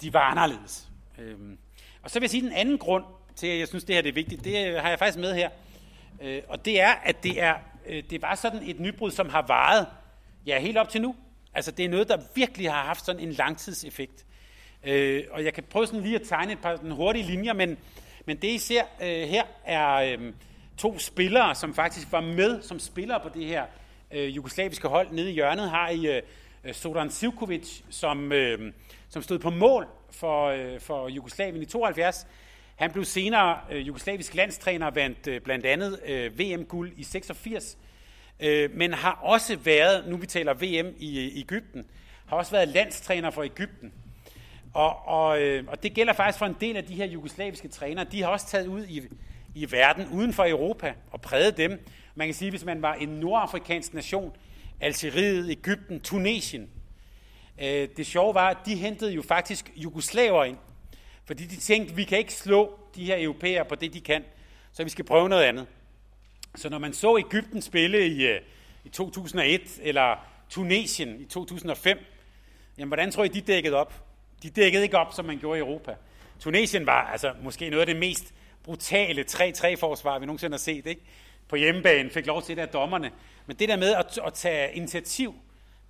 de 0.00 0.12
var 0.12 0.20
anderledes. 0.20 0.88
Øhm, 1.18 1.58
og 2.02 2.10
så 2.10 2.18
vil 2.18 2.24
jeg 2.24 2.30
sige 2.30 2.42
den 2.42 2.52
anden 2.52 2.78
grund 2.78 3.04
til, 3.36 3.46
at 3.46 3.58
jeg 3.58 3.68
synes, 3.68 3.84
det 3.84 3.94
her 3.94 4.02
det 4.02 4.08
er 4.08 4.12
vigtigt, 4.14 4.44
det 4.44 4.66
øh, 4.66 4.74
har 4.74 4.88
jeg 4.88 4.98
faktisk 4.98 5.18
med 5.18 5.34
her. 5.34 5.50
Øh, 6.22 6.42
og 6.48 6.64
det 6.64 6.80
er, 6.80 6.92
at 6.92 7.22
det, 7.22 7.42
er, 7.42 7.54
øh, 7.86 8.02
det 8.10 8.22
var 8.22 8.34
sådan 8.34 8.62
et 8.62 8.80
nybrud, 8.80 9.10
som 9.10 9.28
har 9.28 9.42
varet 9.46 9.86
ja, 10.46 10.60
helt 10.60 10.78
op 10.78 10.88
til 10.88 11.02
nu. 11.02 11.16
Altså 11.54 11.70
det 11.70 11.84
er 11.84 11.88
noget, 11.88 12.08
der 12.08 12.18
virkelig 12.34 12.72
har 12.72 12.84
haft 12.84 13.04
sådan 13.04 13.20
en 13.20 13.32
langtidseffekt. 13.32 14.24
Øh, 14.84 15.24
og 15.30 15.44
jeg 15.44 15.54
kan 15.54 15.64
prøve 15.64 15.86
sådan 15.86 16.00
lige 16.00 16.14
at 16.14 16.28
tegne 16.28 16.52
et 16.52 16.58
par 16.58 16.76
den 16.76 16.90
hurtige 16.90 17.24
linjer, 17.24 17.52
men, 17.52 17.78
men 18.26 18.36
det 18.36 18.48
I 18.48 18.58
ser 18.58 18.82
øh, 19.02 19.28
her 19.28 19.44
er... 19.64 19.94
Øh, 19.94 20.32
to 20.82 20.98
spillere, 20.98 21.54
som 21.54 21.74
faktisk 21.74 22.12
var 22.12 22.20
med 22.20 22.62
som 22.62 22.78
spillere 22.78 23.20
på 23.20 23.28
det 23.34 23.46
her 23.46 23.64
øh, 24.10 24.36
jugoslaviske 24.36 24.88
hold 24.88 25.08
nede 25.10 25.30
i 25.30 25.34
hjørnet, 25.34 25.70
har 25.70 25.88
i 25.88 26.06
øh, 26.06 26.22
øh 26.64 26.74
Sodan 26.74 27.10
Sivkovic, 27.10 27.80
som, 27.90 28.32
øh, 28.32 28.72
som 29.08 29.22
stod 29.22 29.38
på 29.38 29.50
mål 29.50 29.86
for, 30.10 30.46
øh, 30.46 30.80
for 30.80 31.08
Jugoslavien 31.08 31.62
i 31.62 31.64
72. 31.64 32.26
Han 32.76 32.92
blev 32.92 33.04
senere 33.04 33.58
øh, 33.70 33.86
jugoslavisk 33.86 34.34
landstræner 34.34 34.86
og 34.86 34.94
vandt 34.94 35.26
øh, 35.26 35.40
blandt 35.40 35.66
andet 35.66 36.00
øh, 36.06 36.38
VM-guld 36.38 36.92
i 36.96 37.04
86, 37.04 37.78
øh, 38.40 38.70
men 38.74 38.92
har 38.94 39.18
også 39.22 39.56
været, 39.56 40.08
nu 40.08 40.16
vi 40.16 40.26
taler 40.26 40.54
VM 40.54 40.94
i, 40.98 41.18
øh, 41.18 41.24
i 41.24 41.40
Ægypten, 41.40 41.86
har 42.26 42.36
også 42.36 42.52
været 42.52 42.68
landstræner 42.68 43.30
for 43.30 43.42
Ægypten. 43.42 43.92
Og, 44.74 45.08
og, 45.08 45.42
øh, 45.42 45.64
og 45.66 45.82
det 45.82 45.94
gælder 45.94 46.12
faktisk 46.12 46.38
for 46.38 46.46
en 46.46 46.56
del 46.60 46.76
af 46.76 46.84
de 46.84 46.94
her 46.94 47.06
jugoslaviske 47.06 47.68
trænere. 47.68 48.06
De 48.12 48.22
har 48.22 48.28
også 48.28 48.46
taget 48.46 48.66
ud 48.66 48.86
i 48.86 49.02
i 49.54 49.72
verden 49.72 50.08
uden 50.12 50.32
for 50.32 50.46
Europa 50.48 50.94
og 51.10 51.20
prægede 51.20 51.56
dem. 51.56 51.86
Man 52.14 52.26
kan 52.26 52.34
sige, 52.34 52.50
hvis 52.50 52.64
man 52.64 52.82
var 52.82 52.94
en 52.94 53.08
nordafrikansk 53.08 53.94
nation, 53.94 54.32
Algeriet, 54.80 55.50
Ægypten, 55.50 56.00
Tunesien. 56.00 56.70
Øh, 57.62 57.88
det 57.96 58.06
sjove 58.06 58.34
var, 58.34 58.48
at 58.48 58.56
de 58.66 58.74
hentede 58.76 59.12
jo 59.12 59.22
faktisk 59.22 59.72
jugoslaver 59.76 60.44
ind, 60.44 60.56
fordi 61.24 61.46
de 61.46 61.56
tænkte, 61.56 61.94
vi 61.94 62.04
kan 62.04 62.18
ikke 62.18 62.34
slå 62.34 62.78
de 62.94 63.04
her 63.04 63.16
europæere 63.24 63.64
på 63.64 63.74
det, 63.74 63.94
de 63.94 64.00
kan, 64.00 64.24
så 64.72 64.84
vi 64.84 64.90
skal 64.90 65.04
prøve 65.04 65.28
noget 65.28 65.44
andet. 65.44 65.66
Så 66.54 66.68
når 66.68 66.78
man 66.78 66.92
så 66.92 67.18
Ægypten 67.18 67.62
spille 67.62 68.06
i, 68.06 68.26
øh, 68.26 68.40
i 68.84 68.88
2001, 68.88 69.80
eller 69.82 70.16
Tunesien 70.50 71.20
i 71.20 71.24
2005, 71.24 71.98
jamen 72.78 72.88
hvordan 72.88 73.10
tror 73.10 73.24
I, 73.24 73.28
de 73.28 73.40
dækkede 73.40 73.76
op? 73.76 74.04
De 74.42 74.50
dækkede 74.50 74.82
ikke 74.82 74.98
op, 74.98 75.12
som 75.12 75.24
man 75.24 75.38
gjorde 75.38 75.58
i 75.58 75.60
Europa. 75.60 75.94
Tunesien 76.40 76.86
var 76.86 77.10
altså 77.12 77.32
måske 77.42 77.70
noget 77.70 77.80
af 77.80 77.86
det 77.86 77.96
mest 77.96 78.34
brutale 78.64 79.24
3-3-forsvar, 79.30 80.18
vi 80.18 80.26
nogensinde 80.26 80.54
har 80.54 80.58
set, 80.58 80.86
ikke? 80.86 81.02
på 81.52 81.56
hjemmebane, 81.56 82.10
fik 82.10 82.26
lov 82.26 82.42
til 82.42 82.56
det 82.56 82.62
af 82.62 82.68
dommerne. 82.68 83.10
Men 83.46 83.56
det 83.56 83.68
der 83.68 83.76
med 83.76 83.94
at, 83.94 84.18
at 84.26 84.34
tage 84.34 84.74
initiativ, 84.74 85.34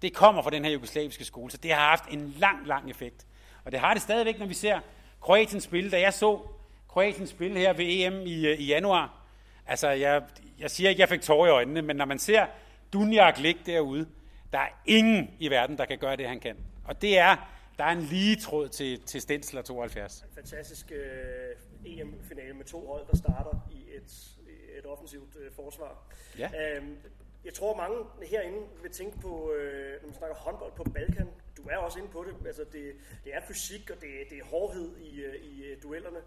det 0.03 0.15
kommer 0.15 0.43
fra 0.43 0.51
den 0.51 0.65
her 0.65 0.73
jugoslaviske 0.73 1.25
skole, 1.25 1.51
så 1.51 1.57
det 1.57 1.73
har 1.73 1.89
haft 1.89 2.05
en 2.11 2.35
lang, 2.39 2.67
lang 2.67 2.91
effekt. 2.91 3.27
Og 3.65 3.73
det 3.73 3.81
har 3.81 3.95
det 3.95 4.03
stadigvæk, 4.03 4.39
når 4.39 4.47
vi 4.47 4.55
ser 4.55 4.81
Kroatien 5.21 5.61
spille. 5.61 5.91
Da 5.91 6.01
jeg 6.01 6.15
så 6.15 6.41
Kroatien 6.89 7.27
spille 7.27 7.59
her 7.59 7.73
ved 7.73 7.85
EM 7.89 8.27
i, 8.27 8.47
øh, 8.47 8.61
i 8.61 8.67
januar, 8.67 9.25
altså 9.67 9.89
jeg, 9.89 10.23
jeg 10.59 10.71
siger 10.71 10.91
ikke, 10.91 11.01
jeg 11.01 11.09
fik 11.09 11.21
tårer 11.21 11.47
i 11.47 11.51
øjnene, 11.51 11.83
men 11.83 11.97
når 11.97 12.05
man 12.05 12.19
ser 12.19 12.47
Dunjak 12.93 13.39
ligge 13.39 13.61
derude, 13.67 14.07
der 14.53 14.59
er 14.59 14.69
ingen 14.87 15.31
i 15.39 15.51
verden, 15.51 15.79
der 15.79 15.85
kan 15.85 15.99
gøre 15.99 16.17
det, 16.17 16.29
han 16.29 16.41
kan. 16.41 16.57
Og 16.85 17.03
det 17.03 17.19
er, 17.19 17.37
der 17.79 17.85
er 17.85 17.93
en 17.93 18.03
lige 18.03 18.37
tråd 18.37 18.69
til, 18.69 19.01
til 19.01 19.21
Stensler 19.21 19.63
72. 19.63 20.25
Fantastisk 20.35 20.93
øh, 20.93 21.57
EM-finale 21.87 22.55
med 22.55 22.65
to 22.65 22.87
hold, 22.87 23.07
der 23.07 23.17
starter 23.17 23.69
i 23.73 23.97
et, 23.97 24.39
et 24.79 24.87
offensivt 24.87 25.37
øh, 25.37 25.53
forsvar. 25.53 26.13
Ja. 26.39 26.77
Øhm, 26.77 26.97
jeg 27.45 27.55
tror, 27.55 27.77
mange 27.77 28.05
herinde 28.23 28.67
vil 28.83 28.91
tænke 28.91 29.19
på, 29.19 29.53
øh, 29.53 30.01
når 30.01 30.09
man 30.09 30.15
snakker 30.15 30.37
håndbold 30.37 30.73
på 30.73 30.85
Balkan, 30.85 31.29
du 31.57 31.63
er 31.63 31.77
også 31.77 31.99
inde 31.99 32.11
på 32.11 32.25
det, 32.25 32.47
altså 32.47 32.65
det, 32.65 32.95
det 33.25 33.35
er 33.35 33.41
fysik, 33.49 33.91
og 33.91 34.01
det, 34.01 34.11
det 34.31 34.39
er 34.39 34.45
hårdhed 34.45 34.97
i, 34.97 35.21
øh, 35.21 35.35
i 35.35 35.65
øh, 35.65 35.83
duellerne. 35.83 36.19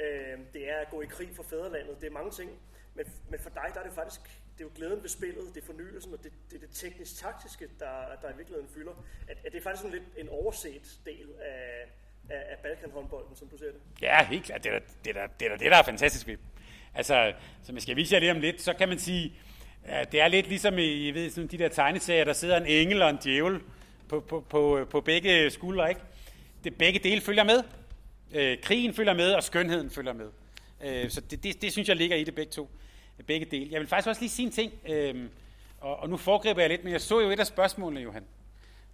Øh, 0.00 0.38
det 0.52 0.70
er 0.70 0.76
at 0.76 0.90
gå 0.90 1.00
i 1.00 1.06
krig 1.06 1.36
for 1.36 1.42
fædrelandet. 1.42 2.00
Det 2.00 2.06
er 2.06 2.10
mange 2.10 2.30
ting. 2.30 2.50
Men, 2.94 3.06
men 3.30 3.40
for 3.40 3.50
dig, 3.50 3.70
der 3.74 3.80
er 3.80 3.84
det 3.84 3.92
faktisk 3.92 4.20
det 4.58 4.64
er 4.64 4.64
jo 4.64 4.70
glæden 4.74 5.02
ved 5.02 5.08
spillet, 5.08 5.54
det 5.54 5.60
er 5.62 5.66
fornyelsen, 5.66 6.12
og 6.14 6.24
det, 6.24 6.32
det 6.50 6.56
er 6.56 6.60
det 6.66 6.70
teknisk-taktiske, 6.70 7.70
der, 7.80 8.16
der 8.22 8.32
i 8.32 8.36
virkeligheden 8.36 8.68
fylder. 8.68 9.04
At, 9.28 9.38
at 9.44 9.52
det 9.52 9.58
er 9.58 9.62
faktisk 9.62 9.84
en 9.84 9.90
lidt 9.90 10.02
en 10.16 10.28
overset 10.28 11.00
del 11.06 11.28
af, 11.40 11.91
af, 12.30 12.42
af 12.50 12.58
Balkan-håndbolden, 12.62 13.36
som 13.36 13.48
du 13.48 13.58
ser 13.58 13.66
det. 13.66 13.80
Ja, 14.02 14.24
helt 14.26 14.44
klart. 14.44 14.64
Det 14.64 14.72
er 14.72 14.78
det, 15.04 15.14
der, 15.14 15.26
det, 15.40 15.52
er 15.52 15.56
det, 15.56 15.70
der 15.70 15.76
er 15.76 15.82
fantastisk 15.82 16.26
ved. 16.26 16.36
Altså, 16.94 17.32
som 17.62 17.74
jeg 17.74 17.82
skal 17.82 17.96
vise 17.96 18.14
jer 18.14 18.20
lige 18.20 18.30
om 18.30 18.40
lidt, 18.40 18.62
så 18.62 18.72
kan 18.74 18.88
man 18.88 18.98
sige, 18.98 19.32
at 19.84 20.12
det 20.12 20.20
er 20.20 20.28
lidt 20.28 20.48
ligesom 20.48 20.78
i 20.78 21.08
I 21.08 21.14
ved, 21.14 21.30
sådan 21.30 21.48
de 21.48 21.58
der 21.58 21.68
tegneserier, 21.68 22.24
der 22.24 22.32
sidder 22.32 22.56
en 22.56 22.66
engel 22.66 23.02
og 23.02 23.10
en 23.10 23.18
djævel 23.24 23.60
på, 24.08 24.20
på, 24.20 24.44
på, 24.48 24.86
på 24.90 25.00
begge 25.00 25.50
skuldre, 25.50 25.88
ikke? 25.88 26.00
Det, 26.64 26.74
begge 26.76 26.98
dele 26.98 27.20
følger 27.20 27.44
med. 27.44 27.62
Øh, 28.32 28.58
krigen 28.62 28.94
følger 28.94 29.14
med, 29.14 29.32
og 29.32 29.42
skønheden 29.42 29.90
følger 29.90 30.12
med. 30.12 30.30
Øh, 30.84 31.10
så 31.10 31.20
det, 31.20 31.42
det, 31.42 31.62
det 31.62 31.72
synes 31.72 31.88
jeg 31.88 31.96
ligger 31.96 32.16
i 32.16 32.24
det 32.24 32.34
begge 32.34 32.52
to. 32.52 32.70
Begge 33.26 33.46
dele. 33.46 33.68
Jeg 33.70 33.80
vil 33.80 33.88
faktisk 33.88 34.08
også 34.08 34.20
lige 34.20 34.30
sige 34.30 34.46
en 34.46 34.52
ting, 34.52 34.72
øh, 34.88 35.28
og, 35.80 35.96
og 35.96 36.08
nu 36.08 36.16
foregriber 36.16 36.60
jeg 36.60 36.70
lidt, 36.70 36.84
men 36.84 36.92
jeg 36.92 37.00
så 37.00 37.20
jo 37.20 37.30
et 37.30 37.40
af 37.40 37.46
spørgsmålene, 37.46 38.00
Johan. 38.00 38.24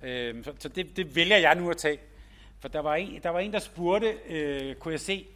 Øh, 0.02 0.44
så 0.44 0.52
så 0.58 0.68
det, 0.68 0.96
det 0.96 1.16
vælger 1.16 1.36
jeg 1.36 1.54
nu 1.54 1.70
at 1.70 1.76
tage. 1.76 1.98
For 2.61 2.68
der 2.68 2.80
var 2.80 2.94
en, 2.94 3.20
der, 3.22 3.30
var 3.30 3.40
en, 3.40 3.52
der 3.52 3.59
spurgte, 3.59 4.14
øh, 4.28 4.74
kunne 4.74 4.92
jeg 4.92 5.00
se, 5.00 5.26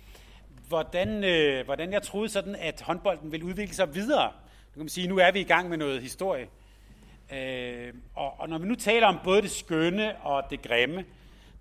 hvordan, 0.68 1.24
øh, 1.24 1.64
hvordan 1.64 1.92
jeg 1.92 2.02
troede 2.02 2.28
sådan, 2.28 2.56
at 2.56 2.80
håndbolden 2.80 3.32
ville 3.32 3.46
udvikle 3.46 3.74
sig 3.74 3.94
videre. 3.94 4.32
Du 4.68 4.74
kan 4.74 4.82
man 4.82 4.88
sige, 4.88 5.08
nu 5.08 5.18
er 5.18 5.30
vi 5.30 5.40
i 5.40 5.44
gang 5.44 5.68
med 5.68 5.76
noget 5.76 6.02
historie. 6.02 6.46
Øh, 7.32 7.92
og, 8.14 8.40
og 8.40 8.48
når 8.48 8.58
vi 8.58 8.66
nu 8.66 8.74
taler 8.74 9.06
om 9.06 9.18
både 9.24 9.42
det 9.42 9.50
skønne 9.50 10.16
og 10.16 10.44
det 10.50 10.62
grimme, 10.62 11.04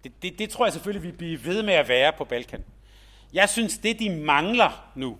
det, 0.03 0.11
det, 0.21 0.39
det 0.39 0.49
tror 0.49 0.65
jeg 0.65 0.73
selvfølgelig, 0.73 1.11
vi 1.11 1.17
bliver 1.17 1.37
ved 1.37 1.63
med 1.63 1.73
at 1.73 1.87
være 1.87 2.13
på 2.13 2.25
Balkan. 2.25 2.63
Jeg 3.33 3.49
synes, 3.49 3.77
det 3.77 3.99
de 3.99 4.09
mangler 4.09 4.91
nu, 4.95 5.17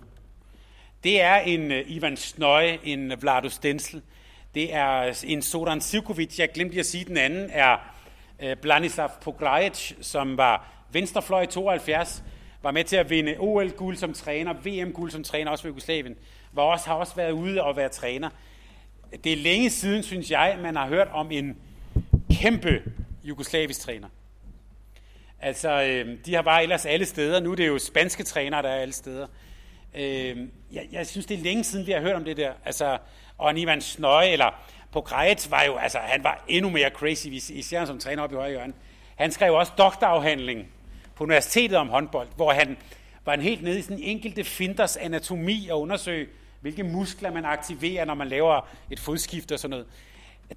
det 1.04 1.20
er 1.20 1.36
en 1.36 1.70
uh, 1.70 1.78
Ivan 1.86 2.16
Snøje, 2.16 2.78
en 2.84 3.22
Vlado 3.22 3.48
Stensel, 3.48 4.02
det 4.54 4.74
er 4.74 5.22
en 5.24 5.42
Sodan 5.42 5.80
Sivkovic, 5.80 6.38
jeg 6.38 6.52
glemte 6.52 6.78
at 6.78 6.86
sige, 6.86 7.04
den 7.04 7.16
anden 7.16 7.50
er 7.52 7.91
Øh, 8.42 8.56
Blanislav 8.56 9.10
Pogrejic, 9.20 9.92
som 10.00 10.36
var 10.36 10.72
venstrefløj 10.92 11.42
i 11.42 11.46
72, 11.46 12.22
var 12.62 12.70
med 12.70 12.84
til 12.84 12.96
at 12.96 13.10
vinde 13.10 13.36
OL-guld 13.38 13.96
som 13.96 14.12
træner, 14.12 14.52
VM-guld 14.52 15.10
som 15.10 15.24
træner, 15.24 15.50
også 15.50 15.62
for 15.62 15.68
Jugoslavien, 15.68 16.16
var 16.52 16.62
også, 16.62 16.86
har 16.86 16.94
også 16.94 17.14
været 17.14 17.32
ude 17.32 17.62
og 17.62 17.76
være 17.76 17.88
træner. 17.88 18.30
Det 19.24 19.32
er 19.32 19.36
længe 19.36 19.70
siden, 19.70 20.02
synes 20.02 20.30
jeg, 20.30 20.58
man 20.62 20.76
har 20.76 20.86
hørt 20.86 21.08
om 21.12 21.30
en 21.30 21.56
kæmpe 22.30 22.82
jugoslavisk 23.24 23.80
træner. 23.80 24.08
Altså, 25.40 25.82
øh, 25.82 26.18
de 26.26 26.34
har 26.34 26.42
bare 26.42 26.62
ellers 26.62 26.86
alle 26.86 27.06
steder. 27.06 27.40
Nu 27.40 27.52
er 27.52 27.56
det 27.56 27.66
jo 27.66 27.78
spanske 27.78 28.22
trænere, 28.22 28.62
der 28.62 28.68
er 28.68 28.80
alle 28.80 28.94
steder. 28.94 29.26
Øh, 29.94 30.36
jeg, 30.72 30.88
jeg 30.92 31.06
synes, 31.06 31.26
det 31.26 31.38
er 31.38 31.42
længe 31.42 31.64
siden, 31.64 31.86
vi 31.86 31.92
har 31.92 32.00
hørt 32.00 32.14
om 32.14 32.24
det 32.24 32.36
der. 32.36 32.52
Altså, 32.64 32.98
og 33.38 33.50
en 33.50 33.56
Ivan 33.56 33.80
Snøje, 33.80 34.28
eller 34.28 34.64
på 34.92 35.00
Grejets 35.00 35.50
var 35.50 35.62
jo, 35.62 35.76
altså, 35.76 35.98
han 35.98 36.24
var 36.24 36.44
endnu 36.48 36.70
mere 36.70 36.90
crazy, 36.90 37.26
især 37.26 37.84
som 37.84 37.98
træner 37.98 38.22
op 38.22 38.32
i 38.32 38.34
højre 38.34 38.50
hjørne. 38.50 38.72
Han 39.16 39.32
skrev 39.32 39.54
også 39.54 39.72
doktorafhandling 39.78 40.68
på 41.14 41.24
universitetet 41.24 41.78
om 41.78 41.88
håndbold, 41.88 42.28
hvor 42.36 42.52
han 42.52 42.76
var 43.24 43.34
en 43.34 43.40
helt 43.40 43.62
nede 43.62 43.78
i 43.78 43.82
sådan 43.82 44.02
enkelte 44.02 44.44
finders 44.44 44.96
anatomi 44.96 45.68
og 45.68 45.80
undersøge, 45.80 46.26
hvilke 46.60 46.82
muskler 46.82 47.32
man 47.32 47.44
aktiverer, 47.44 48.04
når 48.04 48.14
man 48.14 48.28
laver 48.28 48.68
et 48.90 49.00
fodskift 49.00 49.52
og 49.52 49.58
sådan 49.58 49.70
noget. 49.70 49.86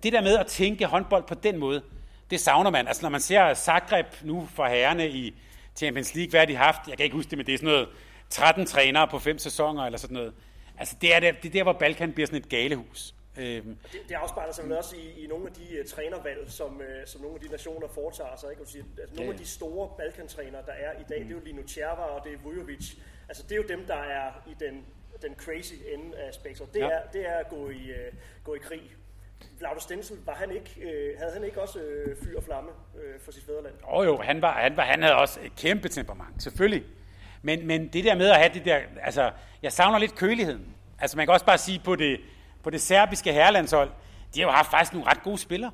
Det 0.03 0.13
der 0.13 0.21
med 0.21 0.37
at 0.37 0.47
tænke 0.47 0.85
håndbold 0.85 1.23
på 1.23 1.33
den 1.33 1.57
måde, 1.57 1.81
det 2.29 2.39
savner 2.39 2.69
man. 2.69 2.87
Altså 2.87 3.01
når 3.01 3.09
man 3.09 3.21
ser 3.21 3.53
Zagreb 3.53 4.05
nu 4.23 4.47
for 4.53 4.65
herrerne 4.65 5.09
i 5.09 5.33
Champions 5.75 6.15
League, 6.15 6.29
hvad 6.29 6.39
har 6.39 6.45
de 6.45 6.55
haft? 6.55 6.79
Jeg 6.87 6.97
kan 6.97 7.03
ikke 7.03 7.15
huske 7.15 7.29
det, 7.29 7.37
men 7.37 7.45
det 7.45 7.53
er 7.53 7.57
sådan 7.57 7.69
noget 7.69 7.87
13 8.29 8.65
trænere 8.65 9.07
på 9.07 9.19
fem 9.19 9.37
sæsoner 9.37 9.85
eller 9.85 9.99
sådan 9.99 10.13
noget. 10.13 10.33
Altså 10.77 10.95
det 11.01 11.15
er, 11.15 11.19
det, 11.19 11.35
det 11.43 11.49
er 11.49 11.53
der, 11.53 11.63
hvor 11.63 11.73
Balkan 11.73 12.13
bliver 12.13 12.27
sådan 12.27 12.39
et 12.39 12.49
galehus. 12.49 13.14
Øhm. 13.37 13.77
Det, 13.91 14.01
det 14.09 14.15
afspejler 14.15 14.53
sig 14.53 14.65
vel 14.65 14.77
også 14.77 14.95
i, 14.95 15.23
i 15.23 15.27
nogle 15.27 15.47
af 15.47 15.53
de 15.53 15.79
uh, 15.79 15.85
trænervalg, 15.85 16.51
som, 16.51 16.75
uh, 16.75 16.83
som 17.05 17.21
nogle 17.21 17.35
af 17.35 17.41
de 17.41 17.47
nationer 17.47 17.87
foretager 17.87 18.35
sig. 18.37 18.51
Ikke? 18.51 18.65
Sige, 18.65 18.85
altså, 18.99 19.15
nogle 19.15 19.31
ja. 19.31 19.33
af 19.33 19.39
de 19.39 19.45
store 19.45 19.89
Balkantrænere, 19.97 20.61
der 20.65 20.71
er 20.71 20.91
i 20.99 21.03
dag, 21.09 21.21
mm. 21.21 21.27
det 21.27 21.35
er 21.35 21.39
jo 21.39 21.45
Lino 21.45 21.61
Tjerva 21.67 22.01
og 22.01 22.25
det 22.25 22.33
er 22.33 22.37
Vujovic. 22.37 22.95
Altså 23.27 23.43
det 23.43 23.51
er 23.51 23.55
jo 23.55 23.67
dem, 23.67 23.85
der 23.85 23.95
er 23.95 24.31
i 24.47 24.55
den, 24.59 24.85
den 25.21 25.35
crazy 25.35 25.73
ende 25.93 26.17
af 26.17 26.33
spektret. 26.33 26.73
Det, 26.73 26.79
ja. 26.79 26.89
er, 26.89 27.01
det 27.13 27.27
er 27.29 27.35
at 27.35 27.49
gå 27.49 27.69
i, 27.69 27.91
uh, 27.91 28.17
gå 28.43 28.55
i 28.55 28.59
krig 28.59 28.91
Vlado 29.59 29.79
Stensel, 29.79 30.17
var 30.25 30.33
han 30.33 30.51
ikke, 30.51 30.81
øh, 30.81 31.19
havde 31.19 31.33
han 31.33 31.43
ikke 31.43 31.61
også 31.61 31.79
øh, 31.79 32.17
fyr 32.23 32.37
og 32.37 32.43
flamme 32.43 32.69
øh, 33.03 33.19
for 33.21 33.31
sit 33.31 33.43
fædreland? 33.45 33.73
Jo 33.81 33.87
oh, 33.87 34.05
jo, 34.05 34.17
han, 34.17 34.41
var, 34.41 34.51
han, 34.51 34.77
var, 34.77 34.83
han 34.83 35.01
havde 35.01 35.15
også 35.15 35.39
et 35.43 35.55
kæmpe 35.55 35.89
temperament, 35.89 36.43
selvfølgelig. 36.43 36.83
Men, 37.41 37.67
men 37.67 37.87
det 37.87 38.03
der 38.03 38.15
med 38.15 38.29
at 38.29 38.37
have 38.37 38.53
det 38.53 38.65
der, 38.65 38.79
altså, 39.01 39.31
jeg 39.61 39.71
savner 39.71 39.99
lidt 39.99 40.15
køligheden. 40.15 40.75
Altså 40.99 41.17
man 41.17 41.25
kan 41.27 41.33
også 41.33 41.45
bare 41.45 41.57
sige, 41.57 41.81
på 41.85 41.95
det, 41.95 42.19
på 42.65 42.69
det 42.69 42.81
serbiske 42.81 43.33
herrelandshold, 43.33 43.89
de 44.35 44.39
har 44.39 44.47
jo 44.47 44.51
haft 44.51 44.71
faktisk 44.71 44.93
nogle 44.93 45.09
ret 45.09 45.23
gode 45.23 45.37
spillere. 45.37 45.71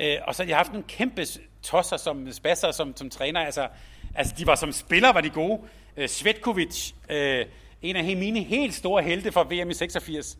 Øh, 0.00 0.16
og 0.26 0.34
så 0.34 0.42
har 0.42 0.46
de 0.46 0.54
haft 0.54 0.72
nogle 0.72 0.84
kæmpe 0.88 1.24
tosser 1.62 1.96
som 1.96 2.32
spasser 2.32 2.70
som, 2.70 2.96
som 2.96 3.10
træner. 3.10 3.40
Altså, 3.40 3.68
altså 4.14 4.34
de 4.38 4.46
var 4.46 4.54
som 4.54 4.72
spillere, 4.72 5.14
var 5.14 5.20
de 5.20 5.30
gode. 5.30 5.60
Øh, 5.96 6.08
Svetkovic, 6.08 6.92
øh, 7.08 7.46
en 7.82 7.96
af 7.96 8.16
mine 8.16 8.42
helt 8.42 8.74
store 8.74 9.02
helte 9.02 9.32
fra 9.32 9.42
VM 9.42 9.70
i 9.70 9.74
86, 9.74 10.38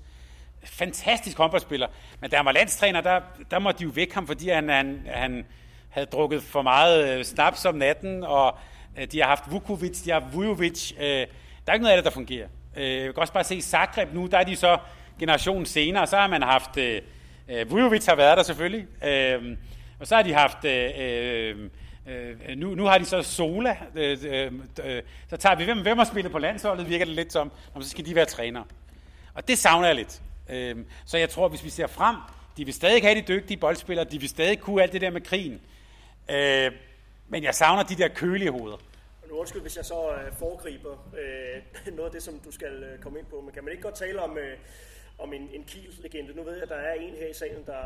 fantastisk 0.65 1.37
håndboldspiller. 1.37 1.87
Men 2.21 2.31
da 2.31 2.37
han 2.37 2.45
var 2.45 2.53
landstræner, 2.53 3.01
der, 3.01 3.21
der 3.51 3.59
måtte 3.59 3.79
de 3.79 3.85
jo 3.85 3.91
væk 3.95 4.12
ham, 4.12 4.27
fordi 4.27 4.49
han, 4.49 4.69
han, 4.69 5.07
han 5.07 5.47
havde 5.91 6.07
drukket 6.07 6.43
for 6.43 6.62
meget 6.62 7.19
øh, 7.19 7.25
snaps 7.25 7.65
om 7.65 7.75
natten, 7.75 8.25
og 8.25 8.59
øh, 8.99 9.07
de 9.12 9.21
har 9.21 9.29
haft 9.29 9.45
Vukovic, 9.51 10.03
de 10.03 10.11
har 10.11 10.21
haft 10.21 10.35
Vujovic. 10.35 10.93
Øh, 10.99 11.05
der 11.07 11.27
er 11.67 11.73
ikke 11.73 11.83
noget 11.83 11.97
af 11.97 11.99
det, 11.99 12.05
der 12.05 12.11
fungerer. 12.11 12.49
Øh, 12.77 12.91
jeg 12.91 13.15
kan 13.15 13.21
også 13.21 13.33
bare 13.33 13.45
se 13.45 13.61
Zagreb 13.61 14.15
nu, 14.15 14.27
der 14.27 14.39
er 14.39 14.45
de 14.45 14.57
så 14.57 14.79
generation 15.19 15.67
senere, 15.67 16.07
så 16.07 16.17
har 16.17 16.27
man 16.27 16.43
haft, 16.43 16.77
øh, 16.77 17.03
øh 17.49 17.71
Vujovic 17.71 18.07
har 18.07 18.15
været 18.15 18.37
der 18.37 18.43
selvfølgelig, 18.43 18.87
øh, 19.05 19.57
og 20.01 20.07
så 20.07 20.17
har 20.17 20.23
de 20.23 20.33
haft, 20.33 20.65
øh, 20.65 20.91
øh, 20.99 21.71
øh, 22.09 22.57
nu, 22.57 22.75
nu 22.75 22.85
har 22.85 22.99
de 22.99 23.05
så 23.05 23.23
Sola, 23.23 23.77
øh, 23.95 24.19
øh, 24.27 24.53
øh, 24.85 25.03
så 25.31 25.37
tager 25.37 25.57
vi, 25.57 25.65
hvem, 25.65 25.83
hvem 25.83 25.99
har 25.99 26.05
spillet 26.05 26.33
på 26.33 26.39
landsholdet, 26.39 26.89
virker 26.89 27.05
det 27.05 27.15
lidt 27.15 27.33
som, 27.33 27.53
om 27.75 27.83
så 27.83 27.89
skal 27.89 28.07
de 28.07 28.15
være 28.15 28.25
trænere. 28.25 28.65
Og 29.35 29.49
det 29.49 29.59
savner 29.59 29.87
jeg 29.87 29.97
lidt. 29.97 30.23
Øh, 30.51 30.77
så 31.05 31.19
jeg 31.19 31.31
tror, 31.31 31.49
hvis 31.49 31.65
vi 31.65 31.71
ser 31.71 31.87
frem, 31.87 32.17
de 32.57 32.65
vil 32.65 32.75
stadig 32.75 33.03
have 33.03 33.15
de 33.15 33.25
dygtige 33.29 33.57
boldspillere, 33.57 34.07
de 34.11 34.21
vil 34.21 34.29
stadig 34.29 34.61
kunne 34.61 34.83
alt 34.83 34.93
det 34.93 35.01
der 35.01 35.11
med 35.11 35.21
krigen. 35.21 35.61
Øh, 36.31 36.73
men 37.29 37.43
jeg 37.43 37.55
savner 37.55 37.83
de 37.83 37.95
der 37.95 38.09
kølige 38.09 38.51
hoveder. 38.51 38.77
Nu 39.29 39.35
undskyld, 39.35 39.62
hvis 39.62 39.77
jeg 39.77 39.85
så 39.85 40.11
øh, 40.11 40.33
foregriber 40.39 40.93
øh, 40.93 41.95
noget 41.97 42.09
af 42.09 42.12
det, 42.12 42.23
som 42.23 42.41
du 42.45 42.51
skal 42.51 42.83
øh, 42.83 42.99
komme 42.99 43.19
ind 43.19 43.27
på, 43.27 43.41
men 43.41 43.53
kan 43.55 43.65
man 43.65 43.71
ikke 43.71 43.83
godt 43.83 43.95
tale 43.95 44.23
om, 44.23 44.39
øh, 44.39 44.59
om 45.19 45.33
en, 45.33 45.51
en 45.53 45.65
Kiel-legende? 45.65 46.37
Nu 46.37 46.43
ved 46.43 46.53
jeg, 46.53 46.62
at 46.62 46.69
der 46.69 46.75
er 46.75 46.95
en 46.95 47.15
her 47.15 47.27
i 47.27 47.33
salen, 47.33 47.67
der, 47.67 47.83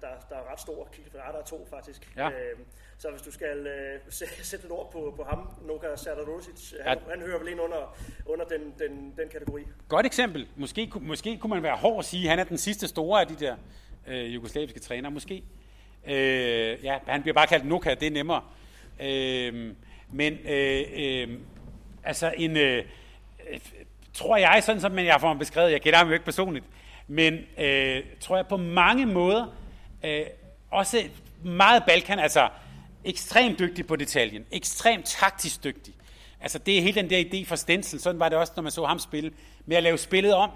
der, 0.00 0.08
der 0.28 0.36
er 0.36 0.52
ret 0.52 0.60
stor. 0.60 0.88
Kiel, 0.92 1.12
der 1.12 1.38
er 1.38 1.44
to 1.44 1.66
faktisk. 1.70 2.12
Ja. 2.16 2.28
Øh, 2.28 2.58
så 2.98 3.10
hvis 3.10 3.22
du 3.22 3.32
skal 3.32 3.66
øh, 3.66 4.00
sætte 4.42 4.66
et 4.66 4.72
ord 4.72 4.92
på, 4.92 5.14
på 5.16 5.24
ham, 5.24 5.50
Noka 5.66 5.96
Serdar 5.96 6.24
han, 6.84 6.98
ja. 6.98 7.10
han 7.10 7.20
hører 7.20 7.38
vel 7.38 7.48
ind 7.48 7.60
under, 7.60 7.98
under 8.26 8.44
den, 8.44 8.74
den, 8.78 9.14
den 9.16 9.28
kategori. 9.28 9.62
Godt 9.88 10.06
eksempel. 10.06 10.48
Måske, 10.56 10.90
måske 11.00 11.38
kunne 11.38 11.50
man 11.50 11.62
være 11.62 11.76
hård 11.76 11.98
at 11.98 12.04
sige, 12.04 12.22
at 12.22 12.30
han 12.30 12.38
er 12.38 12.44
den 12.44 12.58
sidste 12.58 12.88
store 12.88 13.20
af 13.20 13.26
de 13.26 13.34
der 13.34 13.56
øh, 14.06 14.34
jugoslaviske 14.34 14.80
trænere. 14.80 15.12
Måske. 15.12 15.42
Øh, 16.06 16.84
ja, 16.84 16.98
han 17.06 17.22
bliver 17.22 17.34
bare 17.34 17.46
kaldt 17.46 17.66
Noka, 17.66 17.94
det 17.94 18.06
er 18.06 18.10
nemmere. 18.10 18.42
Øh, 19.00 19.74
men 20.12 20.38
øh, 20.48 20.84
øh, 20.96 21.38
altså 22.04 22.34
en... 22.36 22.56
Øh, 22.56 22.84
tror 24.18 24.36
jeg, 24.36 24.62
sådan 24.64 24.80
som 24.80 24.98
jeg 24.98 25.20
får 25.20 25.28
ham 25.28 25.38
beskrevet, 25.38 25.72
jeg 25.72 25.82
kender 25.82 25.98
ham 25.98 26.06
jo 26.06 26.12
ikke 26.12 26.24
personligt, 26.24 26.64
men 27.08 27.38
øh, 27.58 28.02
tror 28.20 28.36
jeg 28.36 28.46
på 28.46 28.56
mange 28.56 29.06
måder, 29.06 29.46
øh, 30.04 30.26
også 30.70 31.04
meget 31.44 31.82
Balkan, 31.86 32.18
altså 32.18 32.48
ekstremt 33.04 33.58
dygtig 33.58 33.86
på 33.86 33.96
detaljen, 33.96 34.44
ekstremt 34.50 35.06
taktisk 35.06 35.64
dygtig. 35.64 35.94
Altså 36.40 36.58
det 36.58 36.78
er 36.78 36.82
hele 36.82 37.02
den 37.02 37.10
der 37.10 37.24
idé 37.24 37.48
for 37.48 37.56
Stensel, 37.56 38.00
sådan 38.00 38.20
var 38.20 38.28
det 38.28 38.38
også, 38.38 38.52
når 38.56 38.62
man 38.62 38.72
så 38.72 38.84
ham 38.84 38.98
spille, 38.98 39.32
med 39.66 39.76
at 39.76 39.82
lave 39.82 39.98
spillet 39.98 40.34
om, 40.34 40.50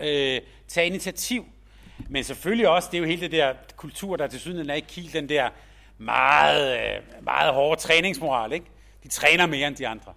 øh, 0.00 0.40
tage 0.68 0.86
initiativ. 0.86 1.46
Men 2.08 2.24
selvfølgelig 2.24 2.68
også, 2.68 2.88
det 2.92 2.96
er 2.96 3.00
jo 3.00 3.06
hele 3.06 3.20
det 3.20 3.32
der 3.32 3.52
kultur, 3.76 4.16
der 4.16 4.26
til 4.26 4.40
syden 4.40 4.70
er 4.70 4.74
ikke 4.74 4.88
Kiel, 4.88 5.12
den 5.12 5.28
der 5.28 5.48
meget, 5.98 6.78
øh, 6.78 7.24
meget 7.24 7.54
hårde 7.54 7.80
træningsmoral, 7.80 8.52
ikke? 8.52 8.66
De 9.02 9.08
træner 9.08 9.46
mere 9.46 9.68
end 9.68 9.76
de 9.76 9.88
andre. 9.88 10.12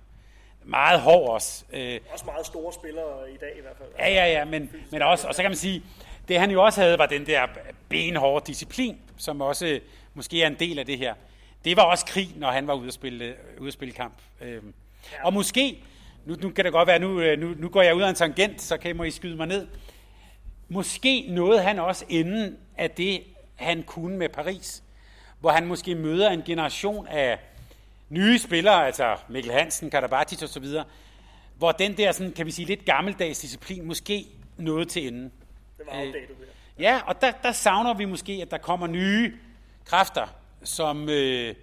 Meget 0.64 1.00
hård 1.00 1.30
også. 1.30 1.64
Øh, 1.74 2.00
også 2.12 2.26
meget 2.26 2.46
store 2.46 2.74
spillere 2.74 3.32
i 3.34 3.38
dag 3.38 3.54
i 3.58 3.62
hvert 3.62 3.78
fald. 3.78 3.90
Ja, 4.00 4.10
ja, 4.10 4.32
ja, 4.32 4.46
men, 4.46 4.72
men 4.92 5.02
også, 5.02 5.28
og 5.28 5.36
så 5.36 5.42
kan 5.42 5.52
man 5.52 5.58
sige, 5.58 5.84
det 6.28 6.40
han 6.40 6.52
jo 6.52 6.64
også 6.64 6.82
havde, 6.82 6.98
var 6.98 7.06
den 7.06 7.26
der 7.26 7.48
benhårde 7.90 8.46
disciplin, 8.48 8.98
som 9.18 9.42
også 9.42 9.80
måske 10.14 10.44
er 10.44 10.48
en 10.48 10.56
del 10.60 10.80
af 10.80 10.86
det 10.86 10.98
her. 10.98 11.14
Det 11.66 11.78
var 11.78 11.84
også 11.84 12.06
krig, 12.06 12.30
når 12.36 12.52
han 12.52 12.68
var 12.68 12.74
ude 12.74 12.88
at 12.88 12.94
spille, 12.94 13.36
ude 13.60 13.68
at 13.68 13.74
spille 13.74 13.94
kamp. 13.94 14.14
Øhm. 14.42 14.74
Ja. 15.12 15.26
Og 15.26 15.34
måske, 15.34 15.84
nu, 16.26 16.36
nu 16.42 16.50
kan 16.50 16.66
det 16.66 16.74
godt 16.74 16.88
være, 16.88 17.00
nu, 17.00 17.22
øh, 17.22 17.40
nu, 17.40 17.54
nu 17.58 17.70
går 17.70 17.82
jeg 17.82 17.96
ud 17.96 18.02
af 18.02 18.10
en 18.10 18.16
tangent, 18.16 18.62
så 18.62 18.78
kan 18.78 19.06
I 19.06 19.12
skyde 19.12 19.36
mig 19.36 19.48
ned. 19.48 19.68
Måske 20.70 21.26
nåede 21.30 21.62
han 21.62 21.80
også 21.80 22.06
inden 22.10 22.58
af 22.78 22.92
det, 22.92 23.24
han 23.56 23.84
kunne 23.84 24.18
med 24.18 24.30
Paris, 24.30 24.84
hvor 25.40 25.50
han 25.50 25.66
måske 25.66 25.96
møder 25.96 26.30
en 26.30 26.44
generation 26.44 27.08
af 27.08 27.40
nye 28.12 28.40
spillere, 28.40 28.86
altså 28.86 29.18
Mikkel 29.30 29.54
Hansen, 29.54 29.90
Karabatic 29.90 30.44
og 30.44 30.50
så 30.50 30.60
videre, 30.60 30.86
hvor 31.58 31.72
den 31.72 31.98
der, 31.98 32.12
sådan, 32.12 32.32
kan 32.32 32.46
vi 32.46 32.52
sige, 32.52 32.66
lidt 32.66 32.86
gammeldags 32.86 33.40
disciplin 33.40 33.86
måske 33.86 34.26
nåede 34.58 34.86
til 34.86 35.08
enden. 35.08 35.32
Det 35.78 35.86
var 35.92 36.00
outdated 36.00 36.28
her. 36.28 36.46
Ja, 36.80 37.00
og 37.08 37.22
der, 37.22 37.32
der 37.44 37.52
savner 37.52 37.94
vi 37.94 38.06
måske, 38.06 38.40
at 38.42 38.52
der 38.52 38.58
kommer 38.58 38.88
nye 38.88 39.34
kræfter, 39.86 40.28
som, 40.64 41.10
øh, 41.10 41.56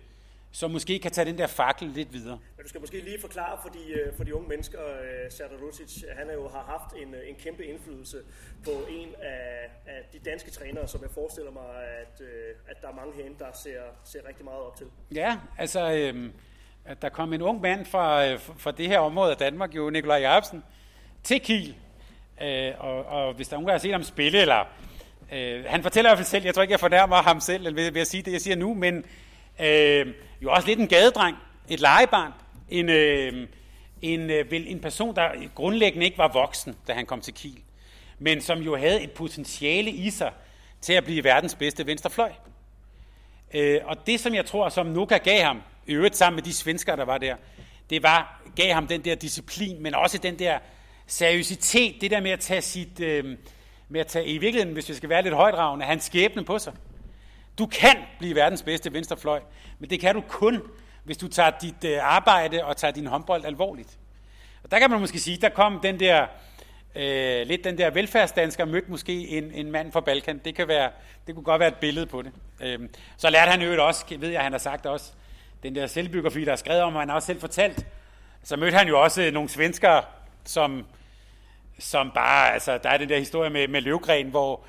som 0.52 0.70
måske 0.70 0.98
kan 0.98 1.10
tage 1.10 1.24
den 1.24 1.38
der 1.38 1.46
fakkel 1.46 1.88
lidt 1.88 2.12
videre. 2.12 2.38
Men 2.56 2.62
du 2.62 2.68
skal 2.68 2.80
måske 2.80 3.00
lige 3.00 3.20
forklare 3.20 3.58
for 3.62 3.68
de, 3.68 3.92
øh, 3.92 4.16
for 4.16 4.24
de 4.24 4.34
unge 4.34 4.48
mennesker, 4.48 4.80
øh, 4.80 5.62
Rusic, 5.62 6.04
han 6.18 6.30
er 6.30 6.34
jo 6.34 6.48
har 6.48 6.62
haft 6.62 7.06
en, 7.06 7.14
øh, 7.14 7.28
en 7.28 7.34
kæmpe 7.34 7.64
indflydelse 7.64 8.16
på 8.64 8.70
en 8.90 9.08
af, 9.22 9.70
af 9.86 10.02
de 10.12 10.18
danske 10.18 10.50
trænere, 10.50 10.88
som 10.88 11.02
jeg 11.02 11.10
forestiller 11.10 11.50
mig, 11.50 11.64
at, 12.00 12.26
at 12.68 12.82
der 12.82 12.88
er 12.88 12.94
mange 12.94 13.12
herinde, 13.16 13.38
der 13.38 13.52
ser, 13.52 13.80
ser 14.04 14.28
rigtig 14.28 14.44
meget 14.44 14.60
op 14.60 14.76
til. 14.76 14.86
Ja, 15.14 15.36
altså, 15.58 15.92
øh, 15.92 16.30
at 16.84 17.02
der 17.02 17.08
kom 17.08 17.32
en 17.32 17.42
ung 17.42 17.60
mand 17.60 17.86
fra, 17.86 18.34
fra 18.34 18.70
det 18.70 18.88
her 18.88 18.98
område 18.98 19.30
af 19.30 19.36
Danmark, 19.36 19.76
jo 19.76 19.90
Nikolaj 19.90 20.18
Jacobsen, 20.18 20.64
til 21.22 21.40
Kiel. 21.40 21.76
Øh, 22.42 22.72
og, 22.78 23.06
og 23.06 23.34
hvis 23.34 23.48
der 23.48 23.54
er 23.54 23.58
nogen, 23.58 23.66
der 23.68 23.74
har 23.74 23.78
set 23.78 23.92
ham 23.92 24.02
spille, 24.02 24.40
eller 24.40 24.64
øh, 25.32 25.64
han 25.64 25.82
fortæller 25.82 26.10
i 26.10 26.10
hvert 26.10 26.18
fald 26.18 26.26
selv, 26.26 26.44
jeg 26.44 26.54
tror 26.54 26.62
ikke, 26.62 26.72
jeg 26.72 26.80
fornærmer 26.80 27.16
ham 27.16 27.40
selv 27.40 27.76
ved, 27.76 27.90
ved 27.90 28.00
at 28.00 28.06
sige 28.06 28.22
det, 28.22 28.32
jeg 28.32 28.40
siger 28.40 28.56
nu, 28.56 28.74
men 28.74 29.04
øh, 29.60 30.06
jo 30.42 30.52
også 30.52 30.68
lidt 30.68 30.78
en 30.78 30.88
gadedreng, 30.88 31.36
et 31.68 31.80
legebarn, 31.80 32.32
en, 32.68 32.88
øh, 32.88 33.48
en, 34.02 34.30
øh, 34.30 34.50
vel, 34.50 34.68
en 34.68 34.80
person, 34.80 35.16
der 35.16 35.30
grundlæggende 35.54 36.06
ikke 36.06 36.18
var 36.18 36.28
voksen, 36.32 36.76
da 36.88 36.92
han 36.92 37.06
kom 37.06 37.20
til 37.20 37.34
Kiel, 37.34 37.58
men 38.18 38.40
som 38.40 38.58
jo 38.58 38.76
havde 38.76 39.02
et 39.02 39.10
potentiale 39.10 39.90
i 39.90 40.10
sig 40.10 40.32
til 40.80 40.92
at 40.92 41.04
blive 41.04 41.24
verdens 41.24 41.54
bedste 41.54 41.86
venstrefløj. 41.86 42.32
Øh, 43.54 43.80
og 43.84 44.06
det, 44.06 44.20
som 44.20 44.34
jeg 44.34 44.46
tror, 44.46 44.68
som 44.68 44.86
Nuka 44.86 45.16
gav 45.16 45.42
ham, 45.42 45.62
i 45.86 45.92
øvrigt 45.92 46.16
sammen 46.16 46.36
med 46.36 46.42
de 46.42 46.54
svenskere, 46.54 46.96
der 46.96 47.04
var 47.04 47.18
der, 47.18 47.36
det 47.90 48.02
var, 48.02 48.42
gav 48.56 48.74
ham 48.74 48.86
den 48.86 49.04
der 49.04 49.14
disciplin, 49.14 49.82
men 49.82 49.94
også 49.94 50.18
den 50.18 50.38
der 50.38 50.58
seriøsitet, 51.06 52.00
det 52.00 52.10
der 52.10 52.20
med 52.20 52.30
at 52.30 52.40
tage 52.40 52.62
sit, 52.62 53.00
øh, 53.00 53.36
med 53.88 54.00
at 54.00 54.06
tage, 54.06 54.26
i 54.26 54.38
virkeligheden, 54.38 54.74
hvis 54.74 54.88
vi 54.88 54.94
skal 54.94 55.08
være 55.08 55.22
lidt 55.22 55.34
højdragende, 55.34 55.86
hans 55.86 56.04
skæbne 56.04 56.44
på 56.44 56.58
sig. 56.58 56.72
Du 57.58 57.66
kan 57.66 57.96
blive 58.18 58.34
verdens 58.34 58.62
bedste 58.62 58.92
venstrefløj, 58.92 59.40
men 59.78 59.90
det 59.90 60.00
kan 60.00 60.14
du 60.14 60.20
kun, 60.28 60.62
hvis 61.04 61.16
du 61.16 61.28
tager 61.28 61.50
dit 61.62 61.84
øh, 61.84 61.98
arbejde 62.14 62.64
og 62.64 62.76
tager 62.76 62.92
din 62.92 63.06
håndbold 63.06 63.44
alvorligt. 63.44 63.98
Og 64.64 64.70
der 64.70 64.78
kan 64.78 64.90
man 64.90 65.00
måske 65.00 65.18
sige, 65.18 65.36
der 65.36 65.48
kom 65.48 65.80
den 65.80 66.00
der, 66.00 66.26
øh, 66.94 67.46
lidt 67.46 67.64
den 67.64 67.78
der 67.78 67.90
velfærdsdansker, 67.90 68.64
mødte 68.64 68.90
måske 68.90 69.28
en, 69.28 69.52
en 69.52 69.70
mand 69.70 69.92
fra 69.92 70.00
Balkan. 70.00 70.38
Det, 70.44 70.54
kan 70.54 70.68
være, 70.68 70.90
det 71.26 71.34
kunne 71.34 71.44
godt 71.44 71.60
være 71.60 71.68
et 71.68 71.76
billede 71.76 72.06
på 72.06 72.22
det. 72.22 72.32
Øh, 72.60 72.78
så 73.16 73.30
lærte 73.30 73.50
han 73.50 73.62
øvrigt 73.62 73.80
også, 73.80 74.04
ved 74.18 74.28
jeg, 74.28 74.42
han 74.42 74.52
har 74.52 74.58
sagt 74.58 74.86
også, 74.86 75.12
den 75.62 75.74
der 75.74 75.86
selvbiografi, 75.86 76.44
der 76.44 76.52
er 76.52 76.56
skrevet 76.56 76.82
om, 76.82 76.94
og 76.94 77.00
han 77.00 77.08
har 77.08 77.16
også 77.16 77.26
selv 77.26 77.40
fortalt, 77.40 77.86
så 78.42 78.56
mødte 78.56 78.76
han 78.76 78.88
jo 78.88 79.02
også 79.02 79.30
nogle 79.32 79.48
svenskere, 79.48 80.02
som, 80.44 80.86
som 81.78 82.10
bare, 82.14 82.52
altså 82.52 82.78
der 82.82 82.88
er 82.88 82.96
den 82.96 83.08
der 83.08 83.18
historie 83.18 83.50
med, 83.50 83.68
med 83.68 83.80
Løvgren, 83.80 84.26
hvor, 84.26 84.60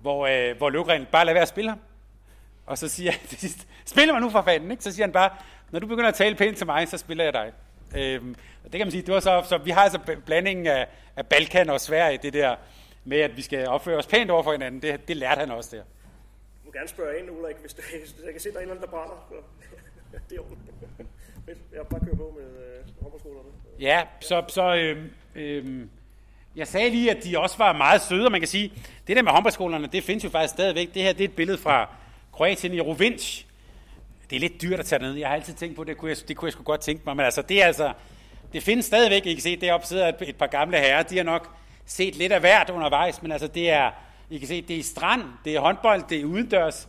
hvor, 0.00 0.26
øh, 0.26 0.56
hvor 0.56 0.70
Løvgren 0.70 1.06
bare 1.12 1.24
lader 1.24 1.34
være 1.34 1.42
at 1.42 1.48
spille 1.48 1.70
ham. 1.70 1.80
Og 2.70 2.78
så 2.78 2.88
siger 2.88 3.10
han 3.10 3.20
til 3.28 3.38
sidst, 3.38 3.68
spiller 3.84 4.14
mig 4.14 4.20
nu 4.20 4.30
for 4.30 4.42
fanden, 4.42 4.70
ikke? 4.70 4.84
Så 4.84 4.92
siger 4.92 5.06
han 5.06 5.12
bare, 5.12 5.30
når 5.70 5.80
du 5.80 5.86
begynder 5.86 6.08
at 6.08 6.14
tale 6.14 6.34
pænt 6.34 6.56
til 6.56 6.66
mig, 6.66 6.88
så 6.88 6.98
spiller 6.98 7.24
jeg 7.24 7.32
dig. 7.32 7.52
Øhm, 7.96 8.34
og 8.64 8.72
det 8.72 8.78
kan 8.78 8.86
man 8.86 8.90
sige, 8.90 9.02
det 9.02 9.14
var 9.14 9.20
så, 9.20 9.42
så 9.48 9.58
vi 9.58 9.70
har 9.70 9.80
altså 9.80 9.98
blandingen 10.26 10.66
af, 10.66 10.86
af 11.16 11.26
Balkan 11.26 11.70
og 11.70 11.80
Sverige, 11.80 12.18
det 12.22 12.32
der 12.32 12.56
med, 13.04 13.20
at 13.20 13.36
vi 13.36 13.42
skal 13.42 13.68
opføre 13.68 13.98
os 13.98 14.06
pænt 14.06 14.30
over 14.30 14.42
for 14.42 14.52
hinanden, 14.52 14.82
det, 14.82 15.08
det 15.08 15.16
lærte 15.16 15.38
han 15.38 15.50
også 15.50 15.76
der. 15.76 15.82
Du 15.82 16.64
må 16.64 16.72
gerne 16.72 16.88
spørge 16.88 17.18
ind, 17.18 17.30
Ulrik, 17.30 17.56
hvis, 17.56 17.74
du, 17.74 17.82
hvis 18.00 18.14
jeg 18.24 18.32
kan 18.32 18.40
se, 18.40 18.48
der 18.48 18.56
er 18.56 18.58
en 18.58 18.62
eller 18.62 18.74
anden, 18.74 18.84
der 18.84 18.90
brænder. 18.90 19.44
det 20.30 20.36
er 20.36 20.40
ordentligt. 20.40 21.58
Jeg 21.72 21.86
bare 21.86 22.00
kører 22.00 22.16
på 22.16 22.34
med 22.38 22.44
øh, 22.44 23.02
håndboldskolerne. 23.02 23.48
Ja, 23.80 24.02
så, 24.20 24.44
så 24.48 24.74
øh, 24.74 25.04
øh, 25.34 25.86
jeg 26.56 26.68
sagde 26.68 26.90
lige, 26.90 27.10
at 27.10 27.24
de 27.24 27.38
også 27.38 27.58
var 27.58 27.72
meget 27.72 28.02
søde, 28.02 28.24
og 28.24 28.32
man 28.32 28.40
kan 28.40 28.48
sige, 28.48 28.72
det 29.06 29.16
der 29.16 29.22
med 29.22 29.32
håndboldskolerne, 29.32 29.86
det 29.86 30.04
findes 30.04 30.24
jo 30.24 30.30
faktisk 30.30 30.52
stadigvæk. 30.52 30.94
Det 30.94 31.02
her 31.02 31.12
det 31.12 31.24
er 31.24 31.28
et 31.28 31.36
billede 31.36 31.58
fra 31.58 31.88
Kroatien 32.40 32.74
i 32.74 32.80
Rovinj. 32.80 33.44
Det 34.30 34.36
er 34.36 34.40
lidt 34.40 34.62
dyrt 34.62 34.80
at 34.80 34.86
tage 34.86 35.02
ned. 35.02 35.14
Jeg 35.14 35.28
har 35.28 35.34
altid 35.34 35.54
tænkt 35.54 35.76
på, 35.76 35.84
det 35.84 35.96
kunne 35.96 36.08
jeg, 36.08 36.16
det 36.28 36.36
kunne 36.36 36.46
jeg 36.46 36.52
sgu 36.52 36.62
godt 36.62 36.80
tænke 36.80 37.02
mig. 37.06 37.16
Men 37.16 37.24
altså, 37.24 37.42
det 37.42 37.62
er 37.62 37.66
altså, 37.66 37.92
det 38.52 38.62
findes 38.62 38.86
stadigvæk. 38.86 39.26
I 39.26 39.34
kan 39.34 39.42
se, 39.42 39.56
deroppe 39.56 39.86
sidder 39.86 40.08
et, 40.08 40.14
et 40.20 40.36
par 40.36 40.46
gamle 40.46 40.78
herrer. 40.78 41.02
De 41.02 41.16
har 41.16 41.24
nok 41.24 41.50
set 41.86 42.16
lidt 42.16 42.32
af 42.32 42.40
hvert 42.40 42.70
undervejs, 42.70 43.22
men 43.22 43.32
altså, 43.32 43.46
det 43.46 43.70
er, 43.70 43.90
I 44.30 44.38
kan 44.38 44.48
se, 44.48 44.62
det 44.62 44.78
er 44.78 44.82
strand, 44.82 45.22
det 45.44 45.56
er 45.56 45.60
håndbold, 45.60 46.02
det 46.08 46.20
er 46.20 46.24
udendørs. 46.24 46.88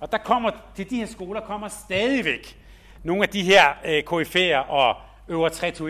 Og 0.00 0.12
der 0.12 0.18
kommer, 0.18 0.50
til 0.76 0.90
de 0.90 0.96
her 0.96 1.06
skoler 1.06 1.40
kommer 1.40 1.68
stadigvæk 1.68 2.58
nogle 3.02 3.22
af 3.22 3.28
de 3.28 3.42
her 3.42 3.68
øh, 3.84 4.02
KF'er 4.10 4.70
og 4.70 4.96
øver 5.28 5.48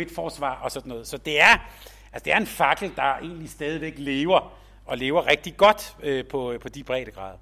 3-2-1 0.08 0.14
forsvar 0.14 0.60
og 0.62 0.70
sådan 0.70 0.88
noget. 0.88 1.06
Så 1.06 1.16
det 1.16 1.40
er, 1.40 1.68
altså 2.12 2.24
det 2.24 2.32
er 2.32 2.36
en 2.36 2.46
fakkel, 2.46 2.92
der 2.96 3.02
egentlig 3.02 3.50
stadigvæk 3.50 3.94
lever, 3.96 4.52
og 4.86 4.98
lever 4.98 5.26
rigtig 5.26 5.56
godt 5.56 5.96
øh, 6.02 6.24
på, 6.26 6.52
øh, 6.52 6.60
på 6.60 6.68
de 6.68 6.84
breddegrader. 6.84 7.38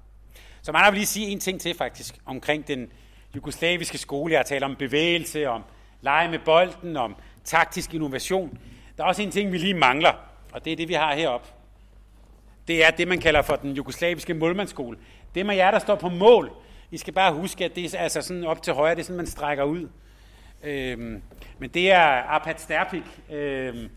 Så 0.61 0.71
man 0.71 0.85
vil 0.85 0.93
lige 0.93 1.05
sige 1.05 1.27
en 1.27 1.39
ting 1.39 1.61
til 1.61 1.75
faktisk, 1.75 2.15
omkring 2.25 2.67
den 2.67 2.91
jugoslaviske 3.35 3.97
skole. 3.97 4.33
Jeg 4.33 4.45
taler 4.45 4.67
om 4.67 4.75
bevægelse, 4.75 5.49
om 5.49 5.63
lege 6.01 6.31
med 6.31 6.39
bolden, 6.39 6.97
om 6.97 7.15
taktisk 7.43 7.93
innovation. 7.93 8.57
Der 8.97 9.03
er 9.03 9.07
også 9.07 9.21
en 9.21 9.31
ting, 9.31 9.51
vi 9.51 9.57
lige 9.57 9.73
mangler, 9.73 10.13
og 10.51 10.65
det 10.65 10.73
er 10.73 10.77
det, 10.77 10.87
vi 10.87 10.93
har 10.93 11.15
heroppe. 11.15 11.47
Det 12.67 12.85
er 12.85 12.91
det, 12.91 13.07
man 13.07 13.19
kalder 13.19 13.41
for 13.41 13.55
den 13.55 13.71
jugoslaviske 13.71 14.33
målmandsskole. 14.33 14.97
Det 15.35 15.45
med 15.45 15.55
jer, 15.55 15.71
der 15.71 15.79
står 15.79 15.95
på 15.95 16.09
mål, 16.09 16.51
I 16.91 16.97
skal 16.97 17.13
bare 17.13 17.33
huske, 17.33 17.65
at 17.65 17.75
det 17.75 17.93
er 17.93 17.99
altså 17.99 18.21
sådan 18.21 18.43
op 18.43 18.63
til 18.63 18.73
højre, 18.73 18.95
det 18.95 19.01
er 19.01 19.03
sådan, 19.03 19.17
man 19.17 19.27
strækker 19.27 19.63
ud. 19.63 19.89
Øhm, 20.63 21.21
men 21.59 21.69
det 21.69 21.91
er 21.91 22.01
Arpat 22.01 22.61
Sterpik. 22.61 23.03
Øhm, 23.31 23.89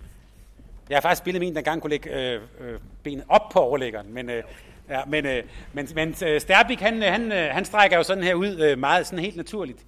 jeg 0.88 0.96
har 0.96 1.00
faktisk 1.00 1.18
spillet 1.18 1.40
med 1.40 1.48
en, 1.48 1.54
der 1.54 1.60
engang 1.60 1.80
kunne 1.80 1.90
lægge 1.90 2.10
øh, 2.10 2.42
øh, 2.60 2.80
benet 3.02 3.24
op 3.28 3.48
på 3.52 3.60
overlæggeren, 3.60 4.14
men, 4.14 4.30
øh, 4.30 4.42
ja, 4.88 5.00
men, 5.06 5.26
øh, 5.26 5.42
men, 5.72 5.88
men 5.94 6.14
øh, 6.24 6.40
Sterbik, 6.40 6.80
han, 6.80 7.02
øh, 7.02 7.12
han, 7.12 7.32
øh, 7.32 7.50
han 7.50 7.64
strækker 7.64 7.96
jo 7.96 8.02
sådan 8.02 8.24
her 8.24 8.34
ud 8.34 8.60
øh, 8.60 8.78
meget 8.78 9.06
sådan 9.06 9.24
helt 9.24 9.36
naturligt. 9.36 9.78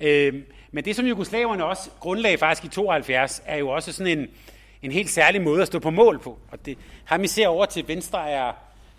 Øh, 0.00 0.34
men 0.72 0.84
det, 0.84 0.96
som 0.96 1.06
jugoslaverne 1.06 1.64
også 1.64 1.90
grundlagde 2.00 2.38
faktisk 2.38 2.64
i 2.64 2.68
72, 2.68 3.42
er 3.46 3.56
jo 3.56 3.68
også 3.68 3.92
sådan 3.92 4.18
en, 4.18 4.28
en 4.82 4.92
helt 4.92 5.10
særlig 5.10 5.42
måde 5.42 5.62
at 5.62 5.66
stå 5.66 5.78
på 5.78 5.90
mål 5.90 6.18
på. 6.18 6.38
Og 6.50 6.66
det, 6.66 6.78
ham 7.04 7.24
I 7.24 7.26
ser 7.26 7.48
over 7.48 7.66
til 7.66 7.88
venstre 7.88 8.30
er 8.30 8.52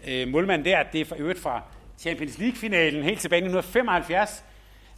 øh, 0.08 0.28
målmanden 0.28 0.66
der, 0.66 0.84
det 0.84 1.02
er 1.02 1.06
for 1.06 1.16
øvrigt 1.20 1.40
fra 1.40 1.62
Champions 2.00 2.38
League-finalen 2.38 3.04
helt 3.04 3.20
tilbage 3.20 3.40
i 3.40 3.46
1975. 3.46 4.44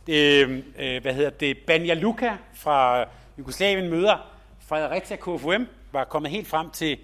Det, 0.07 0.47
øh, 0.79 1.01
hvad 1.01 1.13
hedder 1.13 1.29
det, 1.29 1.57
Banja 1.57 1.93
Luka 1.93 2.31
fra 2.53 3.05
Jugoslavien 3.37 3.89
møder 3.89 4.35
Fredericia 4.67 5.15
KFUM, 5.15 5.67
var 5.91 6.03
kommet 6.03 6.31
helt 6.31 6.47
frem 6.47 6.69
til 6.69 6.97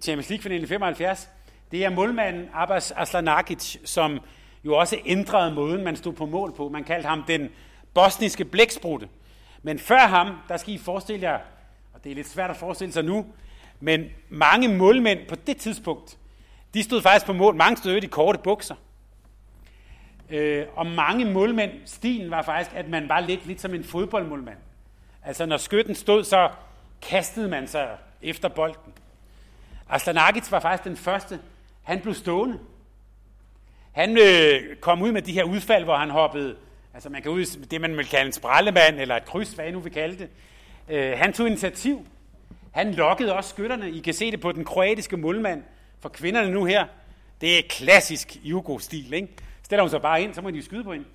Champions 0.00 0.30
League-finalen 0.30 0.64
i 0.64 0.66
75. 0.66 1.28
Det 1.70 1.84
er 1.84 1.90
målmanden 1.90 2.48
Abbas 2.54 2.92
Aslanagic, 2.92 3.76
som 3.84 4.20
jo 4.64 4.76
også 4.76 4.98
ændrede 5.06 5.54
måden, 5.54 5.84
man 5.84 5.96
stod 5.96 6.12
på 6.12 6.26
mål 6.26 6.54
på. 6.56 6.68
Man 6.68 6.84
kaldte 6.84 7.08
ham 7.08 7.22
den 7.22 7.48
bosniske 7.94 8.44
blæksprutte. 8.44 9.08
Men 9.62 9.78
før 9.78 9.98
ham, 9.98 10.36
der 10.48 10.56
skal 10.56 10.74
I 10.74 10.78
forestille 10.78 11.22
jer, 11.22 11.38
og 11.94 12.04
det 12.04 12.12
er 12.12 12.14
lidt 12.14 12.28
svært 12.28 12.50
at 12.50 12.56
forestille 12.56 12.92
sig 12.92 13.04
nu, 13.04 13.26
men 13.80 14.04
mange 14.28 14.68
målmænd 14.68 15.18
på 15.28 15.34
det 15.34 15.56
tidspunkt, 15.56 16.18
de 16.74 16.82
stod 16.82 17.02
faktisk 17.02 17.26
på 17.26 17.32
mål. 17.32 17.54
Mange 17.54 17.76
stod 17.76 17.96
i 17.96 18.06
korte 18.06 18.38
bukser. 18.38 18.74
Øh, 20.30 20.66
og 20.76 20.86
mange 20.86 21.24
målmænd, 21.24 21.72
stilen 21.84 22.30
var 22.30 22.42
faktisk, 22.42 22.76
at 22.76 22.88
man 22.88 23.08
var 23.08 23.20
lidt, 23.20 23.46
lidt 23.46 23.60
som 23.60 23.74
en 23.74 23.84
fodboldmålmand. 23.84 24.58
Altså 25.24 25.46
når 25.46 25.56
skytten 25.56 25.94
stod, 25.94 26.24
så 26.24 26.50
kastede 27.02 27.48
man 27.48 27.68
sig 27.68 27.88
efter 28.22 28.48
bolden. 28.48 28.92
Aslanagic 29.88 30.52
var 30.52 30.60
faktisk 30.60 30.84
den 30.84 30.96
første. 30.96 31.40
Han 31.88 32.00
blev 32.00 32.14
stående. 32.14 32.58
Han 33.92 34.18
øh, 34.18 34.76
kom 34.76 35.02
ud 35.02 35.12
med 35.12 35.22
de 35.22 35.32
her 35.32 35.44
udfald, 35.44 35.84
hvor 35.84 35.96
han 35.96 36.10
hoppede, 36.10 36.56
altså 36.94 37.08
man 37.08 37.22
kan 37.22 37.30
ud 37.30 37.66
det, 37.66 37.80
man 37.80 37.96
vil 37.96 38.06
kalde 38.06 38.26
en 38.26 38.32
sprællemand, 38.32 39.00
eller 39.00 39.16
et 39.16 39.24
kryds, 39.24 39.52
hvad 39.52 39.66
I 39.66 39.70
nu 39.70 39.80
vil 39.80 39.92
kalde 39.92 40.18
det. 40.18 40.28
Øh, 40.88 41.18
han 41.18 41.32
tog 41.32 41.46
initiativ. 41.46 42.06
Han 42.72 42.94
lokkede 42.94 43.34
også 43.34 43.50
skytterne. 43.50 43.90
I 43.90 43.98
kan 43.98 44.14
se 44.14 44.30
det 44.30 44.40
på 44.40 44.52
den 44.52 44.64
kroatiske 44.64 45.16
målmand 45.16 45.62
for 46.00 46.08
kvinderne 46.08 46.50
nu 46.50 46.64
her. 46.64 46.86
Det 47.40 47.58
er 47.58 47.62
klassisk 47.68 48.36
Jugo-stil, 48.42 49.12
ikke? 49.12 49.28
Stiller 49.62 49.82
hun 49.82 49.90
sig 49.90 50.02
bare 50.02 50.22
ind, 50.22 50.34
så 50.34 50.42
må 50.42 50.50
de 50.50 50.62
skyde 50.62 50.84
på 50.84 50.92
hende. 50.92 51.06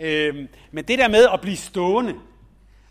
Øh, 0.00 0.48
men 0.70 0.84
det 0.84 0.98
der 0.98 1.08
med 1.08 1.28
at 1.32 1.40
blive 1.40 1.56
stående 1.56 2.14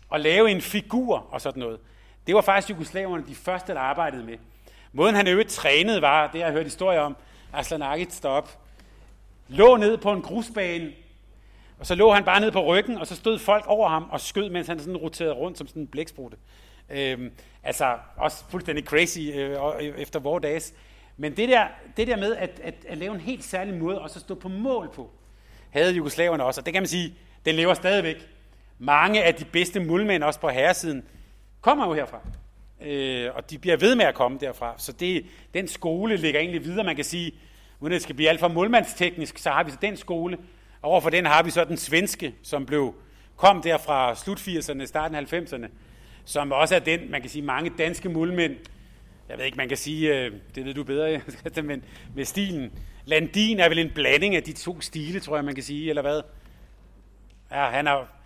og 0.08 0.20
lave 0.20 0.50
en 0.50 0.60
figur 0.60 1.26
og 1.30 1.40
sådan 1.40 1.60
noget, 1.60 1.80
det 2.26 2.34
var 2.34 2.40
faktisk 2.40 2.70
jugoslaverne 2.70 3.24
de 3.28 3.34
første, 3.34 3.72
der 3.74 3.80
arbejdede 3.80 4.24
med. 4.24 4.36
Måden 4.92 5.14
han 5.14 5.28
øvrigt 5.28 5.48
trænede 5.48 6.02
var, 6.02 6.30
det 6.32 6.40
har 6.40 6.46
jeg 6.46 6.52
hørt 6.52 6.64
historier 6.64 7.00
om, 7.00 7.16
Aslan 7.52 7.82
Agic 7.82 8.12
stop, 8.12 8.58
lå 9.48 9.76
ned 9.76 9.96
på 9.96 10.12
en 10.12 10.22
grusbane, 10.22 10.92
og 11.78 11.86
så 11.86 11.94
lå 11.94 12.12
han 12.12 12.24
bare 12.24 12.40
ned 12.40 12.50
på 12.50 12.64
ryggen, 12.64 12.98
og 12.98 13.06
så 13.06 13.16
stod 13.16 13.38
folk 13.38 13.64
over 13.66 13.88
ham 13.88 14.08
og 14.10 14.20
skød, 14.20 14.50
mens 14.50 14.66
han 14.66 14.78
sådan 14.78 14.96
roterede 14.96 15.32
rundt 15.32 15.58
som 15.58 15.66
sådan 15.66 15.82
en 15.82 15.88
blæksprutte. 15.88 16.36
Øhm, 16.90 17.32
altså 17.62 17.96
også 18.16 18.44
fuldstændig 18.48 18.84
crazy 18.84 19.18
øh, 19.18 19.50
øh 19.80 19.98
efter 19.98 20.20
vores 20.20 20.42
dages. 20.42 20.74
Men 21.16 21.36
det 21.36 21.48
der, 21.48 21.66
det 21.96 22.06
der 22.06 22.16
med 22.16 22.36
at, 22.36 22.60
at, 22.62 22.74
at 22.88 22.98
lave 22.98 23.14
en 23.14 23.20
helt 23.20 23.44
særlig 23.44 23.74
måde, 23.74 24.00
og 24.00 24.10
så 24.10 24.20
stå 24.20 24.34
på 24.34 24.48
mål 24.48 24.90
på, 24.94 25.10
havde 25.70 25.92
jugoslaverne 25.92 26.44
også, 26.44 26.60
og 26.60 26.66
det 26.66 26.74
kan 26.74 26.82
man 26.82 26.88
sige, 26.88 27.14
den 27.44 27.54
lever 27.54 27.74
stadigvæk. 27.74 28.28
Mange 28.78 29.24
af 29.24 29.34
de 29.34 29.44
bedste 29.44 29.80
muldmænd, 29.80 30.24
også 30.24 30.40
på 30.40 30.48
herresiden, 30.48 31.04
kommer 31.60 31.86
jo 31.86 31.94
herfra 31.94 32.20
øh, 32.82 33.30
og 33.34 33.50
de 33.50 33.58
bliver 33.58 33.76
ved 33.76 33.94
med 33.94 34.04
at 34.04 34.14
komme 34.14 34.38
derfra. 34.40 34.74
Så 34.78 34.92
det, 34.92 35.26
den 35.54 35.68
skole 35.68 36.16
ligger 36.16 36.40
egentlig 36.40 36.64
videre, 36.64 36.84
man 36.84 36.96
kan 36.96 37.04
sige, 37.04 37.32
uden 37.80 37.92
at 37.92 37.94
det 37.94 38.02
skal 38.02 38.14
blive 38.14 38.28
alt 38.28 38.40
for 38.40 38.48
målmandsteknisk, 38.48 39.38
så 39.38 39.50
har 39.50 39.64
vi 39.64 39.70
så 39.70 39.76
den 39.82 39.96
skole, 39.96 40.38
og 40.82 40.90
overfor 40.90 41.10
den 41.10 41.26
har 41.26 41.42
vi 41.42 41.50
så 41.50 41.64
den 41.64 41.76
svenske, 41.76 42.34
som 42.42 42.66
blev 42.66 42.94
kom 43.36 43.62
der 43.62 43.78
fra 43.78 44.14
slut 44.14 44.38
80'erne, 44.38 44.86
starten 44.86 45.16
af 45.16 45.32
90'erne, 45.32 45.66
som 46.24 46.52
også 46.52 46.74
er 46.74 46.78
den, 46.78 47.10
man 47.10 47.20
kan 47.20 47.30
sige, 47.30 47.42
mange 47.42 47.72
danske 47.78 48.08
målmænd, 48.08 48.56
jeg 49.28 49.38
ved 49.38 49.44
ikke, 49.44 49.56
man 49.56 49.68
kan 49.68 49.76
sige, 49.76 50.18
øh, 50.18 50.32
det 50.54 50.64
ved 50.64 50.74
du 50.74 50.84
bedre, 50.84 51.20
men 51.62 51.84
med 52.14 52.24
stilen. 52.24 52.72
Landin 53.04 53.60
er 53.60 53.68
vel 53.68 53.78
en 53.78 53.90
blanding 53.94 54.36
af 54.36 54.42
de 54.42 54.52
to 54.52 54.80
stile, 54.80 55.20
tror 55.20 55.36
jeg, 55.36 55.44
man 55.44 55.54
kan 55.54 55.64
sige, 55.64 55.88
eller 55.88 56.02
hvad? 56.02 56.22
Ja, 57.50 57.70
han 57.70 57.86
har 57.86 58.19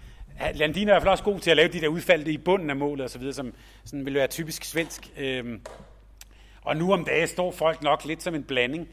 Landin 0.54 0.88
er 0.88 0.92
i 0.92 0.94
hvert 0.94 1.02
fald 1.02 1.10
også 1.10 1.24
god 1.24 1.40
til 1.40 1.50
at 1.50 1.56
lave 1.56 1.68
de 1.68 1.80
der 1.80 1.88
udfald 1.88 2.26
i 2.26 2.38
bunden 2.38 2.70
af 2.70 2.76
målet 2.76 3.04
og 3.04 3.10
så 3.10 3.18
videre, 3.18 3.34
som 3.34 3.54
sådan 3.84 4.06
vil 4.06 4.14
være 4.14 4.26
typisk 4.26 4.64
svensk. 4.64 5.10
Øhm, 5.16 5.60
og 6.62 6.76
nu 6.76 6.92
om 6.92 7.04
dagen 7.04 7.28
står 7.28 7.50
folk 7.50 7.82
nok 7.82 8.04
lidt 8.04 8.22
som 8.22 8.34
en 8.34 8.44
blanding. 8.44 8.88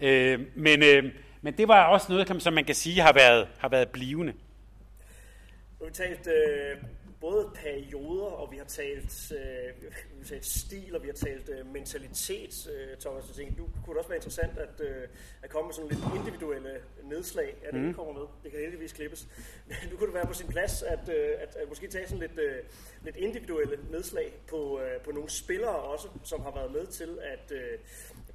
Øh, 0.00 0.40
men, 0.54 0.82
øh, 0.82 1.04
men 1.42 1.56
det 1.58 1.68
var 1.68 1.84
også 1.84 2.06
noget, 2.12 2.42
som 2.42 2.52
man 2.52 2.64
kan 2.64 2.74
sige 2.74 3.00
har 3.00 3.12
været, 3.12 3.48
har 3.58 3.68
været 3.68 3.88
blivende. 3.88 4.32
Nu 4.32 5.84
har 5.84 5.86
vi 5.86 5.92
talt 5.92 6.26
øh, 6.26 6.76
både 7.20 7.50
perioder, 7.54 8.24
og 8.24 8.52
vi 8.52 8.56
har 8.56 8.64
talt, 8.64 9.32
øh, 9.32 9.82
vi 9.82 10.18
har 10.18 10.24
talt 10.24 10.46
stil, 10.46 10.96
og 10.96 11.02
vi 11.02 11.08
har 11.08 11.14
talt 11.14 11.48
øh, 11.48 11.66
mentalitet, 11.66 12.70
øh, 12.74 12.96
Thomas. 12.98 13.28
Jeg 13.28 13.36
tænkte, 13.36 13.62
du 13.62 13.68
kunne 13.84 13.94
det 13.94 13.98
også 13.98 14.08
være 14.08 14.16
interessant 14.16 14.58
at, 14.58 14.80
øh, 14.80 15.08
at 15.42 15.50
komme 15.50 15.68
med 15.68 15.74
sådan 15.74 15.90
lidt 15.90 16.00
individuelle 16.16 16.80
nedslag, 17.04 17.56
at 17.64 17.74
det 17.74 17.82
mm. 17.82 17.94
kommer 17.94 18.12
med. 18.12 18.22
Det 18.42 18.50
kan 18.50 18.60
heldigvis 18.60 18.92
klippes. 18.92 19.28
nu 19.90 19.96
kunne 19.96 20.06
det 20.06 20.14
være 20.14 20.26
på 20.26 20.32
sin 20.32 20.48
plads 20.48 20.82
at, 20.82 21.08
øh, 21.08 21.30
at, 21.38 21.56
at 21.56 21.68
måske 21.68 21.88
tage 21.88 22.08
sådan 22.08 22.20
lidt, 22.20 22.38
øh, 22.38 22.56
lidt 23.02 23.16
individuelle 23.16 23.78
nedslag 23.90 24.32
på, 24.46 24.80
øh, 24.80 25.00
på 25.00 25.10
nogle 25.10 25.30
spillere 25.30 25.76
også, 25.76 26.08
som 26.24 26.40
har 26.40 26.54
været 26.54 26.72
med 26.72 26.86
til 26.86 27.18
at 27.22 27.52
øh, 27.52 27.78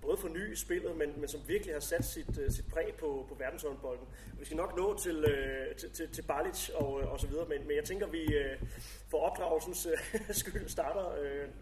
både 0.05 0.17
forny 0.17 0.53
spillet, 0.55 0.91
men, 0.97 1.09
men 1.17 1.27
som 1.29 1.39
virkelig 1.47 1.73
har 1.75 1.79
sat 1.79 2.05
sit, 2.05 2.29
uh, 2.29 2.53
sit 2.55 2.67
præg 2.73 2.87
på, 2.99 3.25
på 3.29 3.35
verdenshåndbolden. 3.39 4.07
Vi 4.39 4.45
skal 4.45 4.57
nok 4.57 4.77
nå 4.77 4.97
til, 4.97 5.17
uh, 5.17 5.75
til, 5.79 5.89
til, 5.97 6.07
til 6.15 6.21
Balic 6.21 6.69
og, 6.69 6.91
og 6.93 7.19
så 7.19 7.27
videre, 7.27 7.45
men, 7.49 7.67
men 7.67 7.77
jeg 7.77 7.83
tænker, 7.83 8.07
vi 8.07 8.23
uh, 8.25 8.67
for 9.11 9.17
opdragelsens 9.17 9.85
uh, 9.85 10.35
skyld 10.41 10.67
starter, 10.69 11.05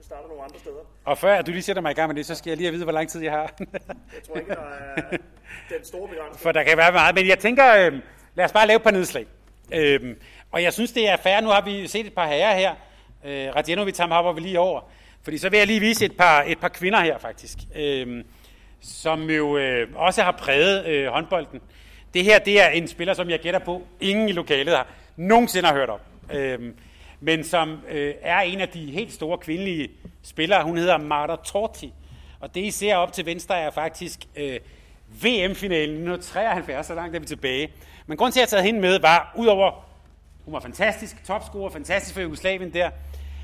starter 0.02 0.28
nogle 0.28 0.44
andre 0.44 0.60
steder. 0.60 0.84
Og 1.06 1.18
før 1.18 1.42
du 1.42 1.52
lige 1.52 1.62
sætter 1.62 1.82
mig 1.82 1.92
i 1.92 1.94
gang 1.94 2.08
med 2.08 2.16
det, 2.16 2.26
så 2.26 2.36
skal 2.36 2.50
jeg 2.50 2.58
lige 2.58 2.72
vide, 2.72 2.84
hvor 2.84 2.94
lang 2.94 3.10
tid 3.10 3.22
jeg 3.22 3.32
har. 3.32 3.54
jeg 3.60 4.24
tror 4.28 4.36
ikke, 4.36 4.52
der 4.52 4.62
er 4.62 5.18
den 5.76 5.84
store 5.84 6.08
begrænsning. 6.08 6.40
For 6.40 6.52
der 6.52 6.64
kan 6.64 6.78
være 6.78 6.92
meget, 6.92 7.16
men 7.16 7.28
jeg 7.28 7.40
tænker, 7.40 7.88
uh, 7.88 7.94
lad 8.36 8.46
os 8.46 8.52
bare 8.52 8.68
lave 8.68 8.78
et 8.78 8.84
par 8.84 8.92
nedslag. 8.92 9.26
Uh, 9.76 10.10
og 10.52 10.64
jeg 10.64 10.74
synes, 10.74 10.92
det 10.92 11.10
er 11.10 11.18
fair. 11.18 11.42
Nu 11.42 11.48
har 11.48 11.62
vi 11.66 11.88
set 11.88 12.06
et 12.06 12.16
par 12.16 12.28
herrer 12.28 12.56
her. 12.56 12.72
Uh, 13.24 13.56
Radjenovic, 13.56 13.98
ham 13.98 14.12
hopper 14.12 14.32
vi 14.34 14.40
lige 14.40 14.60
over. 14.60 14.82
Fordi 15.24 15.38
så 15.38 15.50
vil 15.50 15.58
jeg 15.58 15.68
lige 15.68 15.80
vise 15.80 16.06
et 16.06 16.18
par, 16.18 16.44
et 16.48 16.60
par 16.60 16.68
kvinder 16.68 17.00
her 17.00 17.18
faktisk, 17.18 17.58
øh, 17.76 18.24
som 18.82 19.30
jo 19.30 19.58
øh, 19.58 19.88
også 19.96 20.24
har 20.24 20.32
præget 20.32 20.86
øh, 20.86 21.08
håndbolden. 21.08 21.62
Det 22.14 22.24
her 22.24 22.40
det 22.40 22.62
er 22.62 22.68
en 22.68 22.88
spiller, 22.88 23.14
som 23.14 23.30
jeg 23.30 23.40
gætter 23.40 23.60
på, 23.60 23.82
ingen 24.02 24.30
i 24.30 24.32
lokalet 24.32 24.76
har 24.76 24.88
nogensinde 25.16 25.68
har 25.68 25.76
hørt 25.76 25.90
om. 25.90 26.00
Øh, 26.32 26.74
men 27.20 27.44
som 27.44 27.80
øh, 27.90 28.14
er 28.22 28.40
en 28.40 28.62
af 28.62 28.70
de 28.70 28.92
helt 28.92 29.14
store 29.14 29.38
kvindelige 29.38 29.90
spillere. 30.24 30.64
Hun 30.64 30.78
hedder 30.78 30.98
Marta 30.98 31.36
Torti. 31.36 31.94
Og 32.40 32.56
det, 32.56 32.62
I 32.62 32.72
ser 32.72 32.96
op 32.96 33.14
til 33.14 33.26
venstre, 33.26 33.60
er 33.60 33.72
faktisk 33.72 34.20
øh, 34.36 34.60
VM-finalen 35.24 35.96
1973, 35.96 36.88
så 36.88 36.96
langt 36.96 37.16
er 37.16 37.20
vi 37.20 37.26
tilbage. 37.26 37.70
Men 38.08 38.18
grund 38.18 38.34
til, 38.34 38.40
at 38.40 38.42
jeg 38.42 38.58
har 38.58 38.62
taget 38.62 38.66
hende 38.66 38.82
med, 38.82 39.00
var, 39.00 39.34
udover, 39.38 39.86
hun 40.46 40.54
var 40.54 40.60
fantastisk, 40.60 41.24
topscorer, 41.26 41.70
fantastisk 41.70 42.14
for 42.14 42.22
Jugoslavien 42.22 42.74
der, 42.74 42.90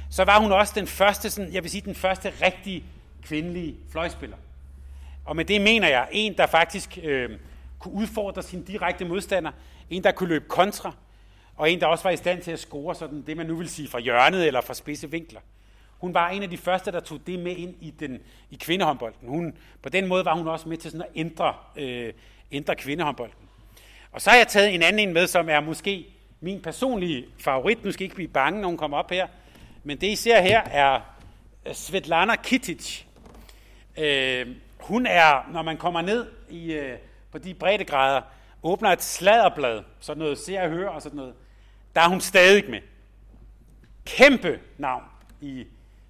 så 0.09 0.23
var 0.23 0.39
hun 0.39 0.51
også 0.51 0.73
den 0.75 0.87
første, 0.87 1.29
sådan, 1.29 1.53
jeg 1.53 1.63
vil 1.63 1.71
sige, 1.71 1.81
den 1.81 1.95
første 1.95 2.33
rigtige 2.41 2.83
kvindelige 3.23 3.75
fløjspiller. 3.91 4.37
Og 5.25 5.35
med 5.35 5.45
det 5.45 5.61
mener 5.61 5.87
jeg, 5.87 6.07
en, 6.11 6.37
der 6.37 6.47
faktisk 6.47 6.99
øh, 7.03 7.29
kunne 7.79 7.93
udfordre 7.93 8.43
sin 8.43 8.63
direkte 8.63 9.05
modstander, 9.05 9.51
en, 9.89 10.03
der 10.03 10.11
kunne 10.11 10.29
løbe 10.29 10.45
kontra, 10.47 10.93
og 11.55 11.71
en, 11.71 11.79
der 11.79 11.87
også 11.87 12.03
var 12.03 12.11
i 12.11 12.17
stand 12.17 12.41
til 12.41 12.51
at 12.51 12.59
score 12.59 12.95
sådan 12.95 13.23
det, 13.27 13.37
man 13.37 13.45
nu 13.45 13.55
vil 13.55 13.69
sige 13.69 13.87
fra 13.87 13.99
hjørnet 13.99 14.47
eller 14.47 14.61
fra 14.61 14.73
spidse 14.73 15.11
vinkler. 15.11 15.39
Hun 15.97 16.13
var 16.13 16.29
en 16.29 16.43
af 16.43 16.49
de 16.49 16.57
første, 16.57 16.91
der 16.91 16.99
tog 16.99 17.19
det 17.27 17.39
med 17.39 17.55
ind 17.55 17.75
i, 17.81 17.93
den, 17.99 18.19
i 18.51 18.55
kvindehåndbolden. 18.55 19.29
Hun, 19.29 19.53
på 19.81 19.89
den 19.89 20.07
måde 20.07 20.25
var 20.25 20.35
hun 20.35 20.47
også 20.47 20.69
med 20.69 20.77
til 20.77 20.91
sådan 20.91 21.01
at 21.01 21.11
ændre, 21.15 21.53
øh, 21.75 22.13
ændre 22.51 22.75
kvindehåndbolden. 22.75 23.35
Og 24.11 24.21
så 24.21 24.29
har 24.29 24.37
jeg 24.37 24.47
taget 24.47 24.75
en 24.75 24.83
anden 24.83 25.07
en 25.07 25.13
med, 25.13 25.27
som 25.27 25.49
er 25.49 25.59
måske 25.59 26.05
min 26.41 26.61
personlige 26.61 27.25
favorit. 27.39 27.85
Nu 27.85 27.91
skal 27.91 28.01
I 28.01 28.05
ikke 28.05 28.15
blive 28.15 28.27
bange, 28.27 28.61
når 28.61 28.67
hun 28.67 28.77
kommer 28.77 28.97
op 28.97 29.11
her. 29.11 29.27
Men 29.83 29.97
det 30.01 30.07
I 30.07 30.15
ser 30.15 30.41
her 30.41 30.61
er 30.61 30.99
øh, 31.65 31.73
Svetlana 31.73 32.35
Kitic. 32.35 33.03
Øh, 33.97 34.47
hun 34.79 35.05
er, 35.05 35.49
når 35.51 35.61
man 35.61 35.77
kommer 35.77 36.01
ned 36.01 36.27
i, 36.49 36.73
øh, 36.73 36.97
på 37.31 37.37
de 37.37 37.53
breddegrader, 37.53 38.21
åbner 38.63 38.89
et 38.89 39.03
sladderblad, 39.03 39.83
sådan 39.99 40.19
noget 40.19 40.37
ser 40.37 40.61
og 40.61 40.69
hører 40.69 40.89
og 40.89 41.01
sådan 41.01 41.17
noget, 41.17 41.33
der 41.95 42.01
er 42.01 42.07
hun 42.07 42.21
stadig 42.21 42.69
med. 42.69 42.79
Kæmpe 44.05 44.59
navn. 44.77 45.03
I, 45.41 45.65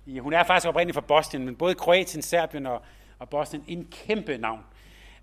i, 0.06 0.20
hun 0.20 0.34
er 0.34 0.44
faktisk 0.44 0.68
oprindeligt 0.68 0.96
fra 0.96 1.02
Bosnien, 1.02 1.46
men 1.46 1.56
både 1.56 1.76
Kroatien, 1.76 2.22
Serbien 2.22 2.66
og, 2.66 2.82
og 3.20 3.30
Bosnien, 3.30 3.64
en 3.68 3.88
kæmpe 4.06 4.38
navn. 4.38 4.60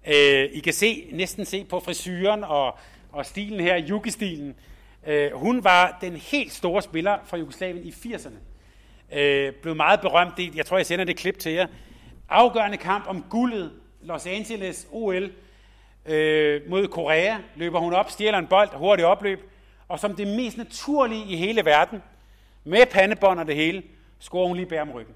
Øh, 0.07 0.49
I 0.53 0.61
kan 0.61 0.73
se, 0.73 1.09
næsten 1.13 1.45
se 1.45 1.65
på 1.65 1.81
frisyren 1.81 2.45
og, 2.45 2.79
og 3.13 3.27
stilen 3.27 3.61
her, 3.61 3.89
yuki-stilen, 3.89 4.55
Øh, 5.07 5.33
hun 5.33 5.65
var 5.65 5.99
den 6.01 6.17
helt 6.17 6.53
store 6.53 6.83
spiller 6.83 7.19
fra 7.25 7.37
Jugoslavien 7.37 7.85
i 7.85 7.91
80'erne. 7.91 8.37
Øh, 9.19 9.53
blev 9.53 9.77
meget 9.77 10.01
berømt. 10.01 10.57
Jeg 10.57 10.67
tror, 10.67 10.77
jeg 10.77 10.87
sender 10.87 11.05
det 11.05 11.17
klip 11.17 11.39
til 11.39 11.53
jer. 11.53 11.67
Afgørende 12.29 12.77
kamp 12.77 13.07
om 13.07 13.25
guldet. 13.31 13.73
Los 14.03 14.27
Angeles 14.27 14.89
OL 14.91 15.31
øh, 16.07 16.71
mod 16.71 16.89
Korea. 16.89 17.37
Løber 17.57 17.81
hun 17.81 17.93
op, 17.93 18.11
stjæler 18.11 18.39
en 18.39 18.47
bold, 18.47 18.69
hurtigt 18.75 19.07
opløb. 19.07 19.51
Og 19.89 20.01
som 20.01 20.17
det 20.17 20.27
mest 20.27 20.57
naturlige 20.57 21.25
i 21.27 21.37
hele 21.37 21.65
verden, 21.65 22.03
med 22.65 22.87
pandebånd 22.87 23.41
og 23.41 23.47
det 23.47 23.57
hele, 23.57 23.83
scorer 24.19 24.49
hun 24.49 24.57
lige 24.57 24.67
bær 24.67 24.83
om 24.83 24.91
ryggen. 24.91 25.15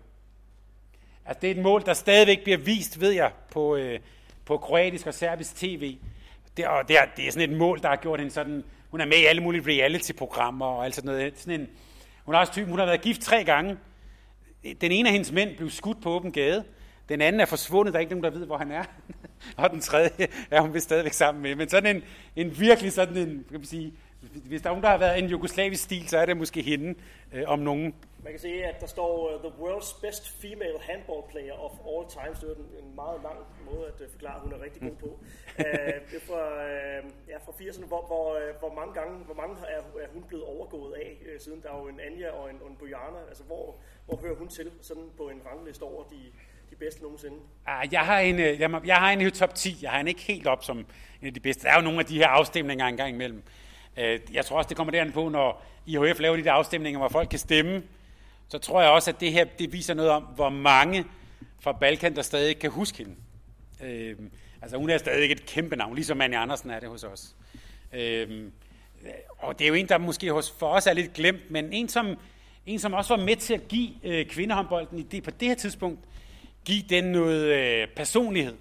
Altså, 1.26 1.40
det 1.40 1.50
er 1.50 1.54
et 1.54 1.62
mål, 1.62 1.86
der 1.86 1.92
stadigvæk 1.94 2.42
bliver 2.42 2.58
vist, 2.58 3.00
ved 3.00 3.10
jeg, 3.10 3.32
på, 3.50 3.76
øh, 3.76 4.00
på 4.44 4.58
kroatisk 4.58 5.06
og 5.06 5.14
serbisk 5.14 5.56
tv. 5.56 5.96
Det, 6.56 6.66
og 6.66 6.88
det, 6.88 6.98
er, 6.98 7.04
det 7.16 7.26
er 7.26 7.32
sådan 7.32 7.50
et 7.50 7.58
mål, 7.58 7.82
der 7.82 7.88
har 7.88 7.96
gjort 7.96 8.20
en 8.20 8.30
sådan 8.30 8.64
hun 8.90 9.00
er 9.00 9.04
med 9.04 9.16
i 9.16 9.24
alle 9.24 9.42
mulige 9.42 9.66
reality-programmer 9.66 10.66
og 10.66 10.84
alt 10.84 10.94
sådan 10.94 11.10
noget. 11.10 11.38
Sådan 11.38 11.60
en, 11.60 11.68
hun, 12.24 12.34
har 12.34 12.40
også 12.40 12.52
typen, 12.52 12.70
hun 12.70 12.78
har 12.78 12.86
været 12.86 13.00
gift 13.00 13.20
tre 13.20 13.44
gange. 13.44 13.76
Den 14.80 14.92
ene 14.92 15.08
af 15.08 15.12
hendes 15.12 15.32
mænd 15.32 15.56
blev 15.56 15.70
skudt 15.70 16.02
på 16.02 16.10
åben 16.10 16.32
gade. 16.32 16.64
Den 17.08 17.20
anden 17.20 17.40
er 17.40 17.46
forsvundet, 17.46 17.92
der 17.92 17.98
er 17.98 18.00
ikke 18.00 18.12
nogen, 18.12 18.24
der 18.24 18.38
ved, 18.38 18.46
hvor 18.46 18.58
han 18.58 18.70
er. 18.70 18.84
og 19.56 19.70
den 19.70 19.80
tredje 19.80 20.10
er 20.50 20.60
hun 20.60 20.74
vist 20.74 20.84
stadigvæk 20.84 21.12
sammen 21.12 21.42
med. 21.42 21.54
Men 21.54 21.68
sådan 21.68 21.96
en, 21.96 22.02
en 22.36 22.60
virkelig 22.60 22.92
sådan 22.92 23.16
en, 23.16 23.44
kan 23.50 23.60
man 23.60 23.64
sige, 23.64 23.92
hvis 24.20 24.62
der 24.62 24.68
er 24.68 24.72
nogen, 24.72 24.82
der 24.82 24.88
har 24.88 24.98
været 24.98 25.18
en 25.18 25.26
jugoslavisk 25.26 25.82
stil, 25.82 26.08
så 26.08 26.18
er 26.18 26.26
det 26.26 26.36
måske 26.36 26.62
hende 26.62 26.94
øh, 27.32 27.42
om 27.46 27.58
nogen. 27.58 27.94
Man 28.24 28.32
kan 28.32 28.40
sige, 28.40 28.64
at 28.64 28.80
der 28.80 28.86
står 28.86 29.34
uh, 29.34 29.40
The 29.40 29.52
World's 29.62 30.00
Best 30.00 30.40
Female 30.42 30.78
Handball 30.80 31.22
Player 31.30 31.52
of 31.52 31.72
All 31.90 32.04
Times. 32.16 32.38
Det 32.38 32.48
er 32.50 32.82
en 32.88 32.94
meget 32.94 33.20
lang 33.22 33.38
måde 33.70 33.86
at 33.86 34.00
uh, 34.00 34.10
forklare, 34.10 34.34
at 34.34 34.40
hun 34.40 34.52
er 34.52 34.62
rigtig 34.64 34.82
god 34.82 34.96
på. 35.04 35.06
uh, 35.58 35.64
det 36.10 36.16
er 36.20 36.24
fra, 36.30 36.42
uh, 36.66 37.10
ja, 37.28 37.36
fra 37.46 37.52
80'erne, 37.60 37.86
hvor, 37.86 38.02
hvor, 38.10 38.26
uh, 38.36 38.58
hvor 38.62 38.72
mange 38.80 38.94
gange 38.94 39.14
hvor 39.28 39.34
mange 39.34 39.54
er, 39.76 39.82
er 40.04 40.08
hun 40.14 40.22
blevet 40.28 40.44
overgået 40.44 40.92
af, 40.94 41.10
uh, 41.20 41.40
siden 41.40 41.62
der 41.62 41.68
er 41.72 41.78
jo 41.82 41.88
en 41.88 42.00
Anja 42.00 42.30
og 42.30 42.50
en, 42.50 42.58
og 42.62 42.68
en 42.70 42.76
Bojana. 42.76 43.20
Altså, 43.28 43.44
hvor, 43.44 43.76
hvor 44.06 44.16
hører 44.16 44.36
hun 44.36 44.48
til 44.48 44.70
sådan 44.80 45.08
på 45.16 45.28
en 45.28 45.40
rangliste 45.46 45.82
over 45.82 46.02
de, 46.04 46.20
de 46.70 46.76
bedste 46.76 47.02
nogensinde? 47.02 47.36
Ah, 47.66 47.92
jeg 47.92 48.00
har 48.00 48.18
en, 48.18 48.38
jeg, 48.38 48.80
jeg 48.84 48.96
har 48.96 49.10
en 49.10 49.20
i 49.20 49.30
top 49.30 49.54
10. 49.54 49.76
Jeg 49.82 49.90
har 49.90 50.00
en 50.00 50.08
ikke 50.08 50.22
helt 50.22 50.46
op 50.46 50.64
som 50.64 50.78
en 51.20 51.26
af 51.26 51.34
de 51.34 51.40
bedste. 51.40 51.62
Der 51.62 51.70
er 51.72 51.76
jo 51.76 51.84
nogle 51.88 51.98
af 51.98 52.06
de 52.06 52.18
her 52.18 52.28
afstemninger 52.28 52.86
engang 52.86 53.14
imellem. 53.14 53.42
Øh, 53.96 54.20
jeg 54.32 54.44
tror 54.44 54.58
også, 54.58 54.68
det 54.68 54.76
kommer 54.76 54.90
derhen 54.90 55.12
på, 55.12 55.28
når 55.28 55.64
IHF 55.86 56.20
laver 56.20 56.36
de 56.36 56.44
der 56.44 56.52
afstemninger, 56.52 56.98
hvor 56.98 57.08
folk 57.08 57.28
kan 57.28 57.38
stemme 57.38 57.82
så 58.50 58.58
tror 58.58 58.80
jeg 58.80 58.90
også, 58.90 59.10
at 59.10 59.20
det 59.20 59.32
her 59.32 59.44
det 59.44 59.72
viser 59.72 59.94
noget 59.94 60.10
om, 60.10 60.22
hvor 60.22 60.48
mange 60.48 61.04
fra 61.60 61.72
Balkan, 61.72 62.16
der 62.16 62.22
stadig 62.22 62.58
kan 62.58 62.70
huske 62.70 62.98
hende. 62.98 63.14
Øh, 63.82 64.16
altså 64.62 64.76
hun 64.76 64.90
er 64.90 64.98
stadig 64.98 65.32
et 65.32 65.46
kæmpe 65.46 65.76
navn, 65.76 65.94
ligesom 65.94 66.20
Anne 66.20 66.38
Andersen 66.38 66.70
er 66.70 66.80
det 66.80 66.88
hos 66.88 67.04
os. 67.04 67.34
Øh, 67.92 68.50
og 69.38 69.58
det 69.58 69.64
er 69.64 69.68
jo 69.68 69.74
en, 69.74 69.88
der 69.88 69.98
måske 69.98 70.32
hos, 70.32 70.54
for 70.58 70.66
os 70.66 70.86
er 70.86 70.92
lidt 70.92 71.12
glemt, 71.12 71.50
men 71.50 71.72
en, 71.72 71.88
som, 71.88 72.18
en, 72.66 72.78
som 72.78 72.92
også 72.92 73.16
var 73.16 73.24
med 73.24 73.36
til 73.36 73.54
at 73.54 73.68
give 73.68 73.90
øh, 74.02 74.26
kvindehåndbolden 74.26 74.98
i 74.98 75.02
det, 75.02 75.22
på 75.22 75.30
det 75.30 75.48
her 75.48 75.54
tidspunkt, 75.54 76.00
give 76.64 76.82
den 76.88 77.04
noget 77.04 77.44
øh, 77.44 77.88
personlighed. 77.96 78.56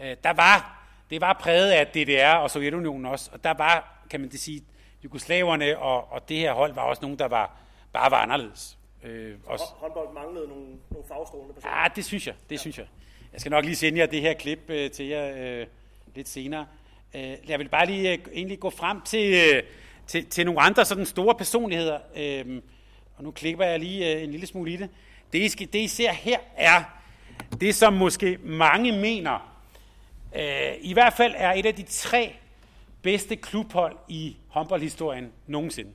Øh, 0.00 0.16
der 0.24 0.32
var, 0.32 0.86
det 1.10 1.20
var 1.20 1.32
præget 1.32 1.70
af 1.70 1.86
DDR 1.86 2.34
og 2.34 2.50
Sovjetunionen 2.50 3.06
også, 3.06 3.30
og 3.32 3.44
der 3.44 3.54
var, 3.54 3.95
kan 4.10 4.20
man 4.20 4.30
det 4.30 4.40
sige, 4.40 4.62
jugoslaverne 5.04 5.78
og, 5.78 6.12
og 6.12 6.28
det 6.28 6.36
her 6.36 6.52
hold 6.52 6.74
var 6.74 6.82
også 6.82 7.02
nogen, 7.02 7.18
der 7.18 7.28
var, 7.28 7.56
bare 7.92 8.10
var 8.10 8.16
anderledes. 8.16 8.78
Øh, 9.02 9.34
også. 9.46 9.64
Håndbold 9.76 10.14
manglede 10.14 10.48
nogle, 10.48 10.66
nogle 10.90 11.08
fagstrålende 11.08 11.54
personer. 11.54 11.82
Ja, 11.82 11.88
det 11.96 12.04
synes 12.04 12.26
jeg. 12.26 12.34
Det 12.50 12.56
ja. 12.56 12.60
synes 12.60 12.78
jeg. 12.78 12.86
Jeg 13.32 13.40
skal 13.40 13.50
nok 13.50 13.64
lige 13.64 13.76
sende 13.76 13.98
jer 13.98 14.06
det 14.06 14.20
her 14.20 14.34
klip 14.34 14.70
øh, 14.70 14.90
til 14.90 15.06
jer 15.06 15.32
øh, 15.36 15.66
lidt 16.14 16.28
senere. 16.28 16.66
Øh, 17.14 17.36
jeg 17.48 17.58
vil 17.58 17.68
bare 17.68 17.86
lige 17.86 18.12
øh, 18.12 18.18
egentlig 18.32 18.60
gå 18.60 18.70
frem 18.70 19.00
til, 19.00 19.34
øh, 19.34 19.62
til, 20.06 20.26
til 20.26 20.46
nogle 20.46 20.60
andre 20.60 20.84
sådan 20.84 21.06
store 21.06 21.34
personligheder. 21.34 21.98
Øh, 22.16 22.62
og 23.16 23.24
nu 23.24 23.30
klipper 23.30 23.64
jeg 23.64 23.80
lige 23.80 24.14
øh, 24.14 24.22
en 24.22 24.30
lille 24.30 24.46
smule 24.46 24.72
i 24.72 24.76
det. 24.76 24.90
Det 25.32 25.38
I, 25.38 25.48
skal, 25.48 25.68
det, 25.72 25.78
I 25.78 25.88
ser 25.88 26.12
her, 26.12 26.38
er 26.56 26.82
det, 27.60 27.74
som 27.74 27.92
måske 27.92 28.38
mange 28.42 28.92
mener, 28.92 29.56
øh, 30.36 30.72
i 30.80 30.92
hvert 30.92 31.12
fald 31.12 31.34
er 31.36 31.52
et 31.52 31.66
af 31.66 31.74
de 31.74 31.82
tre 31.82 32.36
bedste 33.02 33.36
klubhold 33.36 33.96
i 34.08 34.36
håndboldhistorien 34.48 35.32
nogensinde. 35.46 35.92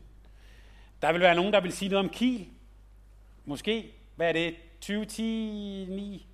Der 1.01 1.11
vil 1.11 1.21
være 1.21 1.35
nogen, 1.35 1.53
der 1.53 1.61
vil 1.61 1.71
sige 1.71 1.89
noget 1.89 2.05
om 2.05 2.09
Kiel. 2.09 2.47
Måske. 3.45 3.93
Hvad 4.15 4.27
er 4.29 4.33
det? 4.33 4.55
2010, 4.81 5.85
9? 5.89 6.27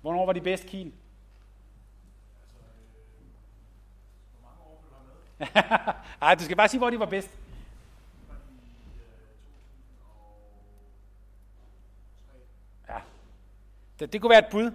Hvornår 0.00 0.26
var 0.26 0.32
de 0.32 0.40
bedst 0.40 0.66
Kiel? 0.66 0.92
Ej, 6.22 6.34
du 6.34 6.44
skal 6.44 6.56
bare 6.56 6.68
sige, 6.68 6.78
hvor 6.78 6.90
de 6.90 6.98
var 6.98 7.06
bedst. 7.06 7.30
Ja. 12.88 12.98
Det, 14.00 14.12
det 14.12 14.20
kunne 14.20 14.30
være 14.30 14.38
et 14.38 14.50
bud. 14.50 14.72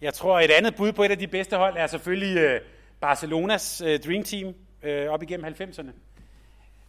Jeg 0.00 0.14
tror, 0.14 0.40
et 0.40 0.50
andet 0.50 0.76
bud 0.76 0.92
på 0.92 1.02
et 1.02 1.10
af 1.10 1.18
de 1.18 1.26
bedste 1.26 1.56
hold 1.56 1.76
er 1.76 1.86
selvfølgelig 1.86 2.38
øh, 2.38 2.60
Barcelonas 3.04 3.82
øh, 3.86 4.00
Dream 4.00 4.22
Team 4.22 4.54
øh, 4.82 5.08
op 5.08 5.22
igennem 5.22 5.54
90'erne. 5.60 5.90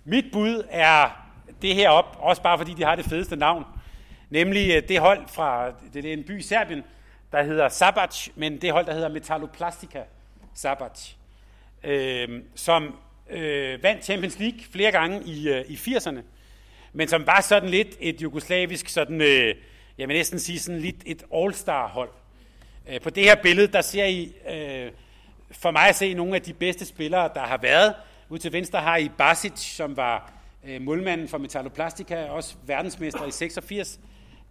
Mit 0.05 0.25
bud 0.31 0.63
er 0.69 1.27
det 1.61 1.75
her 1.75 1.89
op, 1.89 2.17
også 2.19 2.41
bare 2.41 2.57
fordi 2.57 2.73
de 2.73 2.83
har 2.83 2.95
det 2.95 3.05
fedeste 3.05 3.35
navn, 3.35 3.63
nemlig 4.29 4.75
øh, 4.75 4.87
det 4.87 4.99
hold 4.99 5.27
fra, 5.27 5.71
det 5.93 6.05
er 6.05 6.13
en 6.13 6.23
by 6.23 6.39
i 6.39 6.41
Serbien, 6.41 6.83
der 7.31 7.43
hedder 7.43 7.69
Sabac, 7.69 8.27
men 8.35 8.61
det 8.61 8.71
hold, 8.71 8.85
der 8.85 8.93
hedder 8.93 9.09
Metalloplastica 9.09 10.03
Sabac, 10.53 11.13
øh, 11.83 12.41
som 12.55 12.95
øh, 13.29 13.83
vandt 13.83 14.05
Champions 14.05 14.39
League 14.39 14.59
flere 14.71 14.91
gange 14.91 15.23
i, 15.25 15.49
øh, 15.49 15.65
i 15.67 15.75
80'erne, 15.75 16.19
men 16.93 17.07
som 17.07 17.27
var 17.27 17.41
sådan 17.41 17.69
lidt 17.69 17.97
et 17.99 18.21
jugoslavisk, 18.21 18.89
sådan, 18.89 19.21
øh, 19.21 19.55
jeg 19.97 20.07
vil 20.07 20.15
næsten 20.15 20.39
sige 20.39 20.59
sådan 20.59 20.81
lidt 20.81 21.03
et 21.05 21.23
all-star 21.33 21.87
hold. 21.87 22.09
Øh, 22.89 23.01
på 23.01 23.09
det 23.09 23.23
her 23.23 23.35
billede, 23.35 23.67
der 23.67 23.81
ser 23.81 24.05
I 24.05 24.33
øh, 24.49 24.91
for 25.51 25.71
mig 25.71 25.89
at 25.89 25.95
se 25.95 26.13
nogle 26.13 26.35
af 26.35 26.41
de 26.41 26.53
bedste 26.53 26.85
spillere, 26.85 27.29
der 27.33 27.41
har 27.41 27.57
været. 27.57 27.93
Ud 28.29 28.39
til 28.39 28.53
venstre 28.53 28.79
har 28.79 28.97
I 28.97 29.09
Basic, 29.09 29.59
som 29.59 29.97
var 29.97 30.31
øh, 30.63 30.81
målmanden 30.81 31.27
for 31.27 31.37
Metalloplastica, 31.37 32.25
også 32.29 32.55
verdensmester 32.65 33.25
i 33.25 33.31
86. 33.31 33.99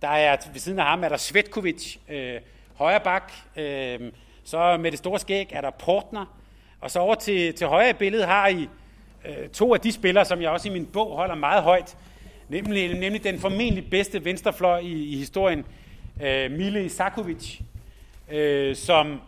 Der 0.03 0.09
er 0.09 0.37
ved 0.53 0.61
siden 0.61 0.79
af 0.79 0.85
ham 0.85 1.05
er 1.05 1.09
der 1.09 1.17
Svetkovic, 1.17 1.97
øh, 2.09 2.41
højre 2.75 3.01
bak. 3.01 3.33
Øh, 3.57 4.13
så 4.45 4.77
med 4.77 4.91
det 4.91 4.99
store 4.99 5.19
skæg 5.19 5.49
er 5.53 5.61
der 5.61 5.71
Portner. 5.71 6.37
Og 6.81 6.91
så 6.91 6.99
over 6.99 7.15
til, 7.15 7.55
til 7.55 7.67
højre 7.67 7.91
i 7.91 7.93
billedet 7.93 8.27
har 8.27 8.49
I 8.49 8.69
øh, 9.25 9.49
to 9.49 9.75
af 9.75 9.81
de 9.81 9.93
spillere, 9.93 10.25
som 10.25 10.43
jeg 10.43 10.51
også 10.51 10.69
i 10.69 10.73
min 10.73 10.87
bog 10.87 11.17
holder 11.17 11.35
meget 11.35 11.63
højt. 11.63 11.97
Nemlig, 12.49 12.95
nemlig 12.95 13.25
den 13.25 13.39
formentlig 13.39 13.91
bedste 13.91 14.25
venstrefløj 14.25 14.79
i, 14.79 15.05
i 15.05 15.17
historien, 15.17 15.65
øh, 16.23 16.51
Mile 16.51 16.85
Isakovic, 16.85 17.61
øh, 18.31 18.77
som 18.77 19.21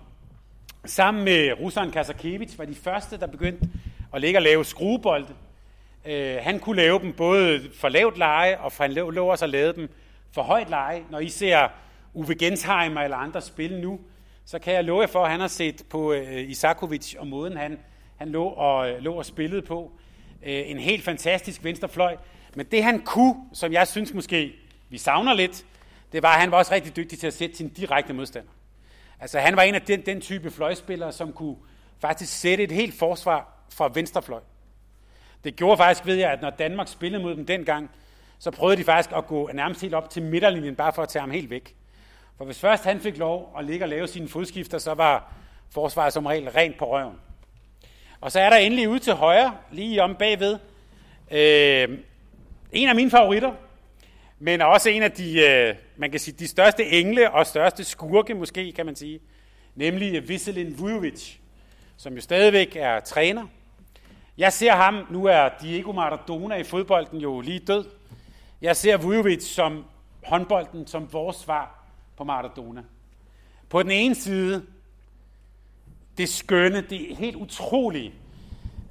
sammen 0.88 1.24
med 1.24 1.52
russeren 1.60 1.90
Kasakevich 1.90 2.58
var 2.58 2.64
de 2.64 2.74
første, 2.74 3.18
der 3.18 3.26
begyndte 3.26 3.68
at 4.14 4.20
lægge 4.20 4.38
og 4.38 4.42
lave 4.42 4.64
skruebolde. 4.64 5.34
Øh, 6.04 6.36
han 6.40 6.60
kunne 6.60 6.76
lave 6.76 6.98
dem 6.98 7.12
både 7.12 7.60
for 7.74 7.88
lavt 7.88 8.18
leje, 8.18 8.58
og 8.58 8.72
for 8.72 8.84
han 8.84 8.92
lå 8.92 9.26
også 9.26 9.44
at 9.44 9.50
lave 9.50 9.72
dem 9.72 9.88
for 10.32 10.42
højt 10.42 10.70
leje. 10.70 11.04
Når 11.10 11.18
I 11.18 11.28
ser 11.28 11.68
Uwe 12.14 12.34
Gensheimer 12.34 13.00
eller 13.00 13.16
andre 13.16 13.42
spille 13.42 13.80
nu, 13.80 14.00
så 14.44 14.58
kan 14.58 14.74
jeg 14.74 14.84
love 14.84 15.00
jer 15.00 15.06
for, 15.06 15.24
at 15.24 15.30
han 15.30 15.40
har 15.40 15.48
set 15.48 15.82
på 15.90 16.12
øh, 16.12 16.50
Isakovic 16.50 17.14
og 17.18 17.26
måden, 17.26 17.56
han, 17.56 17.78
han 18.16 18.28
lå, 18.28 18.44
og, 18.44 18.90
øh, 18.90 19.02
lå 19.02 19.14
og 19.14 19.26
spillede 19.26 19.62
på. 19.62 19.92
Øh, 20.42 20.70
en 20.70 20.78
helt 20.78 21.04
fantastisk 21.04 21.64
venstrefløj. 21.64 22.16
Men 22.54 22.66
det 22.66 22.84
han 22.84 23.00
kunne, 23.00 23.34
som 23.52 23.72
jeg 23.72 23.88
synes 23.88 24.14
måske, 24.14 24.52
vi 24.88 24.98
savner 24.98 25.34
lidt, 25.34 25.64
det 26.12 26.22
var, 26.22 26.34
at 26.34 26.40
han 26.40 26.50
var 26.50 26.56
også 26.58 26.74
rigtig 26.74 26.96
dygtig 26.96 27.18
til 27.18 27.26
at 27.26 27.34
sætte 27.34 27.56
sin 27.56 27.68
direkte 27.68 28.12
modstander. 28.12 28.50
Altså 29.20 29.38
han 29.38 29.56
var 29.56 29.62
en 29.62 29.74
af 29.74 29.82
den, 29.82 30.06
den 30.06 30.20
type 30.20 30.50
fløjspillere, 30.50 31.12
som 31.12 31.32
kunne 31.32 31.56
faktisk 31.98 32.40
sætte 32.40 32.64
et 32.64 32.72
helt 32.72 32.98
forsvar 32.98 33.52
fra 33.74 33.90
venstrefløj. 33.94 34.40
Det 35.44 35.56
gjorde 35.56 35.76
faktisk, 35.76 36.06
ved 36.06 36.14
jeg, 36.14 36.32
at 36.32 36.42
når 36.42 36.50
Danmark 36.50 36.88
spillede 36.88 37.22
mod 37.22 37.36
dem 37.36 37.46
dengang, 37.46 37.90
så 38.38 38.50
prøvede 38.50 38.76
de 38.76 38.84
faktisk 38.84 39.16
at 39.16 39.26
gå 39.26 39.50
nærmest 39.54 39.80
helt 39.80 39.94
op 39.94 40.10
til 40.10 40.22
midterlinjen, 40.22 40.76
bare 40.76 40.92
for 40.92 41.02
at 41.02 41.08
tage 41.08 41.20
ham 41.20 41.30
helt 41.30 41.50
væk. 41.50 41.74
For 42.38 42.44
hvis 42.44 42.60
først 42.60 42.84
han 42.84 43.00
fik 43.00 43.18
lov 43.18 43.54
at 43.58 43.64
ligge 43.64 43.84
og 43.84 43.88
lave 43.88 44.08
sine 44.08 44.28
fodskifter, 44.28 44.78
så 44.78 44.94
var 44.94 45.32
forsvaret 45.70 46.12
som 46.12 46.26
regel 46.26 46.50
rent 46.50 46.78
på 46.78 46.92
røven. 46.92 47.16
Og 48.20 48.32
så 48.32 48.40
er 48.40 48.50
der 48.50 48.56
endelig 48.56 48.88
ude 48.88 48.98
til 48.98 49.12
højre, 49.12 49.56
lige 49.70 50.02
om 50.02 50.14
bagved, 50.14 50.58
øh, 51.30 51.98
en 52.72 52.88
af 52.88 52.94
mine 52.94 53.10
favoritter, 53.10 53.52
men 54.38 54.60
også 54.60 54.90
en 54.90 55.02
af 55.02 55.12
de, 55.12 55.40
øh, 55.40 55.74
man 55.96 56.10
kan 56.10 56.20
sige, 56.20 56.34
de 56.38 56.48
største 56.48 56.86
engle 56.86 57.30
og 57.30 57.46
største 57.46 57.84
skurke, 57.84 58.34
måske 58.34 58.72
kan 58.72 58.86
man 58.86 58.96
sige, 58.96 59.20
nemlig 59.74 60.28
Veselin 60.28 60.78
Vujovic, 60.78 61.36
som 61.96 62.14
jo 62.14 62.20
stadigvæk 62.20 62.76
er 62.76 63.00
træner. 63.00 63.46
Jeg 64.38 64.52
ser 64.52 64.72
ham, 64.72 65.06
nu 65.10 65.24
er 65.24 65.48
Diego 65.62 65.92
Maradona 65.92 66.54
i 66.54 66.64
fodbolden 66.64 67.20
jo 67.20 67.40
lige 67.40 67.58
død. 67.58 67.84
Jeg 68.62 68.76
ser 68.76 68.96
Vujovic 68.96 69.42
som 69.42 69.84
håndbolden, 70.24 70.86
som 70.86 71.12
vores 71.12 71.36
svar 71.36 71.86
på 72.16 72.24
Maradona. 72.24 72.82
På 73.68 73.82
den 73.82 73.90
ene 73.90 74.14
side, 74.14 74.66
det 76.18 76.28
skønne, 76.28 76.80
det 76.80 77.16
helt 77.16 77.36
utrolige, 77.36 78.12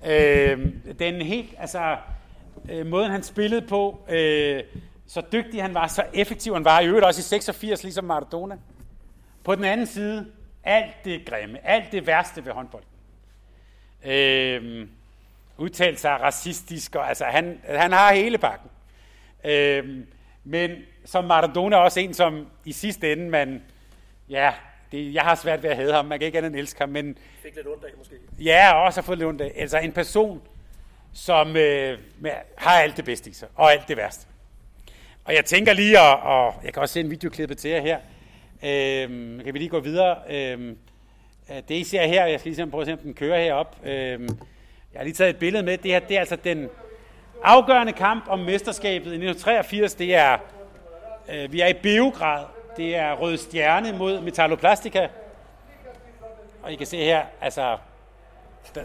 øh, 0.06 0.68
den 1.00 1.22
helt, 1.22 1.54
altså, 1.58 1.98
øh, 2.70 2.86
måden 2.86 3.12
han 3.12 3.24
spillede 3.24 3.62
på, 3.62 4.06
øh, 4.10 4.64
så 5.08 5.22
dygtig 5.32 5.62
han 5.62 5.74
var, 5.74 5.88
så 5.88 6.04
effektiv 6.14 6.54
han 6.54 6.66
var, 6.66 6.80
i 6.80 6.88
øvrigt 6.88 7.06
også 7.06 7.20
i 7.20 7.24
86, 7.24 7.84
ligesom 7.84 8.06
Maradona. 8.06 8.58
På 9.44 9.56
den 9.56 9.64
anden 9.64 9.88
side, 9.88 10.32
alt 10.64 11.06
det 11.06 11.26
grimme, 11.26 11.68
alt 11.68 11.92
det 11.92 12.08
værste 12.08 12.46
ved 12.46 12.52
håndbolden. 12.52 12.90
Øh, 14.06 14.88
udtalt 15.58 16.00
sig 16.00 16.12
racistisk, 16.22 16.96
og 16.96 17.10
altså 17.10 17.26
han, 17.26 17.62
han 17.64 17.92
har 17.92 18.14
hele 18.14 18.38
bakken. 18.38 18.70
Øh, 19.44 20.06
men 20.44 20.72
som 21.06 21.24
Maradona 21.24 21.78
også 21.78 22.00
en, 22.00 22.14
som 22.14 22.48
i 22.66 22.72
sidste 22.72 23.12
ende, 23.12 23.30
man, 23.30 23.64
ja, 24.30 24.54
det, 24.92 25.14
jeg 25.14 25.24
har 25.24 25.36
svært 25.36 25.64
ved 25.64 25.70
at 25.70 25.76
have 25.76 25.94
ham, 25.94 26.06
man 26.06 26.20
kan 26.20 26.26
ikke 26.26 26.38
andet 26.38 26.50
end 26.50 26.60
elske 26.60 26.80
ham, 26.80 26.90
men... 26.90 27.18
Fik 27.44 27.56
lidt 27.56 27.68
ondt 27.68 27.84
af, 27.84 27.90
måske. 27.98 28.16
Ja, 28.40 28.74
og 28.74 28.84
også 28.84 29.02
har 29.02 29.06
fået 29.06 29.18
lidt 29.18 29.28
ondt 29.28 29.42
af. 29.42 29.52
Altså 29.56 29.78
en 29.78 29.92
person, 29.92 30.42
som 31.14 31.48
øh, 31.48 32.00
med, 32.20 32.32
har 32.58 32.80
alt 32.80 32.98
det 32.98 33.06
bedste 33.06 33.30
i 33.30 33.34
sig, 33.34 33.48
og 33.56 33.72
alt 33.72 33.88
det 33.88 33.98
værste. 33.98 34.28
Og 35.26 35.34
jeg 35.34 35.46
tænker 35.46 35.74
lige, 35.74 36.00
at, 36.00 36.20
og 36.24 36.54
jeg 36.64 36.74
kan 36.74 36.82
også 36.82 36.94
se 36.94 37.00
en 37.00 37.10
videoklip 37.10 37.58
til 37.58 37.72
jer 37.72 37.82
her, 37.82 38.00
øhm, 38.64 39.42
kan 39.44 39.54
vi 39.54 39.60
lige 39.60 39.70
gå 39.70 39.80
videre. 39.80 40.18
Øhm, 40.30 40.78
øh, 41.50 41.56
det 41.68 41.76
I 41.76 41.84
ser 41.84 42.08
her, 42.08 42.26
jeg 42.26 42.40
skal 42.40 42.52
lige 42.52 42.68
prøve 42.68 42.82
at 42.82 42.88
se, 42.88 42.94
om 42.94 43.00
den 43.00 43.14
kører 43.14 43.44
herop. 43.44 43.78
Øhm, 43.84 44.28
jeg 44.94 45.00
har 45.00 45.04
lige 45.04 45.14
taget 45.14 45.30
et 45.30 45.38
billede 45.38 45.64
med. 45.64 45.78
Det 45.78 45.92
her, 45.92 46.00
det 46.00 46.16
er 46.16 46.20
altså 46.20 46.36
den 46.36 46.70
afgørende 47.44 47.94
kamp 47.94 48.28
om 48.28 48.40
mesterskabet 48.40 49.06
i 49.06 49.16
1983. 49.16 49.96
Det 49.96 50.16
er, 50.16 50.38
øh, 51.30 51.54
vi 51.54 51.62
er 51.62 51.68
i 51.68 51.74
Beograd. 51.74 52.46
Det 52.78 52.96
er 52.96 53.14
Røde 53.14 53.38
Stjerne 53.38 53.98
mod 53.98 54.22
Metalloplastica. 54.22 55.08
Og 56.64 56.74
I 56.74 56.76
kan 56.76 56.88
se 56.88 56.98
her, 56.98 57.26
altså, 57.42 57.78
der, 58.76 58.82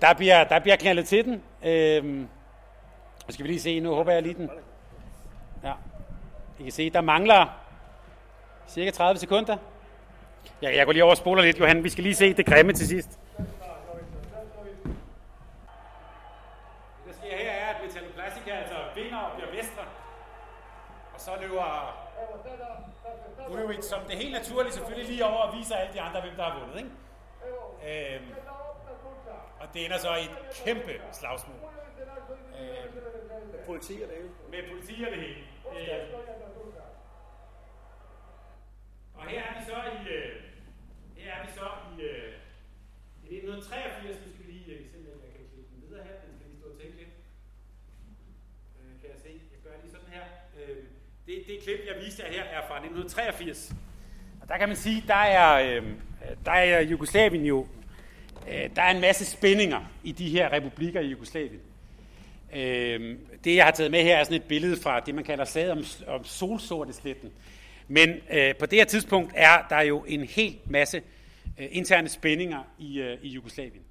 der 0.00 0.14
bliver, 0.14 0.44
der 0.44 0.58
bliver 0.58 0.76
knaldet 0.76 1.06
til 1.06 1.24
den. 1.24 1.42
Øhm, 1.64 2.28
skal 3.28 3.44
vi 3.44 3.48
lige 3.48 3.60
se, 3.60 3.80
nu 3.80 3.94
håber 3.94 4.12
jeg 4.12 4.22
lige 4.22 4.34
den. 4.34 4.50
Ja. 5.64 5.74
I 6.58 6.62
kan 6.62 6.72
se, 6.72 6.90
der 6.90 7.00
mangler 7.00 7.46
cirka 8.68 8.90
30 8.90 9.18
sekunder. 9.18 9.56
Ja, 10.62 10.76
jeg 10.76 10.86
går 10.86 10.92
lige 10.92 11.04
over 11.04 11.10
og 11.10 11.16
spoler 11.16 11.42
lidt, 11.42 11.60
Johan. 11.60 11.84
Vi 11.84 11.88
skal 11.88 12.04
lige 12.04 12.14
se 12.14 12.34
det 12.34 12.46
grimme 12.46 12.72
til 12.72 12.88
sidst. 12.88 13.20
Det, 13.36 13.46
der 17.06 17.12
sker 17.12 17.36
her, 17.36 17.50
er, 17.50 17.74
at 17.74 17.76
Metal 17.84 18.02
Plastica 18.14 18.50
altså 18.50 18.74
vinder 18.94 19.18
og 19.18 19.36
bliver 19.36 19.52
mestre. 19.54 19.82
Og 21.14 21.20
så 21.20 21.30
løber 21.40 22.00
Vujovic 23.48 23.84
som 23.84 24.00
det 24.08 24.16
helt 24.16 24.32
naturligt 24.32 24.74
selvfølgelig 24.74 25.08
lige 25.10 25.24
over 25.24 25.36
og 25.36 25.56
viser 25.58 25.76
alle 25.76 25.94
de 25.94 26.00
andre, 26.00 26.20
hvem 26.20 26.34
der 26.36 26.42
har 26.42 26.58
vundet. 26.58 26.76
Ikke? 26.78 28.16
Øhm, 28.16 28.34
og 29.60 29.66
det 29.74 29.84
ender 29.84 29.98
så 29.98 30.14
i 30.14 30.24
et 30.24 30.30
kæmpe 30.64 30.92
slagsmål. 31.12 31.56
Øhm, 32.60 32.94
med 33.52 33.66
politi 33.66 33.92
og 34.02 34.08
det 34.08 34.16
hele. 34.16 34.30
Med 34.50 34.70
politi 34.70 35.04
og 35.04 35.10
det 35.12 35.20
hele. 35.20 35.53
Øh, 35.72 36.14
og 39.14 39.24
her 39.30 39.42
er 39.48 39.54
vi 39.58 39.64
så 39.70 39.78
i, 39.96 40.00
øh, 40.16 40.32
her 41.16 41.32
er 41.38 41.42
vi 41.46 41.50
så 41.58 41.66
i, 41.90 42.02
øh, 42.02 42.32
i 43.22 43.36
1983, 43.36 44.16
nu 44.24 44.30
skal 44.32 44.46
vi 44.46 44.52
lige 44.52 44.70
øh, 44.74 44.80
simpelthen, 44.90 45.20
jeg 45.26 45.32
kan 45.36 45.44
klikke 45.52 45.70
den 45.72 45.80
videre 45.84 46.02
her, 46.06 46.14
den 46.24 46.30
skal 46.36 46.46
lige 46.50 46.60
stå 46.60 46.68
og 46.72 46.78
tænke 46.80 46.96
lidt. 47.00 47.14
Øh, 48.78 48.92
kan 49.00 49.08
jeg 49.14 49.20
se, 49.26 49.32
jeg 49.54 49.60
gør 49.64 49.74
lige 49.82 49.92
sådan 49.96 50.10
her. 50.16 50.24
Øh, 50.58 50.82
det, 51.26 51.34
det 51.48 51.54
klip, 51.64 51.80
jeg 51.90 51.96
viste 52.04 52.22
jer 52.22 52.30
her, 52.36 52.44
er 52.56 52.62
fra 52.68 52.76
1983. 52.76 53.74
Og 54.42 54.48
der 54.48 54.56
kan 54.58 54.68
man 54.68 54.76
sige, 54.76 55.04
der 55.06 55.22
er, 55.40 55.50
øh, 55.66 55.82
der 56.44 56.52
er 56.52 56.80
Jugoslavien 56.80 57.44
jo, 57.44 57.66
øh, 58.48 58.66
der 58.76 58.82
er 58.82 58.90
en 58.96 59.00
masse 59.00 59.24
spændinger 59.24 59.82
i 60.02 60.12
de 60.12 60.28
her 60.28 60.52
republikker 60.52 61.00
i 61.00 61.06
Jugoslavien. 61.06 61.60
Øh, 62.54 63.18
det, 63.44 63.56
jeg 63.56 63.64
har 63.64 63.70
taget 63.70 63.90
med 63.90 64.02
her, 64.02 64.16
er 64.16 64.24
sådan 64.24 64.36
et 64.36 64.48
billede 64.48 64.76
fra 64.76 65.00
det, 65.00 65.14
man 65.14 65.24
kalder 65.24 65.44
slaget 65.44 65.70
om, 65.70 65.84
om 66.06 66.24
solsortesletten. 66.24 67.30
Men 67.88 68.10
øh, 68.32 68.54
på 68.54 68.66
det 68.66 68.78
her 68.78 68.84
tidspunkt 68.84 69.32
er 69.34 69.66
der 69.70 69.80
jo 69.80 70.04
en 70.08 70.24
helt 70.24 70.70
masse 70.70 71.02
øh, 71.58 71.68
interne 71.70 72.08
spændinger 72.08 72.62
i, 72.78 73.00
øh, 73.00 73.18
i 73.22 73.28
Jugoslavien. 73.28 73.82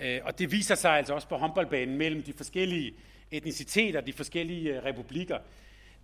Øh, 0.00 0.20
og 0.24 0.38
det 0.38 0.52
viser 0.52 0.74
sig 0.74 0.90
altså 0.90 1.14
også 1.14 1.28
på 1.28 1.36
håndboldbanen 1.36 1.98
mellem 1.98 2.22
de 2.22 2.32
forskellige 2.32 2.94
etniciteter, 3.30 4.00
de 4.00 4.12
forskellige 4.12 4.76
øh, 4.76 4.84
republikker. 4.84 5.38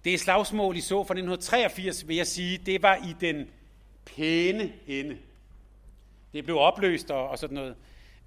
Det 0.05 0.15
er 0.15 0.19
slagsmål, 0.19 0.77
I 0.77 0.81
så 0.81 0.95
fra 0.95 1.15
1983, 1.15 2.09
vil 2.09 2.17
jeg 2.17 2.27
sige, 2.27 2.59
det 2.59 2.83
var 2.83 2.97
i 2.97 3.15
den 3.21 3.49
pæne 4.05 4.73
ende. 4.87 5.17
Det 6.33 6.45
blev 6.45 6.59
opløst 6.59 7.11
og, 7.11 7.29
og 7.29 7.39
sådan 7.39 7.55
noget. 7.55 7.75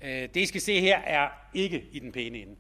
Øh, 0.02 0.10
det, 0.10 0.38
I 0.38 0.46
skal 0.46 0.62
se 0.62 0.82
her, 0.82 1.00
er 1.00 1.30
ikke 1.54 1.86
i 1.92 2.00
den 2.00 2.12
pæne 2.12 2.38
ende. 2.38 2.56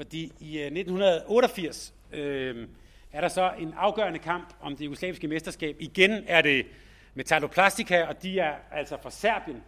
Fordi 0.00 0.32
i 0.40 0.58
øh, 0.58 0.66
1988 0.66 1.94
øh, 2.12 2.68
er 3.12 3.20
der 3.20 3.28
så 3.28 3.52
en 3.58 3.74
afgørende 3.76 4.18
kamp 4.18 4.54
om 4.60 4.76
det 4.76 4.84
jugoslaviske 4.84 5.28
mesterskab. 5.28 5.76
Igen 5.78 6.24
er 6.26 6.42
det 6.42 6.66
Metalloplastica, 7.14 8.04
og 8.04 8.22
de 8.22 8.38
er 8.38 8.54
altså 8.72 8.96
fra 9.02 9.10
Serbien, 9.10 9.62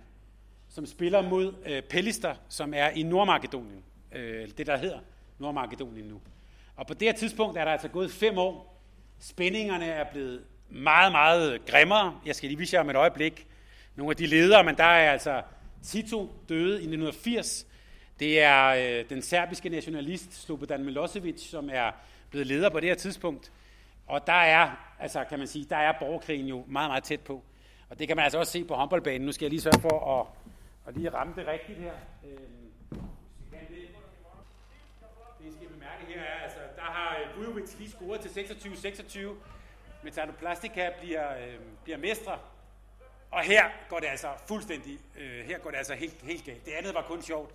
som 0.69 0.87
spiller 0.87 1.23
mod 1.23 1.55
øh, 1.67 1.83
Pellister, 1.83 2.35
som 2.49 2.75
er 2.75 2.89
i 2.89 3.03
Nordmakedonien. 3.03 3.83
Øh, 4.13 4.49
det, 4.59 4.67
der 4.67 4.77
hedder 4.77 4.99
Nordmakedonien 5.39 6.07
nu. 6.07 6.21
Og 6.77 6.87
på 6.87 6.95
det 6.95 7.09
her 7.09 7.15
tidspunkt 7.15 7.59
er 7.59 7.65
der 7.65 7.73
altså 7.73 7.89
gået 7.89 8.11
fem 8.11 8.39
år. 8.39 8.83
Spændingerne 9.19 9.87
er 9.87 10.05
blevet 10.13 10.43
meget, 10.71 11.13
meget 11.13 11.67
grimmere. 11.67 12.21
Jeg 12.27 12.37
skal 12.37 12.49
lige 12.49 12.59
vise 12.59 12.75
jer 12.75 12.81
om 12.81 12.91
et 12.91 12.97
øjeblik 12.97 13.47
nogle 13.97 14.11
af 14.11 14.17
de 14.17 14.27
ledere, 14.27 14.65
men 14.65 14.77
der 14.77 14.85
er 14.85 15.13
altså 15.13 15.43
Tito 15.83 16.33
døde 16.49 16.73
i 16.73 16.87
1980. 16.87 17.67
Det 18.23 18.41
er 18.41 18.67
øh, 18.69 19.09
den 19.09 19.23
serbiske 19.23 19.69
nationalist 19.69 20.43
Slobodan 20.45 20.85
Milosevic, 20.85 21.41
som 21.41 21.71
er 21.73 21.91
blevet 22.31 22.47
leder 22.47 22.71
på 22.71 22.81
det 22.81 22.89
her 22.89 22.95
tidspunkt. 22.95 23.53
Og 24.07 24.27
der 24.27 24.33
er, 24.33 24.95
altså 25.01 25.25
kan 25.25 25.39
man 25.39 25.49
sige, 25.49 25.67
der 25.71 25.77
er 25.77 25.93
borgerkrigen 25.99 26.47
jo 26.47 26.65
meget, 26.69 26.91
meget 26.91 27.05
tæt 27.05 27.21
på. 27.21 27.43
Og 27.91 27.99
det 27.99 28.09
kan 28.09 28.17
man 28.17 28.25
altså 28.25 28.39
også 28.39 28.53
se 28.53 28.65
på 28.65 28.75
håndboldbanen. 28.75 29.27
Nu 29.27 29.33
skal 29.33 29.45
jeg 29.45 29.51
lige 29.51 29.61
sørge 29.61 29.81
for 29.81 30.21
at, 30.21 30.27
at 30.89 30.97
lige 30.97 31.11
ramme 31.11 31.35
det 31.37 31.47
rigtigt 31.47 31.79
her. 31.79 31.93
Øhm, 32.25 32.73
det 35.45 35.55
skal 35.57 35.69
bemærke 35.69 36.05
her 36.09 36.21
er, 36.21 36.43
altså, 36.43 36.59
der 36.77 36.83
har 36.83 37.19
øh, 37.19 37.35
Bujovic 37.35 37.79
lige 37.79 37.91
scoret 37.91 38.21
til 38.21 38.29
26-26. 38.29 39.19
Metalloplastica 40.03 40.91
bliver, 41.01 41.39
øh, 41.39 41.55
bliver 41.85 41.99
mestre. 41.99 42.39
Og 43.31 43.41
her 43.41 43.65
går 43.89 43.99
det 43.99 44.07
altså 44.07 44.29
fuldstændig, 44.47 44.99
øh, 45.19 45.45
her 45.45 45.59
går 45.59 45.71
det 45.71 45.77
altså 45.79 45.95
helt, 45.95 46.23
helt 46.23 46.45
galt. 46.45 46.67
Det 46.67 46.73
andet 46.73 46.95
var 46.95 47.03
kun 47.03 47.23
sjovt. 47.23 47.55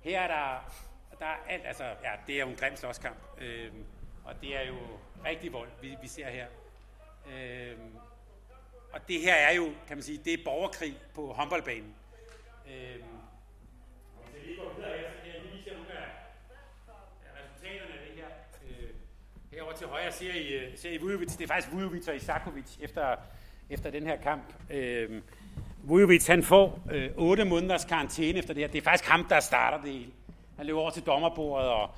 Her 0.00 0.20
er 0.20 0.26
der, 0.26 0.72
der 1.18 1.26
er 1.26 1.36
alt, 1.48 1.66
altså, 1.66 1.84
ja, 1.84 2.12
det 2.26 2.34
er 2.34 2.40
jo 2.40 2.48
en 2.48 2.56
grim 2.56 2.76
slåskamp. 2.76 3.18
Øh, 3.40 3.72
og 4.24 4.40
det 4.40 4.56
er 4.56 4.66
jo 4.66 4.76
rigtig 5.24 5.52
vold, 5.52 5.68
vi, 5.82 5.96
vi 6.02 6.08
ser 6.08 6.28
her. 6.30 6.46
Øh, 7.32 7.76
og 8.92 9.08
det 9.08 9.20
her 9.20 9.34
er 9.34 9.52
jo, 9.52 9.64
kan 9.88 9.96
man 9.96 10.02
sige, 10.02 10.20
det 10.24 10.32
er 10.32 10.44
borgerkrig 10.44 10.98
på 11.14 11.32
håndboldbanen. 11.32 11.94
Øh, 12.66 13.04
resultaterne 17.38 17.92
det 18.06 18.14
her. 18.16 18.28
Øh, 18.68 18.90
Herovre 19.52 19.76
til 19.76 19.86
højre 19.86 20.12
ser 20.12 20.34
I, 20.34 20.48
øh, 20.54 20.78
ser 20.78 20.90
I 20.90 20.98
Vujovic. 20.98 21.28
Det 21.28 21.44
er 21.44 21.48
faktisk 21.48 21.72
Vujovic 21.72 22.08
og 22.08 22.16
Isakovic 22.16 22.76
efter, 22.80 23.16
efter 23.70 23.90
den 23.90 24.06
her 24.06 24.16
kamp. 24.16 24.54
Øh, 24.70 25.22
Vujovic, 25.82 26.26
han 26.26 26.42
får 26.42 26.80
øh, 26.92 27.10
8 27.16 27.44
måneders 27.44 27.84
karantæne 27.84 28.38
efter 28.38 28.54
det 28.54 28.62
her. 28.62 28.68
Det 28.68 28.78
er 28.78 28.82
faktisk 28.82 29.10
ham, 29.10 29.24
der 29.24 29.40
starter 29.40 29.82
det 29.82 29.92
hele. 29.92 30.10
Han 30.56 30.66
løber 30.66 30.80
over 30.80 30.90
til 30.90 31.02
dommerbordet 31.02 31.68
og, 31.68 31.90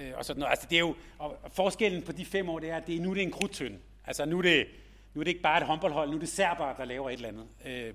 øh, 0.00 0.12
og 0.14 0.24
sådan 0.24 0.40
noget. 0.40 0.50
Altså, 0.50 0.66
det 0.70 0.76
er 0.76 0.80
jo, 0.80 0.94
og 1.18 1.38
forskellen 1.52 2.02
på 2.02 2.12
de 2.12 2.24
fem 2.24 2.48
år, 2.48 2.58
det 2.58 2.70
er, 2.70 2.76
at 2.76 2.86
det, 2.86 3.00
nu 3.00 3.10
er 3.10 3.14
det 3.14 3.22
en 3.22 3.30
krudtøn. 3.30 3.78
Altså, 4.06 4.24
nu 4.24 4.38
er 4.38 4.42
det, 4.42 4.66
nu 5.14 5.20
er 5.20 5.24
det 5.24 5.30
ikke 5.30 5.42
bare 5.42 5.60
et 5.60 5.66
håndboldhold, 5.66 6.10
nu 6.10 6.16
er 6.16 6.20
det 6.20 6.28
serber, 6.28 6.72
der 6.72 6.84
laver 6.84 7.10
et 7.10 7.14
eller 7.14 7.28
andet. 7.28 7.46
Øh, 7.66 7.94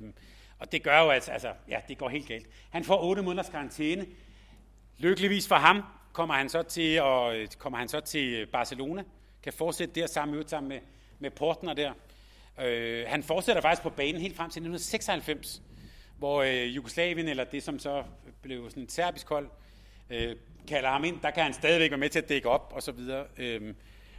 og 0.60 0.72
det 0.72 0.84
gør 0.84 1.00
jo, 1.00 1.10
altså, 1.10 1.32
altså, 1.32 1.52
ja, 1.70 1.80
det 1.88 1.98
går 1.98 2.10
helt 2.10 2.28
galt. 2.28 2.48
Han 2.70 2.84
får 2.84 3.04
8 3.04 3.22
måneders 3.22 3.50
karantæne. 3.50 4.06
Lykkeligvis 4.98 5.48
for 5.48 5.56
ham 5.56 5.84
kommer 6.14 6.36
han 6.36 6.50
så 6.50 6.64
til, 6.64 7.02
og, 7.02 7.38
øh, 7.38 7.48
kommer 7.58 7.80
han 7.80 7.88
så 7.88 8.00
til 8.00 8.46
Barcelona, 8.46 9.04
kan 9.44 9.54
fortsætte 9.54 10.02
der 10.02 10.08
sammen, 10.08 10.48
sammen 10.48 10.70
med, 10.70 10.80
med 11.20 11.32
Portner 11.32 11.74
der. 11.74 11.94
Øh, 12.62 13.06
han 13.08 13.24
fortsætter 13.24 13.62
faktisk 13.62 13.84
på 13.84 13.90
banen 13.90 14.22
helt 14.22 14.36
frem 14.36 14.50
til 14.50 14.60
1996, 14.60 15.62
hvor 16.18 16.42
øh, 16.42 16.76
Jugoslavien, 16.76 17.28
eller 17.28 17.44
det 17.44 17.64
som 17.64 17.80
så 17.80 18.04
blev 18.42 18.70
sådan 18.70 18.84
et 18.84 18.92
serbisk 18.92 19.30
hold, 19.30 19.50
øh, 20.10 20.36
kalder 20.68 20.90
ham 20.90 21.04
ind. 21.04 21.22
Der 21.22 21.32
kan 21.32 21.44
han 21.44 21.54
stadigvæk 21.54 21.92
være 21.92 21.98
med 21.98 22.10
til 22.10 22.20
at 22.20 22.30
dække 22.30 22.50
op 22.50 22.72
og 22.76 22.84
så 22.84 22.92
videre. 22.92 23.26
Øh, 23.38 23.74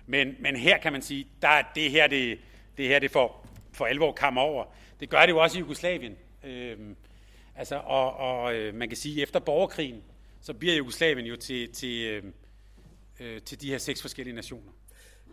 men, 0.06 0.36
men 0.40 0.56
her 0.56 0.78
kan 0.78 0.92
man 0.92 1.02
sige, 1.02 1.26
der 1.42 1.62
det 1.74 1.90
her, 1.90 2.06
det, 2.06 2.38
det 2.76 2.88
her 2.88 2.98
det 2.98 3.10
for, 3.10 3.46
for 3.72 3.86
alvor 3.86 4.12
kammer 4.12 4.40
over. 4.40 4.64
Det 5.00 5.10
gør 5.10 5.20
det 5.20 5.28
jo 5.28 5.38
også 5.38 5.58
i 5.58 5.60
Jugoslavien. 5.60 6.16
Øh, 6.44 6.78
altså, 7.56 7.76
og, 7.76 8.16
og 8.16 8.54
øh, 8.54 8.74
man 8.74 8.88
kan 8.88 8.96
sige, 8.96 9.22
efter 9.22 9.40
borgerkrigen, 9.40 10.02
så 10.40 10.54
bliver 10.54 10.76
Jugoslavien 10.76 11.26
jo 11.26 11.36
til, 11.36 11.72
til, 11.72 12.02
øh, 12.02 12.24
øh, 13.20 13.42
til 13.42 13.60
de 13.60 13.70
her 13.70 13.78
seks 13.78 14.02
forskellige 14.02 14.34
nationer. 14.34 14.72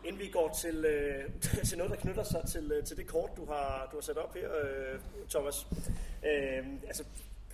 Inden 0.05 0.21
vi 0.21 0.27
går 0.27 0.57
til, 0.61 0.85
øh, 0.85 1.23
til 1.67 1.77
noget, 1.77 1.91
der 1.91 1.97
knytter 1.97 2.23
sig 2.23 2.43
til, 2.47 2.71
øh, 2.71 2.83
til 2.83 2.97
det 2.97 3.07
kort, 3.07 3.29
du 3.37 3.45
har, 3.45 3.87
du 3.91 3.97
har 3.97 4.01
sat 4.01 4.17
op 4.17 4.33
her, 4.35 4.49
øh, 4.63 4.99
Thomas. 5.29 5.67
Øh, 6.25 6.65
altså, 6.87 7.03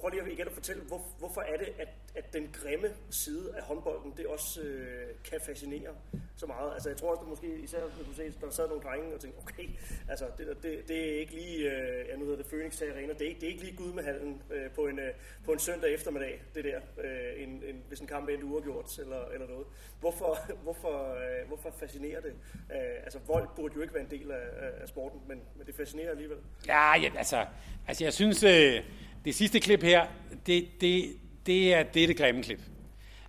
prøv 0.02 0.10
lige 0.10 0.34
igen 0.34 0.48
at 0.48 0.54
fortælle, 0.54 0.82
hvor, 0.82 1.02
hvorfor 1.20 1.42
er 1.42 1.58
det, 1.58 1.70
at, 1.80 1.88
at 2.16 2.34
den 2.34 2.50
grimme 2.54 2.88
side 3.10 3.56
af 3.58 3.64
håndbolden, 3.64 4.14
det 4.18 4.26
også 4.26 4.62
øh, 4.62 5.08
kan 5.24 5.40
fascinere 5.46 5.92
så 6.36 6.46
meget? 6.48 6.74
Altså, 6.74 6.90
jeg 6.90 6.98
tror 6.98 7.12
også, 7.12 7.22
at 7.22 7.28
måske 7.28 7.48
især, 7.64 7.80
når 7.80 8.04
du 8.10 8.14
ser, 8.14 8.32
der 8.42 8.50
sad 8.50 8.68
nogle 8.68 8.84
drenge 8.84 9.16
og 9.16 9.20
tænkte, 9.20 9.40
okay, 9.40 9.70
altså, 10.10 10.26
det, 10.38 10.48
det, 10.64 10.88
det 10.88 11.14
er 11.14 11.20
ikke 11.20 11.34
lige, 11.34 11.58
øh, 11.72 12.08
ja, 12.10 12.16
nu 12.16 12.26
hedder 12.26 12.38
det 12.38 12.46
Phoenix 12.46 12.82
Arena, 12.82 13.14
det 13.14 13.32
er, 13.32 13.34
det 13.34 13.44
er 13.44 13.48
ikke 13.48 13.64
lige 13.64 13.76
Gudmehallen 13.76 14.42
øh, 14.52 14.72
på, 14.72 14.88
en, 14.88 15.00
øh, 15.00 15.14
på 15.46 15.52
en 15.52 15.60
søndag 15.60 15.94
eftermiddag, 15.94 16.42
det 16.56 16.64
der, 16.64 16.80
øh, 16.98 17.44
en, 17.44 17.50
en, 17.50 17.84
hvis 17.88 18.00
en 18.00 18.08
kamp 18.08 18.30
endte 18.30 18.46
uafgjort 18.46 19.00
eller, 19.00 19.26
eller 19.34 19.48
noget. 19.48 19.66
Hvorfor, 20.00 20.38
hvorfor, 20.66 21.14
øh, 21.14 21.48
hvorfor 21.48 21.72
fascinerer 21.80 22.22
det? 22.22 22.34
Øh, 22.72 23.04
altså, 23.04 23.20
vold 23.28 23.48
burde 23.56 23.74
jo 23.76 23.82
ikke 23.82 23.94
være 23.94 24.04
en 24.04 24.12
del 24.12 24.32
af, 24.32 24.46
af 24.82 24.88
sporten, 24.88 25.20
men, 25.28 25.42
men 25.56 25.68
det 25.68 25.76
fascinerer 25.76 26.12
alligevel. 26.12 26.38
Ja, 26.68 26.98
ja 26.98 27.12
altså, 27.18 27.46
altså 27.88 28.04
jeg 28.04 28.14
synes, 28.14 28.44
øh, 28.44 28.84
det 29.26 29.36
sidste 29.36 29.60
klip 29.60 29.84
her, 29.84 30.06
det, 30.46 30.82
det, 30.82 31.16
det 31.46 31.74
er 31.74 31.84
det, 31.84 32.10
det 32.10 32.18
grimme 32.18 32.44
klip. 32.44 32.60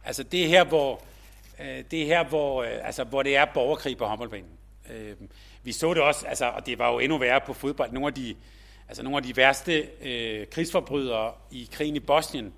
Altså 0.05 0.22
det 0.22 0.45
er 0.45 0.49
her, 0.49 0.64
hvor, 0.64 1.03
øh, 1.61 1.84
det 1.90 2.03
er 2.03 2.07
her, 2.07 2.24
hvor, 2.24 2.62
øh, 2.62 2.86
altså, 2.86 3.05
hvor 3.05 3.22
det 3.22 3.36
er 3.36 3.45
borgerkrig 3.55 3.99
på 3.99 4.05
håndboldbanen. 4.05 4.51
Øh, 4.90 5.16
vi 5.62 5.72
så 5.72 5.95
det 5.95 6.03
også, 6.03 6.26
altså, 6.26 6.49
og 6.49 6.66
det 6.66 6.78
var 6.78 6.93
jo 6.93 6.99
endnu 6.99 7.18
værre 7.18 7.40
på 7.47 7.53
fodbold. 7.53 7.93
Nogle 7.93 8.07
af 8.07 8.14
de, 8.14 8.34
altså, 8.88 9.03
nogle 9.03 9.16
af 9.16 9.22
de 9.22 9.36
værste 9.36 9.88
øh, 10.02 10.47
krigsforbrydere 10.47 11.32
i 11.51 11.69
krigen 11.73 11.97
i 11.97 12.01
Bosnien 12.01 12.52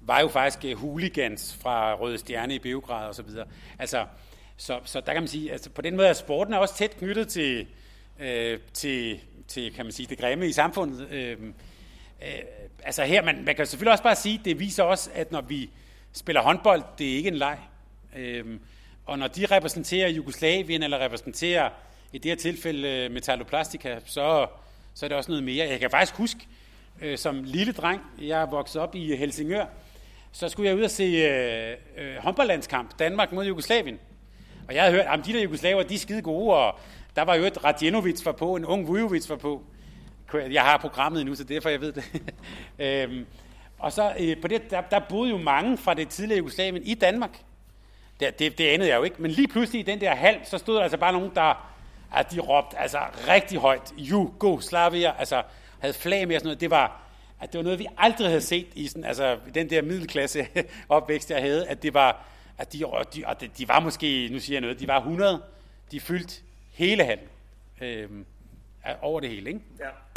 var 0.00 0.20
jo 0.20 0.28
faktisk 0.28 0.64
øh, 0.64 0.78
hooligans 0.78 1.58
fra 1.62 1.94
Røde 1.94 2.18
Stjerne 2.18 2.54
i 2.54 2.58
Beograd 2.58 3.08
og 3.08 3.14
så 3.14 3.22
videre. 3.22 3.46
Altså, 3.78 4.06
så, 4.56 4.80
så 4.84 5.00
der 5.00 5.12
kan 5.12 5.22
man 5.22 5.28
sige, 5.28 5.52
altså 5.52 5.70
på 5.70 5.82
den 5.82 5.96
måde 5.96 6.08
er 6.08 6.12
sporten 6.12 6.54
er 6.54 6.58
også 6.58 6.76
tæt 6.76 6.96
knyttet 6.96 7.28
til, 7.28 7.66
øh, 8.20 8.58
til, 8.72 9.20
til 9.48 9.74
kan 9.74 9.84
man 9.84 9.92
sige, 9.92 10.06
det 10.06 10.18
grimme 10.18 10.48
i 10.48 10.52
samfundet. 10.52 11.10
Øh, 11.10 11.38
Øh, 12.24 12.42
altså 12.84 13.04
her, 13.04 13.22
man, 13.22 13.44
man 13.44 13.56
kan 13.56 13.66
selvfølgelig 13.66 13.92
også 13.92 14.04
bare 14.04 14.16
sige, 14.16 14.40
det 14.44 14.58
viser 14.58 14.82
også, 14.82 15.10
at 15.14 15.32
når 15.32 15.40
vi 15.40 15.70
spiller 16.12 16.42
håndbold, 16.42 16.82
det 16.98 17.12
er 17.12 17.16
ikke 17.16 17.28
en 17.28 17.36
leg. 17.36 17.58
Øh, 18.16 18.44
og 19.06 19.18
når 19.18 19.26
de 19.26 19.46
repræsenterer 19.46 20.08
Jugoslavien, 20.08 20.82
eller 20.82 20.98
repræsenterer 20.98 21.70
i 22.12 22.18
det 22.18 22.30
her 22.30 22.36
tilfælde 22.36 22.88
øh, 22.88 23.10
Metalloplastica, 23.10 23.98
så, 24.04 24.46
så 24.94 25.06
er 25.06 25.08
det 25.08 25.16
også 25.16 25.30
noget 25.30 25.44
mere. 25.44 25.68
Jeg 25.68 25.80
kan 25.80 25.90
faktisk 25.90 26.14
huske, 26.14 26.40
øh, 27.00 27.18
som 27.18 27.42
lille 27.44 27.72
dreng, 27.72 28.02
jeg 28.22 28.42
er 28.42 28.46
vokset 28.46 28.82
op 28.82 28.94
i 28.94 29.16
Helsingør, 29.16 29.66
så 30.32 30.48
skulle 30.48 30.68
jeg 30.68 30.76
ud 30.76 30.82
og 30.82 30.90
se 30.90 31.04
øh, 31.04 31.76
øh, 31.96 32.16
håndboldlandskamp, 32.16 32.98
Danmark 32.98 33.32
mod 33.32 33.46
Jugoslavien. 33.46 33.98
Og 34.68 34.74
jeg 34.74 34.82
havde 34.82 34.94
hørt, 34.94 35.06
at 35.06 35.26
de 35.26 35.32
der 35.32 35.42
jugoslaver, 35.42 35.82
de 35.82 35.94
er 35.94 35.98
skide 35.98 36.22
gode, 36.22 36.56
og 36.56 36.78
der 37.16 37.22
var 37.22 37.34
jo 37.34 37.44
et 37.44 37.64
Radjenovic 37.64 38.24
var 38.24 38.32
på, 38.32 38.56
en 38.56 38.64
ung 38.64 38.88
Vujovic 38.88 39.28
var 39.28 39.36
på. 39.36 39.62
Jeg 40.38 40.62
har 40.62 40.76
programmet 40.76 41.26
nu, 41.26 41.34
så 41.34 41.44
derfor 41.44 41.68
jeg 41.68 41.80
ved 41.80 41.92
det. 41.92 42.04
øhm, 42.86 43.26
og 43.78 43.92
så 43.92 44.14
øh, 44.20 44.40
på 44.40 44.48
det, 44.48 44.70
der, 44.70 44.80
der 44.80 44.98
boede 44.98 45.30
jo 45.30 45.38
mange 45.38 45.78
fra 45.78 45.94
det 45.94 46.08
tidligere 46.08 46.38
Jugoslavien 46.38 46.82
i 46.82 46.94
Danmark. 46.94 47.38
Det, 48.20 48.38
det, 48.38 48.58
det 48.58 48.68
anede 48.68 48.88
jeg 48.88 48.96
jo 48.96 49.02
ikke. 49.02 49.22
Men 49.22 49.30
lige 49.30 49.48
pludselig 49.48 49.80
i 49.80 49.84
den 49.84 50.00
der 50.00 50.14
halv, 50.14 50.40
så 50.44 50.58
stod 50.58 50.76
der 50.76 50.82
altså 50.82 50.98
bare 50.98 51.12
nogen, 51.12 51.30
der 51.34 51.74
at 52.14 52.32
de 52.32 52.40
råbte 52.40 52.78
altså 52.78 52.98
rigtig 53.28 53.58
højt, 53.58 53.92
Jugoslavia, 53.96 55.14
altså 55.18 55.42
havde 55.78 55.94
flag 55.94 56.28
med 56.28 56.36
og 56.36 56.40
sådan 56.40 56.46
noget. 56.46 56.60
Det 56.60 56.70
var, 56.70 57.00
at 57.40 57.52
det 57.52 57.58
var 57.58 57.64
noget, 57.64 57.78
vi 57.78 57.86
aldrig 57.98 58.26
havde 58.26 58.40
set 58.40 58.66
i 58.74 58.86
sådan, 58.86 59.04
altså, 59.04 59.38
den 59.54 59.70
der 59.70 59.82
middelklasse 59.82 60.46
opvækst, 60.88 61.30
jeg 61.30 61.40
havde, 61.40 61.66
at 61.66 61.82
det 61.82 61.94
var, 61.94 62.24
at 62.58 62.72
de, 62.72 62.84
de, 63.14 63.22
og 63.26 63.40
de 63.58 63.68
var 63.68 63.80
måske, 63.80 64.28
nu 64.32 64.38
siger 64.38 64.54
jeg 64.54 64.60
noget, 64.60 64.80
de 64.80 64.88
var 64.88 64.98
100, 64.98 65.42
de 65.92 66.00
fyldte 66.00 66.34
hele 66.72 67.04
handen 67.04 67.26
øh, 67.80 68.08
over 69.02 69.20
det 69.20 69.30
hele, 69.30 69.48
ikke? 69.48 69.60
Ja. 69.80 70.13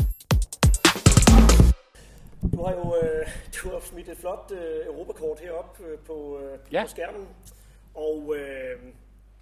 Du 2.52 2.64
har 2.64 2.74
jo 2.74 2.96
øh, 3.02 3.28
du 3.64 3.70
har 3.70 3.80
smidt 3.80 4.10
et 4.10 4.18
flot 4.18 4.52
øh, 4.52 4.86
Europakort 4.86 5.40
herop 5.40 5.80
øh, 5.88 6.00
på, 6.00 6.40
øh, 6.40 6.60
ja. 6.72 6.84
på 6.84 6.90
skærmen. 6.90 7.28
Og 7.96 8.36
øh, 8.38 8.80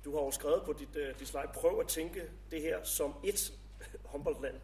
du 0.06 0.16
har 0.16 0.24
jo 0.24 0.32
skrevet 0.32 0.62
på 0.66 0.74
dit, 0.74 0.96
øh, 0.96 1.20
dit 1.20 1.28
slide, 1.28 1.48
prøv 1.54 1.80
at 1.80 1.88
tænke 1.88 2.22
det 2.52 2.62
her 2.62 2.84
som 2.84 3.14
et 3.24 3.52
håndboldland. 4.12 4.56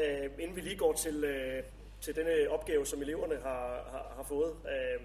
Øh, 0.00 0.30
inden 0.38 0.56
vi 0.56 0.60
lige 0.60 0.76
går 0.76 0.92
til, 0.92 1.24
øh, 1.24 1.62
til 2.00 2.16
denne 2.16 2.50
opgave, 2.50 2.86
som 2.86 3.02
eleverne 3.02 3.34
har, 3.34 3.88
har, 3.90 4.12
har 4.16 4.24
fået. 4.28 4.52
Øh, 4.64 5.00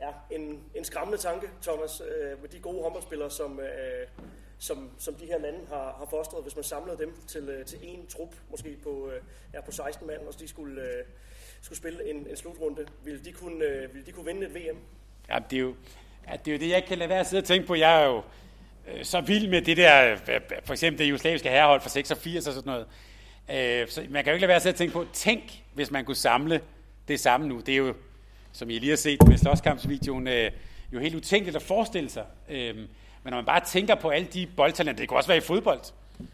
ja, 0.00 0.36
en, 0.36 0.64
en 0.74 0.84
skræmmende 0.84 1.18
tanke, 1.18 1.50
Thomas, 1.62 2.00
øh, 2.00 2.40
med 2.40 2.48
de 2.48 2.60
gode 2.60 2.82
håndboldspillere, 2.82 3.30
som, 3.30 3.60
øh, 3.60 4.06
som, 4.60 4.90
som 4.98 5.14
de 5.14 5.26
her 5.26 5.38
lande 5.38 5.58
har, 5.68 5.94
har 5.98 6.06
fostret, 6.10 6.42
hvis 6.42 6.56
man 6.56 6.64
samlede 6.64 6.98
dem 6.98 7.14
til, 7.26 7.48
øh, 7.48 7.64
til 7.64 7.76
én 7.76 8.08
trup, 8.08 8.34
måske 8.50 8.76
på, 8.82 9.10
øh, 9.14 9.22
ja, 9.54 9.60
på 9.60 9.72
16 9.72 10.06
mand, 10.06 10.20
og 10.20 10.40
de 10.40 10.48
skulle, 10.48 10.82
øh, 10.82 11.04
skulle 11.60 11.78
spille 11.78 12.10
en, 12.10 12.16
en 12.16 12.36
slutrunde. 12.36 12.86
ville 13.04 13.24
de, 13.24 13.32
kunne, 13.32 13.64
ville 13.92 14.06
de 14.06 14.12
kunne 14.12 14.26
vinde 14.26 14.46
et 14.46 14.54
VM? 14.54 14.78
Ja, 15.28 15.38
det 15.50 15.56
er 15.56 15.60
jo, 15.60 15.74
ja, 16.28 16.36
det 16.44 16.50
er 16.50 16.52
jo 16.52 16.60
det, 16.60 16.68
jeg 16.68 16.76
ikke 16.76 16.88
kan 16.88 16.98
lade 16.98 17.10
være 17.10 17.20
at 17.20 17.26
sidde 17.26 17.40
og 17.40 17.44
tænke 17.44 17.66
på. 17.66 17.74
Jeg 17.74 18.02
er 18.02 18.06
jo 18.06 18.22
øh, 18.88 19.04
så 19.04 19.20
vild 19.20 19.48
med 19.48 19.62
det 19.62 19.76
der, 19.76 20.16
for 20.64 20.72
eksempel 20.72 20.98
det 20.98 21.08
jugoslaviske 21.08 21.48
herrehold 21.48 21.80
fra 21.80 21.88
86 21.88 22.46
og 22.46 22.54
sådan 22.54 22.70
noget. 22.70 22.86
Øh, 23.82 23.88
så 23.88 24.06
man 24.10 24.24
kan 24.24 24.30
jo 24.30 24.34
ikke 24.34 24.40
lade 24.40 24.48
være 24.48 24.56
at 24.56 24.62
sidde 24.62 24.74
og 24.74 24.78
tænke 24.78 24.92
på, 24.92 25.06
tænk, 25.12 25.62
hvis 25.74 25.90
man 25.90 26.04
kunne 26.04 26.16
samle 26.16 26.60
det 27.08 27.20
samme 27.20 27.48
nu. 27.48 27.60
Det 27.60 27.72
er 27.72 27.78
jo, 27.78 27.94
som 28.52 28.70
I 28.70 28.78
lige 28.78 28.90
har 28.90 28.96
set 28.96 29.28
med 29.28 29.38
slåskampsvideoen, 29.38 30.28
øh, 30.28 30.50
jo 30.92 30.98
helt 30.98 31.14
utænkeligt 31.14 31.56
at 31.56 31.62
forestille 31.62 32.10
sig. 32.10 32.24
Øh, 32.48 32.76
men 33.22 33.30
når 33.30 33.36
man 33.36 33.44
bare 33.44 33.60
tænker 33.60 33.94
på 33.94 34.08
alle 34.08 34.26
de 34.26 34.46
boldtalenter, 34.56 35.02
det 35.02 35.08
kunne 35.08 35.18
også 35.18 35.28
være 35.28 35.38
i 35.38 35.40
fodbold, 35.40 35.80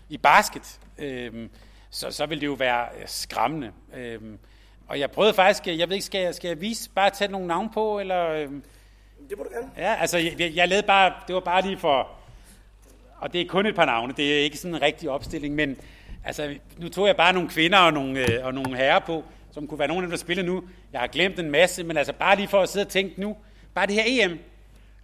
i 0.08 0.18
basket, 0.18 0.80
øh, 0.98 1.48
så, 1.90 2.10
så 2.10 2.26
vil 2.26 2.40
det 2.40 2.46
jo 2.46 2.52
være 2.52 2.86
øh, 2.98 3.02
skræmmende. 3.06 3.72
Øh, 3.96 4.20
og 4.88 5.00
jeg 5.00 5.10
prøvede 5.10 5.34
faktisk, 5.34 5.66
jeg 5.66 5.88
ved 5.88 5.96
ikke, 5.96 6.06
skal 6.06 6.20
jeg, 6.20 6.34
skal 6.34 6.48
jeg 6.48 6.60
vise, 6.60 6.90
bare 6.90 7.10
tage 7.10 7.30
nogle 7.30 7.46
navne 7.46 7.70
på, 7.74 8.00
eller... 8.00 8.30
Øh, 8.30 8.48
det 9.30 9.38
må 9.38 9.44
du 9.44 9.50
gerne. 9.54 9.70
Ja, 9.76 9.94
altså, 10.00 10.18
jeg, 10.18 10.52
jeg 10.54 10.68
lavede 10.68 10.86
bare, 10.86 11.12
det 11.26 11.34
var 11.34 11.40
bare 11.40 11.62
lige 11.62 11.78
for, 11.78 12.08
og 13.18 13.32
det 13.32 13.40
er 13.40 13.46
kun 13.48 13.66
et 13.66 13.74
par 13.74 13.84
navne, 13.84 14.14
det 14.16 14.38
er 14.38 14.44
ikke 14.44 14.56
sådan 14.56 14.74
en 14.74 14.82
rigtig 14.82 15.10
opstilling, 15.10 15.54
men 15.54 15.76
altså, 16.24 16.54
nu 16.76 16.88
tog 16.88 17.06
jeg 17.06 17.16
bare 17.16 17.32
nogle 17.32 17.48
kvinder 17.48 17.78
og 17.78 17.92
nogle, 17.92 18.32
øh, 18.32 18.46
og 18.46 18.54
nogle 18.54 18.76
herrer 18.76 18.98
på, 18.98 19.24
som 19.52 19.66
kunne 19.66 19.78
være 19.78 19.88
nogle 19.88 20.02
af 20.02 20.06
dem, 20.06 20.10
der 20.10 20.18
spiller 20.18 20.44
nu. 20.44 20.62
Jeg 20.92 21.00
har 21.00 21.06
glemt 21.06 21.38
en 21.38 21.50
masse, 21.50 21.84
men 21.84 21.96
altså 21.96 22.12
bare 22.12 22.36
lige 22.36 22.48
for 22.48 22.62
at 22.62 22.68
sidde 22.68 22.84
og 22.84 22.90
tænke 22.90 23.20
nu, 23.20 23.36
bare 23.74 23.86
det 23.86 23.94
her 23.94 24.02
EM. 24.06 24.38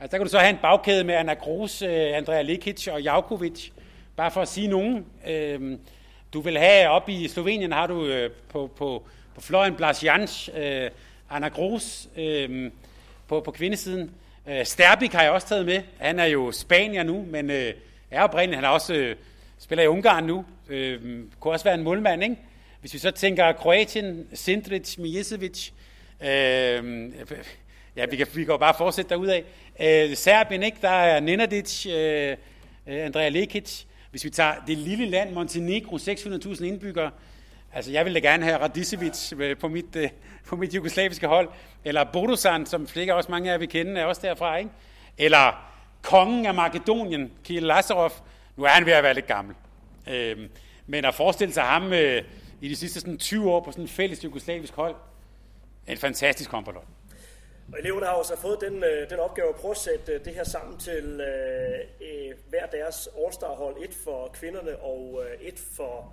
Altså 0.02 0.12
der 0.12 0.18
kan 0.18 0.26
du 0.26 0.30
så 0.30 0.38
have 0.38 0.50
en 0.50 0.58
bagkæde 0.62 1.04
med 1.04 1.14
Anna 1.14 1.34
Kroos, 1.34 1.82
øh, 1.82 2.16
Andrea 2.16 2.42
Likic 2.42 2.88
og 2.88 3.02
Javkovic, 3.02 3.70
bare 4.16 4.30
for 4.30 4.40
at 4.40 4.48
sige 4.48 4.68
nogen. 4.68 5.06
Øhm, 5.26 5.80
du 6.32 6.40
vil 6.40 6.58
have 6.58 6.88
op 6.88 7.08
i 7.08 7.28
Slovenien, 7.28 7.72
har 7.72 7.86
du 7.86 8.06
øh, 8.06 8.30
på, 8.48 8.70
på, 8.76 9.02
på 9.34 9.40
Florian 9.40 9.74
Blas 9.74 10.04
Jans, 10.04 10.50
øh, 10.56 10.90
Anna 11.30 11.48
Kroos 11.48 12.08
øhm, 12.16 12.72
på, 13.28 13.40
på 13.40 13.50
kvindesiden. 13.50 14.10
Sterbik 14.64 15.12
har 15.12 15.22
jeg 15.22 15.32
også 15.32 15.48
taget 15.48 15.66
med. 15.66 15.82
Han 15.98 16.18
er 16.18 16.24
jo 16.24 16.52
spanier 16.52 17.02
nu, 17.02 17.26
men 17.30 17.50
er 18.10 18.22
oprindeligt. 18.22 18.56
Han 18.56 18.64
er 18.64 18.68
også 18.68 19.14
spiller 19.58 19.84
i 19.84 19.86
Ungarn 19.86 20.24
nu. 20.24 20.44
Øhm, 20.68 21.30
kunne 21.40 21.54
også 21.54 21.64
være 21.64 21.74
en 21.74 21.82
målmand, 21.82 22.22
ikke? 22.22 22.36
Hvis 22.80 22.94
vi 22.94 22.98
så 22.98 23.10
tænker 23.10 23.52
Kroatien, 23.52 24.26
Sindric, 24.34 24.98
Mijesevic, 24.98 25.70
øh, 26.20 27.12
ja, 27.96 28.06
vi 28.06 28.16
kan, 28.16 28.26
vi 28.34 28.44
kan 28.44 28.58
bare 28.58 28.74
fortsætte 28.78 29.08
derudad. 29.08 29.42
Øh, 29.80 30.16
Serbien, 30.16 30.62
ikke? 30.62 30.78
Der 30.82 30.88
er 30.88 31.20
Nenadic, 31.20 31.86
øh, 31.86 32.36
øh, 32.86 33.04
Andrea 33.04 33.28
Lekic. 33.28 33.84
Hvis 34.10 34.24
vi 34.24 34.30
tager 34.30 34.54
det 34.66 34.78
lille 34.78 35.06
land, 35.06 35.32
Montenegro, 35.32 35.96
600.000 35.96 36.64
indbyggere, 36.64 37.10
altså 37.72 37.90
jeg 37.92 38.04
ville 38.04 38.20
da 38.20 38.28
gerne 38.28 38.44
have 38.44 38.56
Radicevic 38.58 39.32
øh, 39.36 39.56
på 39.56 39.68
mit, 39.68 39.96
øh, 39.96 40.08
på 40.46 40.56
mit 40.56 40.74
jugoslaviske 40.74 41.26
hold, 41.26 41.48
eller 41.84 42.04
Bodosan, 42.04 42.66
som 42.66 42.86
flikker 42.86 43.14
også 43.14 43.30
mange 43.30 43.48
af 43.48 43.52
jer 43.52 43.58
vil 43.58 43.68
kende, 43.68 44.00
er 44.00 44.04
også 44.04 44.20
derfra, 44.24 44.56
ikke? 44.56 44.70
Eller 45.18 45.72
kongen 46.02 46.46
af 46.46 46.54
Makedonien, 46.54 47.32
Kiel 47.44 47.62
Lazarov, 47.62 48.12
nu 48.56 48.64
er 48.64 48.68
han 48.68 48.86
ved 48.86 48.92
at 48.92 49.02
være 49.02 49.14
lidt 49.14 49.26
gammel. 49.26 49.54
Øh, 50.08 50.36
men 50.86 51.04
at 51.04 51.14
forestille 51.14 51.54
sig 51.54 51.62
ham 51.62 51.92
øh, 51.92 52.22
i 52.60 52.68
de 52.68 52.76
sidste 52.76 53.00
sådan 53.00 53.18
20 53.18 53.50
år 53.50 53.60
på 53.60 53.70
sådan 53.70 53.84
et 53.84 53.90
fælles 53.90 54.24
jugoslavisk 54.24 54.74
hold, 54.74 54.94
en 55.88 55.96
fantastisk 55.96 56.50
håndboldhold. 56.50 56.86
Og 57.72 57.78
eleverne 57.78 58.06
har 58.06 58.12
også 58.12 58.36
fået 58.36 58.60
den, 58.60 58.84
øh, 58.84 59.10
den 59.10 59.18
opgave 59.18 59.48
at 59.48 59.54
prøve 59.54 59.70
at 59.70 59.76
sætte 59.76 60.12
øh, 60.12 60.24
det 60.24 60.34
her 60.34 60.44
sammen 60.44 60.78
til 60.78 61.20
øh, 61.20 61.78
øh, 62.00 62.34
hver 62.48 62.66
deres 62.66 63.08
All-Star-hold. 63.18 63.76
Et 63.84 63.94
for 63.94 64.30
kvinderne 64.32 64.76
og 64.76 65.24
øh, 65.24 65.40
et 65.40 65.58
for 65.76 66.12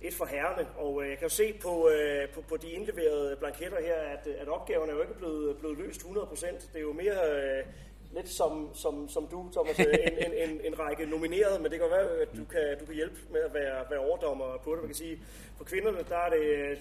et 0.00 0.14
for 0.14 0.24
herrene. 0.24 0.66
Og 0.76 1.02
øh, 1.02 1.08
jeg 1.10 1.18
kan 1.18 1.28
jo 1.28 1.34
se 1.34 1.52
på, 1.62 1.88
øh, 1.88 2.28
på, 2.28 2.40
på 2.40 2.56
de 2.56 2.70
indleverede 2.70 3.36
blanketter 3.36 3.80
her, 3.80 3.94
at, 3.94 4.26
øh, 4.26 4.34
at 4.40 4.48
opgaverne 4.48 4.92
er 4.92 4.96
jo 4.96 5.02
ikke 5.02 5.18
blevet, 5.18 5.56
blevet 5.58 5.78
løst 5.78 6.02
100%. 6.02 6.46
Det 6.72 6.76
er 6.76 6.80
jo 6.80 6.92
mere 6.92 7.18
øh, 7.32 7.64
lidt 8.12 8.28
som, 8.28 8.70
som, 8.74 9.08
som 9.08 9.26
du, 9.26 9.50
Thomas, 9.52 9.78
øh, 9.78 9.86
en, 10.06 10.32
en, 10.32 10.50
en, 10.50 10.60
en 10.64 10.78
række 10.78 11.06
nomineret, 11.06 11.60
men 11.60 11.70
det 11.70 11.80
kan 11.80 11.90
være, 11.90 12.08
at 12.22 12.28
du 12.36 12.44
kan, 12.44 12.78
du 12.80 12.84
kan 12.86 12.94
hjælpe 12.94 13.16
med 13.30 13.40
at 13.40 13.54
være, 13.54 13.84
være 13.90 14.00
overdommer 14.00 14.58
på 14.64 14.70
det. 14.72 14.78
Man 14.78 14.88
kan 14.88 14.94
sige, 14.94 15.20
for 15.56 15.64
kvinderne, 15.64 15.98
der 16.08 16.16
er 16.16 16.30
det, 16.30 16.78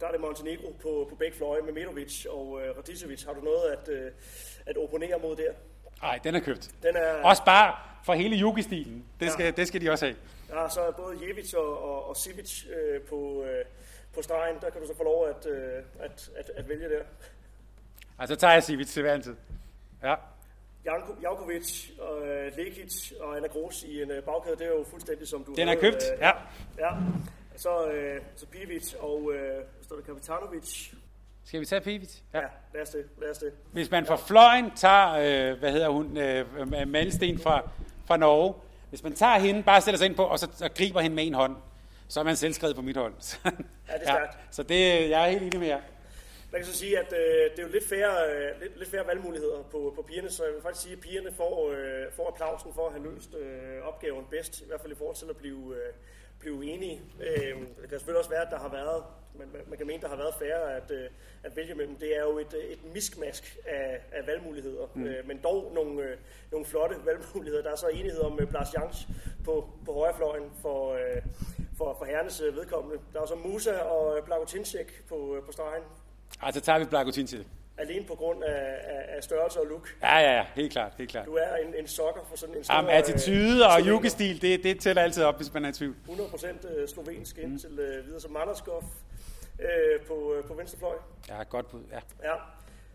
der 0.00 0.06
er 0.06 0.12
det 0.12 0.20
Montenegro 0.20 0.76
på, 0.82 1.06
på 1.10 1.14
begge 1.14 1.36
fløje 1.36 1.62
med 1.62 1.72
Medovic 1.72 2.26
og 2.26 2.48
uh, 2.48 2.60
Radicevic. 2.76 3.24
Har 3.24 3.32
du 3.32 3.40
noget 3.40 3.70
at, 3.70 3.88
uh, 3.88 4.12
at 4.66 4.76
opponere 4.76 5.18
mod 5.22 5.36
der? 5.36 5.52
Nej, 6.02 6.20
den 6.24 6.34
er 6.34 6.40
købt. 6.40 6.70
Den 6.82 6.96
er, 6.96 7.22
også 7.22 7.44
bare 7.44 7.76
for 8.04 8.12
hele 8.12 8.36
yugi-stilen. 8.36 9.04
Det, 9.20 9.32
skal, 9.32 9.44
ja. 9.44 9.50
det 9.50 9.68
skal 9.68 9.80
de 9.80 9.90
også 9.90 10.06
have. 10.06 10.16
Ja, 10.50 10.68
så 10.68 10.80
er 10.80 10.92
både 10.92 11.16
Jevic 11.22 11.54
og, 11.54 11.82
og, 11.82 12.08
og 12.08 12.16
Sivic 12.16 12.66
øh, 12.66 13.00
på, 13.00 13.44
øh, 13.44 13.64
på 14.14 14.22
stregen. 14.22 14.56
Der 14.60 14.70
kan 14.70 14.80
du 14.80 14.86
så 14.86 14.96
få 14.96 15.04
lov 15.04 15.28
at, 15.28 15.46
øh, 15.46 15.82
at, 16.00 16.30
at, 16.36 16.50
at 16.56 16.68
vælge 16.68 16.88
der. 16.88 17.02
Altså, 18.18 18.34
så 18.34 18.40
tager 18.40 18.52
jeg 18.52 18.62
Sivic 18.62 18.86
til 18.86 19.02
hver 19.02 19.20
tid. 19.20 19.36
Ja. 20.02 20.14
Janko, 20.84 21.12
Jankovic, 21.22 21.90
og 21.98 22.16
uh, 22.22 22.56
Lekic 22.56 23.12
og 23.20 23.36
Anna 23.36 23.48
Gros 23.48 23.82
i 23.82 24.02
en 24.02 24.10
uh, 24.10 24.24
bagkæde, 24.24 24.56
det 24.56 24.66
er 24.66 24.70
jo 24.70 24.84
fuldstændig 24.90 25.28
som 25.28 25.44
du 25.44 25.54
Den 25.54 25.68
er 25.68 25.74
købt, 25.74 26.02
uh, 26.14 26.20
ja. 26.20 26.30
ja. 26.78 26.90
Så, 27.56 27.84
uh, 27.84 28.24
så 28.36 28.46
Pivic 28.46 28.94
og 28.94 29.22
uh, 29.22 29.34
står 29.94 30.00
der 30.00 30.06
Kapitanovic. 30.06 30.90
Skal 31.44 31.60
vi 31.60 31.66
tage 31.66 31.80
Pivic? 31.80 32.20
Ja. 32.34 32.38
ja, 32.38 32.46
lad 32.74 32.82
os 32.82 32.88
det. 32.88 33.04
Lad 33.20 33.30
os 33.30 33.38
det. 33.38 33.52
Hvis 33.72 33.90
man 33.90 34.06
fra 34.06 34.16
fløjen 34.16 34.70
tager, 34.76 35.52
uh, 35.52 35.58
hvad 35.58 35.72
hedder 35.72 35.88
hun, 35.88 36.06
uh, 36.06 36.88
Malsten 36.88 37.38
fra, 37.38 37.70
fra 38.06 38.16
Norge, 38.16 38.54
hvis 38.88 39.02
man 39.02 39.14
tager 39.14 39.38
hende, 39.38 39.62
bare 39.62 39.80
stiller 39.80 39.98
sig 39.98 40.06
ind 40.06 40.14
på, 40.14 40.22
og 40.22 40.38
så 40.38 40.48
og 40.64 40.74
griber 40.74 41.00
hende 41.00 41.16
med 41.16 41.26
en 41.26 41.34
hånd, 41.34 41.56
så 42.08 42.20
er 42.20 42.24
man 42.24 42.36
selvskrevet 42.36 42.76
på 42.76 42.82
mit 42.82 42.96
hold. 42.96 43.14
ja, 43.44 43.50
det 43.50 43.58
er 43.88 43.98
stærkt. 44.02 44.34
Ja, 44.34 44.38
så 44.50 44.62
det, 44.62 45.10
jeg 45.10 45.24
er 45.24 45.30
helt 45.30 45.42
enig 45.42 45.60
med 45.60 45.68
jer. 45.68 45.80
Man 46.52 46.60
kan 46.60 46.72
så 46.72 46.78
sige, 46.78 46.98
at 46.98 47.12
øh, 47.12 47.50
det 47.50 47.58
er 47.58 47.62
jo 47.62 47.68
lidt 47.68 47.88
færre, 47.88 48.16
øh, 48.30 48.60
lidt, 48.62 48.78
lidt 48.78 48.90
færre 48.90 49.06
valgmuligheder 49.06 49.62
på, 49.62 49.92
på 49.96 50.02
pigerne, 50.02 50.30
så 50.30 50.44
jeg 50.44 50.54
vil 50.54 50.62
faktisk 50.62 50.82
sige, 50.82 50.92
at 50.92 51.00
pigerne 51.00 51.32
får, 51.32 51.70
øh, 51.70 52.12
får 52.16 52.28
applausen 52.28 52.72
for 52.74 52.86
at 52.86 52.92
have 52.92 53.04
løst 53.04 53.34
øh, 53.34 53.82
opgaven 53.82 54.24
bedst, 54.30 54.60
i 54.60 54.64
hvert 54.68 54.80
fald 54.80 54.92
i 54.92 54.96
forhold 54.96 55.16
til 55.16 55.26
at 55.30 55.36
blive, 55.36 55.76
øh, 55.76 55.92
blive 56.44 56.60
enige. 56.72 56.96
Øh, 57.20 57.54
det 57.80 57.88
kan 57.88 57.98
selvfølgelig 57.98 58.22
også 58.22 58.30
være, 58.36 58.46
at 58.46 58.52
der 58.54 58.58
har 58.58 58.72
været, 58.80 59.00
man, 59.38 59.48
man 59.70 59.78
kan 59.78 59.86
mene, 59.86 60.02
der 60.02 60.08
har 60.08 60.16
været 60.16 60.34
færre 60.42 60.76
at, 60.78 60.90
øh, 60.90 61.06
at 61.46 61.56
vælge 61.56 61.74
mellem. 61.74 61.96
Det 61.96 62.10
er 62.18 62.22
jo 62.22 62.38
et, 62.38 62.54
et 62.74 62.92
miskmask 62.94 63.58
af, 63.66 64.00
af 64.12 64.26
valgmuligheder, 64.26 64.86
mm. 64.94 65.04
øh, 65.06 65.28
men 65.28 65.36
dog 65.48 65.72
nogle, 65.74 66.02
øh, 66.02 66.16
nogle 66.52 66.66
flotte 66.66 66.96
valgmuligheder. 67.04 67.62
Der 67.62 67.70
er 67.70 67.76
så 67.76 67.88
enighed 67.88 68.20
om 68.20 68.38
øh, 68.40 68.48
Blas 68.48 68.74
Jans 68.74 68.96
på, 69.44 69.68
på 69.84 69.92
højrefløjen 69.92 70.50
for, 70.62 70.92
øh, 70.92 71.22
for, 71.78 71.96
for 71.98 72.04
herrenes 72.04 72.40
øh, 72.40 72.56
vedkommende. 72.56 72.98
Der 73.12 73.20
er 73.20 73.26
så 73.26 73.34
Musa 73.34 73.76
og 73.78 74.16
øh, 74.16 74.24
Blagotinček 74.24 75.08
på, 75.08 75.36
øh, 75.36 75.42
på 75.42 75.52
stregen 75.52 75.82
Altså 76.42 76.60
tager 76.60 76.78
vi 76.78 76.84
Blagotin 76.84 77.26
til 77.26 77.38
det. 77.38 77.46
Alene 77.78 78.06
på 78.06 78.14
grund 78.14 78.44
af, 78.44 78.76
af, 78.82 79.16
af 79.16 79.24
størrelse 79.24 79.60
og 79.60 79.66
look. 79.66 79.96
Ja, 80.02 80.18
ja, 80.18 80.36
ja, 80.36 80.46
helt 80.54 80.72
klart, 80.72 80.92
helt 80.98 81.10
klart. 81.10 81.26
Du 81.26 81.34
er 81.34 81.56
en, 81.56 81.74
en 81.74 81.86
sokker 81.86 82.20
for 82.28 82.36
sådan 82.36 82.56
en 82.56 82.64
stor... 82.64 82.74
Jamen, 82.74 82.90
attitude 82.90 83.66
og 83.66 83.80
yugestil, 83.86 84.42
det, 84.42 84.62
det 84.62 84.80
tæller 84.80 85.02
altid 85.02 85.24
op, 85.24 85.36
hvis 85.36 85.54
man 85.54 85.64
er 85.64 85.68
i 85.68 85.72
tvivl. 85.72 85.96
100% 86.08 86.68
øh, 86.68 86.88
slovensk 86.88 87.38
ind 87.38 87.52
mm. 87.52 87.58
til 87.58 87.70
uh, 87.70 88.06
videre 88.06 88.20
som 88.20 88.30
Manderskov 88.30 88.84
øh, 89.60 90.00
på, 90.06 90.14
uh, 90.14 90.44
på 90.44 90.54
venstrefløj. 90.54 90.96
Ja, 91.28 91.42
godt 91.42 91.70
bud, 91.70 91.80
ja. 91.92 92.28
Ja. 92.30 92.34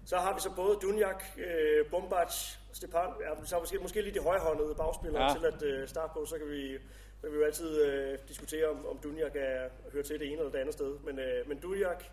Så 0.06 0.18
har 0.18 0.34
vi 0.34 0.42
så 0.42 0.52
både 0.56 0.78
Dunjak, 0.82 1.24
øh, 1.38 1.86
Bombac, 1.92 2.34
Stepan, 2.72 3.10
ja, 3.22 3.46
så 3.46 3.60
måske, 3.60 3.78
måske 3.78 4.02
lige 4.02 4.14
de 4.14 4.24
højhåndede 4.24 4.76
bagspillere 4.76 5.24
ja. 5.24 5.34
til 5.34 5.46
at 5.46 5.82
uh, 5.82 5.88
starte 5.88 6.12
på, 6.14 6.26
så 6.26 6.38
kan 6.38 6.48
vi, 6.50 6.78
så 7.22 7.28
kan 7.28 7.32
vi 7.32 7.38
jo 7.38 7.46
altid 7.46 7.82
øh, 7.82 8.18
diskutere, 8.28 8.68
om, 8.68 8.86
om 8.86 9.00
Dunjak 9.04 9.36
er, 9.36 9.70
hører 9.94 10.04
til 10.04 10.20
det 10.20 10.28
ene 10.28 10.38
eller 10.38 10.52
det 10.52 10.60
andet 10.60 10.74
sted. 10.74 11.00
Men, 11.06 11.20
øh, 11.20 11.48
men 11.50 11.58
Dunjak, 11.60 12.04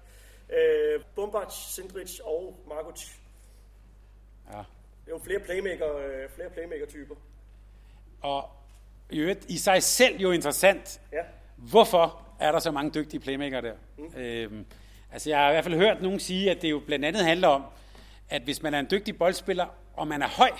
Øh, 0.51 1.01
Bombac, 1.14 1.52
Sindrich 1.52 2.20
og 2.24 2.56
Markovic. 2.68 3.09
Ja. 4.52 4.59
Det 4.59 5.12
er 5.12 5.16
jo 5.16 5.18
flere 5.18 5.40
playmaker, 5.40 5.97
øh, 5.97 6.31
flere 6.35 6.51
playmaker-typer. 6.51 7.14
Og 8.23 8.51
i 9.10 9.18
øvrigt 9.18 9.44
i 9.48 9.59
sig 9.59 9.82
selv 9.82 10.20
jo 10.20 10.31
interessant. 10.31 11.01
Ja. 11.12 11.23
Hvorfor 11.56 12.23
er 12.40 12.52
der 12.52 12.59
så 12.59 12.70
mange 12.70 12.90
dygtige 12.90 13.20
playmaker 13.20 13.60
der? 13.60 13.74
Mm. 13.98 14.20
Øhm, 14.20 14.66
altså 15.12 15.31
jeg 15.31 15.39
har 15.39 15.48
i 15.48 15.52
hvert 15.52 15.64
fald 15.64 15.74
hørt 15.77 16.02
nogen 16.02 16.20
sige, 16.20 16.51
at 16.51 16.62
det 16.62 16.70
jo 16.70 16.82
blandt 16.86 17.05
andet 17.05 17.24
handler 17.24 17.48
om, 17.48 17.62
at 18.28 18.43
hvis 18.43 18.62
man 18.62 18.74
er 18.74 18.78
en 18.78 18.89
dygtig 18.90 19.18
boldspiller, 19.18 19.66
og 19.94 20.09
man 20.09 20.23
er 20.23 20.28
høj, 20.28 20.51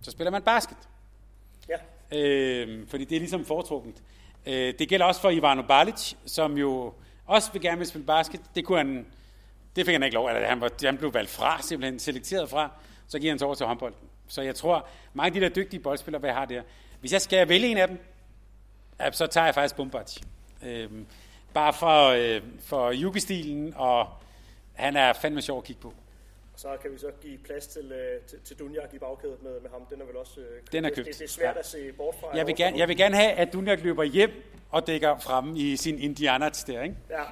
så 0.00 0.10
spiller 0.10 0.30
man 0.30 0.42
basket. 0.42 0.76
Ja. 1.68 1.76
Øhm, 2.18 2.86
fordi 2.88 3.04
det 3.04 3.16
er 3.16 3.20
ligesom 3.20 3.44
foretrukket. 3.44 4.02
Øh, 4.46 4.74
det 4.78 4.88
gælder 4.88 5.06
også 5.06 5.20
for 5.20 5.30
Ivano 5.30 5.62
Balic, 5.62 6.14
som 6.26 6.58
jo 6.58 6.92
også 7.32 7.52
vil 7.52 7.62
gerne 7.62 7.78
vil 7.78 7.86
spille 7.86 8.06
basket. 8.06 8.40
Det 8.54 8.64
kunne 8.64 8.78
han, 8.78 9.06
det 9.76 9.86
fik 9.86 9.92
han 9.92 10.02
ikke 10.02 10.14
lov, 10.14 10.26
eller 10.26 10.48
han, 10.48 10.60
var, 10.60 10.70
han 10.84 10.98
blev 10.98 11.14
valgt 11.14 11.30
fra, 11.30 11.62
simpelthen 11.62 11.98
selekteret 11.98 12.50
fra, 12.50 12.70
så 13.08 13.18
giver 13.18 13.32
han 13.32 13.38
sig 13.38 13.46
over 13.46 13.54
til 13.54 13.66
håndbolden. 13.66 14.08
Så 14.28 14.42
jeg 14.42 14.54
tror, 14.54 14.88
mange 15.14 15.26
af 15.26 15.32
de 15.32 15.40
der 15.40 15.48
dygtige 15.48 15.80
boldspillere, 15.80 16.20
hvad 16.20 16.30
jeg 16.30 16.36
har 16.36 16.44
der, 16.44 16.62
hvis 17.00 17.12
jeg 17.12 17.22
skal 17.22 17.48
vælge 17.48 17.66
en 17.66 17.76
af 17.76 17.88
dem, 17.88 17.98
så 19.12 19.26
tager 19.26 19.44
jeg 19.44 19.54
faktisk 19.54 19.76
Bombardi. 19.76 20.22
Øhm, 20.62 21.06
bare 21.54 21.72
for, 21.72 22.06
øh, 22.08 22.42
for 22.64 22.90
Juge-stilen, 22.90 23.74
og 23.76 24.08
han 24.72 24.96
er 24.96 25.12
fandme 25.12 25.42
sjov 25.42 25.58
at 25.58 25.64
kigge 25.64 25.82
på. 25.82 25.94
Så 26.62 26.76
kan 26.82 26.92
vi 26.92 26.98
så 26.98 27.10
give 27.20 27.38
plads 27.38 27.66
til, 27.66 27.92
øh, 27.92 28.20
til, 28.26 28.38
til 28.44 28.58
Dunjak 28.58 28.94
i 28.94 28.98
bagkædet 28.98 29.42
med, 29.42 29.60
med 29.60 29.70
ham. 29.70 29.86
Den 29.90 30.00
er 30.00 30.04
vel 30.04 30.16
også 30.16 30.40
øh, 30.40 30.46
købt. 30.46 30.72
Den 30.72 30.84
er 30.84 30.88
købt. 30.88 31.06
Det, 31.06 31.18
det 31.18 31.24
er 31.24 31.28
svært 31.28 31.54
ja. 31.54 31.58
at 31.58 31.66
se 31.66 31.92
bort 31.92 32.14
fra. 32.20 32.36
Jeg 32.36 32.46
vil, 32.46 32.56
gerne, 32.56 32.78
jeg 32.78 32.88
vil 32.88 32.96
gerne 32.96 33.16
have, 33.16 33.32
at 33.32 33.52
Dunjak 33.52 33.80
løber 33.80 34.02
hjem 34.02 34.30
og 34.70 34.86
dækker 34.86 35.18
frem 35.18 35.56
i 35.56 35.76
sin 35.76 35.98
Indianats 35.98 36.64
der, 36.64 36.82
ikke? 36.82 36.96
Ja, 37.10 37.22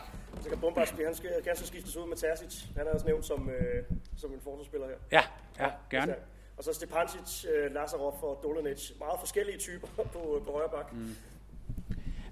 så 0.42 0.48
kan 0.48 0.58
Bombardi, 0.58 1.04
han 1.04 1.14
skal 1.14 1.30
gerne 1.44 1.58
så 1.58 1.66
skiftes 1.66 1.96
ud 1.96 2.08
med 2.08 2.16
Terzic. 2.16 2.62
Han 2.76 2.86
er 2.86 2.90
også 2.90 3.06
nævnt 3.06 3.26
som, 3.26 3.50
øh, 3.50 3.84
som 4.16 4.32
en 4.32 4.40
forsvarsspiller 4.44 4.86
her. 4.86 4.94
Ja, 5.12 5.22
ja, 5.58 5.64
ja 5.64 5.98
gerne. 5.98 6.14
Og 6.56 6.64
så 6.64 6.72
Stepancic, 6.72 7.44
øh, 7.44 7.74
Lazarov 7.74 8.18
og 8.22 8.40
Dolanic. 8.42 8.90
Meget 8.98 9.20
forskellige 9.20 9.58
typer 9.58 9.86
på, 10.12 10.42
på 10.46 10.52
højre 10.52 10.68
bak. 10.68 10.92
Mm. 10.92 11.16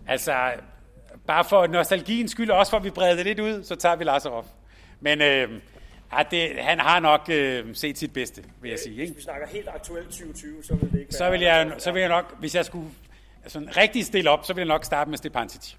Altså, 0.08 0.54
bare 1.26 1.44
for 1.44 1.66
nostalgiens 1.66 2.30
skyld, 2.30 2.50
også 2.50 2.70
for 2.70 2.76
at 2.76 2.84
vi 2.84 2.90
breder 2.90 3.14
det 3.14 3.24
lidt 3.24 3.40
ud, 3.40 3.64
så 3.64 3.76
tager 3.76 3.96
vi 3.96 4.04
Lazarov. 4.04 4.46
Men 5.00 5.22
øh, 5.22 5.60
ja, 6.12 6.22
det, 6.30 6.62
han 6.62 6.78
har 6.78 7.00
nok 7.00 7.28
øh, 7.30 7.74
set 7.74 7.98
sit 7.98 8.12
bedste, 8.12 8.44
vil 8.60 8.70
jeg 8.70 8.78
sige. 8.78 9.00
Ikke? 9.00 9.12
Hvis 9.12 9.16
vi 9.16 9.22
snakker 9.22 9.46
helt 9.46 9.68
aktuelt 9.68 10.08
2020, 10.08 10.64
så 10.64 10.74
vil 10.74 10.92
det 10.92 11.00
ikke 11.00 11.12
så 11.12 11.30
vil 11.30 11.40
jeg, 11.40 11.72
Så 11.78 11.92
vil 11.92 12.00
jeg 12.00 12.08
nok, 12.08 12.38
hvis 12.38 12.54
jeg 12.54 12.64
skulle 12.64 12.90
altså, 13.42 13.68
rigtig 13.76 14.04
stille 14.04 14.30
op, 14.30 14.44
så 14.44 14.52
vil 14.52 14.60
jeg 14.60 14.68
nok 14.68 14.84
starte 14.84 15.10
med 15.10 15.18
Stepancic. 15.18 15.74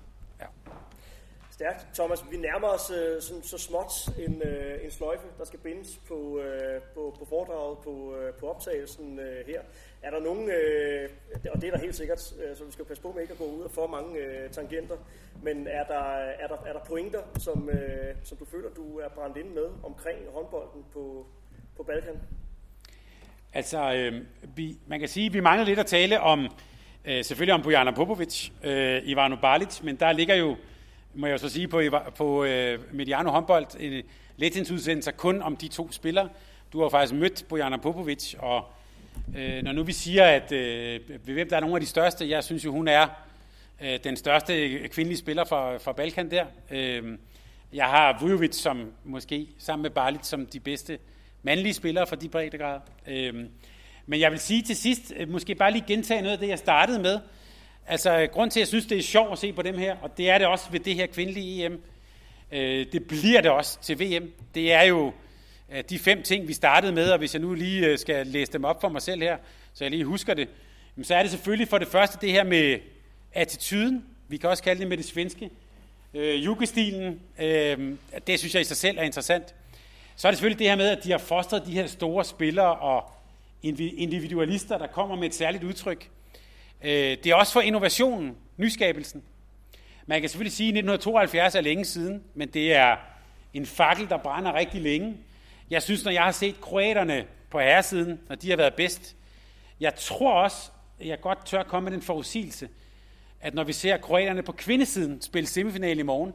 Stærkt. 1.59 1.87
Thomas, 1.93 2.25
vi 2.31 2.37
nærmer 2.37 2.67
os 2.67 2.91
øh, 2.91 3.21
sådan, 3.21 3.43
så 3.43 3.57
småt 3.57 3.91
en, 4.17 4.41
øh, 4.41 4.85
en 4.85 4.91
sløjfe, 4.91 5.23
der 5.37 5.45
skal 5.45 5.59
bindes 5.59 5.99
på, 6.07 6.39
øh, 6.39 6.81
på, 6.81 7.15
på 7.19 7.25
foredraget, 7.29 7.77
på, 7.77 8.15
øh, 8.15 8.33
på 8.33 8.47
optagelsen 8.49 9.19
øh, 9.19 9.45
her. 9.47 9.61
Er 10.01 10.09
der 10.11 10.19
nogen, 10.19 10.49
øh, 10.49 11.09
og 11.53 11.61
det 11.61 11.67
er 11.67 11.71
der 11.71 11.79
helt 11.79 11.95
sikkert, 11.95 12.33
øh, 12.43 12.57
så 12.57 12.63
vi 12.63 12.71
skal 12.71 12.85
passe 12.85 13.03
på 13.03 13.11
med 13.11 13.21
ikke 13.21 13.33
at 13.33 13.39
gå 13.39 13.45
ud 13.45 13.63
af 13.63 13.71
for 13.71 13.87
mange 13.87 14.19
øh, 14.19 14.49
tangenter, 14.49 14.95
men 15.43 15.67
er 15.67 15.83
der, 15.83 16.03
er 16.43 16.47
der, 16.47 16.57
er 16.65 16.73
der 16.73 16.79
pointer, 16.87 17.21
som, 17.39 17.69
øh, 17.69 18.15
som 18.23 18.37
du 18.37 18.45
føler, 18.45 18.69
du 18.69 18.99
er 18.99 19.09
brændt 19.09 19.37
ind 19.37 19.49
med 19.49 19.65
omkring 19.83 20.17
håndbolden 20.33 20.85
på, 20.93 21.25
på 21.77 21.83
Balkan? 21.83 22.19
Altså, 23.53 23.93
øh, 23.93 24.21
vi, 24.55 24.77
man 24.87 24.99
kan 24.99 25.09
sige, 25.09 25.25
at 25.25 25.33
vi 25.33 25.39
mangler 25.39 25.65
lidt 25.65 25.79
at 25.79 25.85
tale 25.85 26.19
om, 26.19 26.47
øh, 27.05 27.23
selvfølgelig 27.23 27.53
om 27.53 27.61
Bojana 27.61 27.91
Popovic, 27.91 28.49
øh, 28.63 29.01
Ivano 29.03 29.35
Balic, 29.41 29.81
men 29.83 29.95
der 29.95 30.11
ligger 30.11 30.35
jo 30.35 30.55
må 31.13 31.27
jeg 31.27 31.39
så 31.39 31.49
sige, 31.49 31.67
på, 31.67 31.81
på 32.17 32.43
øh, 32.43 32.79
Mediano 32.93 33.31
håndbold, 33.31 33.65
en 33.79 34.03
Letins 34.37 34.99
kun 35.17 35.41
om 35.41 35.57
de 35.57 35.67
to 35.67 35.91
spillere. 35.91 36.29
Du 36.73 36.81
har 36.81 36.89
faktisk 36.89 37.13
mødt 37.13 37.45
Bojana 37.49 37.77
Popovic, 37.77 38.35
og 38.39 38.65
Øh, 39.37 39.63
når 39.63 39.71
nu 39.71 39.83
vi 39.83 39.91
siger, 39.91 40.25
at 40.25 40.51
uh, 40.51 41.15
hvem 41.33 41.49
der 41.49 41.55
er 41.55 41.59
nogle 41.59 41.75
af 41.75 41.81
de 41.81 41.87
største, 41.87 42.29
jeg 42.29 42.43
synes 42.43 42.65
jo, 42.65 42.71
hun 42.71 42.87
er 42.87 43.07
øh, 43.81 43.99
den 44.03 44.17
største 44.17 44.87
kvindelige 44.87 45.17
spiller 45.17 45.45
fra, 45.45 45.77
fra 45.77 45.91
Balkan 45.91 46.31
der. 46.31 46.45
Øh, 46.71 47.17
jeg 47.73 47.85
har 47.85 48.17
Vujovic 48.21 48.55
som 48.55 48.91
måske 49.03 49.47
sammen 49.57 49.81
med 49.81 49.89
Barlit 49.89 50.25
som 50.25 50.45
de 50.45 50.59
bedste 50.59 50.97
mandlige 51.43 51.73
spillere 51.73 52.07
fra 52.07 52.15
de 52.15 52.29
breddegrader. 52.29 52.79
Øh, 53.07 53.33
men 54.05 54.19
jeg 54.19 54.31
vil 54.31 54.39
sige 54.39 54.61
til 54.61 54.75
sidst, 54.75 55.13
øh, 55.17 55.29
måske 55.29 55.55
bare 55.55 55.71
lige 55.71 55.83
gentage 55.87 56.21
noget 56.21 56.33
af 56.33 56.39
det, 56.39 56.47
jeg 56.47 56.59
startede 56.59 56.99
med, 56.99 57.19
Altså, 57.91 58.27
grund 58.31 58.51
til, 58.51 58.59
at 58.59 58.61
jeg 58.61 58.67
synes, 58.67 58.85
det 58.85 58.97
er 58.97 59.01
sjovt 59.01 59.31
at 59.31 59.37
se 59.37 59.53
på 59.53 59.61
dem 59.61 59.77
her, 59.77 59.95
og 60.01 60.17
det 60.17 60.29
er 60.29 60.37
det 60.37 60.47
også 60.47 60.71
ved 60.71 60.79
det 60.79 60.95
her 60.95 61.07
kvindelige 61.07 61.65
EM, 61.65 61.83
øh, 62.51 62.85
det 62.91 63.07
bliver 63.07 63.41
det 63.41 63.51
også 63.51 63.81
til 63.81 63.99
VM. 63.99 64.31
Det 64.55 64.73
er 64.73 64.81
jo 64.81 65.13
Øh, 65.71 65.83
de 65.89 65.99
fem 65.99 66.23
ting, 66.23 66.47
vi 66.47 66.53
startede 66.53 66.91
med, 66.91 67.11
og 67.11 67.17
hvis 67.17 67.33
jeg 67.33 67.41
nu 67.41 67.53
lige 67.53 67.85
øh, 67.85 67.97
skal 67.97 68.27
læse 68.27 68.53
dem 68.53 68.63
op 68.63 68.81
for 68.81 68.89
mig 68.89 69.01
selv 69.01 69.21
her, 69.21 69.37
så 69.73 69.83
jeg 69.83 69.91
lige 69.91 70.05
husker 70.05 70.33
det, 70.33 70.47
så 71.03 71.15
er 71.15 71.21
det 71.21 71.31
selvfølgelig 71.31 71.67
for 71.67 71.77
det 71.77 71.87
første 71.87 72.17
det 72.21 72.31
her 72.31 72.43
med 72.43 72.79
attituden, 73.33 74.05
vi 74.27 74.37
kan 74.37 74.49
også 74.49 74.63
kalde 74.63 74.79
det 74.79 74.87
med 74.87 74.97
det 74.97 75.05
svenske, 75.05 75.49
øh, 76.13 76.45
jugestilen, 76.45 77.19
øh, 77.39 77.93
det 78.27 78.39
synes 78.39 78.53
jeg 78.53 78.61
i 78.61 78.65
sig 78.65 78.77
selv 78.77 78.97
er 78.97 79.03
interessant. 79.03 79.55
Så 80.15 80.27
er 80.27 80.31
det 80.31 80.37
selvfølgelig 80.37 80.59
det 80.59 80.67
her 80.67 80.75
med, 80.75 80.89
at 80.89 81.03
de 81.03 81.11
har 81.11 81.17
fostret 81.17 81.65
de 81.65 81.71
her 81.71 81.87
store 81.87 82.25
spillere 82.25 82.75
og 82.75 83.11
individualister, 83.97 84.77
der 84.77 84.87
kommer 84.87 85.15
med 85.15 85.27
et 85.27 85.35
særligt 85.35 85.63
udtryk. 85.63 86.09
Øh, 86.83 86.91
det 86.91 87.25
er 87.25 87.35
også 87.35 87.53
for 87.53 87.61
innovationen, 87.61 88.35
nyskabelsen. 88.57 89.23
Man 90.05 90.21
kan 90.21 90.29
selvfølgelig 90.29 90.53
sige, 90.53 90.67
at 90.67 90.77
1972 90.77 91.55
er 91.55 91.61
længe 91.61 91.85
siden, 91.85 92.23
men 92.33 92.47
det 92.47 92.73
er 92.73 92.95
en 93.53 93.65
fakkel, 93.65 94.09
der 94.09 94.17
brænder 94.17 94.53
rigtig 94.53 94.81
længe. 94.81 95.17
Jeg 95.69 95.83
synes, 95.83 96.03
når 96.03 96.11
jeg 96.11 96.23
har 96.23 96.31
set 96.31 96.61
kroaterne 96.61 97.25
på 97.49 97.59
herresiden, 97.59 98.19
når 98.29 98.35
de 98.35 98.49
har 98.49 98.57
været 98.57 98.73
bedst, 98.73 99.15
jeg 99.79 99.95
tror 99.95 100.33
også, 100.33 100.71
at 100.99 101.07
jeg 101.07 101.21
godt 101.21 101.45
tør 101.45 101.63
komme 101.63 101.89
med 101.89 101.97
den 101.97 102.01
forudsigelse, 102.01 102.69
at 103.41 103.53
når 103.53 103.63
vi 103.63 103.73
ser 103.73 103.97
kroaterne 103.97 104.43
på 104.43 104.51
kvindesiden 104.51 105.21
spille 105.21 105.47
semifinal 105.47 105.99
i 105.99 106.01
morgen, 106.01 106.33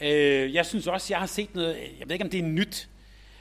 øh, 0.00 0.54
jeg 0.54 0.66
synes 0.66 0.86
også, 0.86 1.06
jeg 1.12 1.18
har 1.18 1.26
set 1.26 1.54
noget, 1.54 1.76
jeg 1.98 2.08
ved 2.08 2.12
ikke, 2.12 2.24
om 2.24 2.30
det 2.30 2.40
er 2.40 2.44
nyt, 2.44 2.88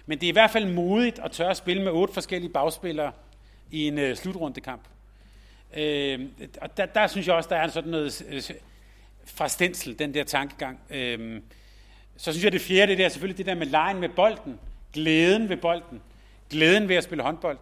men 0.05 0.19
det 0.19 0.27
er 0.27 0.29
i 0.29 0.33
hvert 0.33 0.51
fald 0.51 0.73
modigt 0.73 1.19
at 1.19 1.31
tør 1.31 1.49
at 1.49 1.57
spille 1.57 1.83
med 1.83 1.91
otte 1.91 2.13
forskellige 2.13 2.51
bagspillere 2.51 3.11
i 3.71 3.87
en 3.87 3.97
øh, 3.97 4.15
slutrundekamp. 4.15 4.81
Øh, 5.77 6.19
og 6.61 6.77
der, 6.77 6.85
der 6.85 7.07
synes 7.07 7.27
jeg 7.27 7.35
også, 7.35 7.49
der 7.49 7.55
er 7.55 7.67
sådan 7.67 7.91
noget 7.91 8.25
øh, 8.29 8.41
fra 9.25 9.47
stensel, 9.47 9.99
den 9.99 10.13
der 10.13 10.23
tankegang. 10.23 10.79
Øh, 10.89 11.41
så 12.17 12.31
synes 12.31 12.43
jeg, 12.43 12.51
det 12.51 12.61
fjerde 12.61 12.97
det 12.97 13.05
er 13.05 13.09
selvfølgelig 13.09 13.37
det 13.37 13.45
der 13.45 13.55
med 13.55 13.67
lejen 13.67 13.99
med 13.99 14.09
bolden. 14.09 14.59
Glæden 14.97 15.49
ved 15.49 15.57
bolden. 15.57 16.01
Glæden 16.49 16.89
ved 16.89 16.95
at 16.95 17.03
spille 17.03 17.23
håndbold. 17.23 17.57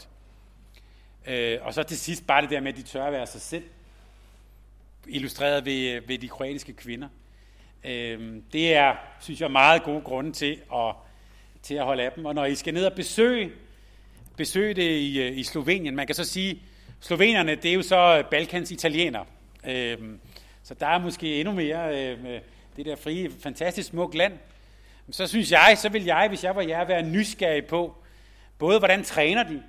Øh, 1.28 1.58
og 1.62 1.74
så 1.74 1.84
til 1.84 1.98
sidst 1.98 2.28
bare 2.28 2.42
det 2.42 2.50
der 2.50 2.60
med, 2.60 2.72
at 2.72 2.78
de 2.78 2.84
tør 2.84 3.06
at 3.06 3.14
være 3.14 3.28
sig 3.28 3.42
selv. 3.42 3.64
Illustreret 5.08 5.66
ved, 5.66 6.02
ved 6.08 6.18
de 6.18 6.28
kroatiske 6.28 6.74
kvinder. 6.74 7.08
Øh, 7.84 8.42
det 8.54 8.76
er, 8.76 8.96
synes 9.22 9.42
jeg, 9.42 9.52
meget 9.52 9.84
gode 9.84 10.02
grunde 10.02 10.32
til 10.32 10.62
at, 10.74 10.96
til 11.62 11.76
at 11.76 11.86
holde 11.86 12.04
af 12.04 12.12
dem. 12.12 12.26
Og 12.26 12.36
når 12.36 12.46
I 12.46 12.56
skal 12.56 12.74
ned 12.74 12.86
og 12.86 12.94
besøge, 12.94 13.52
besøge 14.38 14.74
det 14.74 14.90
i, 14.90 15.22
øh, 15.22 15.38
i 15.38 15.44
Slovenien, 15.44 15.96
man 15.96 16.06
kan 16.06 16.16
så 16.16 16.24
sige, 16.24 16.62
Slovenerne, 17.00 17.56
det 17.56 17.66
er 17.66 17.74
jo 17.74 17.82
så 17.82 18.18
øh, 18.18 18.30
Balkans 18.32 18.72
italiener. 18.72 19.26
Øh, 19.68 19.98
så 20.64 20.74
der 20.74 20.88
er 20.88 21.00
måske 21.00 21.40
endnu 21.40 21.54
mere 21.54 22.12
øh, 22.12 22.42
det 22.76 22.86
der 22.86 22.96
frie, 22.96 23.32
fantastisk 23.40 23.90
smukt 23.90 24.16
land. 24.16 24.34
Så 25.12 25.28
synes 25.28 25.52
jeg, 25.52 25.78
så 25.78 25.90
vil 25.90 26.04
jeg, 26.04 26.28
hvis 26.28 26.44
jeg 26.44 26.56
var 26.56 26.62
jer, 26.62 26.86
være 26.86 27.04
nysgerrig 27.04 27.66
på, 27.66 27.96
både 28.58 28.80
hvordan 28.80 29.04
træner 29.04 29.44
de, 29.44 29.64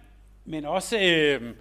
men 0.44 0.64
også, 0.64 0.98
øh, 0.98 1.54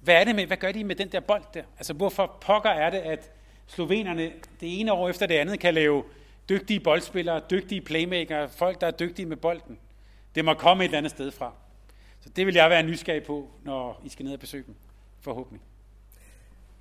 hvad, 0.00 0.14
er 0.14 0.24
det 0.24 0.34
med, 0.34 0.46
hvad 0.46 0.56
gør 0.56 0.72
de 0.72 0.84
med 0.84 0.96
den 0.96 1.08
der 1.08 1.20
bold 1.20 1.44
der? 1.54 1.62
Altså, 1.78 1.92
hvorfor 1.92 2.38
pokker 2.40 2.70
er 2.70 2.90
det, 2.90 2.98
at 2.98 3.30
slovenerne 3.66 4.32
det 4.60 4.80
ene 4.80 4.92
år 4.92 5.08
efter 5.08 5.26
det 5.26 5.34
andet 5.34 5.60
kan 5.60 5.74
lave 5.74 6.04
dygtige 6.48 6.80
boldspillere, 6.80 7.40
dygtige 7.50 7.80
playmaker, 7.80 8.48
folk, 8.48 8.80
der 8.80 8.86
er 8.86 8.90
dygtige 8.90 9.26
med 9.26 9.36
bolden. 9.36 9.78
Det 10.34 10.44
må 10.44 10.54
komme 10.54 10.84
et 10.84 10.88
eller 10.88 10.98
andet 10.98 11.10
sted 11.10 11.30
fra. 11.30 11.52
Så 12.20 12.28
det 12.28 12.46
vil 12.46 12.54
jeg 12.54 12.70
være 12.70 12.82
nysgerrig 12.82 13.22
på, 13.22 13.50
når 13.62 14.02
I 14.04 14.08
skal 14.08 14.24
ned 14.24 14.32
og 14.32 14.40
besøge 14.40 14.64
dem 14.66 14.74
forhåbentlig. 15.20 15.60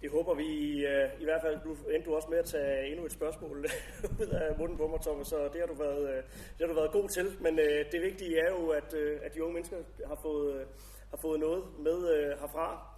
Det 0.02 0.12
håber 0.12 0.34
vi 0.34 0.86
øh, 0.86 1.10
i 1.20 1.24
hvert 1.24 1.42
fald. 1.42 1.60
Du 1.64 1.76
endte 1.94 2.10
du 2.10 2.16
også 2.16 2.28
med 2.30 2.38
at 2.38 2.46
tage 2.46 2.88
endnu 2.92 3.06
et 3.06 3.12
spørgsmål 3.12 3.58
ud 4.22 4.28
af 4.28 4.58
munden 4.58 4.78
på 4.78 4.88
mig, 4.88 5.02
Thomas, 5.02 5.28
så 5.28 5.50
det 5.54 5.60
har 5.60 5.68
du 5.68 5.74
været, 5.74 6.10
øh, 6.10 6.16
det 6.16 6.60
har 6.60 6.68
du 6.68 6.74
været 6.74 6.92
god 6.92 7.10
til. 7.10 7.38
Men 7.40 7.60
øh, 7.60 7.86
det 7.92 8.02
vigtige 8.02 8.40
er 8.40 8.50
jo, 8.50 8.70
at, 8.70 8.94
at 8.94 9.34
de 9.34 9.44
unge 9.44 9.54
mennesker 9.54 9.78
har 10.08 10.20
fået, 10.22 10.68
har 11.10 11.18
fået 11.18 11.40
noget 11.40 11.64
med 11.80 12.00
herfra. 12.40 12.96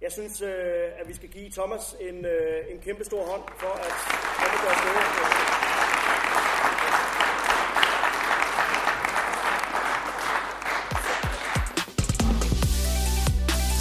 Jeg 0.00 0.12
synes, 0.12 0.42
at 1.00 1.08
vi 1.08 1.14
skal 1.14 1.28
give 1.28 1.50
Thomas 1.50 1.96
en, 2.00 2.26
en 2.70 2.78
kæmpe 2.80 3.04
stor 3.04 3.24
hånd 3.24 3.42
for 3.58 3.72
at 3.86 3.92
komme 4.38 4.58
gøre 4.64 5.81